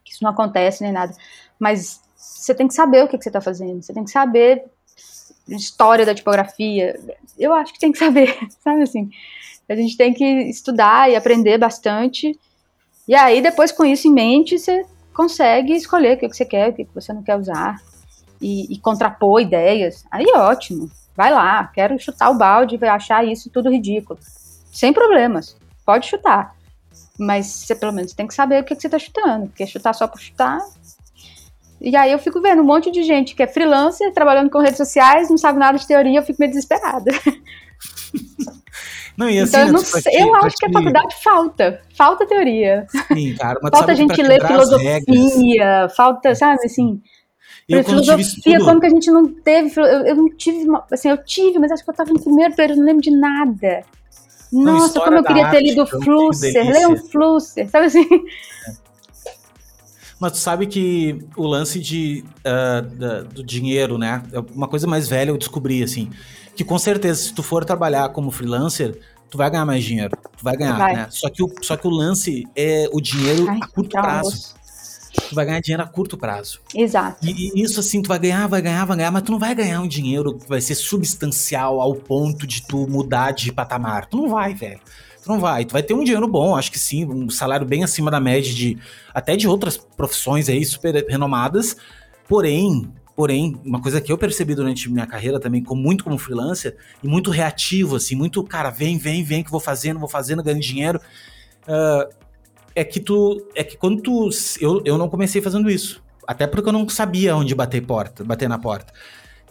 que 0.04 0.12
isso 0.12 0.22
não 0.22 0.30
acontece 0.30 0.82
nem 0.82 0.92
nada. 0.92 1.14
Mas 1.58 2.00
você 2.16 2.54
tem 2.54 2.66
que 2.66 2.74
saber 2.74 3.04
o 3.04 3.08
que, 3.08 3.18
que 3.18 3.24
você 3.24 3.28
está 3.28 3.40
fazendo, 3.40 3.82
você 3.82 3.92
tem 3.92 4.04
que 4.04 4.10
saber 4.10 4.64
história 5.48 6.06
da 6.06 6.14
tipografia. 6.14 6.98
Eu 7.38 7.52
acho 7.52 7.72
que 7.72 7.78
tem 7.78 7.92
que 7.92 7.98
saber, 7.98 8.36
sabe 8.62 8.82
assim? 8.82 9.10
A 9.68 9.74
gente 9.74 9.96
tem 9.96 10.12
que 10.12 10.24
estudar 10.24 11.10
e 11.10 11.16
aprender 11.16 11.58
bastante. 11.58 12.38
E 13.06 13.14
aí, 13.14 13.42
depois, 13.42 13.72
com 13.72 13.84
isso 13.84 14.08
em 14.08 14.12
mente, 14.12 14.58
você 14.58 14.84
consegue 15.12 15.74
escolher 15.74 16.16
o 16.16 16.20
que, 16.20 16.28
que 16.28 16.36
você 16.36 16.44
quer, 16.44 16.70
o 16.70 16.72
que, 16.72 16.84
que 16.84 16.94
você 16.94 17.12
não 17.12 17.22
quer 17.22 17.36
usar. 17.36 17.76
E, 18.40 18.72
e 18.72 18.78
contrapor 18.78 19.40
ideias. 19.40 20.04
Aí 20.10 20.26
ótimo. 20.34 20.90
Vai 21.16 21.32
lá, 21.32 21.66
quero 21.68 21.98
chutar 21.98 22.30
o 22.30 22.38
balde 22.38 22.78
e 22.80 22.86
achar 22.86 23.24
isso 23.24 23.50
tudo 23.50 23.70
ridículo. 23.70 24.18
Sem 24.72 24.92
problemas, 24.92 25.56
pode 25.84 26.06
chutar. 26.06 26.54
Mas 27.18 27.46
você 27.46 27.74
pelo 27.74 27.92
menos 27.92 28.12
tem 28.12 28.26
que 28.26 28.34
saber 28.34 28.60
o 28.60 28.64
que, 28.64 28.74
que 28.74 28.80
você 28.80 28.88
está 28.88 28.98
chutando, 28.98 29.46
porque 29.46 29.66
chutar 29.66 29.94
só 29.94 30.08
por 30.08 30.20
chutar. 30.20 30.58
E 31.80 31.94
aí 31.96 32.10
eu 32.10 32.18
fico 32.18 32.40
vendo 32.40 32.62
um 32.62 32.66
monte 32.66 32.90
de 32.90 33.02
gente 33.02 33.34
que 33.34 33.42
é 33.42 33.46
freelancer, 33.46 34.12
trabalhando 34.12 34.50
com 34.50 34.58
redes 34.58 34.78
sociais, 34.78 35.28
não 35.28 35.38
sabe 35.38 35.58
nada 35.58 35.78
de 35.78 35.86
teoria, 35.86 36.18
eu 36.18 36.22
fico 36.22 36.40
meio 36.40 36.50
desesperada. 36.50 37.10
Não, 39.16 39.30
e 39.30 39.38
assim, 39.38 39.50
então, 39.50 39.66
eu, 39.68 39.72
não 39.72 39.78
sei, 39.78 40.02
te, 40.02 40.20
eu 40.20 40.34
acho 40.34 40.56
que 40.56 40.66
a 40.66 40.72
faculdade 40.72 41.14
falta. 41.22 41.80
Falta 41.96 42.26
teoria. 42.26 42.84
Sim, 43.12 43.34
cara, 43.36 43.60
falta 43.60 43.92
a 43.92 43.94
gente 43.94 44.20
ler 44.20 44.44
filosofia, 44.44 45.88
falta, 45.96 46.34
sabe, 46.34 46.64
assim, 46.64 47.00
eu, 47.68 47.84
filosofia, 47.84 48.60
como 48.60 48.80
que 48.80 48.86
a 48.86 48.90
gente 48.90 49.10
não 49.10 49.26
teve. 49.26 49.72
Eu, 49.80 49.84
eu 49.84 50.16
não 50.16 50.28
tive. 50.28 50.66
Assim, 50.92 51.08
eu 51.08 51.18
tive, 51.24 51.58
mas 51.58 51.72
acho 51.72 51.82
que 51.82 51.90
eu 51.90 51.92
estava 51.92 52.12
no 52.12 52.20
primeiro 52.20 52.54
período, 52.54 52.78
não 52.78 52.86
lembro 52.86 53.02
de 53.02 53.10
nada. 53.10 53.84
Nossa, 54.52 55.00
como 55.00 55.16
eu 55.16 55.24
queria 55.24 55.50
ter 55.50 55.60
lido 55.60 55.86
Flusser, 55.86 56.70
Leon 56.70 56.96
Flusser, 56.96 57.68
sabe 57.68 57.86
assim? 57.86 58.06
É. 58.68 58.84
Mas 60.20 60.32
tu 60.32 60.38
sabe 60.38 60.66
que 60.66 61.26
o 61.36 61.44
lance 61.44 61.80
de, 61.80 62.24
uh, 62.40 62.82
da, 62.96 63.22
do 63.22 63.42
dinheiro, 63.42 63.98
né? 63.98 64.22
É 64.32 64.38
uma 64.54 64.68
coisa 64.68 64.86
mais 64.86 65.08
velha 65.08 65.30
eu 65.30 65.36
descobri, 65.36 65.82
assim. 65.82 66.08
Que 66.54 66.62
com 66.62 66.78
certeza, 66.78 67.20
se 67.20 67.34
tu 67.34 67.42
for 67.42 67.64
trabalhar 67.64 68.08
como 68.10 68.30
freelancer, 68.30 68.96
tu 69.28 69.36
vai 69.36 69.50
ganhar 69.50 69.66
mais 69.66 69.82
dinheiro. 69.82 70.16
Tu 70.36 70.44
vai 70.44 70.56
ganhar, 70.56 70.78
vai. 70.78 70.94
né? 70.94 71.06
Só 71.10 71.28
que, 71.28 71.42
o, 71.42 71.52
só 71.60 71.76
que 71.76 71.86
o 71.88 71.90
lance 71.90 72.44
é 72.54 72.88
o 72.92 73.00
dinheiro 73.00 73.48
Ai, 73.48 73.58
a 73.60 73.66
curto 73.66 73.90
prazo 73.90 74.54
tu 75.28 75.34
vai 75.34 75.44
ganhar 75.44 75.60
dinheiro 75.60 75.82
a 75.82 75.86
curto 75.86 76.16
prazo. 76.16 76.60
Exato. 76.74 77.26
E, 77.26 77.30
e, 77.54 77.62
isso 77.62 77.80
assim, 77.80 78.02
tu 78.02 78.08
vai 78.08 78.18
ganhar, 78.18 78.46
vai 78.46 78.62
ganhar, 78.62 78.84
vai 78.84 78.96
ganhar, 78.96 79.10
mas 79.10 79.22
tu 79.22 79.32
não 79.32 79.38
vai 79.38 79.54
ganhar 79.54 79.80
um 79.80 79.88
dinheiro 79.88 80.38
que 80.38 80.48
vai 80.48 80.60
ser 80.60 80.74
substancial 80.74 81.80
ao 81.80 81.94
ponto 81.94 82.46
de 82.46 82.62
tu 82.62 82.86
mudar 82.86 83.32
de 83.32 83.52
patamar. 83.52 84.06
Tu 84.06 84.16
não 84.16 84.28
vai, 84.28 84.54
velho. 84.54 84.80
Tu 85.22 85.28
não 85.28 85.40
vai. 85.40 85.64
Tu 85.64 85.72
vai 85.72 85.82
ter 85.82 85.94
um 85.94 86.04
dinheiro 86.04 86.28
bom, 86.28 86.56
acho 86.56 86.70
que 86.70 86.78
sim, 86.78 87.04
um 87.06 87.30
salário 87.30 87.66
bem 87.66 87.82
acima 87.82 88.10
da 88.10 88.20
média 88.20 88.52
de 88.52 88.78
até 89.12 89.36
de 89.36 89.48
outras 89.48 89.76
profissões 89.76 90.48
aí 90.48 90.64
super 90.64 90.94
renomadas. 91.08 91.76
Porém, 92.28 92.90
Porém, 93.16 93.56
uma 93.64 93.80
coisa 93.80 94.00
que 94.00 94.10
eu 94.10 94.18
percebi 94.18 94.56
durante 94.56 94.90
minha 94.90 95.06
carreira 95.06 95.38
também, 95.38 95.62
com 95.62 95.76
muito 95.76 96.02
como 96.02 96.18
freelancer, 96.18 96.76
e 97.00 97.06
muito 97.06 97.30
reativo, 97.30 97.94
assim, 97.94 98.16
muito, 98.16 98.42
cara, 98.42 98.70
vem, 98.70 98.98
vem, 98.98 99.22
vem, 99.22 99.44
que 99.44 99.50
vou 99.52 99.60
fazendo, 99.60 100.00
vou 100.00 100.08
fazendo, 100.08 100.42
ganhando 100.42 100.60
dinheiro. 100.60 101.00
Uh, 101.62 102.12
é 102.74 102.84
que 102.84 103.00
tu. 103.00 103.46
É 103.54 103.62
que 103.62 103.76
quando 103.76 104.02
tu. 104.02 104.28
Eu, 104.60 104.82
eu 104.84 104.98
não 104.98 105.08
comecei 105.08 105.40
fazendo 105.40 105.70
isso. 105.70 106.02
Até 106.26 106.46
porque 106.46 106.68
eu 106.68 106.72
não 106.72 106.88
sabia 106.88 107.36
onde 107.36 107.54
bater 107.54 107.84
porta, 107.84 108.24
bater 108.24 108.48
na 108.48 108.58
porta. 108.58 108.92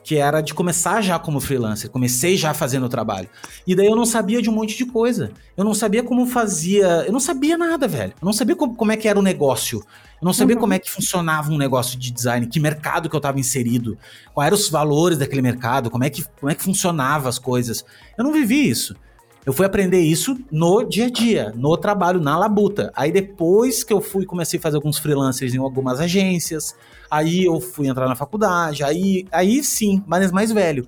Que 0.04 0.18
era 0.18 0.42
de 0.42 0.54
começar 0.54 1.02
já 1.02 1.18
como 1.18 1.40
freelancer. 1.40 1.90
Comecei 1.90 2.36
já 2.36 2.54
fazendo 2.54 2.88
o 2.88 2.90
trabalho. 2.90 3.30
E 3.66 3.74
daí 3.74 3.86
eu 3.86 3.96
não 3.96 4.06
sabia 4.06 4.42
de 4.42 4.50
um 4.50 4.54
monte 4.54 4.78
de 4.78 4.86
coisa. 4.86 5.32
Eu 5.56 5.64
não 5.64 5.74
sabia 5.74 6.04
como 6.04 6.26
fazia. 6.26 7.06
Eu 7.06 7.14
não 7.14 7.22
sabia 7.22 7.58
nada, 7.58 7.88
velho. 7.88 8.14
Eu 8.22 8.26
não 8.26 8.34
sabia 8.34 8.56
como, 8.56 8.76
como 8.76 8.92
é 8.92 8.98
que 8.98 9.08
era 9.08 9.18
o 9.18 9.22
negócio. 9.22 9.80
Eu 10.22 10.26
não 10.26 10.34
sabia 10.34 10.56
uhum. 10.56 10.62
como 10.62 10.74
é 10.74 10.80
que 10.80 10.92
funcionava 10.92 11.52
um 11.52 11.58
negócio 11.58 11.98
de 11.98 12.12
design, 12.12 12.48
que 12.48 12.60
mercado 12.60 13.10
que 13.10 13.16
eu 13.16 13.20
estava 13.20 13.40
inserido, 13.40 13.98
quais 14.34 14.48
eram 14.48 14.58
os 14.58 14.70
valores 14.70 15.18
daquele 15.18 15.42
mercado, 15.42 15.90
como 15.90 16.04
é 16.04 16.10
que, 16.10 16.24
como 16.40 16.50
é 16.50 16.56
que 16.56 16.64
funcionava 16.64 17.28
as 17.28 17.38
coisas. 17.38 17.86
Eu 18.18 18.24
não 18.24 18.32
vivi 18.32 18.70
isso. 18.70 18.96
Eu 19.46 19.52
fui 19.52 19.66
aprender 19.66 20.00
isso 20.00 20.38
no 20.50 20.84
dia 20.84 21.08
a 21.08 21.10
dia, 21.10 21.54
no 21.56 21.76
trabalho, 21.76 22.22
na 22.22 22.38
labuta. 22.38 22.92
Aí 22.96 23.12
depois 23.12 23.84
que 23.84 23.92
eu 23.92 24.00
fui, 24.00 24.26
comecei 24.26 24.58
a 24.58 24.62
fazer 24.62 24.78
alguns 24.78 24.98
freelancers 24.98 25.54
em 25.54 25.58
algumas 25.58 26.00
agências, 26.00 26.76
aí 27.12 27.44
eu 27.44 27.60
fui 27.60 27.88
entrar 27.88 28.08
na 28.08 28.16
faculdade, 28.16 28.84
aí, 28.84 29.26
aí 29.32 29.62
sim, 29.62 30.02
mas 30.08 30.32
mais 30.32 30.52
velho. 30.52 30.88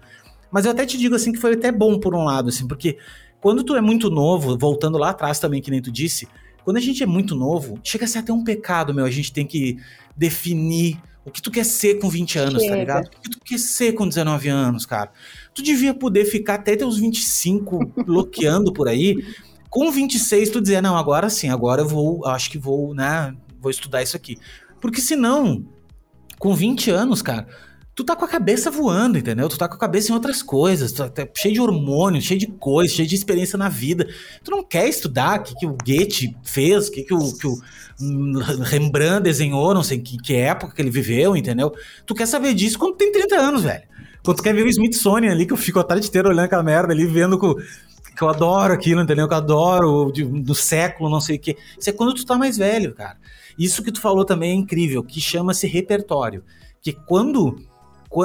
Mas 0.50 0.64
eu 0.64 0.72
até 0.72 0.86
te 0.86 0.98
digo 0.98 1.16
assim 1.16 1.34
que 1.34 1.38
foi 1.40 1.54
até 1.54 1.70
bom 1.70 2.00
por 2.00 2.16
um 2.16 2.24
lado, 2.24 2.48
assim, 2.48 2.66
porque 2.66 2.98
quando 3.42 3.62
tu 3.62 3.76
é 3.76 3.82
muito 3.82 4.10
novo, 4.10 4.58
voltando 4.58 4.98
lá 4.98 5.10
atrás 5.10 5.38
também, 5.38 5.62
que 5.62 5.70
nem 5.70 5.82
tu 5.82 5.92
disse, 5.92 6.28
quando 6.64 6.78
a 6.78 6.82
gente 6.82 7.04
é 7.04 7.06
muito 7.06 7.36
novo, 7.36 7.78
chega 7.84 8.06
a 8.06 8.08
ser 8.08 8.20
até 8.20 8.32
um 8.32 8.44
pecado, 8.44 8.94
meu, 8.94 9.06
a 9.06 9.12
gente 9.12 9.34
tem 9.34 9.46
que 9.46 9.78
definir 10.16 10.98
o 11.26 11.32
que 11.32 11.42
tu 11.42 11.52
quer 11.52 11.66
ser 11.66 12.00
com 12.00 12.08
20 12.08 12.38
anos, 12.38 12.54
tá 12.54 12.60
chega. 12.60 12.74
tá 12.74 12.80
ligado? 12.80 13.06
O 13.08 13.22
que 13.22 13.30
tu 13.30 13.40
quer 13.44 13.58
ser 13.58 13.94
com 13.94 14.08
19 14.08 14.48
anos, 14.48 14.86
cara? 14.86 15.12
tu 15.56 15.64
devia 15.64 15.94
poder 15.94 16.26
ficar 16.26 16.56
até 16.56 16.76
teus 16.76 16.98
25 16.98 17.80
bloqueando 18.06 18.74
por 18.74 18.88
aí. 18.90 19.26
Com 19.70 19.90
26, 19.92 20.50
tu 20.50 20.62
dizer, 20.62 20.82
não, 20.82 20.96
agora 20.98 21.30
sim, 21.30 21.50
agora 21.50 21.82
eu 21.82 21.88
vou, 21.88 22.26
acho 22.28 22.52
que 22.52 22.58
vou, 22.58 22.94
né, 22.94 23.36
vou 23.60 23.72
estudar 23.72 24.04
isso 24.04 24.16
aqui. 24.16 24.38
Porque 24.80 25.02
senão, 25.02 25.66
com 26.38 26.54
20 26.54 26.92
anos, 26.92 27.22
cara, 27.22 27.48
tu 27.96 28.04
tá 28.04 28.14
com 28.14 28.26
a 28.26 28.28
cabeça 28.28 28.70
voando, 28.70 29.18
entendeu? 29.18 29.48
Tu 29.48 29.58
tá 29.58 29.70
com 29.70 29.76
a 29.76 29.80
cabeça 29.80 30.12
em 30.12 30.14
outras 30.14 30.44
coisas, 30.44 30.92
tu 30.92 31.10
tá 31.10 31.26
cheio 31.34 31.54
de 31.54 31.62
hormônios, 31.62 32.26
cheio 32.26 32.40
de 32.40 32.48
coisas, 32.48 32.94
cheio 32.94 33.08
de 33.08 33.16
experiência 33.16 33.58
na 33.58 33.70
vida. 33.70 34.06
Tu 34.44 34.52
não 34.52 34.62
quer 34.62 34.90
estudar 34.90 35.40
o 35.40 35.44
que, 35.44 35.56
que 35.56 35.66
o 35.66 35.78
Goethe 35.82 36.36
fez, 36.44 36.90
o 36.90 36.92
que, 36.92 37.04
que, 37.04 37.14
o, 37.14 37.34
que 37.34 37.48
o 37.48 37.58
Rembrandt 38.64 39.24
desenhou, 39.24 39.74
não 39.74 39.82
sei 39.82 40.00
que, 40.00 40.18
que 40.18 40.36
época 40.36 40.76
que 40.76 40.82
ele 40.82 40.90
viveu, 40.90 41.38
entendeu? 41.38 41.74
Tu 42.06 42.14
quer 42.14 42.26
saber 42.26 42.54
disso 42.54 42.78
quando 42.78 42.98
tem 42.98 43.12
30 43.14 43.36
anos, 43.38 43.64
velho. 43.64 43.84
Quando 44.24 44.38
tu 44.38 44.44
quer 44.44 44.54
ver 44.54 44.66
o 44.66 44.70
Smithsonian 44.70 45.32
ali, 45.32 45.46
que 45.46 45.54
eu 45.54 45.58
fico 45.58 45.80
a 45.80 45.84
tarde 45.84 46.08
inteira 46.08 46.28
olhando 46.28 46.46
aquela 46.46 46.64
merda 46.64 46.92
ali, 46.92 47.06
vendo 47.06 47.40
que, 47.40 48.14
que 48.14 48.22
eu 48.22 48.28
adoro 48.28 48.74
aquilo, 48.74 49.02
entendeu? 49.02 49.26
Que 49.26 49.34
eu 49.34 49.38
adoro, 49.38 50.12
de, 50.12 50.26
do 50.26 50.56
século, 50.56 51.10
não 51.10 51.22
sei 51.22 51.38
o 51.38 51.40
quê. 51.40 51.56
Isso 51.80 51.90
é 51.90 51.94
quando 51.94 52.14
tu 52.14 52.26
tá 52.26 52.38
mais 52.38 52.58
velho, 52.58 52.94
cara. 52.94 53.18
Isso 53.58 53.82
que 53.82 53.92
tu 53.92 54.02
falou 54.02 54.26
também 54.26 54.52
é 54.52 54.54
incrível, 54.54 55.02
que 55.02 55.22
chama-se 55.22 55.66
repertório. 55.66 56.44
Que 56.82 56.92
quando 56.92 57.56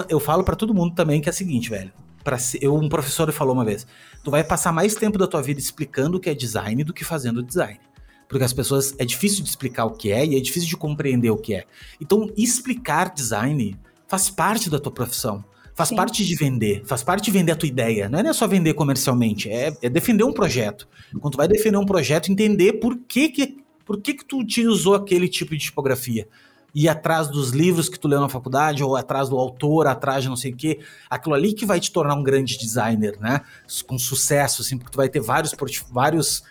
eu 0.08 0.20
falo 0.20 0.44
para 0.44 0.56
todo 0.56 0.74
mundo 0.74 0.94
também 0.94 1.20
que 1.20 1.28
é 1.28 1.32
o 1.32 1.34
seguinte, 1.34 1.70
velho. 1.70 1.92
Pra 2.22 2.38
ser, 2.38 2.62
eu, 2.62 2.74
um 2.74 2.88
professor 2.88 3.30
falou 3.32 3.54
uma 3.54 3.64
vez: 3.64 3.86
tu 4.22 4.30
vai 4.30 4.44
passar 4.44 4.72
mais 4.72 4.94
tempo 4.94 5.18
da 5.18 5.26
tua 5.26 5.42
vida 5.42 5.60
explicando 5.60 6.18
o 6.18 6.20
que 6.20 6.30
é 6.30 6.34
design 6.34 6.84
do 6.84 6.92
que 6.92 7.04
fazendo 7.04 7.42
design. 7.42 7.80
Porque 8.28 8.44
as 8.44 8.52
pessoas 8.52 8.94
é 8.98 9.04
difícil 9.04 9.42
de 9.42 9.48
explicar 9.48 9.86
o 9.86 9.90
que 9.90 10.12
é 10.12 10.24
e 10.24 10.36
é 10.36 10.40
difícil 10.40 10.68
de 10.68 10.76
compreender 10.76 11.30
o 11.30 11.36
que 11.36 11.54
é. 11.54 11.64
Então, 12.00 12.30
explicar 12.36 13.12
design 13.12 13.76
faz 14.06 14.30
parte 14.30 14.70
da 14.70 14.78
tua 14.78 14.92
profissão. 14.92 15.44
Faz 15.74 15.88
Sim. 15.88 15.96
parte 15.96 16.24
de 16.24 16.34
vender, 16.36 16.82
faz 16.84 17.02
parte 17.02 17.24
de 17.24 17.30
vender 17.30 17.52
a 17.52 17.56
tua 17.56 17.68
ideia. 17.68 18.08
Não 18.08 18.18
é 18.18 18.32
só 18.32 18.46
vender 18.46 18.74
comercialmente, 18.74 19.48
é, 19.48 19.74
é 19.82 19.88
defender 19.88 20.24
um 20.24 20.32
projeto. 20.32 20.86
Quando 21.18 21.32
tu 21.32 21.36
vai 21.38 21.48
defender 21.48 21.78
um 21.78 21.86
projeto, 21.86 22.30
entender 22.30 22.74
por 22.74 22.98
que, 22.98 23.30
que, 23.30 23.56
por 23.84 24.00
que, 24.00 24.14
que 24.14 24.24
tu 24.24 24.38
utilizou 24.38 24.94
aquele 24.94 25.26
tipo 25.26 25.56
de 25.56 25.64
tipografia 25.64 26.28
ir 26.74 26.88
atrás 26.88 27.28
dos 27.28 27.50
livros 27.50 27.88
que 27.88 27.98
tu 27.98 28.08
leu 28.08 28.20
na 28.20 28.28
faculdade, 28.28 28.82
ou 28.82 28.96
atrás 28.96 29.28
do 29.28 29.36
autor, 29.38 29.86
atrás 29.86 30.22
de 30.22 30.28
não 30.28 30.36
sei 30.36 30.52
o 30.52 30.56
quê. 30.56 30.80
Aquilo 31.08 31.34
ali 31.34 31.52
que 31.52 31.66
vai 31.66 31.80
te 31.80 31.90
tornar 31.92 32.14
um 32.14 32.22
grande 32.22 32.58
designer, 32.58 33.18
né? 33.20 33.40
Com 33.86 33.98
sucesso, 33.98 34.62
assim, 34.62 34.76
porque 34.78 34.92
tu 34.92 34.96
vai 34.96 35.08
ter 35.08 35.20
vários, 35.20 35.54
vários 35.90 36.42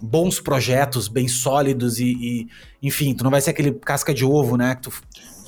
bons 0.00 0.40
projetos, 0.40 1.08
bem 1.08 1.26
sólidos 1.26 1.98
e, 1.98 2.12
e, 2.12 2.48
enfim, 2.82 3.14
tu 3.14 3.24
não 3.24 3.30
vai 3.30 3.40
ser 3.40 3.50
aquele 3.50 3.72
casca 3.72 4.14
de 4.14 4.24
ovo, 4.24 4.56
né? 4.56 4.76
Tu, 4.80 4.92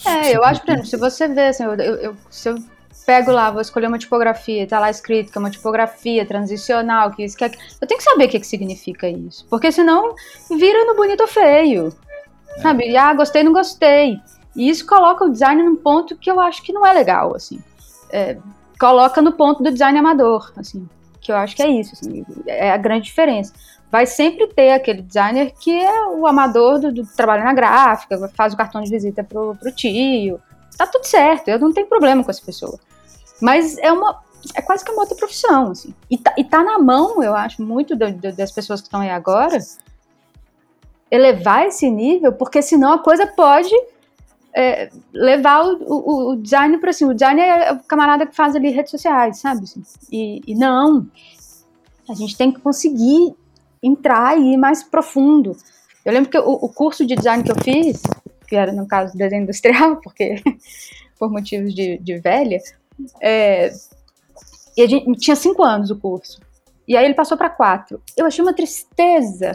é, 0.07 0.35
eu 0.35 0.45
acho, 0.45 0.63
por 0.63 0.71
exemplo, 0.71 0.87
se 0.87 0.97
você 0.97 1.29
vê, 1.29 1.49
assim, 1.49 1.65
eu, 1.65 1.75
eu, 1.75 2.17
se 2.31 2.49
eu 2.49 2.57
pego 3.05 3.31
lá, 3.31 3.51
vou 3.51 3.61
escolher 3.61 3.87
uma 3.87 3.99
tipografia, 3.99 4.67
tá 4.67 4.79
lá 4.79 4.91
escrito 4.91 5.33
que 5.33 5.39
é 5.39 5.41
uma 5.41 5.51
tipografia 5.51 6.25
transicional, 6.25 7.11
que 7.11 7.25
isso, 7.25 7.37
que 7.37 7.45
é... 7.45 7.51
eu 7.81 7.87
tenho 7.87 7.99
que 7.99 8.05
saber 8.05 8.27
o 8.27 8.29
que, 8.29 8.41
que 8.41 8.47
significa 8.47 9.09
isso, 9.09 9.47
porque 9.49 9.71
senão 9.71 10.15
vira 10.51 10.85
no 10.85 10.95
bonito 10.95 11.21
ou 11.21 11.29
feio. 11.29 11.93
É. 12.57 12.61
Sabe? 12.61 12.97
Ah, 12.97 13.15
gostei, 13.15 13.43
não 13.43 13.53
gostei. 13.53 14.21
E 14.55 14.69
isso 14.69 14.87
coloca 14.87 15.25
o 15.25 15.31
design 15.31 15.63
num 15.63 15.77
ponto 15.77 16.17
que 16.17 16.31
eu 16.31 16.41
acho 16.41 16.63
que 16.63 16.73
não 16.73 16.87
é 16.87 16.93
legal, 16.93 17.35
assim. 17.35 17.61
É, 18.11 18.37
coloca 18.79 19.23
no 19.23 19.33
ponto 19.33 19.63
do 19.63 19.71
design 19.71 19.99
amador, 19.99 20.53
assim. 20.57 20.89
Que 21.21 21.31
eu 21.31 21.37
acho 21.37 21.55
que 21.55 21.63
é 21.63 21.69
isso, 21.69 21.93
assim, 21.95 22.25
é 22.47 22.73
a 22.73 22.77
grande 22.77 23.05
diferença. 23.05 23.53
Vai 23.91 24.07
sempre 24.07 24.47
ter 24.49 24.73
aquele 24.73 25.03
designer 25.03 25.53
que 25.61 25.71
é 25.71 26.07
o 26.09 26.27
amador 26.27 26.79
do, 26.79 26.93
do 26.93 27.07
trabalho 27.07 27.45
na 27.45 27.53
gráfica, 27.53 28.31
faz 28.35 28.55
o 28.55 28.57
cartão 28.57 28.81
de 28.81 28.91
visita 28.91 29.23
pro, 29.23 29.55
pro 29.57 29.73
tio. 29.73 30.41
Tá 30.79 30.87
tudo 30.87 31.05
certo, 31.05 31.49
eu 31.49 31.59
não 31.59 31.73
tenho 31.73 31.89
problema 31.89 32.25
com 32.25 32.31
essa 32.31 32.45
pessoa. 32.45 32.79
Mas 33.41 33.77
é 33.79 33.93
uma, 33.93 34.21
é 34.55 34.63
quase 34.63 34.85
que 34.85 34.91
uma 34.91 35.03
outra 35.03 35.17
profissão, 35.17 35.71
assim. 35.71 35.95
E 36.11 36.17
tá, 36.17 36.33
e 36.37 36.45
tá 36.45 36.63
na 36.63 36.79
mão, 36.79 37.23
eu 37.23 37.35
acho, 37.35 37.63
muito 37.63 37.95
do, 37.95 38.13
do, 38.13 38.33
das 38.33 38.51
pessoas 38.51 38.81
que 38.81 38.87
estão 38.87 39.01
aí 39.01 39.11
agora, 39.11 39.59
elevar 41.11 41.67
esse 41.67 41.91
nível, 41.91 42.33
porque 42.33 42.63
senão 42.63 42.93
a 42.93 42.99
coisa 42.99 43.27
pode 43.27 43.75
é, 44.55 44.91
levar 45.13 45.65
o, 45.65 45.77
o, 45.83 46.31
o 46.31 46.37
design 46.37 46.79
para 46.79 46.91
assim, 46.91 47.05
o 47.05 47.15
design 47.15 47.41
é 47.41 47.73
o 47.73 47.81
camarada 47.81 48.27
que 48.27 48.35
faz 48.35 48.55
ali 48.55 48.71
redes 48.71 48.91
sociais, 48.91 49.39
sabe? 49.39 49.65
E, 50.11 50.41
e, 50.47 50.55
não, 50.55 51.07
a 52.09 52.15
gente 52.15 52.37
tem 52.37 52.53
que 52.53 52.61
conseguir 52.61 53.35
entrar 53.83 54.39
e 54.39 54.55
ir 54.55 54.57
mais 54.57 54.83
profundo. 54.83 55.57
Eu 56.05 56.13
lembro 56.13 56.31
que 56.31 56.39
o, 56.39 56.53
o 56.53 56.69
curso 56.69 57.07
de 57.07 57.15
design 57.15 57.43
que 57.43 57.53
eu 57.53 57.57
fiz, 57.63 58.03
que 58.47 58.57
era 58.57 58.73
no 58.73 58.87
caso 58.87 59.17
desenho 59.17 59.43
industrial, 59.43 59.97
porque 60.03 60.43
por 61.19 61.31
motivos 61.31 61.75
de, 61.75 61.99
de 61.99 62.19
velha, 62.19 62.59
é, 63.21 63.71
e 64.77 64.83
a 64.83 64.87
gente 64.87 65.19
tinha 65.19 65.37
cinco 65.37 65.63
anos 65.63 65.91
o 65.91 65.97
curso. 65.97 66.41
E 66.89 66.97
aí 66.97 67.05
ele 67.05 67.15
passou 67.15 67.37
para 67.37 67.51
quatro. 67.51 68.03
Eu 68.17 68.27
achei 68.27 68.43
uma 68.43 68.55
tristeza, 68.55 69.55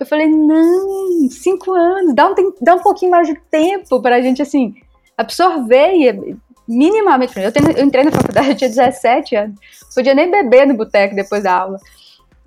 eu 0.00 0.06
falei, 0.06 0.26
não, 0.28 1.28
cinco 1.30 1.72
anos, 1.72 2.14
dá 2.14 2.28
um, 2.28 2.34
dá 2.60 2.74
um 2.74 2.80
pouquinho 2.80 3.10
mais 3.10 3.28
de 3.28 3.34
tempo 3.50 4.00
para 4.00 4.16
a 4.16 4.20
gente, 4.20 4.40
assim, 4.40 4.74
absorver 5.16 5.92
e 5.92 6.36
minimamente. 6.66 7.38
Eu, 7.38 7.52
tenho, 7.52 7.70
eu 7.72 7.84
entrei 7.84 8.04
na 8.04 8.12
faculdade, 8.12 8.50
eu 8.50 8.56
tinha 8.56 8.70
17 8.70 9.36
anos, 9.36 9.60
podia 9.94 10.14
nem 10.14 10.30
beber 10.30 10.66
no 10.66 10.74
boteco 10.74 11.14
depois 11.14 11.42
da 11.42 11.52
aula. 11.52 11.78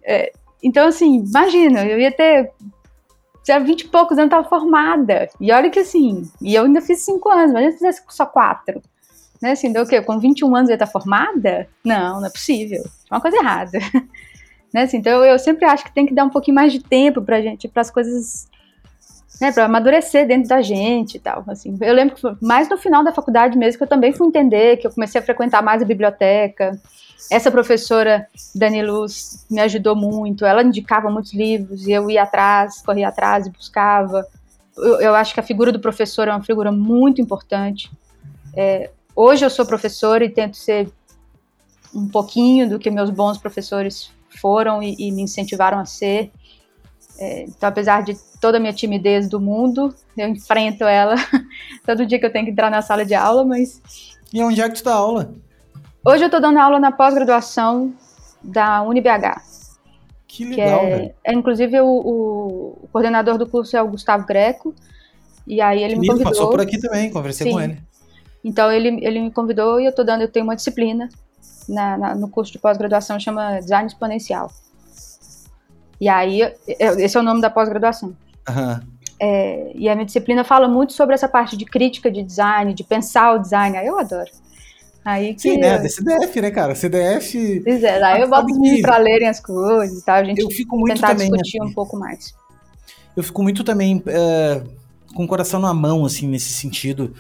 É, 0.04 0.32
então, 0.62 0.88
assim, 0.88 1.24
imagina, 1.24 1.86
eu 1.86 2.00
ia 2.00 2.12
ter 2.12 2.52
tinha 3.44 3.60
20 3.60 3.82
e 3.82 3.88
poucos 3.90 4.18
anos, 4.18 4.32
estava 4.32 4.48
formada. 4.48 5.30
E 5.40 5.52
olha 5.52 5.70
que 5.70 5.80
assim, 5.80 6.28
e 6.42 6.56
eu 6.56 6.64
ainda 6.64 6.82
fiz 6.82 7.02
cinco 7.04 7.30
anos, 7.30 7.52
mas 7.52 7.66
eu 7.66 7.72
fizesse 7.74 8.02
só 8.10 8.26
quatro. 8.26 8.82
Né, 9.42 9.52
assim, 9.52 9.74
deu 9.74 9.84
o 9.84 9.88
quê? 9.88 10.02
Com 10.02 10.18
21 10.18 10.56
anos 10.56 10.70
eu 10.70 10.74
ia 10.74 10.76
estar 10.76 10.88
formada? 10.88 11.68
Não, 11.84 12.22
não 12.22 12.28
é 12.28 12.30
possível. 12.30 12.82
Tinha 12.82 13.12
uma 13.12 13.22
coisa 13.22 13.36
errada. 13.36 13.78
Né? 14.74 14.82
Assim, 14.84 14.98
então 14.98 15.24
eu 15.24 15.38
sempre 15.38 15.66
acho 15.66 15.84
que 15.84 15.94
tem 15.94 16.06
que 16.06 16.14
dar 16.14 16.26
um 16.26 16.30
pouquinho 16.30 16.56
mais 16.56 16.74
de 16.74 16.80
tempo 16.80 17.24
gente, 17.42 17.68
para 17.68 17.82
as 17.82 17.92
coisas, 17.92 18.50
né, 19.40 19.52
para 19.52 19.66
amadurecer 19.66 20.28
dentro 20.28 20.50
da 20.50 20.62
gente 20.62 21.16
e 21.16 21.20
tal. 21.20 21.44
Assim, 21.48 21.78
eu 21.80 21.94
lembro 21.94 22.16
que 22.16 22.22
foi 22.22 22.36
mais 22.42 22.68
no 22.68 22.78
final 22.78 23.04
da 23.04 23.14
faculdade 23.14 23.58
mesmo 23.58 23.78
que 23.78 23.84
eu 23.84 23.88
também 23.88 24.12
fui 24.12 24.28
entender, 24.28 24.78
que 24.78 24.88
eu 24.88 24.92
comecei 24.92 25.22
a 25.22 25.24
frequentar 25.24 25.62
mais 25.62 25.82
a 25.82 25.86
biblioteca. 25.86 26.72
Essa 27.32 27.52
professora, 27.52 28.28
Dani 28.54 28.84
Luz, 28.84 29.46
me 29.50 29.62
ajudou 29.62 29.96
muito. 29.96 30.46
Ela 30.46 30.64
indicava 30.64 31.10
muitos 31.10 31.34
livros 31.34 31.88
e 31.88 31.92
eu 31.92 32.10
ia 32.10 32.24
atrás, 32.24 32.82
corria 32.82 33.08
atrás 33.08 33.46
e 33.46 33.52
buscava. 33.52 34.26
Eu, 34.76 35.00
eu 35.00 35.16
acho 35.16 35.34
que 35.34 35.40
a 35.40 35.44
figura 35.44 35.72
do 35.72 35.80
professor 35.80 36.28
é 36.28 36.32
uma 36.32 36.44
figura 36.44 36.72
muito 36.72 37.22
importante. 37.22 37.92
É, 38.56 38.90
hoje 39.16 39.46
eu 39.46 39.50
sou 39.50 39.66
professora 39.66 40.26
e 40.26 40.30
tento 40.30 40.58
ser 40.58 40.92
um 41.94 42.08
pouquinho 42.08 42.68
do 42.70 42.80
que 42.80 42.90
meus 42.90 43.10
bons 43.10 43.38
professores 43.38 44.12
foram 44.38 44.82
e, 44.82 44.96
e 44.98 45.12
me 45.12 45.22
incentivaram 45.22 45.80
a 45.80 45.86
ser. 45.86 46.32
É, 47.20 47.44
então, 47.44 47.70
apesar 47.70 48.04
de 48.04 48.18
toda 48.42 48.58
a 48.58 48.60
minha 48.60 48.74
timidez 48.74 49.30
do 49.30 49.40
mundo, 49.40 49.94
eu 50.18 50.28
enfrento 50.28 50.84
ela 50.84 51.16
todo 51.86 52.06
dia 52.06 52.20
que 52.20 52.26
eu 52.26 52.32
tenho 52.32 52.46
que 52.46 52.52
entrar 52.52 52.70
na 52.70 52.82
sala 52.82 53.06
de 53.06 53.14
aula, 53.14 53.46
mas... 53.46 53.82
E 54.34 54.42
onde 54.42 54.62
é 54.62 54.68
que 54.68 54.76
tu 54.76 54.84
dá 54.84 54.96
aula? 54.96 55.34
Hoje 56.06 56.24
eu 56.24 56.28
estou 56.28 56.42
dando 56.42 56.58
aula 56.60 56.80
na 56.80 56.92
pós-graduação 56.92 57.94
da 58.44 58.82
UniBH. 58.82 59.42
Que 60.28 60.46
legal, 60.46 60.80
que 60.80 60.86
é, 60.86 61.16
é, 61.24 61.34
inclusive, 61.34 61.80
o, 61.80 61.88
o, 61.88 62.88
coordenador 62.92 63.38
do 63.38 63.48
curso 63.48 63.78
é 63.78 63.82
o 63.82 63.88
Gustavo 63.88 64.26
Greco, 64.26 64.74
e 65.46 65.62
aí 65.62 65.84
ele 65.84 65.96
me 65.96 66.08
convidou... 66.08 66.32
passou 66.32 66.50
por 66.50 66.60
aqui 66.60 66.80
também, 66.80 67.12
conversei 67.12 67.46
Sim. 67.46 67.54
com 67.54 67.62
ele. 67.62 67.78
Então, 68.44 68.72
ele, 68.72 69.06
ele 69.06 69.20
me 69.20 69.32
convidou 69.32 69.80
e 69.80 69.86
eu 69.86 69.92
estou 69.92 70.04
dando, 70.04 70.22
eu 70.22 70.28
tenho 70.28 70.44
uma 70.44 70.56
disciplina 70.56 71.08
na, 71.68 71.98
na, 71.98 72.16
no 72.16 72.28
curso 72.28 72.52
de 72.52 72.60
pós-graduação 72.60 73.20
chama 73.20 73.60
Design 73.60 73.88
Exponencial. 73.88 74.52
E 76.00 76.10
aí, 76.10 76.42
esse 76.68 77.16
é 77.16 77.20
o 77.20 77.24
nome 77.24 77.42
da 77.42 77.50
pós-graduação. 77.50 78.16
Uhum. 78.50 78.94
É, 79.20 79.72
e 79.76 79.88
a 79.88 79.96
minha 79.96 80.06
disciplina 80.06 80.44
fala 80.44 80.68
muito 80.68 80.92
sobre 80.92 81.16
essa 81.16 81.28
parte 81.28 81.56
de 81.56 81.66
crítica 81.66 82.12
de 82.12 82.22
design, 82.22 82.74
de 82.74 82.84
pensar 82.84 83.34
o 83.34 83.40
design. 83.40 83.78
Aí 83.78 83.88
eu 83.88 83.98
adoro. 83.98 84.30
Aí 85.06 85.34
que 85.34 85.42
Sim, 85.42 85.58
né? 85.58 85.78
Da 85.80 85.90
CDF, 85.90 86.42
né, 86.42 86.52
cara? 86.52 86.76
CDF. 86.76 87.62
Pois 87.64 87.84
é, 87.84 88.04
aí 88.04 88.22
eu 88.22 88.30
boto 88.30 88.52
os 88.52 88.58
meninos 88.58 88.82
pra 88.82 88.98
lerem 88.98 89.28
as 89.28 89.40
coisas 89.40 90.00
e 90.00 90.06
tal. 90.06 90.16
A 90.16 90.24
gente 90.24 90.42
eu 90.42 90.50
fico 90.50 90.78
muito 90.78 90.96
tentar 90.96 91.10
também, 91.10 91.30
discutir 91.30 91.62
assim, 91.62 91.72
um 91.72 91.74
pouco 91.74 91.98
mais. 91.98 92.34
Eu 93.16 93.24
fico 93.24 93.44
muito 93.44 93.64
também 93.64 93.98
uh, 93.98 94.70
com 95.14 95.26
o 95.26 95.28
coração 95.28 95.60
na 95.60 95.74
mão, 95.74 96.06
assim, 96.06 96.28
nesse 96.28 96.52
sentido 96.54 97.14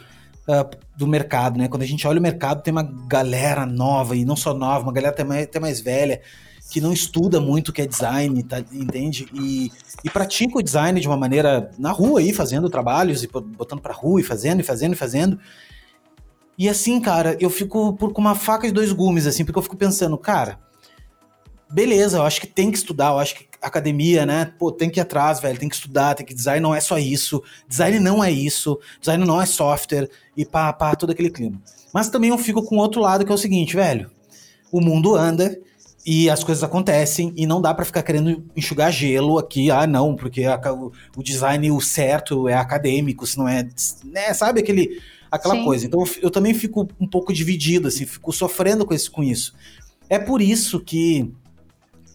uh, 0.48 0.70
do 0.96 1.08
mercado, 1.08 1.58
né? 1.58 1.68
Quando 1.68 1.84
a 1.84 1.86
gente 1.86 2.08
olha 2.08 2.20
o 2.20 2.22
mercado, 2.22 2.62
tem 2.62 2.72
uma 2.72 2.84
galera 3.08 3.66
nova, 3.66 4.16
e 4.16 4.26
não 4.26 4.36
só 4.36 4.54
nova, 4.54 4.84
uma 4.84 4.94
galera 4.94 5.14
até 5.14 5.24
mais, 5.24 5.44
até 5.44 5.60
mais 5.60 5.80
velha, 5.80 6.22
que 6.72 6.82
não 6.82 6.94
estuda 6.94 7.40
muito 7.40 7.70
o 7.70 7.74
que 7.74 7.82
é 7.82 7.86
design, 7.86 8.42
tá, 8.44 8.60
entende? 8.72 9.28
E, 9.34 9.72
e 10.04 10.10
pratica 10.10 10.58
o 10.58 10.64
design 10.64 11.00
de 11.00 11.08
uma 11.08 11.18
maneira 11.18 11.70
na 11.78 11.92
rua 11.92 12.20
aí, 12.20 12.34
fazendo 12.34 12.70
trabalhos 12.70 13.24
e 13.24 13.28
botando 13.28 13.82
pra 13.82 13.94
rua 13.94 14.22
e 14.22 14.24
fazendo 14.24 14.62
e 14.62 14.64
fazendo 14.64 14.94
e 14.94 14.98
fazendo. 14.98 15.40
E 16.58 16.70
assim, 16.70 17.00
cara, 17.00 17.36
eu 17.40 17.50
fico 17.50 17.94
por, 17.94 18.14
com 18.14 18.22
uma 18.22 18.36
faca 18.36 18.68
de 18.68 18.74
dois 18.74 18.92
gumes, 18.92 19.28
assim, 19.28 19.44
porque 19.44 19.58
eu 19.58 19.64
fico 19.64 19.76
pensando, 19.76 20.18
cara, 20.18 20.60
beleza, 21.74 22.18
eu 22.18 22.24
acho 22.24 22.40
que 22.40 22.48
tem 22.48 22.72
que 22.72 22.78
estudar, 22.78 23.10
eu 23.10 23.20
acho 23.20 23.36
que 23.36 23.48
academia, 23.62 24.26
né? 24.26 24.54
Pô, 24.60 24.72
tem 24.72 24.90
que 24.90 25.00
ir 25.00 25.02
atrás, 25.02 25.40
velho, 25.40 25.58
tem 25.58 25.70
que 25.70 25.76
estudar, 25.76 26.14
tem 26.14 26.26
que 26.26 26.34
design 26.34 26.62
não 26.62 26.76
é 26.76 26.80
só 26.80 26.98
isso, 27.00 27.42
design 27.68 28.00
não 28.00 28.24
é 28.24 28.32
isso, 28.32 28.80
design 29.00 29.26
não 29.26 29.42
é 29.42 29.46
software 29.46 30.10
e 30.38 30.46
pá, 30.46 30.72
pá, 30.72 30.96
todo 30.96 31.12
aquele 31.12 31.30
clima. 31.30 31.60
Mas 31.94 32.10
também 32.10 32.30
eu 32.30 32.38
fico 32.38 32.64
com 32.64 32.78
outro 32.78 33.02
lado 33.02 33.26
que 33.26 33.32
é 33.32 33.36
o 33.36 33.38
seguinte, 33.38 33.76
velho, 33.76 34.12
o 34.72 34.80
mundo 34.80 35.16
anda 35.16 35.58
e 36.06 36.30
as 36.30 36.44
coisas 36.44 36.64
acontecem 36.64 37.34
e 37.36 37.48
não 37.48 37.62
dá 37.62 37.74
para 37.74 37.86
ficar 37.86 38.04
querendo 38.04 38.46
enxugar 38.56 38.92
gelo 38.92 39.40
aqui, 39.40 39.72
ah, 39.72 39.88
não, 39.88 40.16
porque 40.16 40.44
a, 40.44 40.60
o, 40.74 40.92
o, 41.16 41.24
design 41.24 41.72
o 41.72 41.80
certo 41.80 42.48
é 42.48 42.56
acadêmico, 42.56 43.26
se 43.26 43.38
não 43.38 43.48
é, 43.48 43.68
né, 44.04 44.34
sabe 44.34 44.60
aquele 44.60 45.02
aquela 45.32 45.56
Sim. 45.56 45.64
coisa. 45.64 45.86
Então 45.88 46.04
eu, 46.22 46.30
também 46.30 46.54
fico 46.54 46.88
um 47.00 47.08
pouco 47.08 47.34
dividido 47.34 47.88
assim, 47.88 48.06
fico 48.06 48.32
sofrendo 48.32 48.86
com, 48.86 48.94
esse, 48.94 49.10
com 49.10 49.24
isso. 49.24 49.56
É 50.10 50.20
por 50.20 50.42
isso 50.42 50.80
que 50.80 51.34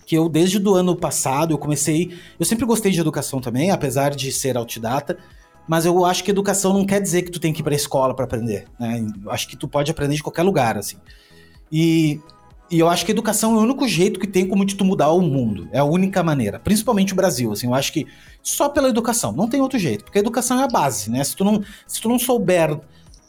que 0.09 0.17
eu, 0.17 0.27
desde 0.27 0.59
o 0.59 0.75
ano 0.75 0.97
passado, 0.97 1.53
eu 1.53 1.59
comecei. 1.59 2.19
Eu 2.41 2.47
sempre 2.47 2.65
gostei 2.65 2.91
de 2.91 2.99
educação 2.99 3.43
também, 3.43 3.71
apesar 3.71 4.17
de 4.17 4.33
ser 4.33 4.57
autodidata. 4.57 5.19
Mas 5.69 5.85
eu 5.85 6.03
acho 6.03 6.25
que 6.25 6.31
educação 6.31 6.73
não 6.73 6.87
quer 6.87 6.99
dizer 6.99 7.21
que 7.21 7.31
tu 7.31 7.39
tem 7.39 7.53
que 7.53 7.61
ir 7.61 7.63
pra 7.63 7.75
escola 7.75 8.17
para 8.17 8.25
aprender. 8.25 8.65
Né? 8.81 9.07
Eu 9.23 9.31
acho 9.31 9.47
que 9.47 9.55
tu 9.55 9.69
pode 9.69 9.91
aprender 9.91 10.15
de 10.15 10.23
qualquer 10.23 10.45
lugar, 10.45 10.79
assim. 10.79 10.97
E 11.71 12.19
e 12.71 12.79
eu 12.79 12.89
acho 12.89 13.05
que 13.05 13.13
educação 13.13 13.55
é 13.55 13.59
o 13.59 13.63
único 13.63 13.89
jeito 13.89 14.21
que 14.21 14.27
tem 14.27 14.47
como 14.47 14.63
de 14.65 14.75
tu 14.77 14.85
mudar 14.85 15.11
o 15.11 15.23
mundo. 15.23 15.69
É 15.73 15.79
a 15.79 15.85
única 15.85 16.23
maneira. 16.23 16.59
Principalmente 16.59 17.15
o 17.15 17.17
Brasil, 17.17 17.53
assim. 17.53 17.67
Eu 17.67 17.75
acho 17.75 17.93
que 17.93 18.07
só 18.43 18.69
pela 18.69 18.89
educação. 18.89 19.33
Não 19.33 19.49
tem 19.49 19.61
outro 19.61 19.79
jeito. 19.79 20.05
Porque 20.05 20.19
a 20.19 20.21
educação 20.21 20.61
é 20.61 20.65
a 20.65 20.69
base, 20.69 21.11
né? 21.11 21.25
Se 21.25 21.35
tu 21.35 21.45
não, 21.45 21.63
se 21.87 22.01
tu 22.01 22.09
não 22.09 22.19
souber 22.19 22.79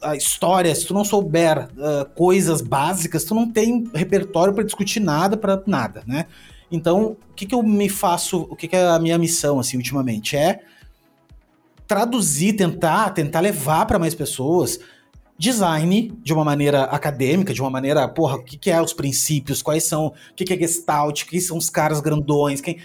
a 0.01 0.15
história, 0.15 0.73
se 0.75 0.85
tu 0.85 0.93
não 0.93 1.05
souber 1.05 1.69
uh, 1.77 2.05
coisas 2.15 2.61
básicas, 2.61 3.23
tu 3.23 3.33
não 3.33 3.49
tem 3.49 3.89
repertório 3.93 4.53
para 4.53 4.63
discutir 4.63 4.99
nada, 4.99 5.37
para 5.37 5.61
nada, 5.65 6.03
né? 6.05 6.25
Então, 6.71 7.17
o 7.29 7.33
que 7.35 7.45
que 7.45 7.55
eu 7.55 7.63
me 7.63 7.89
faço, 7.89 8.47
o 8.49 8.55
que 8.55 8.67
que 8.67 8.75
é 8.75 8.87
a 8.87 8.99
minha 8.99 9.17
missão, 9.17 9.59
assim, 9.59 9.77
ultimamente? 9.77 10.35
É 10.35 10.61
traduzir, 11.87 12.53
tentar, 12.53 13.09
tentar 13.11 13.39
levar 13.39 13.85
para 13.85 13.97
mais 13.97 14.13
pessoas 14.13 14.79
design 15.39 16.13
de 16.21 16.33
uma 16.33 16.43
maneira 16.43 16.83
acadêmica, 16.83 17.53
de 17.53 17.61
uma 17.61 17.69
maneira, 17.69 18.07
porra, 18.09 18.35
o 18.35 18.43
que, 18.43 18.57
que 18.57 18.69
é 18.69 18.79
os 18.81 18.91
princípios, 18.91 19.61
quais 19.61 19.85
são, 19.85 20.07
o 20.07 20.13
que, 20.35 20.43
que 20.43 20.53
é 20.53 20.57
Gestalt, 20.57 21.23
quem 21.23 21.39
são 21.39 21.57
os 21.57 21.69
caras 21.69 22.01
grandões, 22.01 22.59
quem, 22.59 22.77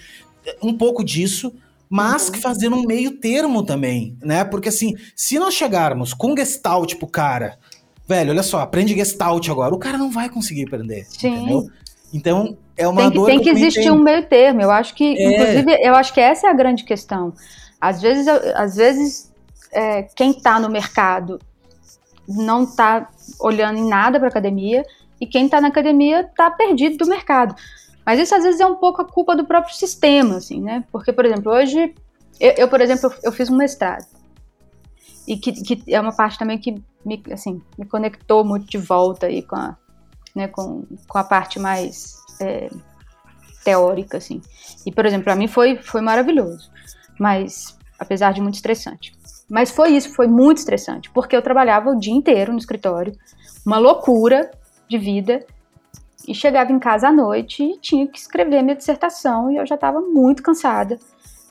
um 0.63 0.73
pouco 0.73 1.03
disso, 1.03 1.53
mas 1.91 2.29
uhum. 2.29 2.41
fazendo 2.41 2.77
um 2.77 2.87
meio 2.87 3.19
termo 3.19 3.65
também, 3.65 4.17
né? 4.23 4.45
Porque 4.45 4.69
assim, 4.69 4.95
se 5.17 5.37
nós 5.37 5.53
chegarmos 5.53 6.15
com 6.15 6.37
Gestalt 6.37 6.95
pro 6.95 7.09
cara, 7.09 7.59
velho, 8.07 8.31
olha 8.31 8.43
só, 8.45 8.61
aprende 8.61 8.95
Gestalt 8.95 9.49
agora, 9.49 9.75
o 9.75 9.79
cara 9.79 9.99
não 9.99 10.11
vai 10.11 10.29
conseguir 10.29 10.65
aprender, 10.67 11.07
Sim. 11.09 11.35
entendeu? 11.35 11.69
Então, 12.15 12.57
é 12.77 12.87
uma 12.87 13.03
tem 13.03 13.11
que, 13.11 13.17
dor 13.17 13.27
Tem 13.27 13.41
que, 13.41 13.51
existir 13.51 13.91
um 13.91 13.99
meio 13.99 14.25
termo, 14.25 14.63
eu 14.63 14.71
acho 14.71 14.95
que, 14.95 15.05
é... 15.05 15.33
inclusive, 15.33 15.79
eu 15.83 15.95
acho 15.97 16.15
que 16.15 16.21
essa 16.21 16.47
é 16.47 16.51
a 16.51 16.55
grande 16.55 16.85
questão. 16.85 17.33
Às 17.81 18.01
vezes, 18.01 18.29
às 18.29 18.77
vezes 18.77 19.35
é, 19.73 20.05
quem 20.05 20.31
está 20.31 20.61
no 20.61 20.71
mercado 20.71 21.41
não 22.27 22.63
está 22.63 23.11
olhando 23.41 23.79
em 23.79 23.89
nada 23.89 24.19
para 24.19 24.29
academia 24.29 24.85
e 25.21 25.27
quem 25.27 25.47
está 25.47 25.61
na 25.61 25.69
academia 25.69 26.21
está 26.21 26.51
perdido 26.51 26.97
do 26.97 27.07
mercado. 27.07 27.55
Mas 28.07 28.21
isso 28.21 28.35
às 28.35 28.45
vezes 28.45 28.61
é 28.61 28.67
um 28.67 28.77
pouco 28.77 29.03
a 29.03 29.05
culpa 29.05 29.35
do 29.35 29.45
próprio 29.45 29.75
sistema, 29.75 30.37
assim, 30.37 30.61
né? 30.61 30.85
Porque, 30.93 31.13
por 31.13 31.25
exemplo, 31.25 31.53
hoje, 31.53 31.95
eu, 32.39 32.53
eu 32.59 32.69
por 32.69 32.81
exemplo, 32.81 33.11
eu, 33.11 33.19
eu, 33.25 33.33
fiz 33.33 33.51
um 33.51 33.57
mestrado. 33.57 34.07
E 35.27 35.37
que, 35.37 35.53
que, 35.53 35.93
é 35.93 36.01
uma 36.01 36.15
parte 36.15 36.39
também 36.39 36.59
que 36.59 36.83
me, 37.05 37.23
assim, 37.33 37.61
me 37.77 37.87
conectou 37.87 38.45
muito 38.45 38.67
de 38.67 38.79
volta 38.79 39.27
aí 39.27 39.43
com 39.43 39.57
a, 39.57 39.77
né, 40.35 40.49
com, 40.49 40.85
com 41.09 41.19
a 41.19 41.25
parte 41.25 41.59
mais 41.59 42.17
é, 42.41 42.69
teórica, 43.65 44.19
assim. 44.19 44.43
E, 44.85 44.93
por 44.93 45.07
exemplo, 45.07 45.25
para 45.25 45.37
mim 45.37 45.47
foi, 45.47 45.77
foi 45.77 46.01
maravilhoso. 46.01 46.71
Mas, 47.19 47.79
apesar 47.99 48.33
de 48.33 48.41
muito 48.41 48.55
estressante. 48.55 49.15
Mas 49.49 49.71
foi 49.71 49.91
isso, 49.91 50.15
foi 50.15 50.27
muito 50.27 50.59
estressante, 50.59 51.11
porque 51.11 51.37
eu 51.37 51.43
trabalhava 51.43 51.91
o 51.91 51.99
dia 51.99 52.15
inteiro 52.15 52.53
no 52.53 52.59
escritório, 52.59 53.17
uma 53.65 53.79
loucura 53.79 54.51
de 54.89 54.99
vida, 54.99 55.45
e 56.27 56.35
chegava 56.35 56.73
em 56.73 56.79
casa 56.79 57.09
à 57.09 57.13
noite 57.13 57.63
e 57.63 57.79
tinha 57.79 58.07
que 58.07 58.19
escrever 58.19 58.63
minha 58.63 58.77
dissertação, 58.77 59.51
e 59.51 59.57
eu 59.57 59.67
já 59.67 59.75
estava 59.75 60.01
muito 60.01 60.43
cansada. 60.43 60.99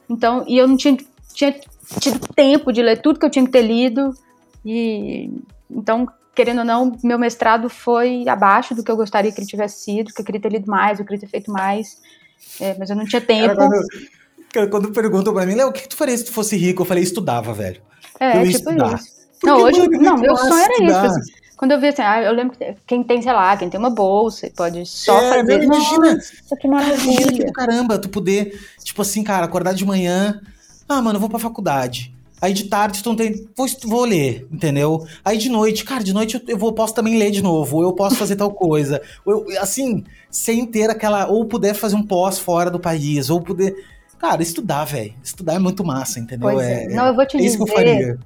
Então, 0.10 0.44
e 0.48 0.58
eu 0.58 0.68
não 0.68 0.76
tinha, 0.76 0.98
tinha 1.34 1.56
tido 2.00 2.20
tempo 2.34 2.72
de 2.72 2.82
ler 2.82 3.02
tudo 3.02 3.20
que 3.20 3.26
eu 3.26 3.30
tinha 3.30 3.46
que 3.46 3.52
ter 3.52 3.62
lido, 3.62 4.12
e 4.66 5.30
então, 5.70 6.08
querendo 6.36 6.60
ou 6.60 6.66
não, 6.66 6.98
meu 7.04 7.20
mestrado 7.20 7.70
foi 7.70 8.28
abaixo 8.28 8.74
do 8.74 8.84
que 8.84 8.92
eu 8.92 8.96
gostaria 8.96 9.32
que 9.32 9.40
ele 9.40 9.48
tivesse 9.48 9.84
sido, 9.84 10.14
que 10.14 10.22
eu 10.22 10.26
queria 10.26 10.42
ter 10.42 10.52
lido 10.52 10.70
mais, 10.70 11.00
eu 11.00 11.06
queria 11.06 11.22
ter 11.22 11.28
feito 11.28 11.52
mais, 11.52 11.98
é, 12.60 12.76
mas 12.78 12.90
eu 12.90 12.96
não 12.96 13.06
tinha 13.06 13.22
tempo. 13.22 13.56
Cara, 13.56 13.70
quando, 14.52 14.70
quando 14.70 14.92
perguntam 14.92 15.34
pra 15.34 15.46
mim, 15.46 15.56
Léo, 15.56 15.70
o 15.70 15.74
que 15.74 15.88
tu 15.88 15.96
faria 15.96 16.18
se 16.18 16.26
tu 16.26 16.32
fosse 16.32 16.56
rico? 16.56 16.82
Eu 16.82 16.86
falei, 16.86 17.04
estudava, 17.04 17.54
velho. 17.54 17.82
É, 18.20 18.32
tipo 18.32 18.46
estudar. 18.46 18.96
isso. 18.96 19.08
Porque, 19.40 19.48
não, 19.48 19.62
hoje, 19.62 19.80
mano, 19.80 20.02
não, 20.02 20.18
meu 20.18 20.38
sonho 20.38 20.54
era 20.54 20.84
isso. 20.84 20.98
Assim, 20.98 21.32
quando 21.58 21.72
eu 21.72 21.80
vi 21.80 21.88
assim, 21.88 22.02
ah, 22.02 22.22
eu 22.22 22.34
lembro 22.34 22.58
que 22.58 22.76
quem 22.86 23.04
tem, 23.04 23.22
sei 23.22 23.34
lá, 23.34 23.56
quem 23.58 23.70
tem 23.70 23.80
uma 23.80 23.90
bolsa 23.90 24.50
pode 24.56 24.86
só 24.86 25.18
é, 25.20 25.30
fazer. 25.30 25.58
Não, 25.58 25.64
imagina, 25.64 26.14
Nossa, 26.14 26.58
que 26.60 26.68
maravilha. 26.68 27.22
Imagina 27.22 27.46
que 27.46 27.52
caramba, 27.52 28.00
tu 28.00 28.10
poder, 28.10 28.60
tipo 28.84 29.02
assim, 29.02 29.24
cara, 29.24 29.46
acordar 29.46 29.74
de 29.74 29.86
manhã, 29.86 30.42
ah, 30.88 31.02
mano, 31.02 31.18
eu 31.18 31.20
vou 31.20 31.30
pra 31.30 31.40
faculdade. 31.40 32.14
Aí 32.44 32.52
de 32.52 32.66
tarde 32.66 33.02
tu 33.02 33.08
não 33.08 33.16
tem. 33.16 33.48
Vou, 33.56 33.66
vou 33.86 34.04
ler, 34.04 34.46
entendeu? 34.52 35.08
Aí 35.24 35.38
de 35.38 35.48
noite, 35.48 35.86
cara, 35.86 36.04
de 36.04 36.12
noite 36.14 36.36
eu, 36.36 36.42
eu 36.46 36.58
vou, 36.58 36.74
posso 36.74 36.94
também 36.94 37.18
ler 37.18 37.32
de 37.32 37.42
novo, 37.42 37.78
ou 37.78 37.84
eu 37.84 37.94
posso 37.94 38.18
fazer 38.18 38.36
tal 38.36 38.52
coisa. 38.52 39.02
Ou 39.24 39.50
eu, 39.50 39.62
assim, 39.62 40.04
sem 40.30 40.66
ter 40.66 40.90
aquela. 40.90 41.26
Ou 41.28 41.46
puder 41.46 41.74
fazer 41.74 41.96
um 41.96 42.04
pós 42.04 42.38
fora 42.38 42.70
do 42.70 42.82
país, 42.82 43.30
ou 43.30 43.40
poder. 43.40 43.74
Cara, 44.20 44.44
estudar, 44.44 44.84
velho. 44.84 45.14
Estudar 45.24 45.54
é 45.54 45.60
muito 45.60 45.86
massa, 45.86 46.20
entendeu? 46.20 46.50
Pois 46.50 46.68
é, 46.68 46.84
é. 46.84 46.88
Não, 46.90 47.08
eu 47.08 47.16
vou 47.16 47.26
te 47.26 47.38
é 47.38 47.40
dizer. 47.40 47.48
Isso 47.48 47.64
que 47.64 47.72
eu 47.72 47.74
faria. 47.74 48.20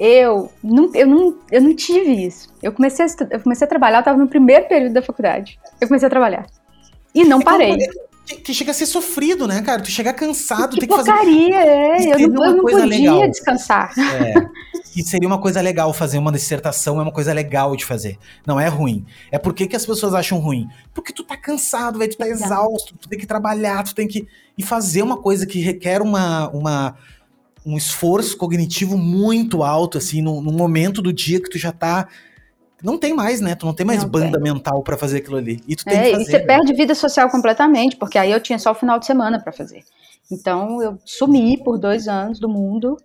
Eu 0.00 0.50
não, 0.60 0.90
eu, 0.92 1.06
não, 1.06 1.38
eu 1.52 1.62
não 1.62 1.76
tive 1.76 2.26
isso. 2.26 2.48
Eu 2.60 2.72
comecei, 2.72 3.06
a, 3.06 3.08
eu 3.30 3.40
comecei 3.40 3.64
a 3.64 3.68
trabalhar, 3.68 4.00
eu 4.00 4.04
tava 4.04 4.18
no 4.18 4.26
primeiro 4.26 4.66
período 4.66 4.94
da 4.94 5.02
faculdade. 5.02 5.56
Eu 5.80 5.86
comecei 5.86 6.08
a 6.08 6.10
trabalhar. 6.10 6.46
E 7.14 7.22
não 7.22 7.38
é 7.38 7.44
parei. 7.44 7.76
Que, 8.26 8.36
que 8.36 8.52
chega 8.52 8.72
a 8.72 8.74
ser 8.74 8.86
sofrido, 8.86 9.46
né, 9.46 9.62
cara? 9.62 9.80
Tu 9.80 9.90
chega 9.90 10.12
cansado, 10.12 10.74
que 10.74 10.80
tem 10.80 10.88
que 10.88 10.96
fazer. 10.96 11.10
é. 11.52 12.24
Eu 12.24 12.28
não, 12.28 12.44
eu 12.44 12.56
não 12.56 12.64
podia 12.64 12.84
legal. 12.84 13.30
descansar. 13.30 13.94
É. 13.96 14.34
E 14.96 15.02
seria 15.02 15.28
uma 15.28 15.38
coisa 15.38 15.60
legal 15.60 15.92
fazer 15.92 16.16
uma 16.16 16.32
dissertação, 16.32 16.98
é 16.98 17.02
uma 17.02 17.12
coisa 17.12 17.32
legal 17.32 17.76
de 17.76 17.84
fazer. 17.84 18.18
Não 18.46 18.58
é 18.58 18.66
ruim. 18.66 19.04
É 19.30 19.38
por 19.38 19.52
que, 19.52 19.76
as 19.76 19.84
pessoas 19.84 20.14
acham 20.14 20.38
ruim? 20.38 20.66
Porque 20.94 21.12
tu 21.12 21.22
tá 21.22 21.36
cansado, 21.36 21.98
velho, 21.98 22.10
tu 22.10 22.16
tá 22.16 22.26
exausto, 22.26 22.96
tu 22.96 23.06
tem 23.06 23.18
que 23.18 23.26
trabalhar, 23.26 23.84
tu 23.84 23.94
tem 23.94 24.08
que. 24.08 24.26
E 24.56 24.62
fazer 24.62 25.02
uma 25.02 25.18
coisa 25.18 25.46
que 25.46 25.60
requer 25.60 26.00
uma. 26.00 26.48
uma 26.48 26.96
um 27.64 27.76
esforço 27.76 28.36
cognitivo 28.36 28.96
muito 28.96 29.64
alto, 29.64 29.98
assim, 29.98 30.22
no, 30.22 30.40
no 30.40 30.52
momento 30.52 31.02
do 31.02 31.12
dia 31.12 31.40
que 31.40 31.50
tu 31.50 31.58
já 31.58 31.72
tá 31.72 32.06
não 32.82 32.98
tem 32.98 33.14
mais, 33.14 33.40
né? 33.40 33.54
Tu 33.54 33.64
não 33.64 33.74
tem 33.74 33.86
mais 33.86 34.02
não 34.02 34.08
banda 34.08 34.38
tem. 34.38 34.52
mental 34.52 34.82
para 34.82 34.96
fazer 34.96 35.18
aquilo 35.18 35.36
ali. 35.36 35.62
E 35.66 35.74
tu 35.74 35.84
tem 35.84 35.98
é, 35.98 36.02
que 36.04 36.10
fazer. 36.10 36.22
E 36.22 36.26
você 36.26 36.38
né? 36.38 36.44
perde 36.44 36.74
vida 36.74 36.94
social 36.94 37.30
completamente, 37.30 37.96
porque 37.96 38.18
aí 38.18 38.30
eu 38.30 38.40
tinha 38.40 38.58
só 38.58 38.72
o 38.72 38.74
final 38.74 38.98
de 38.98 39.06
semana 39.06 39.40
para 39.40 39.52
fazer. 39.52 39.82
Então 40.30 40.82
eu 40.82 40.98
sumi 41.04 41.62
por 41.62 41.78
dois 41.78 42.08
anos 42.08 42.38
do 42.38 42.48
mundo. 42.48 42.96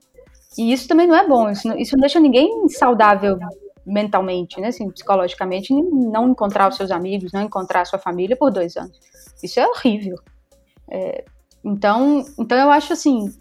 E 0.57 0.74
isso 0.74 0.88
também 0.88 1.07
não 1.07 1.15
é 1.15 1.28
bom. 1.28 1.49
Isso 1.49 1.67
não, 1.67 1.78
isso 1.78 1.95
não 1.95 2.01
deixa 2.01 2.19
ninguém 2.19 2.67
saudável 2.69 3.39
mentalmente, 3.86 4.59
né? 4.59 4.67
Assim, 4.67 4.89
psicologicamente, 4.89 5.74
não 5.74 6.30
encontrar 6.30 6.67
os 6.69 6.76
seus 6.76 6.91
amigos, 6.91 7.32
não 7.32 7.41
encontrar 7.41 7.82
a 7.82 7.86
sua 7.86 7.99
família 7.99 8.36
por 8.36 8.51
dois 8.51 8.76
anos. 8.76 8.99
Isso 9.41 9.59
é 9.59 9.67
horrível. 9.67 10.17
É, 10.89 11.24
então, 11.63 12.26
então 12.38 12.57
eu 12.57 12.69
acho 12.69 12.93
assim, 12.93 13.34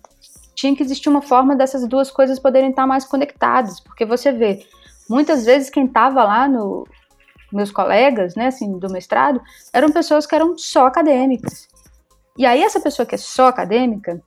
tinha 0.55 0.74
que 0.74 0.83
existir 0.83 1.09
uma 1.09 1.22
forma 1.22 1.57
dessas 1.57 1.87
duas 1.89 2.11
coisas 2.11 2.39
poderem 2.39 2.70
estar 2.70 2.87
mais 2.87 3.05
conectadas, 3.05 3.81
porque 3.81 4.05
você 4.05 4.31
vê 4.31 4.64
muitas 5.11 5.44
vezes 5.44 5.68
quem 5.68 5.86
estava 5.86 6.22
lá 6.22 6.48
no 6.48 6.86
meus 7.52 7.72
colegas, 7.72 8.36
né, 8.36 8.46
assim, 8.46 8.78
do 8.78 8.88
mestrado, 8.92 9.42
eram 9.72 9.90
pessoas 9.90 10.24
que 10.24 10.34
eram 10.36 10.56
só 10.56 10.86
acadêmicas. 10.86 11.68
E 12.38 12.46
aí 12.46 12.62
essa 12.62 12.78
pessoa 12.78 13.04
que 13.04 13.16
é 13.16 13.18
só 13.18 13.48
acadêmica, 13.48 14.22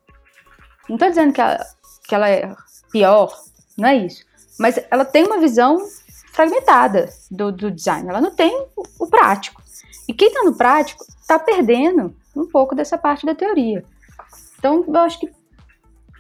não 0.90 0.98
estou 0.98 1.08
dizendo 1.08 1.32
que 1.32 1.40
ela, 1.40 1.66
que 2.06 2.14
ela 2.14 2.30
é 2.30 2.54
pior, 2.92 3.34
não 3.78 3.88
é 3.88 3.96
isso, 3.96 4.26
mas 4.60 4.78
ela 4.92 5.06
tem 5.06 5.24
uma 5.26 5.40
visão 5.40 5.80
fragmentada 6.34 7.10
do, 7.32 7.50
do 7.50 7.72
design, 7.72 8.10
ela 8.10 8.20
não 8.20 8.32
tem 8.32 8.54
o, 8.76 8.84
o 9.00 9.08
prático. 9.08 9.64
E 10.08 10.14
quem 10.14 10.28
está 10.28 10.44
no 10.44 10.58
prático 10.58 11.06
está 11.22 11.40
perdendo 11.40 12.14
um 12.36 12.46
pouco 12.46 12.76
dessa 12.76 12.98
parte 12.98 13.26
da 13.26 13.34
teoria. 13.34 13.86
Então, 14.60 14.84
eu 14.86 14.98
acho 14.98 15.20
que 15.20 15.32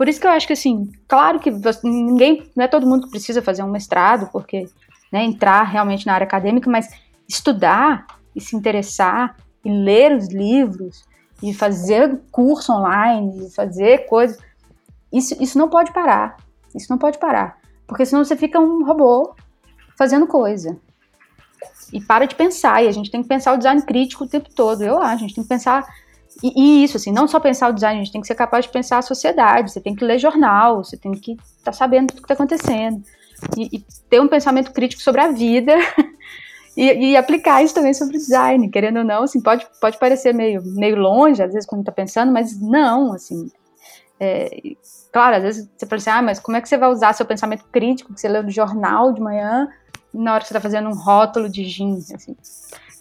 por 0.04 0.10
isso 0.10 0.20
que 0.20 0.28
eu 0.28 0.32
acho 0.32 0.46
que, 0.46 0.52
assim, 0.52 0.92
claro 1.08 1.40
que 1.40 1.50
ninguém, 1.82 2.52
não 2.54 2.66
é 2.66 2.68
todo 2.68 2.86
mundo 2.86 3.06
que 3.06 3.12
precisa 3.12 3.42
fazer 3.42 3.64
um 3.64 3.72
mestrado, 3.72 4.30
porque, 4.34 4.66
né, 5.10 5.24
entrar 5.24 5.64
realmente 5.64 6.06
na 6.06 6.14
área 6.14 6.26
acadêmica, 6.26 6.70
mas 6.70 6.90
estudar 7.26 8.06
e 8.36 8.42
se 8.42 8.54
interessar 8.54 9.38
e 9.64 9.72
ler 9.72 10.14
os 10.14 10.28
livros 10.28 11.06
e 11.42 11.54
fazer 11.54 12.20
curso 12.30 12.74
online, 12.74 13.48
e 13.48 13.50
fazer 13.56 14.00
coisas, 14.10 14.38
isso, 15.10 15.42
isso 15.42 15.58
não 15.58 15.70
pode 15.70 15.94
parar. 15.94 16.36
Isso 16.76 16.88
não 16.90 16.98
pode 16.98 17.18
parar. 17.18 17.58
Porque 17.88 18.06
senão 18.06 18.26
você 18.26 18.36
fica 18.36 18.60
um 18.60 18.84
robô 18.84 19.34
fazendo 19.98 20.28
coisa. 20.28 20.78
E 21.94 22.02
para 22.02 22.26
de 22.26 22.36
pensar, 22.36 22.84
e 22.84 22.90
a 22.90 22.92
gente 22.92 23.10
tem 23.10 23.22
que 23.22 23.30
pensar 23.30 23.54
o 23.54 23.58
design 23.58 23.82
crítico 23.84 24.26
o 24.26 24.28
tempo 24.28 24.50
todo. 24.54 24.84
Eu 24.84 24.98
acho, 24.98 25.14
a 25.14 25.28
gente 25.28 25.36
tem 25.36 25.46
que 25.46 25.50
pensar 25.50 25.88
e, 26.42 26.54
e, 26.56 26.84
isso, 26.84 26.98
assim, 26.98 27.12
não 27.12 27.28
só 27.28 27.40
pensar 27.40 27.70
o 27.70 27.74
design, 27.74 28.00
a 28.00 28.04
gente 28.04 28.12
tem 28.12 28.22
que 28.22 28.28
ser 28.28 28.36
capaz 28.36 28.66
de 28.66 28.72
pensar 28.72 28.98
a 28.98 29.02
sociedade, 29.02 29.72
você 29.72 29.80
tem 29.80 29.96
que 29.96 30.04
ler 30.04 30.18
jornal, 30.18 30.84
você 30.84 30.98
tem 30.98 31.12
que 31.12 31.34
estar 31.34 31.66
tá 31.66 31.74
sabendo 31.74 32.12
o 32.12 32.14
que 32.16 32.22
está 32.22 32.34
acontecendo. 32.34 33.04
E, 33.58 33.78
e, 33.78 33.86
ter 34.10 34.22
um 34.22 34.28
pensamento 34.28 34.72
crítico 34.72 35.02
sobre 35.02 35.22
a 35.22 35.32
vida 35.32 35.76
e, 36.76 37.12
e, 37.12 37.18
aplicar 37.18 37.62
isso 37.62 37.76
também 37.76 37.94
sobre 37.94 38.16
o 38.16 38.20
design, 38.20 38.70
querendo 38.70 38.98
ou 39.00 39.04
não, 39.04 39.24
assim, 39.24 39.42
pode, 39.42 39.68
pode 39.80 40.00
parecer 40.00 40.34
meio, 40.34 40.62
meio 40.64 40.96
longe, 40.96 41.44
às 41.44 41.52
vezes, 41.52 41.68
quando 41.68 41.82
está 41.82 41.92
pensando, 41.92 42.32
mas 42.32 42.60
não, 42.60 43.14
assim. 43.14 43.52
É, 44.20 44.50
claro, 45.12 45.36
às 45.36 45.44
vezes 45.44 45.70
você 45.76 45.86
fala 45.86 45.98
assim, 46.00 46.10
ah, 46.10 46.22
mas 46.22 46.40
como 46.40 46.56
é 46.56 46.62
que 46.62 46.70
você 46.70 46.78
vai 46.78 46.90
usar 46.90 47.14
seu 47.14 47.26
pensamento 47.26 47.66
crítico 47.72 48.14
que 48.14 48.22
você 48.22 48.30
leu 48.30 48.44
no 48.44 48.52
jornal 48.52 49.12
de 49.12 49.20
manhã 49.20 49.68
na 50.14 50.34
hora 50.34 50.42
que 50.42 50.48
você 50.48 50.54
está 50.54 50.62
fazendo 50.62 50.88
um 50.90 50.96
rótulo 50.96 51.50
de 51.50 51.66
jeans, 51.66 52.12
assim. 52.14 52.36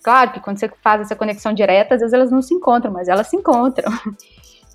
Claro 0.02 0.32
que 0.32 0.40
quando 0.40 0.58
você 0.58 0.70
faz 0.82 1.02
essa 1.02 1.14
conexão 1.14 1.52
direta, 1.54 1.94
às 1.94 2.00
vezes 2.00 2.12
elas 2.12 2.30
não 2.30 2.42
se 2.42 2.52
encontram, 2.52 2.92
mas 2.92 3.08
elas 3.08 3.28
se 3.28 3.36
encontram. 3.36 3.90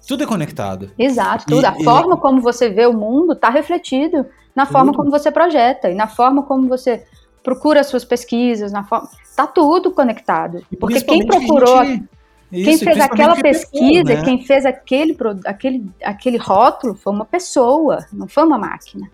Tudo 0.08 0.24
é 0.24 0.26
conectado. 0.26 0.90
Exato, 0.98 1.46
tudo. 1.48 1.64
E, 1.64 1.66
a 1.66 1.76
e... 1.78 1.84
forma 1.84 2.16
como 2.16 2.40
você 2.40 2.70
vê 2.70 2.86
o 2.86 2.94
mundo 2.94 3.34
está 3.34 3.50
refletido 3.50 4.26
na 4.56 4.66
forma 4.66 4.94
como 4.94 5.12
você 5.12 5.30
projeta 5.30 5.90
e 5.90 5.94
na 5.94 6.08
forma 6.08 6.44
como 6.44 6.68
você 6.68 7.06
procura 7.44 7.84
suas 7.84 8.06
pesquisas 8.06 8.72
na 8.72 8.86
forma. 8.86 9.10
Tá 9.36 9.46
tudo 9.46 9.92
conectado. 9.92 10.66
Porque 10.80 11.02
quem 11.02 11.26
procurou. 11.26 11.84
Gente, 11.84 12.10
quem 12.50 12.74
isso, 12.74 12.86
fez 12.86 13.00
aquela 13.00 13.36
pesquisa, 13.36 14.06
pessoa, 14.06 14.20
né? 14.20 14.24
quem 14.24 14.46
fez 14.46 14.66
aquele, 14.66 15.18
aquele, 15.46 15.92
aquele 16.02 16.38
rótulo 16.38 16.96
foi 16.96 17.12
uma 17.12 17.26
pessoa, 17.26 18.06
não 18.14 18.28
foi 18.28 18.44
uma 18.44 18.58
máquina. 18.58 19.10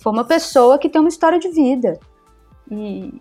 Foi 0.00 0.12
uma 0.12 0.24
pessoa 0.24 0.78
que 0.78 0.88
tem 0.88 1.00
uma 1.00 1.08
história 1.08 1.38
de 1.38 1.48
vida. 1.48 1.98
E, 2.70 3.20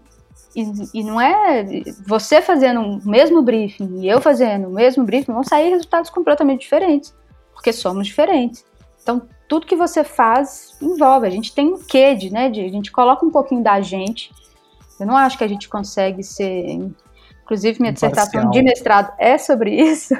e, 0.56 1.00
e, 1.00 1.04
não 1.04 1.20
é 1.20 1.66
você 2.08 2.42
fazendo 2.42 2.82
o 2.82 3.08
mesmo 3.08 3.42
briefing 3.42 4.02
e 4.02 4.08
eu 4.08 4.22
fazendo 4.22 4.68
o 4.68 4.72
mesmo 4.74 5.04
briefing, 5.04 5.34
vão 5.34 5.44
sair 5.44 5.70
resultados 5.70 6.10
completamente 6.10 6.62
diferentes, 6.62 7.14
porque 7.54 7.74
somos 7.74 8.08
diferentes. 8.08 8.66
Então, 9.02 9.22
tudo 9.48 9.68
que 9.68 9.76
você 9.76 10.04
faz 10.04 10.76
envolve. 10.82 11.28
A 11.28 11.30
gente 11.30 11.54
tem 11.54 11.74
um 11.74 11.78
quê 11.78 12.16
de, 12.16 12.32
né? 12.32 12.50
De, 12.50 12.62
a 12.62 12.70
gente 12.70 12.92
coloca 12.92 13.26
um 13.26 13.30
pouquinho 13.30 13.64
da 13.64 13.80
gente. 13.82 14.32
Eu 15.00 15.06
não 15.06 15.16
acho 15.16 15.38
que 15.38 15.44
a 15.44 15.48
gente 15.48 15.70
consegue 15.70 16.24
ser. 16.24 16.80
Inclusive, 17.44 17.80
minha 17.80 17.94
dissertação 17.94 18.50
de 18.50 18.62
mestrado 18.62 19.14
é 19.20 19.38
sobre 19.38 19.76
isso, 19.80 20.16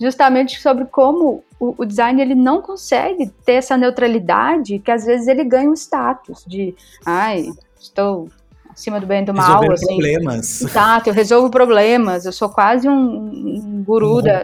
justamente 0.00 0.60
sobre 0.60 0.86
como 0.86 1.44
o, 1.60 1.74
o, 1.78 1.84
design 1.84 2.20
ele 2.20 2.34
não 2.34 2.60
consegue 2.60 3.28
ter 3.44 3.52
essa 3.52 3.76
neutralidade 3.76 4.80
que 4.80 4.90
às 4.90 5.04
vezes 5.04 5.28
ele 5.28 5.44
ganha 5.44 5.70
um 5.70 5.74
status 5.74 6.44
de, 6.44 6.74
ai, 7.04 7.46
estou 7.78 8.28
acima 8.76 9.00
do 9.00 9.06
bem 9.06 9.22
e 9.22 9.24
do 9.24 9.34
mal. 9.34 9.46
Resolver 9.60 9.72
assim. 9.72 9.86
problemas. 9.86 10.60
Exato, 10.60 11.08
eu 11.08 11.14
resolvo 11.14 11.50
problemas, 11.50 12.26
eu 12.26 12.32
sou 12.32 12.50
quase 12.50 12.88
um, 12.88 12.92
um 12.94 13.82
guru 13.84 14.18
um 14.18 14.22
da. 14.22 14.42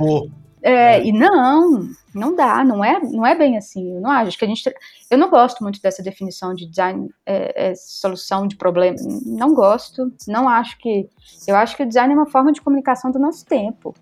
É, 0.62 0.72
é. 0.72 1.04
E 1.04 1.12
não, 1.12 1.88
não 2.14 2.34
dá, 2.34 2.64
não 2.64 2.84
é, 2.84 2.98
não 3.00 3.26
é 3.26 3.34
bem 3.34 3.59
assim. 3.59 3.94
Eu 3.94 4.00
não 4.00 4.10
acho 4.10 4.38
que 4.38 4.44
a 4.44 4.48
gente. 4.48 4.62
Eu 5.10 5.18
não 5.18 5.28
gosto 5.28 5.62
muito 5.62 5.80
dessa 5.82 6.02
definição 6.02 6.54
de 6.54 6.66
design 6.66 7.10
é, 7.26 7.70
é, 7.70 7.74
solução 7.74 8.46
de 8.46 8.56
problema. 8.56 8.96
Não 9.26 9.54
gosto. 9.54 10.10
Não 10.26 10.48
acho 10.48 10.78
que. 10.78 11.09
Eu 11.46 11.56
acho 11.56 11.76
que 11.76 11.82
o 11.82 11.86
design 11.86 12.12
é 12.14 12.16
uma 12.16 12.30
forma 12.30 12.52
de 12.52 12.60
comunicação 12.60 13.10
do 13.10 13.18
nosso 13.18 13.44
tempo 13.44 13.94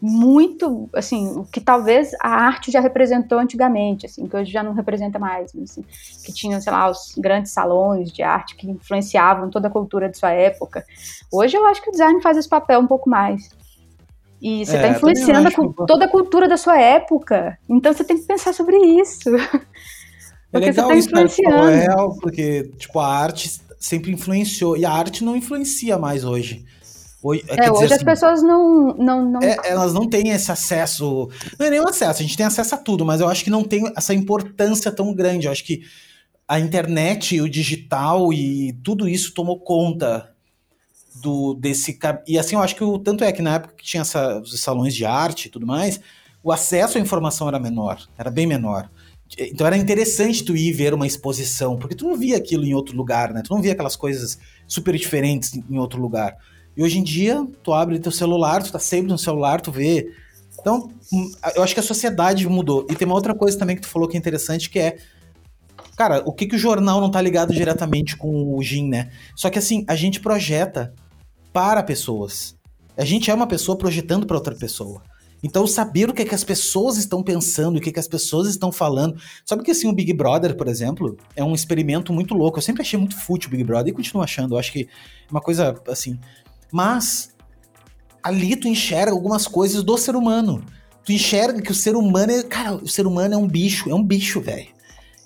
muito, 0.00 0.90
assim, 0.94 1.28
o 1.38 1.44
que 1.44 1.60
talvez 1.60 2.12
a 2.20 2.28
arte 2.28 2.70
já 2.70 2.80
representou 2.80 3.38
antigamente, 3.38 4.04
assim, 4.04 4.26
que 4.26 4.36
hoje 4.36 4.52
já 4.52 4.62
não 4.62 4.74
representa 4.74 5.18
mais, 5.18 5.54
assim, 5.54 5.82
que 6.24 6.32
tinham, 6.32 6.60
sei 6.60 6.70
lá, 6.70 6.90
os 6.90 7.14
grandes 7.16 7.52
salões 7.52 8.12
de 8.12 8.22
arte 8.22 8.56
que 8.56 8.70
influenciavam 8.70 9.48
toda 9.48 9.68
a 9.68 9.70
cultura 9.70 10.08
de 10.08 10.18
sua 10.18 10.32
época. 10.32 10.84
Hoje 11.32 11.56
eu 11.56 11.66
acho 11.66 11.82
que 11.82 11.88
o 11.88 11.92
design 11.92 12.20
faz 12.20 12.36
esse 12.36 12.48
papel 12.48 12.80
um 12.80 12.86
pouco 12.86 13.08
mais. 13.08 13.50
E 14.40 14.64
você 14.64 14.76
está 14.76 14.88
é, 14.88 14.90
influenciando 14.92 15.48
a, 15.48 15.86
toda 15.86 16.04
a 16.04 16.08
cultura 16.08 16.48
da 16.48 16.56
sua 16.56 16.78
época. 16.78 17.58
Então 17.68 17.92
você 17.92 18.04
tem 18.04 18.18
que 18.18 18.26
pensar 18.26 18.52
sobre 18.52 18.76
isso. 18.76 19.30
É 20.52 20.58
porque 20.58 20.70
legal 20.70 20.88
você 20.88 20.92
tá 20.92 20.98
influenciando. 20.98 21.56
Isso, 21.58 21.68
é 21.68 21.76
real, 21.76 22.16
porque, 22.20 22.72
tipo, 22.76 22.98
a 22.98 23.06
arte 23.06 23.60
sempre 23.78 24.10
influenciou. 24.10 24.76
E 24.76 24.84
a 24.84 24.90
arte 24.90 25.22
não 25.22 25.36
influencia 25.36 25.96
mais 25.96 26.24
hoje. 26.24 26.64
Hoje, 27.22 27.44
é, 27.48 27.70
hoje 27.70 27.82
dizer, 27.82 27.84
as 27.84 27.92
assim, 27.92 28.04
pessoas 28.04 28.42
não. 28.42 28.94
não, 28.94 29.24
não... 29.24 29.40
É, 29.42 29.56
elas 29.64 29.92
não 29.92 30.08
têm 30.08 30.30
esse 30.30 30.50
acesso. 30.50 31.28
Não 31.58 31.66
é 31.66 31.70
nenhum 31.70 31.86
acesso, 31.86 32.20
a 32.20 32.22
gente 32.22 32.36
tem 32.36 32.46
acesso 32.46 32.74
a 32.74 32.78
tudo, 32.78 33.04
mas 33.04 33.20
eu 33.20 33.28
acho 33.28 33.44
que 33.44 33.50
não 33.50 33.62
tem 33.62 33.92
essa 33.96 34.14
importância 34.14 34.90
tão 34.90 35.12
grande. 35.12 35.46
Eu 35.46 35.52
acho 35.52 35.64
que 35.64 35.82
a 36.48 36.58
internet, 36.58 37.40
o 37.40 37.48
digital 37.48 38.32
e 38.32 38.72
tudo 38.82 39.08
isso 39.08 39.34
tomou 39.34 39.60
conta 39.60 40.30
do 41.22 41.54
desse. 41.54 41.98
E 42.26 42.38
assim, 42.38 42.56
eu 42.56 42.62
acho 42.62 42.74
que 42.74 42.82
o 42.82 42.98
tanto 42.98 43.22
é 43.22 43.32
que 43.32 43.42
na 43.42 43.56
época 43.56 43.74
que 43.76 43.84
tinha 43.84 44.00
essa, 44.00 44.40
os 44.40 44.58
salões 44.60 44.94
de 44.94 45.04
arte 45.04 45.46
e 45.46 45.50
tudo 45.50 45.66
mais, 45.66 46.00
o 46.42 46.50
acesso 46.50 46.96
à 46.96 47.00
informação 47.00 47.46
era 47.48 47.58
menor, 47.58 48.00
era 48.16 48.30
bem 48.30 48.46
menor. 48.46 48.90
Então 49.38 49.66
era 49.66 49.76
interessante 49.76 50.42
tu 50.42 50.56
ir 50.56 50.72
ver 50.72 50.92
uma 50.92 51.06
exposição, 51.06 51.76
porque 51.76 51.94
tu 51.94 52.08
não 52.08 52.16
via 52.16 52.36
aquilo 52.36 52.64
em 52.64 52.74
outro 52.74 52.96
lugar, 52.96 53.32
né? 53.32 53.42
Tu 53.44 53.54
não 53.54 53.62
via 53.62 53.72
aquelas 53.72 53.94
coisas 53.94 54.38
super 54.66 54.96
diferentes 54.96 55.54
em 55.54 55.78
outro 55.78 56.00
lugar. 56.00 56.36
E 56.80 56.82
hoje 56.82 56.98
em 56.98 57.02
dia, 57.02 57.46
tu 57.62 57.74
abre 57.74 57.98
teu 57.98 58.10
celular, 58.10 58.62
tu 58.62 58.72
tá 58.72 58.78
sempre 58.78 59.12
no 59.12 59.18
celular, 59.18 59.60
tu 59.60 59.70
vê. 59.70 60.14
Então, 60.58 60.90
hum, 61.12 61.30
eu 61.54 61.62
acho 61.62 61.74
que 61.74 61.80
a 61.80 61.82
sociedade 61.82 62.48
mudou. 62.48 62.86
E 62.88 62.94
tem 62.94 63.04
uma 63.06 63.14
outra 63.14 63.34
coisa 63.34 63.58
também 63.58 63.76
que 63.76 63.82
tu 63.82 63.88
falou 63.88 64.08
que 64.08 64.16
é 64.16 64.18
interessante, 64.18 64.70
que 64.70 64.78
é. 64.78 64.96
Cara, 65.94 66.22
o 66.24 66.32
que, 66.32 66.46
que 66.46 66.56
o 66.56 66.58
jornal 66.58 66.98
não 66.98 67.10
tá 67.10 67.20
ligado 67.20 67.52
diretamente 67.52 68.16
com 68.16 68.56
o 68.56 68.62
GIN, 68.62 68.88
né? 68.88 69.10
Só 69.36 69.50
que 69.50 69.58
assim, 69.58 69.84
a 69.86 69.94
gente 69.94 70.20
projeta 70.20 70.94
para 71.52 71.82
pessoas. 71.82 72.56
A 72.96 73.04
gente 73.04 73.30
é 73.30 73.34
uma 73.34 73.46
pessoa 73.46 73.76
projetando 73.76 74.26
para 74.26 74.38
outra 74.38 74.54
pessoa. 74.54 75.02
Então, 75.42 75.66
saber 75.66 76.08
o 76.08 76.14
que, 76.14 76.22
é 76.22 76.24
que 76.24 76.34
as 76.34 76.44
pessoas 76.44 76.96
estão 76.96 77.22
pensando, 77.22 77.76
o 77.76 77.80
que, 77.80 77.90
é 77.90 77.92
que 77.92 78.00
as 78.00 78.08
pessoas 78.08 78.48
estão 78.48 78.72
falando. 78.72 79.20
Sabe 79.44 79.62
que 79.62 79.70
assim, 79.70 79.86
o 79.86 79.92
Big 79.92 80.14
Brother, 80.14 80.56
por 80.56 80.66
exemplo, 80.66 81.18
é 81.36 81.44
um 81.44 81.54
experimento 81.54 82.10
muito 82.10 82.32
louco. 82.32 82.56
Eu 82.56 82.62
sempre 82.62 82.80
achei 82.80 82.98
muito 82.98 83.20
fútil 83.20 83.48
o 83.48 83.50
Big 83.50 83.64
Brother 83.64 83.92
e 83.92 83.94
continuo 83.94 84.22
achando. 84.22 84.54
Eu 84.54 84.58
acho 84.58 84.72
que 84.72 84.80
é 84.80 85.30
uma 85.30 85.42
coisa 85.42 85.74
assim. 85.86 86.18
Mas 86.72 87.30
ali 88.22 88.56
tu 88.56 88.68
enxerga 88.68 89.12
algumas 89.12 89.46
coisas 89.46 89.82
do 89.82 89.96
ser 89.96 90.14
humano. 90.14 90.64
Tu 91.04 91.12
enxerga 91.12 91.60
que 91.60 91.72
o 91.72 91.74
ser 91.74 91.96
humano 91.96 92.32
é. 92.32 92.42
Cara, 92.42 92.74
o 92.74 92.88
ser 92.88 93.06
humano 93.06 93.34
é 93.34 93.36
um 93.36 93.48
bicho, 93.48 93.90
é 93.90 93.94
um 93.94 94.02
bicho, 94.02 94.40
velho. 94.40 94.68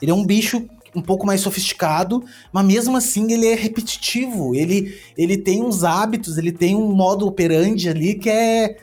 Ele 0.00 0.10
é 0.10 0.14
um 0.14 0.24
bicho 0.24 0.68
um 0.94 1.02
pouco 1.02 1.26
mais 1.26 1.40
sofisticado, 1.40 2.24
mas 2.52 2.64
mesmo 2.64 2.96
assim 2.96 3.32
ele 3.32 3.48
é 3.48 3.54
repetitivo. 3.54 4.54
Ele, 4.54 4.96
ele 5.16 5.36
tem 5.36 5.62
uns 5.62 5.82
hábitos, 5.82 6.38
ele 6.38 6.52
tem 6.52 6.76
um 6.76 6.92
modo 6.92 7.26
operandi 7.26 7.88
ali 7.88 8.14
que 8.14 8.30
é. 8.30 8.76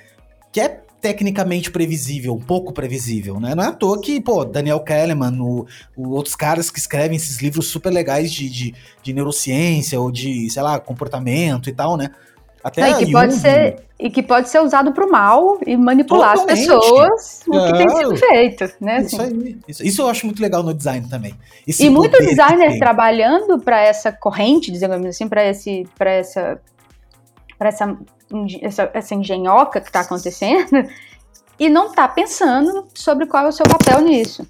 que 0.52 0.60
é 0.60 0.82
tecnicamente 1.02 1.72
previsível, 1.72 2.36
um 2.36 2.40
pouco 2.40 2.72
previsível, 2.72 3.40
né? 3.40 3.56
Não 3.56 3.64
é 3.64 3.68
à 3.70 3.72
toa 3.72 4.00
que, 4.00 4.22
pô, 4.22 4.46
Daniel 4.46 4.80
Kahneman, 4.82 5.36
o, 5.42 5.66
o 5.98 6.10
outros 6.10 6.36
caras 6.36 6.70
que 6.70 6.78
escrevem 6.78 7.18
esses 7.18 7.42
livros 7.42 7.70
super 7.70 7.92
legais 7.92 8.32
de, 8.32 8.48
de, 8.48 8.76
de 9.02 9.12
neurociência 9.12 10.00
ou 10.00 10.12
de, 10.12 10.48
sei 10.52 10.62
lá, 10.62 10.80
comportamento 10.80 11.68
e 11.68 11.74
tal, 11.74 11.98
né? 11.98 12.12
Até 12.64 12.82
é, 12.82 12.92
e, 12.92 13.06
que 13.06 13.12
pode 13.12 13.34
ser, 13.34 13.84
e 14.00 14.10
que 14.10 14.22
pode 14.22 14.50
ser 14.50 14.60
usado 14.60 14.92
para 14.92 15.06
o 15.06 15.12
mal 15.12 15.58
e 15.66 15.76
manipular 15.76 16.36
Totalmente. 16.36 16.70
as 16.70 16.80
pessoas, 16.80 17.42
o 17.48 17.66
que 17.66 17.78
tem 17.78 17.90
sido 17.90 18.18
feito, 18.18 18.74
né? 18.80 18.98
Assim. 18.98 19.06
Isso, 19.06 19.22
aí, 19.22 19.60
isso, 19.68 19.84
isso, 19.84 20.02
eu 20.02 20.10
acho 20.10 20.26
muito 20.26 20.42
legal 20.42 20.62
no 20.62 20.74
design 20.74 21.08
também. 21.10 21.34
Esse 21.68 21.86
e 21.86 21.90
muito 21.90 22.18
designer 22.20 22.78
trabalhando 22.78 23.60
para 23.60 23.82
essa 23.82 24.12
corrente, 24.12 24.72
digamos 24.72 25.06
assim, 25.08 25.28
para 25.28 25.48
esse, 25.48 25.88
para 25.98 26.12
essa, 26.12 26.60
para 27.58 27.70
essa, 27.70 27.98
essa, 28.62 28.92
essa 28.94 29.16
engenhoca 29.16 29.82
que 29.82 29.88
está 29.88 30.02
acontecendo, 30.02 30.88
e 31.60 31.70
não 31.70 31.88
está 31.88 32.08
pensando 32.08 32.88
sobre 32.94 33.26
qual 33.26 33.46
é 33.46 33.50
o 33.50 33.52
seu 33.52 33.66
papel 33.66 34.02
nisso 34.02 34.46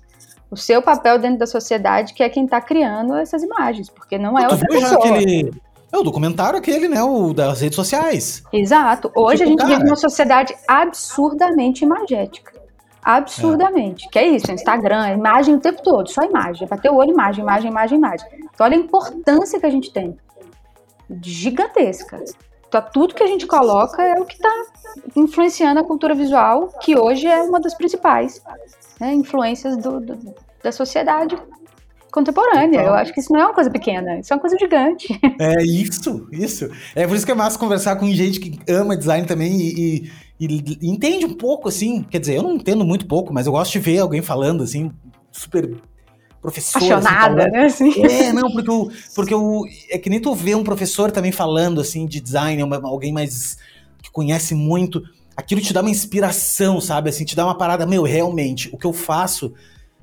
o 0.52 0.58
seu 0.58 0.82
papel 0.82 1.18
dentro 1.18 1.40
da 1.40 1.48
sociedade, 1.48 2.14
que 2.14 2.22
é 2.22 2.28
quem 2.28 2.44
está 2.44 2.60
criando 2.60 3.16
essas 3.16 3.42
imagens, 3.42 3.90
porque 3.90 4.18
não 4.18 4.38
é 4.38 4.44
outra 4.50 4.68
pessoa. 4.68 5.06
Aquele, 5.06 5.50
é 5.92 5.98
o 5.98 6.04
documentário 6.04 6.58
aquele, 6.58 6.88
né? 6.88 7.04
O 7.04 7.34
das 7.34 7.62
redes 7.62 7.76
sociais. 7.76 8.44
Exato. 8.54 9.12
Hoje 9.14 9.38
tipo, 9.38 9.44
a 9.44 9.52
gente 9.52 9.60
cara... 9.60 9.76
vive 9.76 9.90
uma 9.90 9.96
sociedade 9.96 10.56
absurdamente 10.68 11.84
imagética. 11.84 12.54
Absurdamente. 13.04 14.06
É. 14.06 14.10
Que 14.10 14.20
é 14.20 14.28
isso, 14.28 14.52
Instagram, 14.52 15.08
é 15.08 15.14
imagem 15.14 15.56
o 15.56 15.60
tempo 15.60 15.82
todo, 15.84 16.10
só 16.10 16.24
imagem. 16.24 16.66
É 16.66 16.68
bater 16.70 16.92
o 16.92 16.96
olho, 16.96 17.12
imagem, 17.12 17.44
imagem, 17.44 17.72
imagem, 17.72 17.98
imagem. 17.98 18.28
Então 18.54 18.66
olha 18.66 18.78
a 18.78 18.80
importância 18.80 19.60
que 19.60 19.66
a 19.66 19.70
gente 19.70 19.92
tem. 19.92 20.16
Gigantesca. 21.22 22.24
Então, 22.68 22.82
tudo 22.94 23.14
que 23.14 23.24
a 23.24 23.28
gente 23.28 23.46
coloca 23.46 24.02
é 24.02 24.18
o 24.18 24.24
que 24.24 24.36
está 24.36 24.50
influenciando 25.14 25.82
a 25.82 25.84
cultura 25.84 26.16
visual, 26.16 26.70
que 26.80 26.98
hoje 26.98 27.28
é 27.28 27.42
uma 27.42 27.60
das 27.60 27.74
principais 27.74 28.42
né, 28.98 29.14
influências 29.14 29.76
do, 29.76 30.00
do, 30.00 30.34
da 30.64 30.72
sociedade 30.72 31.36
contemporânea. 32.12 32.82
Eu 32.82 32.94
acho 32.94 33.14
que 33.14 33.20
isso 33.20 33.32
não 33.32 33.40
é 33.40 33.46
uma 33.46 33.54
coisa 33.54 33.70
pequena, 33.70 34.20
isso 34.20 34.32
é 34.34 34.36
uma 34.36 34.42
coisa 34.42 34.58
gigante. 34.58 35.20
É 35.40 35.64
isso, 35.64 36.28
isso. 36.32 36.70
É 36.94 37.08
por 37.08 37.16
isso 37.16 37.26
que 37.26 37.32
é 37.32 37.36
massa 37.36 37.58
conversar 37.58 37.96
com 37.96 38.12
gente 38.12 38.40
que 38.40 38.60
ama 38.72 38.98
design 38.98 39.26
também 39.26 39.60
e, 39.60 40.12
e, 40.40 40.46
e, 40.82 40.90
entende 40.90 41.26
um 41.26 41.34
pouco, 41.34 41.70
assim. 41.70 42.04
Quer 42.04 42.20
dizer, 42.20 42.36
eu 42.36 42.44
não 42.44 42.56
entendo 42.56 42.86
muito 42.86 43.08
pouco, 43.08 43.34
mas 43.34 43.48
eu 43.48 43.54
gosto 43.54 43.72
de 43.72 43.80
ver 43.80 44.00
alguém 44.00 44.22
falando, 44.22 44.64
assim, 44.64 44.92
super 45.32 45.82
professor. 46.42 46.78
Assim, 46.80 46.92
Apaixonada, 46.92 47.44
assim, 47.44 47.52
né? 47.52 47.66
Assim. 47.66 48.06
É, 48.06 48.34
não, 48.34 48.52
porque, 48.52 48.70
eu, 48.70 48.92
porque 49.16 49.34
eu, 49.34 49.62
é 49.90 49.98
que 49.98 50.10
nem 50.10 50.20
tu 50.20 50.36
vê 50.36 50.54
um 50.54 50.64
professor 50.64 51.12
também 51.12 51.32
falando, 51.32 51.80
assim, 51.80 52.06
de 52.06 52.20
design, 52.20 52.62
uma, 52.62 52.78
alguém 52.84 53.14
mais 53.14 53.58
que 54.04 54.12
conhece 54.12 54.54
muito. 54.54 55.02
Aquilo 55.36 55.62
te 55.62 55.74
dá 55.74 55.82
uma 55.82 55.90
inspiração, 55.90 56.82
sabe? 56.82 57.10
Assim, 57.10 57.24
te 57.24 57.36
dá 57.36 57.46
uma 57.46 57.58
parada, 57.58 57.86
meu, 57.86 58.04
realmente, 58.04 58.70
o 58.74 58.78
que 58.78 58.86
eu 58.86 58.94
faço 58.94 59.54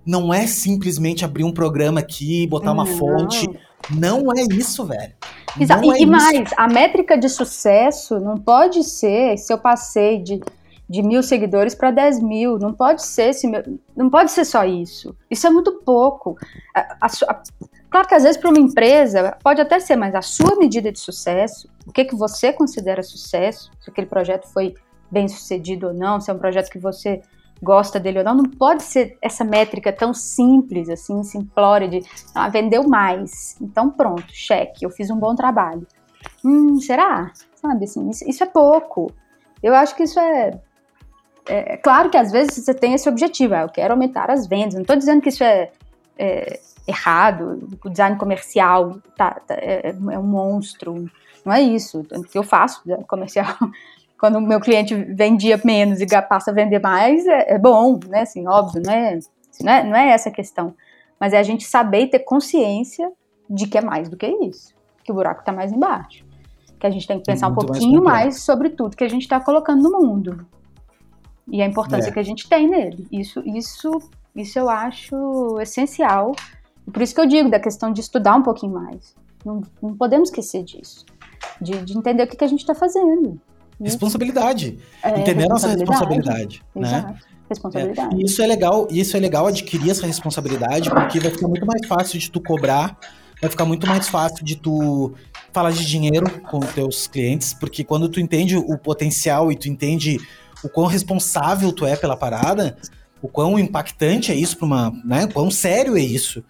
não 0.04 0.32
é 0.32 0.46
simplesmente 0.46 1.24
abrir 1.24 1.44
um 1.44 1.52
programa 1.52 2.00
aqui, 2.00 2.46
botar 2.46 2.72
uma 2.72 2.84
não. 2.84 2.96
fonte. 2.96 3.48
Não 3.90 4.32
é 4.32 4.42
isso, 4.52 4.84
velho. 4.84 5.12
Exato. 5.58 5.84
E, 5.84 5.90
é 5.90 6.02
e 6.02 6.06
mais, 6.06 6.50
a 6.56 6.66
métrica 6.66 7.16
de 7.16 7.28
sucesso 7.28 8.18
não 8.18 8.36
pode 8.36 8.82
ser 8.84 9.36
se 9.38 9.52
eu 9.52 9.58
passei 9.58 10.18
de, 10.18 10.40
de 10.88 11.02
mil 11.02 11.22
seguidores 11.22 11.74
para 11.74 11.90
10 11.90 12.22
mil. 12.22 12.58
Não 12.58 12.72
pode 12.72 13.04
ser 13.04 13.32
se 13.32 13.46
meu, 13.46 13.62
não 13.96 14.10
pode 14.10 14.30
ser 14.30 14.44
só 14.44 14.64
isso. 14.64 15.14
Isso 15.30 15.46
é 15.46 15.50
muito 15.50 15.80
pouco. 15.84 16.36
A, 16.74 16.80
a, 16.80 17.06
a, 17.06 17.42
claro 17.90 18.08
que 18.08 18.14
às 18.14 18.22
vezes 18.22 18.36
para 18.36 18.50
uma 18.50 18.60
empresa 18.60 19.36
pode 19.42 19.60
até 19.60 19.78
ser, 19.80 19.96
mas 19.96 20.14
a 20.14 20.22
sua 20.22 20.56
medida 20.56 20.92
de 20.92 20.98
sucesso, 20.98 21.68
o 21.86 21.92
que, 21.92 22.04
que 22.04 22.16
você 22.16 22.52
considera 22.52 23.02
sucesso, 23.02 23.70
se 23.80 23.90
aquele 23.90 24.06
projeto 24.06 24.46
foi 24.48 24.74
bem 25.10 25.26
sucedido 25.28 25.88
ou 25.88 25.94
não, 25.94 26.20
se 26.20 26.30
é 26.30 26.34
um 26.34 26.38
projeto 26.38 26.70
que 26.70 26.78
você 26.78 27.22
gosta 27.62 27.98
dele 27.98 28.18
ou 28.18 28.24
não, 28.24 28.34
não 28.34 28.44
pode 28.44 28.82
ser 28.82 29.18
essa 29.20 29.44
métrica 29.44 29.92
tão 29.92 30.14
simples, 30.14 30.88
assim, 30.88 31.22
simplória 31.22 31.88
de 31.88 32.02
ah, 32.34 32.48
vendeu 32.48 32.86
mais. 32.88 33.56
Então 33.60 33.90
pronto, 33.90 34.26
cheque, 34.28 34.84
eu 34.84 34.90
fiz 34.90 35.10
um 35.10 35.18
bom 35.18 35.34
trabalho. 35.34 35.86
Hum, 36.44 36.80
será? 36.80 37.32
Sabe 37.54 37.84
assim, 37.84 38.08
isso, 38.08 38.28
isso 38.28 38.42
é 38.42 38.46
pouco. 38.46 39.12
Eu 39.62 39.74
acho 39.74 39.94
que 39.96 40.04
isso 40.04 40.18
é, 40.20 40.60
é, 41.48 41.74
é 41.74 41.76
claro 41.76 42.10
que 42.10 42.16
às 42.16 42.30
vezes 42.30 42.64
você 42.64 42.72
tem 42.72 42.94
esse 42.94 43.08
objetivo, 43.08 43.54
ah, 43.54 43.62
eu 43.62 43.68
quero 43.68 43.92
aumentar 43.92 44.30
as 44.30 44.46
vendas. 44.46 44.74
Não 44.74 44.82
estou 44.82 44.96
dizendo 44.96 45.20
que 45.20 45.28
isso 45.28 45.42
é, 45.42 45.70
é, 46.16 46.60
errado, 46.86 47.68
o 47.84 47.90
design 47.90 48.16
comercial 48.16 48.98
tá, 49.16 49.40
tá 49.46 49.54
é, 49.54 49.90
é, 49.90 50.18
um 50.18 50.22
monstro. 50.22 51.10
Não 51.44 51.52
é 51.52 51.60
isso. 51.60 52.00
O 52.12 52.22
que 52.22 52.38
eu 52.38 52.42
faço 52.42 52.82
comercial 53.06 53.56
quando 54.18 54.36
o 54.36 54.40
meu 54.40 54.60
cliente 54.60 54.94
vendia 54.94 55.60
menos 55.64 56.00
e 56.00 56.06
passa 56.22 56.50
a 56.50 56.54
vender 56.54 56.80
mais, 56.80 57.26
é, 57.26 57.54
é 57.54 57.58
bom, 57.58 57.98
né? 58.08 58.22
Assim, 58.22 58.46
óbvio, 58.46 58.82
não 58.84 58.92
é, 58.92 59.18
não 59.62 59.72
é, 59.72 59.84
não 59.84 59.96
é 59.96 60.10
essa 60.10 60.28
a 60.28 60.32
questão. 60.32 60.74
Mas 61.20 61.32
é 61.32 61.38
a 61.38 61.42
gente 61.42 61.64
saber 61.64 62.02
e 62.02 62.06
ter 62.08 62.20
consciência 62.20 63.10
de 63.48 63.66
que 63.66 63.78
é 63.78 63.80
mais 63.80 64.08
do 64.08 64.16
que 64.16 64.26
isso, 64.26 64.74
que 65.04 65.12
o 65.12 65.14
buraco 65.14 65.40
está 65.40 65.52
mais 65.52 65.72
embaixo. 65.72 66.24
Que 66.78 66.86
a 66.86 66.90
gente 66.90 67.06
tem 67.06 67.18
que 67.18 67.24
pensar 67.24 67.48
um 67.48 67.54
pouquinho 67.54 68.02
mais, 68.02 68.24
mais, 68.24 68.42
sobre 68.42 68.70
tudo 68.70 68.96
que 68.96 69.04
a 69.04 69.08
gente 69.08 69.22
está 69.22 69.40
colocando 69.40 69.82
no 69.82 70.00
mundo. 70.00 70.46
E 71.50 71.62
a 71.62 71.66
importância 71.66 72.10
é. 72.10 72.12
que 72.12 72.18
a 72.18 72.24
gente 72.24 72.48
tem 72.48 72.68
nele. 72.68 73.06
Isso, 73.10 73.42
isso, 73.46 73.90
isso 74.34 74.58
eu 74.58 74.68
acho 74.68 75.58
essencial. 75.60 76.32
Por 76.92 77.02
isso 77.02 77.14
que 77.14 77.20
eu 77.20 77.26
digo 77.26 77.48
da 77.48 77.58
questão 77.58 77.92
de 77.92 78.00
estudar 78.00 78.36
um 78.36 78.42
pouquinho 78.42 78.74
mais. 78.74 79.14
Não, 79.44 79.62
não 79.82 79.96
podemos 79.96 80.28
esquecer 80.28 80.62
disso. 80.62 81.04
De, 81.60 81.82
de 81.84 81.96
entender 81.96 82.22
o 82.22 82.26
que, 82.28 82.36
que 82.36 82.44
a 82.44 82.48
gente 82.48 82.60
está 82.60 82.74
fazendo. 82.74 83.40
Responsabilidade. 83.80 84.78
É, 85.02 85.20
Entender 85.20 85.44
a 85.44 85.48
nossa 85.48 85.68
responsabilidade. 85.68 86.62
Né? 86.74 87.14
Responsabilidade. 87.48 88.16
É, 88.16 88.24
isso 88.24 88.42
é 88.42 88.46
legal, 88.46 88.88
isso 88.90 89.16
é 89.16 89.20
legal 89.20 89.46
adquirir 89.46 89.90
essa 89.90 90.06
responsabilidade, 90.06 90.90
porque 90.90 91.20
vai 91.20 91.30
ficar 91.30 91.48
muito 91.48 91.64
mais 91.64 91.86
fácil 91.86 92.18
de 92.18 92.30
tu 92.30 92.40
cobrar, 92.40 92.98
vai 93.40 93.50
ficar 93.50 93.64
muito 93.64 93.86
mais 93.86 94.08
fácil 94.08 94.44
de 94.44 94.56
tu 94.56 95.12
falar 95.52 95.70
de 95.70 95.86
dinheiro 95.86 96.28
com 96.42 96.58
os 96.58 96.72
teus 96.72 97.06
clientes, 97.06 97.54
porque 97.54 97.84
quando 97.84 98.08
tu 98.08 98.20
entende 98.20 98.56
o 98.56 98.76
potencial 98.76 99.50
e 99.50 99.56
tu 99.56 99.68
entende 99.68 100.18
o 100.62 100.68
quão 100.68 100.86
responsável 100.86 101.72
tu 101.72 101.86
é 101.86 101.96
pela 101.96 102.16
parada, 102.16 102.76
o 103.22 103.28
quão 103.28 103.58
impactante 103.58 104.30
é 104.30 104.34
isso 104.34 104.56
para 104.56 104.66
uma, 104.66 104.92
né? 105.04 105.24
O 105.24 105.32
quão 105.32 105.50
sério 105.50 105.96
é 105.96 106.00
isso 106.00 106.44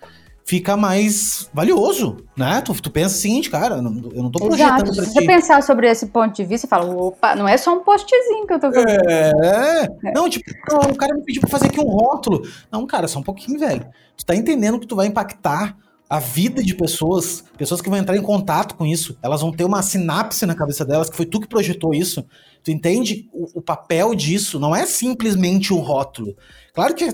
fica 0.49 0.79
mais 0.79 1.47
valioso, 1.53 2.25
né? 2.35 2.62
Tu, 2.62 2.73
tu 2.81 2.91
pensa 2.91 3.15
o 3.15 3.19
seguinte, 3.19 3.51
cara, 3.51 3.77
eu 3.77 3.83
não, 3.83 4.31
tô 4.31 4.47
projetando 4.47 4.89
Exato. 4.89 5.05
Se 5.05 5.12
você 5.12 5.27
pensar 5.27 5.62
sobre 5.62 5.91
esse 5.91 6.07
ponto 6.07 6.35
de 6.35 6.43
vista, 6.43 6.66
fala, 6.66 6.91
opa, 6.91 7.37
não 7.37 7.47
é 7.47 7.59
só 7.59 7.77
um 7.77 7.85
postzinho 7.85 8.47
que 8.47 8.55
eu 8.55 8.59
tô 8.59 8.73
fazendo. 8.73 9.11
É, 9.11 9.87
é. 10.07 10.12
não, 10.15 10.27
tipo, 10.27 10.51
o 10.91 10.97
cara 10.97 11.15
me 11.15 11.23
pediu 11.23 11.43
pra 11.43 11.51
fazer 11.51 11.66
aqui 11.66 11.79
um 11.79 11.91
rótulo. 11.91 12.49
Não, 12.73 12.87
cara, 12.87 13.07
só 13.07 13.19
um 13.19 13.23
pouquinho, 13.23 13.61
velho. 13.61 13.87
Tu 14.16 14.25
tá 14.25 14.35
entendendo 14.35 14.81
que 14.81 14.87
tu 14.87 14.97
vai 14.97 15.07
impactar 15.07 15.77
a 16.09 16.19
vida 16.19 16.62
de 16.62 16.75
pessoas, 16.75 17.45
pessoas 17.59 17.83
que 17.83 17.91
vão 17.91 17.99
entrar 17.99 18.16
em 18.16 18.23
contato 18.23 18.75
com 18.75 18.87
isso, 18.87 19.19
elas 19.23 19.43
vão 19.43 19.53
ter 19.53 19.65
uma 19.65 19.83
sinapse 19.83 20.47
na 20.47 20.55
cabeça 20.55 20.83
delas, 20.83 21.11
que 21.11 21.16
foi 21.16 21.27
tu 21.27 21.41
que 21.41 21.47
projetou 21.47 21.93
isso. 21.93 22.25
Tu 22.65 22.70
entende 22.70 23.29
o, 23.35 23.59
o 23.59 23.61
papel 23.61 24.15
disso? 24.15 24.59
Não 24.59 24.75
é 24.75 24.87
simplesmente 24.87 25.75
um 25.75 25.79
rótulo. 25.79 26.35
Claro 26.73 26.95
que 26.95 27.12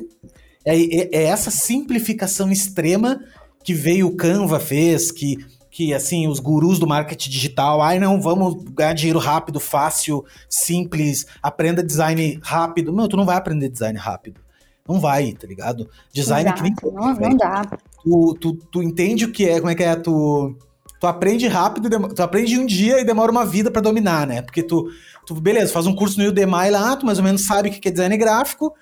é, 0.65 0.77
é, 0.77 1.09
é 1.13 1.23
essa 1.25 1.51
simplificação 1.51 2.51
extrema 2.51 3.21
que 3.63 3.75
veio 3.75 4.09
o 4.09 4.17
Canva 4.17 4.61
fez, 4.61 5.11
que 5.11 5.39
que 5.75 5.93
assim, 5.93 6.29
os 6.29 6.39
gurus 6.39 6.79
do 6.79 6.87
marketing 6.87 7.29
digital, 7.29 7.83
ai 7.83 7.99
não, 7.99 8.21
vamos 8.21 8.63
ganhar 8.71 8.93
dinheiro 8.93 9.19
rápido, 9.19 9.59
fácil, 9.59 10.25
simples, 10.49 11.27
aprenda 11.43 11.83
design 11.83 12.39
rápido. 12.45 12.93
Meu, 12.93 13.09
tu 13.09 13.17
não 13.17 13.27
vai 13.27 13.37
aprender 13.37 13.69
design 13.69 13.99
rápido. 13.99 14.41
Não 14.89 15.01
vai, 15.01 15.33
tá 15.33 15.49
ligado? 15.49 15.91
Design 16.13 16.49
Exato, 16.49 16.65
é 16.65 16.71
que 16.71 16.83
nem. 16.83 16.95
Não, 16.95 17.15
não 17.15 17.37
dá. 17.37 17.63
Tu, 18.05 18.39
tu, 18.41 18.55
tu 18.71 18.83
entende 18.85 19.25
o 19.25 19.33
que 19.33 19.49
é, 19.49 19.59
como 19.59 19.71
é 19.71 19.75
que 19.75 19.83
é, 19.83 19.97
tu. 19.97 20.57
Tu 21.01 21.07
aprende 21.09 21.49
rápido, 21.49 22.15
tu 22.15 22.23
aprende 22.23 22.57
um 22.57 22.65
dia 22.65 23.01
e 23.01 23.05
demora 23.05 23.33
uma 23.33 23.45
vida 23.45 23.69
para 23.69 23.83
dominar, 23.83 24.29
né? 24.29 24.43
Porque 24.43 24.63
tu, 24.63 24.89
tu, 25.27 25.35
beleza, 25.35 25.73
faz 25.73 25.87
um 25.87 25.95
curso 25.95 26.21
no 26.21 26.29
Udemy 26.29 26.71
lá, 26.71 26.95
tu 26.97 27.05
mais 27.05 27.19
ou 27.19 27.25
menos 27.25 27.45
sabe 27.47 27.69
o 27.69 27.73
que 27.73 27.89
é 27.89 27.91
design 27.91 28.17
gráfico, 28.17 28.73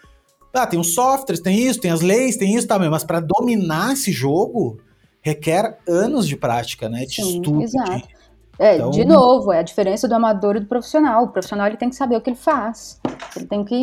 ah, 0.54 0.66
tem 0.66 0.78
os 0.78 0.94
softwares, 0.94 1.40
tem 1.40 1.58
isso, 1.58 1.80
tem 1.80 1.90
as 1.90 2.00
leis, 2.00 2.36
tem 2.36 2.54
isso, 2.54 2.66
tá, 2.66 2.78
mas 2.78 3.04
para 3.04 3.20
dominar 3.20 3.94
esse 3.94 4.12
jogo 4.12 4.78
requer 5.22 5.78
anos 5.88 6.26
de 6.26 6.36
prática, 6.36 6.88
né? 6.88 7.06
De 7.06 7.14
Sim, 7.14 7.36
estudo. 7.36 7.62
Exato. 7.62 8.08
De... 8.08 8.22
É, 8.58 8.76
então... 8.76 8.90
de 8.90 9.04
novo, 9.04 9.52
é 9.52 9.60
a 9.60 9.62
diferença 9.62 10.06
do 10.06 10.14
amador 10.14 10.56
e 10.56 10.60
do 10.60 10.66
profissional. 10.66 11.24
O 11.24 11.28
profissional 11.28 11.66
ele 11.68 11.76
tem 11.76 11.88
que 11.88 11.96
saber 11.96 12.16
o 12.16 12.20
que 12.20 12.30
ele 12.30 12.36
faz. 12.36 13.00
Ele 13.36 13.46
tem 13.46 13.64
que. 13.64 13.76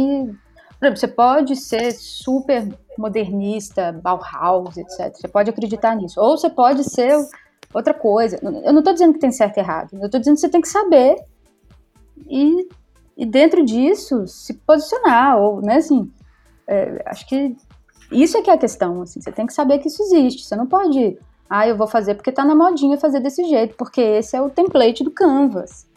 Por 0.77 0.85
exemplo, 0.85 0.99
você 0.99 1.07
pode 1.07 1.55
ser 1.55 1.91
super 1.93 2.67
modernista, 2.97 3.91
Bauhaus, 3.91 4.77
etc. 4.77 5.13
Você 5.13 5.27
pode 5.27 5.49
acreditar 5.49 5.95
nisso. 5.95 6.21
Ou 6.21 6.37
você 6.37 6.49
pode 6.49 6.83
ser 6.83 7.17
outra 7.73 7.93
coisa. 7.93 8.39
Eu 8.41 8.71
não 8.71 8.79
estou 8.79 8.93
dizendo 8.93 9.13
que 9.13 9.19
tem 9.19 9.31
certo 9.31 9.57
e 9.57 9.59
errado. 9.59 9.89
Eu 9.93 10.05
estou 10.05 10.19
dizendo 10.19 10.35
que 10.35 10.41
você 10.41 10.49
tem 10.49 10.61
que 10.61 10.69
saber 10.69 11.15
e, 12.29 12.67
e 13.17 13.25
dentro 13.25 13.65
disso 13.65 14.27
se 14.27 14.53
posicionar. 14.53 15.37
Ou, 15.37 15.61
né, 15.61 15.77
assim, 15.77 16.09
é, 16.69 17.01
acho 17.07 17.27
que 17.27 17.55
isso 18.11 18.37
é 18.37 18.41
que 18.41 18.49
é 18.49 18.53
a 18.53 18.57
questão, 18.57 19.01
assim, 19.01 19.19
você 19.19 19.31
tem 19.31 19.45
que 19.45 19.53
saber 19.53 19.79
que 19.79 19.87
isso 19.87 20.01
existe, 20.03 20.43
você 20.43 20.55
não 20.55 20.67
pode, 20.67 21.17
ah, 21.49 21.67
eu 21.67 21.75
vou 21.75 21.87
fazer 21.87 22.13
porque 22.13 22.31
tá 22.31 22.45
na 22.45 22.55
modinha 22.55 22.97
fazer 22.97 23.19
desse 23.19 23.43
jeito, 23.43 23.75
porque 23.75 23.99
esse 23.99 24.35
é 24.35 24.41
o 24.41 24.49
template 24.49 25.03
do 25.03 25.11
Canvas. 25.11 25.87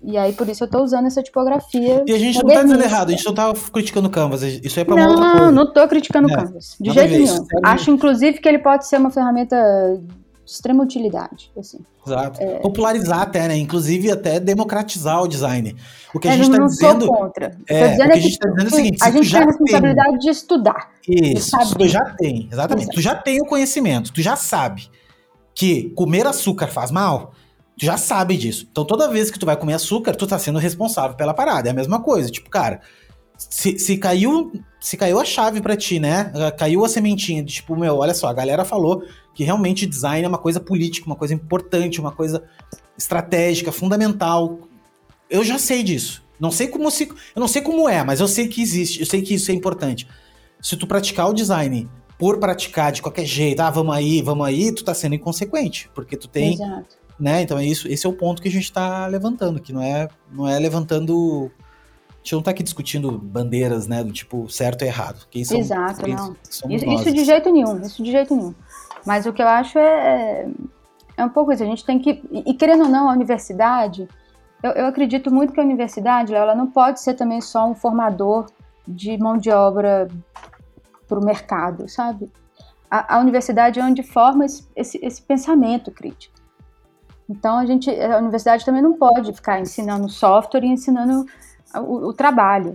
E 0.00 0.16
aí, 0.16 0.32
por 0.32 0.48
isso 0.48 0.62
eu 0.62 0.70
tô 0.70 0.80
usando 0.80 1.06
essa 1.06 1.20
tipografia. 1.20 2.04
E 2.06 2.12
a 2.12 2.18
gente 2.18 2.38
não 2.42 2.54
tá 2.54 2.62
dizendo 2.62 2.82
errado, 2.82 3.08
a 3.08 3.10
gente 3.10 3.26
não 3.26 3.34
tá 3.34 3.52
criticando 3.72 4.06
o 4.06 4.10
Canvas, 4.10 4.42
isso 4.42 4.78
é 4.78 4.84
pra 4.84 4.94
não, 4.94 5.10
outra 5.10 5.30
coisa. 5.30 5.46
Não, 5.46 5.52
não 5.52 5.72
tô 5.72 5.88
criticando 5.88 6.28
o 6.28 6.30
é, 6.30 6.34
Canvas, 6.36 6.76
de 6.80 6.90
jeito 6.90 7.10
nenhum. 7.10 7.46
Acho, 7.64 7.90
inclusive, 7.90 8.38
que 8.38 8.48
ele 8.48 8.60
pode 8.60 8.86
ser 8.86 8.96
uma 8.96 9.10
ferramenta 9.10 9.56
extrema 10.50 10.82
utilidade, 10.82 11.52
assim. 11.58 11.80
Exato. 12.06 12.40
É... 12.40 12.58
Popularizar 12.60 13.20
até, 13.20 13.46
né? 13.46 13.56
Inclusive 13.56 14.10
até 14.10 14.40
democratizar 14.40 15.22
o 15.22 15.28
design. 15.28 15.76
O 16.14 16.18
que 16.18 16.26
a 16.26 16.32
é, 16.32 16.36
gente 16.36 16.50
está 16.50 16.64
dizendo. 16.64 17.04
Sou 17.04 17.14
contra. 17.14 17.56
É, 17.66 17.88
dizendo 17.88 18.08
o 18.08 18.12
que 18.12 18.18
a 18.18 18.20
gente 18.20 18.32
está 18.32 18.48
dizendo 18.48 18.64
é 18.64 18.72
o 18.72 18.76
seguinte: 18.76 18.98
a 19.02 19.10
gente 19.10 19.30
tem 19.30 19.40
a 19.40 19.44
responsabilidade 19.44 20.10
tem... 20.10 20.18
de 20.18 20.28
estudar. 20.30 20.90
Isso, 21.06 21.58
de 21.58 21.74
tu 21.76 21.88
já 21.88 22.04
tem, 22.16 22.48
exatamente. 22.50 22.84
Exato. 22.84 22.96
Tu 22.96 23.02
já 23.02 23.14
tem 23.14 23.42
o 23.42 23.44
conhecimento, 23.44 24.12
tu 24.12 24.22
já 24.22 24.36
sabe 24.36 24.88
que 25.54 25.90
comer 25.90 26.26
açúcar 26.26 26.68
faz 26.68 26.90
mal. 26.90 27.32
Tu 27.78 27.86
já 27.86 27.96
sabe 27.96 28.36
disso. 28.36 28.66
Então 28.70 28.84
toda 28.84 29.08
vez 29.08 29.30
que 29.30 29.38
tu 29.38 29.46
vai 29.46 29.56
comer 29.56 29.74
açúcar, 29.74 30.14
tu 30.16 30.26
tá 30.26 30.38
sendo 30.38 30.58
responsável 30.58 31.16
pela 31.16 31.32
parada. 31.32 31.68
É 31.68 31.72
a 31.72 31.74
mesma 31.74 32.00
coisa. 32.00 32.28
Tipo, 32.28 32.50
cara, 32.50 32.80
se, 33.38 33.78
se 33.78 33.96
caiu 33.96 34.52
se 34.80 34.96
caiu 34.96 35.18
a 35.18 35.24
chave 35.24 35.60
para 35.60 35.76
ti, 35.76 35.98
né? 35.98 36.32
Caiu 36.56 36.84
a 36.84 36.88
sementinha 36.88 37.42
de 37.42 37.54
tipo, 37.54 37.76
meu, 37.76 37.96
olha 37.96 38.14
só, 38.14 38.28
a 38.28 38.32
galera 38.32 38.64
falou 38.64 39.02
que 39.34 39.44
realmente 39.44 39.86
design 39.86 40.24
é 40.24 40.28
uma 40.28 40.38
coisa 40.38 40.60
política, 40.60 41.06
uma 41.06 41.16
coisa 41.16 41.34
importante, 41.34 42.00
uma 42.00 42.12
coisa 42.12 42.44
estratégica, 42.96 43.72
fundamental. 43.72 44.60
Eu 45.28 45.44
já 45.44 45.58
sei 45.58 45.82
disso. 45.82 46.22
Não 46.38 46.50
sei 46.50 46.68
como 46.68 46.90
se, 46.90 47.08
eu 47.08 47.40
não 47.40 47.48
sei 47.48 47.60
como 47.60 47.88
é, 47.88 48.04
mas 48.04 48.20
eu 48.20 48.28
sei 48.28 48.46
que 48.46 48.62
existe, 48.62 49.00
eu 49.00 49.06
sei 49.06 49.22
que 49.22 49.34
isso 49.34 49.50
é 49.50 49.54
importante. 49.54 50.06
Se 50.62 50.76
tu 50.76 50.86
praticar 50.86 51.28
o 51.28 51.32
design 51.32 51.88
por 52.16 52.38
praticar 52.38 52.92
de 52.92 53.02
qualquer 53.02 53.24
jeito, 53.24 53.60
ah, 53.60 53.70
vamos 53.70 53.94
aí, 53.94 54.22
vamos 54.22 54.46
aí, 54.46 54.72
tu 54.72 54.84
tá 54.84 54.94
sendo 54.94 55.16
inconsequente, 55.16 55.90
porque 55.94 56.16
tu 56.16 56.28
tem, 56.28 56.54
Exato. 56.54 56.96
né? 57.18 57.42
Então 57.42 57.58
é 57.58 57.66
isso, 57.66 57.88
esse 57.88 58.06
é 58.06 58.08
o 58.08 58.12
ponto 58.12 58.40
que 58.40 58.48
a 58.48 58.50
gente 58.50 58.72
tá 58.72 59.06
levantando, 59.08 59.60
que 59.60 59.72
não 59.72 59.82
é, 59.82 60.08
não 60.32 60.48
é 60.48 60.56
levantando 60.58 61.50
gente 62.28 62.34
não 62.34 62.42
tá 62.42 62.50
aqui 62.50 62.62
discutindo 62.62 63.10
bandeiras, 63.18 63.86
né, 63.86 64.04
do 64.04 64.12
tipo 64.12 64.48
certo 64.50 64.82
e 64.82 64.86
errado. 64.86 65.26
Quem 65.30 65.44
são, 65.44 65.58
Exato, 65.58 66.04
quem 66.04 66.14
não. 66.14 66.36
Isso, 66.48 66.68
isso, 66.68 67.12
de 67.12 67.24
jeito 67.24 67.50
nenhum, 67.50 67.80
isso 67.80 68.02
de 68.02 68.10
jeito 68.10 68.36
nenhum. 68.36 68.54
Mas 69.06 69.24
o 69.24 69.32
que 69.32 69.40
eu 69.40 69.48
acho 69.48 69.78
é, 69.78 70.42
é, 70.42 70.48
é 71.16 71.24
um 71.24 71.30
pouco 71.30 71.52
isso. 71.52 71.62
A 71.62 71.66
gente 71.66 71.84
tem 71.84 71.98
que. 71.98 72.22
E, 72.30 72.52
querendo 72.52 72.84
ou 72.84 72.88
não, 72.88 73.08
a 73.08 73.12
universidade. 73.12 74.06
Eu, 74.62 74.72
eu 74.72 74.86
acredito 74.86 75.32
muito 75.32 75.52
que 75.52 75.60
a 75.60 75.62
universidade 75.62 76.34
ela 76.34 76.54
não 76.54 76.66
pode 76.66 77.00
ser 77.00 77.14
também 77.14 77.40
só 77.40 77.66
um 77.66 77.74
formador 77.74 78.46
de 78.86 79.16
mão 79.16 79.38
de 79.38 79.50
obra 79.50 80.08
para 81.06 81.18
o 81.18 81.24
mercado, 81.24 81.88
sabe? 81.88 82.30
A, 82.90 83.16
a, 83.16 83.20
universidade 83.20 83.78
é 83.78 83.84
onde 83.84 84.02
forma 84.02 84.44
esse, 84.44 84.66
esse, 84.74 84.98
esse, 85.00 85.22
pensamento 85.22 85.92
crítico. 85.92 86.34
Então 87.28 87.58
a 87.58 87.66
gente, 87.66 87.88
a 87.88 88.18
universidade 88.18 88.64
também 88.64 88.82
não 88.82 88.94
pode 88.94 89.32
ficar 89.32 89.60
ensinando 89.60 90.08
software 90.08 90.64
e 90.64 90.68
ensinando 90.68 91.26
o, 91.74 92.08
o 92.08 92.12
trabalho. 92.12 92.74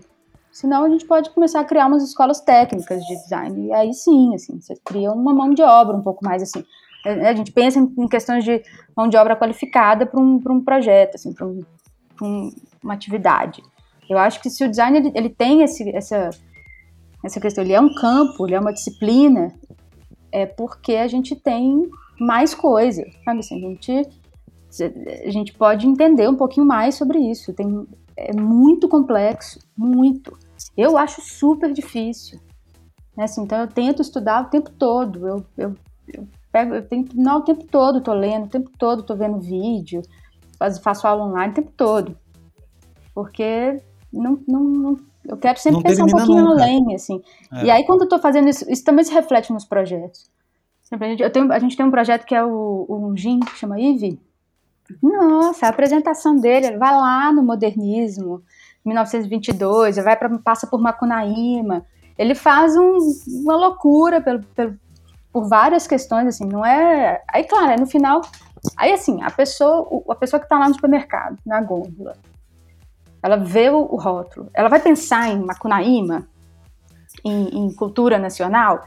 Senão 0.52 0.84
a 0.84 0.90
gente 0.90 1.06
pode 1.06 1.32
começar 1.32 1.62
a 1.62 1.66
criar 1.66 1.88
umas 1.88 2.04
escolas 2.04 2.40
técnicas 2.40 3.04
de 3.06 3.16
design. 3.16 3.68
E 3.68 3.74
aí 3.74 3.94
sim, 3.94 4.36
assim, 4.36 4.62
você 4.62 4.76
cria 4.86 5.12
uma 5.12 5.34
mão 5.34 5.54
de 5.54 5.64
obra 5.64 5.96
um 5.96 6.02
pouco 6.02 6.24
mais 6.24 6.44
assim. 6.44 6.64
É, 7.06 7.30
a 7.30 7.34
gente 7.34 7.52
pensa 7.52 7.80
em 7.80 8.08
questões 8.08 8.44
de 8.44 8.64
mão 8.96 9.10
de 9.10 9.18
obra 9.18 9.36
qualificada 9.36 10.06
para 10.06 10.20
um, 10.20 10.42
um 10.48 10.64
projeto, 10.64 11.16
assim, 11.16 11.34
para 11.34 11.46
um, 11.46 11.62
um, 12.22 12.52
uma 12.84 12.94
atividade. 12.94 13.62
Eu 14.10 14.18
acho 14.18 14.42
que 14.42 14.50
se 14.50 14.64
o 14.64 14.70
design 14.70 14.98
ele, 14.98 15.12
ele 15.16 15.30
tem 15.30 15.64
esse, 15.64 15.90
essa, 15.90 16.30
essa 17.24 17.40
questão, 17.40 17.64
ele 17.64 17.74
é 17.74 17.82
um 17.82 17.94
campo, 17.94 18.46
ele 18.46 18.56
é 18.56 18.60
uma 18.60 18.74
disciplina, 18.74 19.54
é 20.32 20.46
porque 20.46 20.94
a 20.94 21.08
gente 21.08 21.36
tem 21.36 21.90
mais 22.20 22.54
coisa, 22.54 23.04
sabe 23.26 23.40
assim, 23.40 23.58
a 23.58 23.70
gente, 23.70 24.10
a 25.26 25.30
gente 25.30 25.54
pode 25.54 25.88
entender 25.88 26.30
um 26.30 26.36
pouquinho 26.36 26.66
mais 26.66 26.96
sobre 26.96 27.20
isso. 27.20 27.54
Tem, 27.54 27.88
é 28.16 28.34
muito 28.34 28.88
complexo, 28.88 29.60
muito. 29.78 30.38
Eu 30.78 30.98
acho 30.98 31.22
super 31.22 31.72
difícil. 31.72 32.40
Né? 33.16 33.26
Assim, 33.26 33.44
então 33.44 33.60
eu 33.60 33.68
tento 33.68 34.02
estudar 34.02 34.44
o 34.44 34.50
tempo 34.50 34.70
todo. 34.72 35.28
Eu, 35.28 35.46
eu, 35.58 35.76
eu 36.14 36.28
pego, 36.52 36.76
eu 36.76 36.88
tento 36.88 37.16
não 37.16 37.40
o 37.40 37.44
tempo 37.44 37.66
todo, 37.66 38.02
tô 38.02 38.14
lendo, 38.14 38.46
o 38.46 38.50
tempo 38.50 38.70
todo 38.78 39.04
tô 39.04 39.16
vendo 39.16 39.40
vídeo, 39.40 40.02
faço, 40.58 40.82
faço 40.82 41.08
aula 41.08 41.26
online 41.26 41.52
o 41.52 41.56
tempo 41.56 41.72
todo. 41.76 42.18
Porque 43.14 43.82
não, 44.12 44.40
não, 44.48 44.64
não 44.64 45.00
eu 45.26 45.38
quero 45.38 45.58
sempre 45.60 45.78
não 45.78 45.84
pensar 45.84 46.04
um 46.04 46.08
pouquinho 46.08 46.44
nunca. 46.44 46.64
além, 46.64 46.96
assim. 46.96 47.22
É. 47.52 47.66
E 47.66 47.72
aí, 47.72 47.86
quando 47.86 48.02
eu 48.02 48.10
tô 48.10 48.20
fazendo 48.20 48.50
isso, 48.50 48.70
isso 48.70 48.84
também 48.84 49.06
se 49.06 49.14
reflete 49.14 49.54
nos 49.54 49.66
projetos. 49.66 50.30
A 50.92 51.06
gente, 51.08 51.28
tenho, 51.32 51.52
a 51.52 51.60
gente 51.60 51.76
tem 51.76 51.86
um 51.86 51.92
projeto 51.92 52.26
que 52.26 52.36
é 52.36 52.44
o, 52.44 52.86
o 52.88 53.18
Jim, 53.18 53.40
que 53.40 53.58
chama 53.58 53.80
IVE. 53.80 54.20
Nossa, 55.02 55.66
a 55.66 55.70
apresentação 55.70 56.38
dele, 56.38 56.78
vai 56.78 56.92
lá 56.92 57.32
no 57.32 57.44
modernismo, 57.44 58.44
1922, 58.86 59.96
vai 59.98 60.16
pra, 60.16 60.30
passa 60.40 60.68
por 60.68 60.80
Macunaíma. 60.80 61.86
Ele 62.18 62.36
faz 62.36 62.76
um, 62.76 62.98
uma 63.44 63.56
loucura 63.56 64.22
pelo, 64.22 64.44
pelo, 64.44 64.78
por 65.32 65.48
várias 65.48 65.88
questões, 65.88 66.28
assim, 66.28 66.46
não 66.46 66.66
é... 66.66 67.22
Aí, 67.28 67.44
claro, 67.46 67.72
é 67.72 67.78
no 67.78 67.88
final... 67.88 68.22
Aí, 68.78 68.94
assim, 68.94 69.22
a 69.22 69.32
pessoa, 69.32 70.04
a 70.10 70.16
pessoa 70.16 70.40
que 70.40 70.46
está 70.46 70.58
lá 70.58 70.68
no 70.68 70.76
supermercado, 70.76 71.38
na 71.46 71.60
gôndola, 71.62 72.16
ela 73.22 73.38
vê 73.38 73.70
o, 73.70 73.80
o 73.80 73.98
rótulo, 73.98 74.50
ela 74.54 74.70
vai 74.70 74.80
pensar 74.80 75.30
em 75.30 75.44
Macunaíma, 75.44 76.28
em, 77.26 77.66
em 77.66 77.74
cultura 77.74 78.18
nacional? 78.18 78.86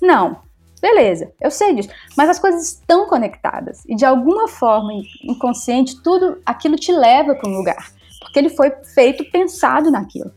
Não, 0.00 0.38
Beleza, 0.84 1.32
eu 1.40 1.50
sei 1.50 1.74
disso. 1.74 1.88
Mas 2.14 2.28
as 2.28 2.38
coisas 2.38 2.72
estão 2.72 3.06
conectadas. 3.06 3.82
E 3.86 3.96
de 3.96 4.04
alguma 4.04 4.46
forma 4.46 4.92
inconsciente, 5.22 6.02
tudo 6.02 6.42
aquilo 6.44 6.76
te 6.76 6.92
leva 6.92 7.34
para 7.34 7.48
um 7.48 7.56
lugar. 7.56 7.90
Porque 8.20 8.38
ele 8.38 8.50
foi 8.50 8.70
feito 8.94 9.24
pensado 9.30 9.90
naquilo. 9.90 10.30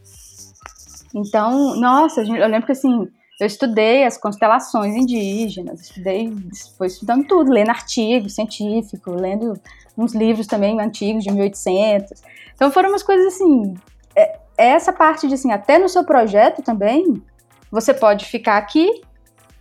Então, 1.13 1.75
nossa, 1.75 2.21
eu 2.21 2.47
lembro 2.47 2.65
que 2.65 2.71
assim, 2.71 3.09
eu 3.41 3.45
estudei 3.45 4.05
as 4.05 4.17
constelações 4.17 4.95
indígenas, 4.95 5.81
estudei, 5.81 6.33
foi 6.77 6.87
estudando 6.87 7.27
tudo, 7.27 7.51
lendo 7.51 7.71
artigo 7.71 8.29
científico, 8.29 9.11
lendo 9.11 9.53
uns 9.97 10.15
livros 10.15 10.47
também 10.47 10.79
antigos 10.79 11.25
de 11.25 11.29
1800. 11.29 12.23
Então 12.55 12.71
foram 12.71 12.87
umas 12.87 13.03
coisas 13.03 13.33
assim, 13.33 13.73
é, 14.15 14.39
essa 14.57 14.93
parte 14.93 15.27
de 15.27 15.33
assim, 15.33 15.51
até 15.51 15.77
no 15.77 15.89
seu 15.89 16.05
projeto 16.05 16.61
também, 16.61 17.21
você 17.69 17.93
pode 17.93 18.25
ficar 18.25 18.55
aqui, 18.55 19.01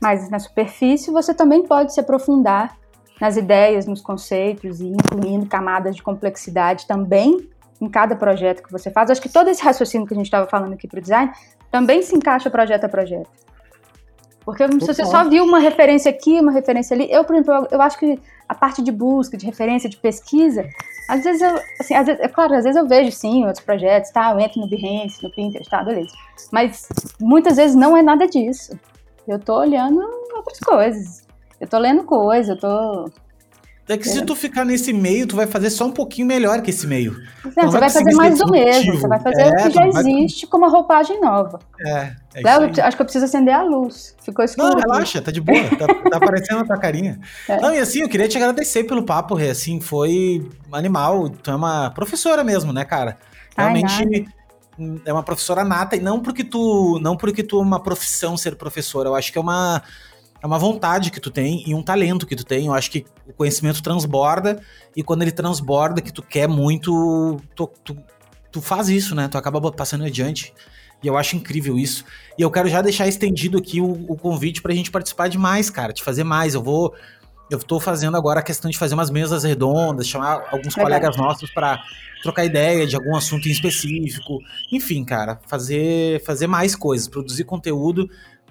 mas 0.01 0.28
na 0.31 0.39
superfície 0.39 1.10
você 1.10 1.35
também 1.35 1.66
pode 1.66 1.93
se 1.93 2.01
aprofundar 2.01 2.77
nas 3.20 3.36
ideias, 3.36 3.86
nos 3.86 4.01
conceitos 4.01 4.81
e 4.81 4.89
incluindo 4.89 5.47
camadas 5.47 5.97
de 5.97 6.02
complexidade 6.02 6.86
também 6.86 7.48
em 7.81 7.89
cada 7.89 8.14
projeto 8.14 8.62
que 8.62 8.70
você 8.70 8.90
faz. 8.90 9.10
Acho 9.10 9.20
que 9.20 9.28
todo 9.28 9.48
esse 9.48 9.62
raciocínio 9.62 10.06
que 10.06 10.14
a 10.14 10.16
gente 10.16 10.27
estava 10.27 10.47
falando 10.47 10.74
aqui 10.74 10.86
para 10.86 10.98
o 10.98 11.02
design 11.02 11.32
também 11.70 12.02
se 12.02 12.14
encaixa 12.14 12.51
projeto 12.51 12.85
a 12.85 12.89
projeto. 12.89 13.28
Porque 14.47 14.64
se 14.64 14.86
você 14.86 15.05
só 15.05 15.28
viu 15.28 15.43
uma 15.43 15.59
referência 15.59 16.09
aqui, 16.09 16.39
uma 16.39 16.52
referência 16.52 16.94
ali, 16.94 17.10
eu, 17.10 17.24
por 17.24 17.35
exemplo, 17.35 17.66
eu, 17.68 17.82
acho 17.82 17.98
que 17.98 18.16
a 18.48 18.55
parte 18.55 18.81
de 18.81 18.93
busca, 18.93 19.36
de 19.36 19.44
referência, 19.44 19.90
de 19.90 19.97
pesquisa, 19.97 20.64
às 21.10 21.24
vezes 21.24 21.43
eu, 21.43 21.60
assim, 21.81 21.94
às 21.94 22.06
vezes, 22.06 22.23
é 22.23 22.28
claro, 22.28 22.55
às 22.55 22.62
vezes 22.62 22.81
eu 22.81 22.86
vejo 22.86 23.10
sim 23.10 23.44
outros 23.44 23.64
projetos, 23.64 24.10
tá, 24.12 24.31
eu 24.31 24.39
entro 24.39 24.60
no 24.60 24.68
Behance, 24.68 25.20
no 25.20 25.32
Pinterest, 25.32 25.68
tá, 25.68 25.82
beleza. 25.82 26.12
Mas 26.52 26.89
muitas 27.20 27.56
vezes 27.56 27.74
não 27.74 27.97
é 27.97 28.02
nada 28.02 28.28
disso. 28.28 28.78
Eu 29.27 29.39
tô 29.39 29.59
olhando 29.59 30.01
outras 30.35 30.59
coisas. 30.61 31.27
Eu 31.61 31.66
tô 31.66 31.78
lendo 31.78 32.05
coisa, 32.05 32.53
eu 32.53 32.59
tô 32.59 33.11
é 33.89 33.97
que 33.97 34.09
se 34.09 34.24
tu 34.24 34.35
ficar 34.35 34.65
nesse 34.65 34.93
meio, 34.93 35.28
tu 35.28 35.36
vai 35.36 35.47
fazer 35.47 35.70
só 35.70 35.86
um 35.86 35.93
pouquinho 35.93 36.27
melhor 36.27 36.61
que 36.61 36.70
esse 36.70 36.89
meio. 36.89 37.12
Não, 37.44 37.53
você 37.53 37.61
vai, 37.61 37.81
vai 37.81 37.90
fazer 37.90 38.15
mais 38.16 38.39
do 38.39 38.51
mesmo. 38.51 38.97
Você 38.97 39.07
vai 39.07 39.20
fazer 39.20 39.43
é, 39.43 39.48
o 39.48 39.55
que 39.55 39.70
já 39.70 39.86
existe 39.86 40.43
vai... 40.43 40.51
com 40.51 40.59
uma 40.59 40.69
roupagem 40.69 41.20
nova. 41.20 41.61
É. 41.81 42.12
é 42.35 42.43
Léo, 42.43 42.69
acho 42.82 42.97
que 42.97 43.03
eu 43.03 43.07
preciso 43.07 43.27
acender 43.27 43.55
a 43.55 43.62
luz. 43.62 44.16
Ficou 44.20 44.44
escuro. 44.44 44.70
Não, 44.70 44.77
relaxa, 44.77 45.23
tá 45.23 45.31
de 45.31 45.40
boa. 45.40 45.62
Tá, 45.78 45.86
tá 45.86 46.16
aparecendo 46.16 46.62
a 46.62 46.65
tua 46.65 46.78
carinha. 46.78 47.20
É. 47.48 47.61
Não, 47.61 47.73
e 47.73 47.78
assim, 47.78 48.01
eu 48.01 48.09
queria 48.09 48.27
te 48.27 48.36
agradecer 48.36 48.85
pelo 48.85 49.05
papo, 49.05 49.35
Rê. 49.35 49.51
Assim, 49.51 49.81
foi 49.81 50.48
animal. 50.73 51.28
Tu 51.28 51.51
é 51.51 51.55
uma 51.55 51.90
professora 51.90 52.43
mesmo, 52.43 52.73
né, 52.73 52.85
cara? 52.85 53.16
Realmente. 53.57 53.94
Ai, 54.03 54.27
é 55.05 55.12
uma 55.12 55.23
professora 55.23 55.65
nata, 55.65 55.97
e 55.97 56.01
não 56.01 56.20
porque 56.20 56.44
tu. 56.44 56.98
Não 57.01 57.16
porque 57.16 57.43
tu 57.43 57.59
é 57.59 57.62
uma 57.62 57.82
profissão 57.82 58.36
ser 58.36 58.57
professora. 58.57 59.09
Eu 59.09 59.15
acho 59.15 59.32
que 59.32 59.39
é 59.39 59.40
uma 59.40 59.82
é 60.43 60.47
uma 60.47 60.59
vontade 60.59 61.11
que 61.11 61.20
tu 61.20 61.31
tem 61.31 61.65
e 61.66 61.74
um 61.74 61.82
talento 61.82 62.27
que 62.27 62.36
tu 62.36 62.44
tem. 62.44 62.66
Eu 62.66 62.74
acho 62.74 62.90
que 62.90 63.05
o 63.27 63.32
conhecimento 63.32 63.82
transborda 63.82 64.61
e 64.94 65.03
quando 65.03 65.23
ele 65.23 65.32
transborda, 65.32 66.01
que 66.01 66.12
tu 66.12 66.23
quer 66.23 66.47
muito, 66.47 67.40
tu, 67.55 67.70
tu, 67.82 67.97
tu 68.53 68.61
faz 68.61 68.89
isso, 68.89 69.15
né? 69.15 69.28
Tu 69.28 69.36
acaba 69.39 69.61
passando 69.73 70.05
adiante. 70.05 70.53
E 71.03 71.07
eu 71.07 71.16
acho 71.16 71.36
incrível 71.36 71.78
isso. 71.78 72.05
E 72.39 72.43
eu 72.43 72.51
quero 72.51 72.69
já 72.69 72.81
deixar 72.81 73.07
estendido 73.07 73.59
aqui 73.59 73.81
o, 73.81 73.90
o 74.09 74.16
convite 74.16 74.62
pra 74.62 74.74
gente 74.74 74.90
participar 74.90 75.28
de 75.28 75.36
mais, 75.36 75.69
cara, 75.69 75.93
de 75.93 76.03
fazer 76.03 76.24
mais. 76.24 76.55
Eu 76.55 76.62
vou. 76.62 76.94
Eu 77.51 77.59
tô 77.59 77.78
fazendo 77.78 78.16
agora 78.16 78.40
a 78.40 78.43
questão 78.43 78.70
de 78.70 78.77
fazer 78.77 78.94
umas 78.94 79.10
mesas 79.10 79.44
redondas, 79.44 80.09
chamar 80.09 80.44
alguns 80.51 80.74
Legal. 80.77 80.85
colegas 80.85 81.16
nossos 81.16 81.51
para 81.51 81.81
trocar 82.23 82.44
ideia 82.44 82.86
de 82.86 82.97
algum 82.97 83.14
assunto 83.14 83.48
em 83.48 83.52
específico. 83.52 84.40
Enfim, 84.73 85.05
cara, 85.05 85.39
fazer, 85.47 86.23
fazer 86.24 86.47
mais 86.47 86.74
coisas, 86.74 87.06
produzir 87.06 87.44
conteúdo, 87.44 88.09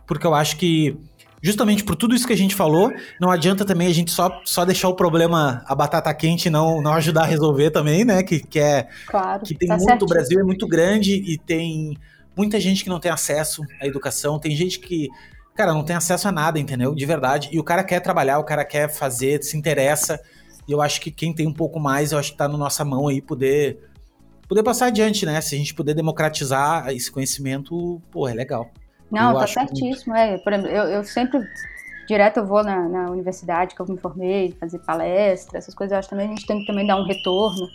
porque 0.07 0.25
eu 0.25 0.33
acho 0.33 0.55
que 0.57 0.97
justamente 1.45 1.83
por 1.83 1.95
tudo 1.95 2.15
isso 2.15 2.25
que 2.25 2.33
a 2.33 2.37
gente 2.37 2.55
falou, 2.55 2.91
não 3.21 3.29
adianta 3.29 3.63
também 3.63 3.87
a 3.87 3.93
gente 3.93 4.09
só, 4.09 4.41
só 4.45 4.65
deixar 4.65 4.89
o 4.89 4.95
problema, 4.95 5.63
a 5.67 5.75
batata 5.75 6.11
quente, 6.13 6.49
não, 6.49 6.81
não 6.81 6.93
ajudar 6.93 7.21
a 7.21 7.25
resolver 7.27 7.69
também, 7.69 8.03
né? 8.03 8.23
Que, 8.23 8.39
que 8.39 8.59
é. 8.59 8.87
Claro. 9.05 9.43
Que 9.43 9.53
tem 9.53 9.67
tá 9.67 9.77
muito. 9.77 10.05
O 10.05 10.07
Brasil 10.07 10.39
é 10.39 10.43
muito 10.43 10.67
grande 10.67 11.13
e 11.13 11.37
tem 11.37 11.95
muita 12.35 12.59
gente 12.59 12.83
que 12.83 12.89
não 12.89 12.99
tem 12.99 13.11
acesso 13.11 13.61
à 13.79 13.85
educação, 13.85 14.39
tem 14.39 14.55
gente 14.55 14.79
que. 14.79 15.07
Cara, 15.55 15.73
não 15.73 15.83
tem 15.83 15.95
acesso 15.95 16.27
a 16.27 16.31
nada, 16.31 16.59
entendeu? 16.59 16.93
De 16.93 17.05
verdade. 17.05 17.49
E 17.51 17.59
o 17.59 17.63
cara 17.63 17.83
quer 17.83 18.01
trabalhar, 18.01 18.39
o 18.39 18.43
cara 18.43 18.65
quer 18.65 18.89
fazer, 18.89 19.41
se 19.41 19.57
interessa. 19.57 20.21
E 20.67 20.71
eu 20.71 20.81
acho 20.81 20.99
que 20.99 21.09
quem 21.09 21.33
tem 21.33 21.47
um 21.47 21.53
pouco 21.53 21.79
mais, 21.79 22.11
eu 22.11 22.19
acho 22.19 22.31
que 22.31 22.37
tá 22.37 22.47
na 22.47 22.57
nossa 22.57 22.83
mão 22.83 23.07
aí 23.07 23.21
poder 23.21 23.79
poder 24.47 24.63
passar 24.63 24.87
adiante, 24.87 25.25
né? 25.25 25.39
Se 25.41 25.55
a 25.55 25.57
gente 25.57 25.73
puder 25.73 25.95
democratizar 25.95 26.89
esse 26.89 27.11
conhecimento, 27.11 28.01
pô, 28.11 28.27
é 28.27 28.33
legal. 28.33 28.69
Não, 29.09 29.31
eu 29.31 29.39
tá 29.39 29.47
certíssimo. 29.47 30.15
É, 30.15 30.37
por 30.37 30.53
exemplo, 30.53 30.71
eu, 30.71 30.83
eu 30.83 31.03
sempre 31.03 31.41
direto 32.07 32.37
eu 32.37 32.45
vou 32.45 32.63
na, 32.63 32.87
na, 32.87 33.09
universidade 33.09 33.75
que 33.75 33.81
eu 33.81 33.85
me 33.87 33.97
formei, 33.97 34.55
fazer 34.59 34.79
palestra, 34.79 35.57
essas 35.57 35.73
coisas, 35.73 35.91
eu 35.91 35.99
acho 35.99 36.09
também 36.09 36.27
a 36.27 36.29
gente 36.29 36.45
tem 36.45 36.59
que 36.59 36.67
também 36.67 36.85
dar 36.85 36.97
um 36.97 37.05
retorno, 37.05 37.67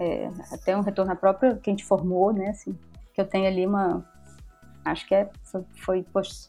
é, 0.00 0.28
até 0.50 0.76
um 0.76 0.80
retorno 0.80 1.12
à 1.12 1.16
própria 1.16 1.56
que 1.56 1.68
a 1.68 1.72
gente 1.72 1.84
formou, 1.84 2.32
né, 2.32 2.48
assim, 2.48 2.76
que 3.14 3.20
eu 3.20 3.26
tenho 3.26 3.46
ali 3.46 3.66
uma, 3.66 4.04
acho 4.84 5.06
que 5.06 5.14
é, 5.14 5.28
foi, 5.44 5.64
foi 5.84 6.02
poxa, 6.02 6.48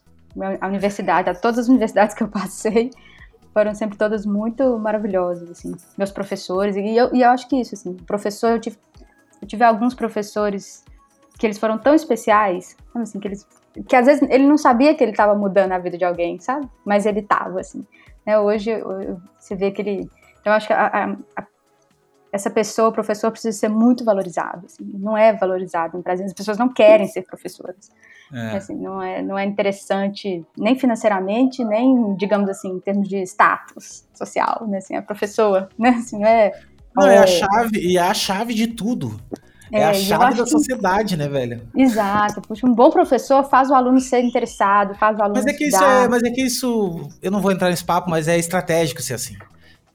a 0.60 0.66
universidade, 0.66 1.40
todas 1.40 1.58
as 1.58 1.68
universidades 1.68 2.14
que 2.14 2.22
eu 2.22 2.28
passei, 2.28 2.90
foram 3.52 3.74
sempre 3.74 3.98
todas 3.98 4.24
muito 4.24 4.78
maravilhosas, 4.78 5.50
assim, 5.50 5.74
meus 5.96 6.10
professores, 6.10 6.76
e 6.76 6.96
eu, 6.96 7.14
e 7.14 7.22
eu 7.22 7.30
acho 7.30 7.48
que 7.48 7.56
isso, 7.60 7.74
assim, 7.74 7.94
professor, 7.94 8.50
eu 8.50 8.60
tive, 8.60 8.76
eu 9.40 9.48
tive 9.48 9.64
alguns 9.64 9.94
professores 9.94 10.84
que 11.38 11.46
eles 11.46 11.58
foram 11.58 11.78
tão 11.78 11.94
especiais, 11.94 12.76
assim, 12.94 13.18
que 13.18 13.28
eles 13.28 13.46
que 13.86 13.94
às 13.94 14.06
vezes 14.06 14.28
ele 14.30 14.46
não 14.46 14.56
sabia 14.56 14.94
que 14.94 15.02
ele 15.04 15.12
estava 15.12 15.34
mudando 15.34 15.72
a 15.72 15.78
vida 15.78 15.96
de 15.96 16.04
alguém, 16.04 16.38
sabe? 16.38 16.68
Mas 16.84 17.06
ele 17.06 17.20
estava, 17.20 17.60
assim. 17.60 17.86
Né? 18.24 18.38
Hoje 18.38 18.70
você 19.38 19.54
vê 19.54 19.70
que 19.70 19.82
ele. 19.82 20.10
Eu 20.44 20.52
acho 20.52 20.66
que 20.66 20.72
a, 20.72 20.86
a, 20.86 21.16
a, 21.36 21.46
essa 22.32 22.50
pessoa, 22.50 22.88
o 22.88 22.92
professor, 22.92 23.30
precisa 23.30 23.56
ser 23.56 23.68
muito 23.68 24.04
valorizado. 24.04 24.66
Assim. 24.66 24.84
Não 24.94 25.16
é 25.16 25.32
valorizado 25.32 25.96
no 25.96 26.02
Brasil. 26.02 26.26
As 26.26 26.32
pessoas 26.32 26.58
não 26.58 26.68
querem 26.68 27.06
ser 27.06 27.22
professoras. 27.22 27.90
É. 28.32 28.56
Assim, 28.56 28.74
não, 28.76 29.02
é, 29.02 29.22
não 29.22 29.38
é 29.38 29.44
interessante 29.44 30.44
nem 30.56 30.78
financeiramente, 30.78 31.64
nem, 31.64 32.14
digamos 32.16 32.48
assim, 32.50 32.68
em 32.68 32.80
termos 32.80 33.08
de 33.08 33.22
status 33.22 34.04
social. 34.12 34.66
Né? 34.68 34.78
Assim, 34.78 34.96
a 34.96 35.02
professora, 35.02 35.68
né? 35.78 35.90
Assim, 35.90 36.18
não 36.18 36.26
é, 36.26 36.52
não, 36.94 37.06
é 37.06 37.18
a 37.18 37.26
chave, 37.26 37.78
e 37.78 37.96
é 37.96 38.02
a 38.02 38.14
chave 38.14 38.54
de 38.54 38.66
tudo. 38.66 39.18
É, 39.70 39.80
é 39.80 39.84
a 39.84 39.94
chave 39.94 40.36
da 40.36 40.46
sociedade, 40.46 41.14
que... 41.14 41.16
né, 41.16 41.28
velho? 41.28 41.62
Exato. 41.76 42.40
Puxa, 42.40 42.66
um 42.66 42.74
bom 42.74 42.90
professor 42.90 43.44
faz 43.44 43.70
o 43.70 43.74
aluno 43.74 44.00
ser 44.00 44.20
interessado, 44.20 44.94
faz 44.94 45.18
o 45.18 45.22
aluno 45.22 45.42
mas 45.42 45.46
é 45.46 45.56
que 45.56 45.64
isso 45.64 45.82
é, 45.82 46.08
Mas 46.08 46.22
é 46.22 46.30
que 46.30 46.42
isso, 46.42 47.08
eu 47.22 47.30
não 47.30 47.40
vou 47.40 47.52
entrar 47.52 47.68
nesse 47.68 47.84
papo, 47.84 48.10
mas 48.10 48.28
é 48.28 48.38
estratégico 48.38 49.02
ser 49.02 49.14
assim. 49.14 49.36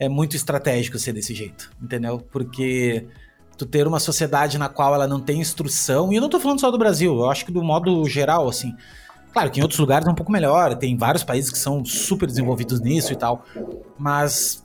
É 0.05 0.09
muito 0.09 0.35
estratégico 0.35 0.97
ser 0.99 1.13
desse 1.13 1.33
jeito, 1.33 1.71
entendeu? 1.81 2.19
Porque 2.31 3.05
tu 3.57 3.65
ter 3.65 3.87
uma 3.87 3.99
sociedade 3.99 4.57
na 4.57 4.69
qual 4.69 4.93
ela 4.95 5.07
não 5.07 5.19
tem 5.19 5.39
instrução, 5.39 6.11
e 6.11 6.15
eu 6.15 6.21
não 6.21 6.29
tô 6.29 6.39
falando 6.39 6.59
só 6.59 6.71
do 6.71 6.77
Brasil, 6.77 7.15
eu 7.15 7.29
acho 7.29 7.45
que 7.45 7.51
do 7.51 7.63
modo 7.63 8.07
geral, 8.07 8.47
assim. 8.47 8.75
Claro 9.31 9.49
que 9.49 9.59
em 9.59 9.63
outros 9.63 9.79
lugares 9.79 10.07
é 10.07 10.11
um 10.11 10.15
pouco 10.15 10.31
melhor, 10.31 10.75
tem 10.75 10.95
vários 10.97 11.23
países 11.23 11.49
que 11.49 11.57
são 11.57 11.83
super 11.83 12.27
desenvolvidos 12.27 12.79
nisso 12.81 13.13
e 13.13 13.15
tal, 13.15 13.45
mas 13.97 14.63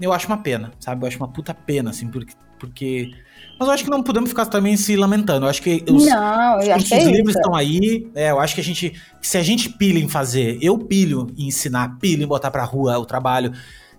eu 0.00 0.12
acho 0.12 0.26
uma 0.26 0.38
pena, 0.38 0.72
sabe? 0.80 1.04
Eu 1.04 1.08
acho 1.08 1.16
uma 1.18 1.28
puta 1.28 1.54
pena, 1.54 1.90
assim, 1.90 2.08
porque, 2.08 2.34
porque 2.58 3.12
mas 3.58 3.68
eu 3.68 3.74
acho 3.74 3.84
que 3.84 3.90
não 3.90 4.02
podemos 4.02 4.30
ficar 4.30 4.46
também 4.46 4.76
se 4.76 4.96
lamentando. 4.96 5.46
Eu 5.46 5.50
acho 5.50 5.62
que 5.62 5.84
os, 5.88 6.06
não, 6.06 6.58
os 6.58 6.66
cursos 6.66 6.92
é 6.92 7.04
livres 7.04 7.36
estão 7.36 7.54
aí. 7.54 8.10
É, 8.14 8.30
eu 8.30 8.40
acho 8.40 8.54
que 8.54 8.60
a 8.60 8.64
gente. 8.64 9.00
Se 9.22 9.38
a 9.38 9.42
gente 9.42 9.68
pilha 9.68 9.98
em 9.98 10.08
fazer, 10.08 10.58
eu 10.60 10.76
pilho 10.76 11.28
em 11.36 11.46
ensinar, 11.46 11.96
pilho 12.00 12.24
em 12.24 12.26
botar 12.26 12.50
pra 12.50 12.64
rua 12.64 12.98
o 12.98 13.06
trabalho. 13.06 13.52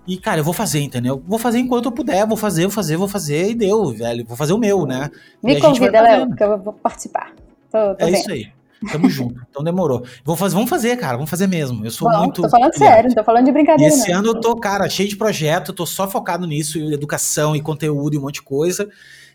E, 0.08 0.18
cara, 0.18 0.40
eu 0.40 0.44
vou 0.44 0.54
fazer, 0.54 0.82
entendeu? 0.82 1.24
Vou 1.26 1.40
fazer 1.40 1.60
enquanto 1.60 1.86
eu 1.86 1.92
puder, 1.92 2.26
vou 2.28 2.38
fazer, 2.38 2.64
vou 2.64 2.72
fazer, 2.72 2.98
vou 2.98 3.08
fazer, 3.08 3.52
e 3.52 3.56
deu, 3.56 3.92
velho. 3.92 4.26
Vou 4.26 4.38
fazer 4.38 4.54
o 4.54 4.58
meu, 4.58 4.86
né? 4.86 5.10
Me 5.42 5.60
convida, 5.60 6.02
Léo, 6.02 6.36
que 6.36 6.44
eu 6.44 6.58
vou 6.60 6.74
participar. 6.74 7.34
Tô, 7.72 7.96
tô 7.96 8.06
é 8.06 8.12
isso 8.12 8.32
aí. 8.32 8.52
Tamo 8.92 9.10
junto. 9.10 9.42
Então 9.50 9.64
demorou. 9.64 10.06
Vou 10.24 10.36
fazer, 10.36 10.54
vamos 10.54 10.70
fazer, 10.70 10.96
cara. 10.98 11.14
Vamos 11.14 11.30
fazer 11.30 11.48
mesmo. 11.48 11.84
Eu 11.86 11.92
sou 11.92 12.10
Bom, 12.10 12.20
muito. 12.20 12.42
Tô 12.42 12.50
falando 12.50 12.74
sério, 12.78 13.10
não 13.10 13.16
tô 13.16 13.24
falando 13.24 13.46
de 13.46 13.52
brincadeira. 13.52 13.94
E 13.94 13.98
esse 13.98 14.12
não. 14.12 14.20
ano 14.20 14.28
eu 14.30 14.40
tô, 14.40 14.56
cara, 14.56 14.88
cheio 14.90 15.10
de 15.10 15.16
projeto, 15.16 15.74
tô 15.74 15.86
só 15.86 16.08
focado 16.08 16.46
nisso, 16.46 16.78
educação 16.78 17.56
e 17.56 17.62
conteúdo 17.62 18.16
e 18.16 18.18
um 18.18 18.22
monte 18.22 18.36
de 18.36 18.42
coisa. 18.44 18.88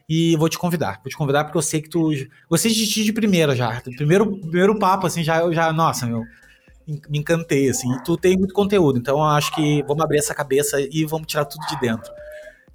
E 0.09 0.37
vou 0.37 0.49
te 0.49 0.59
convidar. 0.59 1.01
Vou 1.03 1.11
te 1.11 1.17
convidar 1.17 1.45
porque 1.45 1.59
eu 1.59 1.63
sei 1.63 1.81
que 1.81 1.89
tu. 1.89 2.11
Gostei 2.49 2.73
de 2.73 2.87
ti 2.87 3.05
de 3.05 3.13
primeira 3.13 3.55
já. 3.55 3.81
Primeiro, 3.97 4.39
primeiro 4.39 4.79
papo, 4.79 5.07
assim, 5.07 5.23
já, 5.23 5.39
eu 5.39 5.53
já. 5.53 5.73
Nossa, 5.73 6.07
meu. 6.07 6.23
Me 6.87 7.19
encantei, 7.19 7.69
assim. 7.69 7.93
E 7.93 8.03
tu 8.03 8.17
tem 8.17 8.37
muito 8.37 8.55
conteúdo. 8.55 8.99
Então 8.99 9.19
eu 9.19 9.25
acho 9.25 9.55
que 9.55 9.83
vamos 9.83 10.03
abrir 10.03 10.19
essa 10.19 10.35
cabeça 10.35 10.81
e 10.81 11.05
vamos 11.05 11.27
tirar 11.27 11.45
tudo 11.45 11.65
de 11.67 11.79
dentro. 11.81 12.13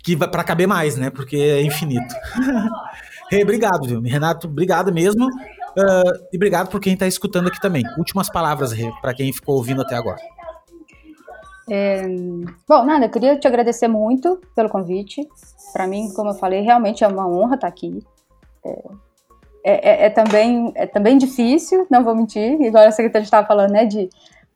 Que 0.03 0.15
vai 0.15 0.29
pra 0.29 0.43
caber 0.43 0.67
mais, 0.67 0.95
né? 0.95 1.09
Porque 1.09 1.35
é 1.35 1.61
infinito. 1.61 2.13
Rei, 3.29 3.43
obrigado, 3.43 3.87
viu? 3.87 4.01
Renato, 4.01 4.47
obrigado 4.47 4.93
mesmo. 4.93 5.25
Uh, 5.25 6.27
e 6.31 6.37
obrigado 6.37 6.69
por 6.69 6.79
quem 6.79 6.93
está 6.93 7.07
escutando 7.07 7.47
aqui 7.47 7.59
também. 7.59 7.83
Últimas 7.97 8.29
palavras, 8.29 8.71
Rê, 8.71 8.89
para 9.01 9.13
quem 9.13 9.33
ficou 9.33 9.55
ouvindo 9.55 9.81
até 9.81 9.95
agora. 9.95 10.21
É, 11.69 12.03
bom, 12.67 12.85
nada, 12.85 13.05
eu 13.05 13.09
queria 13.09 13.37
te 13.39 13.47
agradecer 13.47 13.87
muito 13.87 14.39
pelo 14.55 14.69
convite. 14.69 15.27
Para 15.73 15.87
mim, 15.87 16.13
como 16.13 16.29
eu 16.29 16.35
falei, 16.35 16.61
realmente 16.61 17.03
é 17.03 17.07
uma 17.07 17.27
honra 17.27 17.55
estar 17.55 17.67
aqui. 17.67 17.99
É, 18.63 18.83
é, 19.65 20.05
é, 20.05 20.09
também, 20.09 20.71
é 20.75 20.85
também 20.85 21.17
difícil, 21.17 21.87
não 21.89 22.03
vou 22.03 22.15
mentir, 22.15 22.61
igual 22.61 22.85
a 22.85 22.91
secretária 22.91 23.23
estava 23.23 23.47
falando, 23.47 23.71
né, 23.71 23.85
de, 23.85 24.09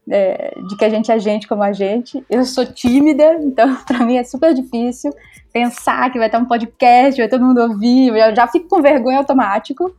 é, 0.09 0.53
de 0.67 0.77
que 0.77 0.85
a 0.85 0.89
gente 0.89 1.11
é 1.11 1.17
gente 1.17 1.47
como 1.47 1.63
a 1.63 1.73
gente. 1.73 2.23
Eu 2.29 2.45
sou 2.45 2.65
tímida, 2.65 3.39
então 3.41 3.75
para 3.87 4.05
mim 4.05 4.17
é 4.17 4.23
super 4.23 4.53
difícil 4.53 5.11
pensar 5.51 6.11
que 6.11 6.19
vai 6.19 6.29
ter 6.29 6.37
um 6.37 6.45
podcast, 6.45 7.19
vai 7.19 7.27
todo 7.27 7.43
mundo 7.43 7.59
ouvir, 7.61 8.09
eu 8.09 8.35
já 8.35 8.47
fico 8.47 8.67
com 8.67 8.81
vergonha 8.81 9.17
automático. 9.17 9.91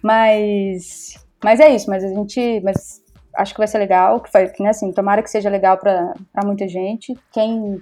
Mas, 0.00 1.14
mas 1.42 1.58
é 1.58 1.74
isso, 1.74 1.90
mas 1.90 2.04
a 2.04 2.08
gente, 2.08 2.60
mas 2.60 3.02
acho 3.36 3.52
que 3.52 3.58
vai 3.58 3.66
ser 3.66 3.78
legal, 3.78 4.20
que 4.20 4.30
foi, 4.30 4.52
né, 4.60 4.70
assim, 4.70 4.92
tomara 4.92 5.20
que 5.20 5.30
seja 5.30 5.50
legal 5.50 5.76
para 5.76 6.14
muita 6.44 6.68
gente. 6.68 7.18
Quem 7.32 7.80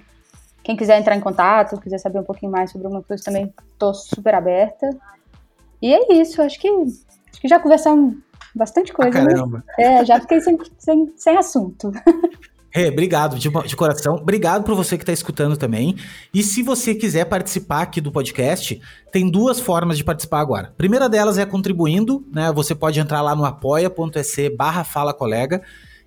quem 0.64 0.74
quiser 0.74 0.98
entrar 0.98 1.14
em 1.14 1.20
contato, 1.20 1.80
quiser 1.80 1.98
saber 1.98 2.18
um 2.18 2.24
pouquinho 2.24 2.50
mais 2.50 2.72
sobre 2.72 2.88
alguma 2.88 3.00
coisa 3.00 3.22
também, 3.22 3.54
tô 3.78 3.94
super 3.94 4.34
aberta. 4.34 4.90
E 5.80 5.92
é 5.92 6.14
isso, 6.14 6.40
acho 6.42 6.58
que 6.60 6.68
acho 6.68 7.40
que 7.40 7.48
já 7.48 7.58
conversamos 7.58 8.16
bastante 8.54 8.92
coisa, 8.92 9.18
ah, 9.18 9.26
caramba. 9.26 9.64
Né? 9.78 9.84
É, 10.00 10.04
já 10.04 10.20
fiquei 10.20 10.40
sem, 10.40 10.58
sem, 10.78 11.12
sem 11.16 11.36
assunto. 11.36 11.92
Hey, 12.74 12.90
obrigado 12.90 13.38
de, 13.38 13.48
de, 13.48 13.74
coração. 13.74 14.16
Obrigado 14.16 14.62
por 14.62 14.74
você 14.74 14.98
que 14.98 15.02
está 15.02 15.12
escutando 15.12 15.56
também. 15.56 15.96
E 16.34 16.42
se 16.42 16.62
você 16.62 16.94
quiser 16.94 17.24
participar 17.24 17.80
aqui 17.80 18.02
do 18.02 18.12
podcast, 18.12 18.78
tem 19.10 19.30
duas 19.30 19.58
formas 19.58 19.96
de 19.96 20.04
participar 20.04 20.40
agora. 20.40 20.68
A 20.68 20.72
primeira 20.72 21.08
delas 21.08 21.38
é 21.38 21.46
contribuindo, 21.46 22.22
né? 22.30 22.52
Você 22.52 22.74
pode 22.74 23.00
entrar 23.00 23.22
lá 23.22 23.34
no 23.34 23.46
apoia.se 23.46 24.50
barra 24.50 24.84
fala 24.84 25.14
colega. 25.14 25.62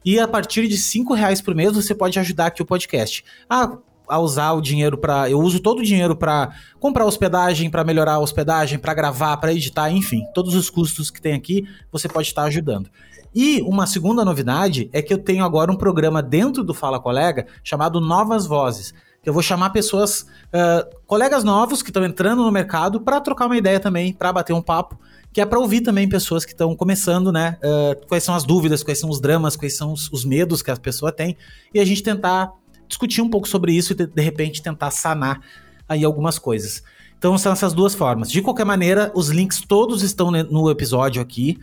E 0.06 0.20
a 0.20 0.28
partir 0.28 0.68
de 0.68 0.78
cinco 0.78 1.16
reais 1.16 1.41
por 1.41 1.56
mês 1.56 1.74
você 1.74 1.96
pode 1.96 2.20
ajudar 2.20 2.46
aqui 2.46 2.62
o 2.62 2.66
podcast. 2.66 3.26
Ah, 3.50 3.76
a 4.10 4.19
usar 4.19 4.53
o 4.53 4.61
dinheiro 4.61 4.98
para. 4.98 5.30
Eu 5.30 5.40
uso 5.40 5.60
todo 5.60 5.80
o 5.80 5.84
dinheiro 5.84 6.15
para 6.15 6.49
comprar 6.80 7.06
hospedagem, 7.06 7.69
para 7.69 7.84
melhorar 7.84 8.14
a 8.14 8.19
hospedagem, 8.19 8.80
para 8.80 8.94
gravar, 8.94 9.38
para 9.38 9.53
editar, 9.53 9.91
enfim, 9.91 10.23
todos 10.34 10.56
os 10.56 10.69
custos 10.69 11.10
que 11.10 11.22
tem 11.22 11.34
aqui, 11.34 11.65
você 11.91 12.10
pode 12.10 12.27
estar 12.27 12.44
ajudando. 12.44 12.90
E 13.34 13.61
uma 13.61 13.86
segunda 13.86 14.26
novidade 14.26 14.90
é 14.91 15.02
que 15.02 15.14
eu 15.14 15.18
tenho 15.18 15.45
agora 15.45 15.72
um 15.72 15.76
programa 15.76 16.22
dentro 16.22 16.64
do 16.64 16.73
Fala 16.73 16.99
Colega 16.99 17.45
chamado 17.64 18.02
Novas 18.02 18.45
Vozes. 18.45 18.94
Que 19.22 19.30
eu 19.30 19.34
vou 19.34 19.44
chamar 19.44 19.72
pessoas, 19.72 20.22
uh, 20.22 20.90
colegas 21.06 21.44
novos 21.44 21.84
que 21.84 21.90
estão 21.90 22.06
entrando 22.06 22.41
no 22.41 22.52
mercado 22.52 23.02
para 23.02 23.19
trocar 23.19 23.48
uma 23.48 23.57
ideia 23.57 23.80
também, 23.80 24.14
para 24.14 24.31
bater 24.31 24.53
um 24.53 24.61
papo, 24.61 24.98
que 25.34 25.41
é 25.41 25.45
para 25.45 25.60
ouvir 25.60 25.81
também 25.81 26.07
pessoas 26.07 26.45
que 26.45 26.53
estão 26.53 26.73
começando, 26.73 27.31
né? 27.31 27.57
Uh, 27.61 28.07
quais 28.07 28.23
são 28.23 28.34
as 28.34 28.45
dúvidas, 28.45 28.81
quais 28.81 28.98
são 28.98 29.10
os 29.10 29.19
dramas, 29.19 29.57
quais 29.57 29.76
são 29.76 29.91
os, 29.91 30.10
os 30.11 30.23
medos 30.23 30.61
que 30.61 30.72
a 30.72 30.77
pessoa 30.77 31.11
tem, 31.11 31.36
e 31.73 31.81
a 31.81 31.86
gente 31.86 32.02
tentar 32.02 32.53
discutir 32.90 33.22
um 33.22 33.30
pouco 33.30 33.48
sobre 33.48 33.72
isso 33.72 33.94
e 33.94 33.95
de, 33.95 34.22
repente 34.22 34.61
tentar 34.61 34.91
sanar 34.91 35.40
aí 35.88 36.03
algumas 36.03 36.38
coisas. 36.38 36.84
Então 37.18 37.38
são 37.38 37.53
essas 37.53 37.74
duas 37.74 37.95
formas. 37.95 38.30
De 38.30 38.41
qualquer 38.41 38.66
maneira, 38.66 39.11
os 39.16 39.30
links 39.30 39.61
todos 39.61 40.03
estão 40.03 40.30
no 40.32 40.70
episódio 40.70 41.22
aqui 41.22 41.57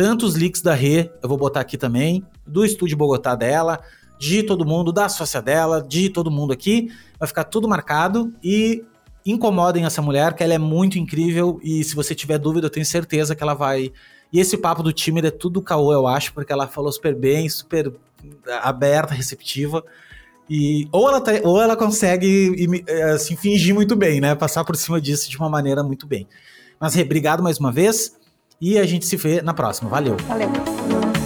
tanto 0.00 0.24
os 0.24 0.34
leaks 0.34 0.62
da 0.62 0.72
Rê, 0.72 1.10
eu 1.22 1.28
vou 1.28 1.36
botar 1.36 1.60
aqui 1.60 1.76
também, 1.76 2.24
do 2.46 2.64
estúdio 2.64 2.96
Bogotá 2.96 3.34
dela, 3.34 3.80
de 4.18 4.42
todo 4.42 4.64
mundo, 4.64 4.92
da 4.92 5.10
sócia 5.10 5.42
dela, 5.42 5.82
de 5.82 6.08
todo 6.08 6.30
mundo 6.30 6.54
aqui. 6.54 6.90
Vai 7.18 7.26
ficar 7.26 7.44
tudo 7.44 7.68
marcado 7.68 8.32
e 8.42 8.82
incomodem 9.26 9.84
essa 9.84 10.00
mulher, 10.00 10.32
que 10.32 10.42
ela 10.42 10.54
é 10.54 10.58
muito 10.58 10.98
incrível 10.98 11.60
e 11.62 11.84
se 11.84 11.94
você 11.94 12.14
tiver 12.14 12.38
dúvida, 12.38 12.66
eu 12.66 12.70
tenho 12.70 12.86
certeza 12.86 13.34
que 13.34 13.42
ela 13.42 13.52
vai. 13.52 13.92
E 14.32 14.40
esse 14.40 14.56
papo 14.56 14.82
do 14.82 14.90
time 14.90 15.20
é 15.20 15.30
tudo 15.30 15.60
caô, 15.60 15.92
eu 15.92 16.06
acho, 16.06 16.32
porque 16.32 16.50
ela 16.50 16.66
falou 16.66 16.90
super 16.90 17.14
bem, 17.14 17.46
super 17.48 17.92
aberta, 18.62 19.12
receptiva. 19.12 19.84
E 20.50 20.88
ou 20.90 21.08
ela, 21.08 21.20
tá, 21.20 21.30
ou 21.44 21.62
ela 21.62 21.76
consegue 21.76 22.68
assim, 23.14 23.36
fingir 23.36 23.72
muito 23.72 23.94
bem, 23.94 24.20
né? 24.20 24.34
Passar 24.34 24.64
por 24.64 24.74
cima 24.74 25.00
disso 25.00 25.30
de 25.30 25.38
uma 25.38 25.48
maneira 25.48 25.84
muito 25.84 26.08
bem. 26.08 26.26
Mas, 26.80 26.96
obrigado 26.96 27.40
mais 27.40 27.58
uma 27.58 27.70
vez. 27.70 28.16
E 28.60 28.76
a 28.76 28.84
gente 28.84 29.06
se 29.06 29.16
vê 29.16 29.40
na 29.40 29.54
próxima. 29.54 29.88
Valeu. 29.88 30.16
Valeu. 30.26 31.19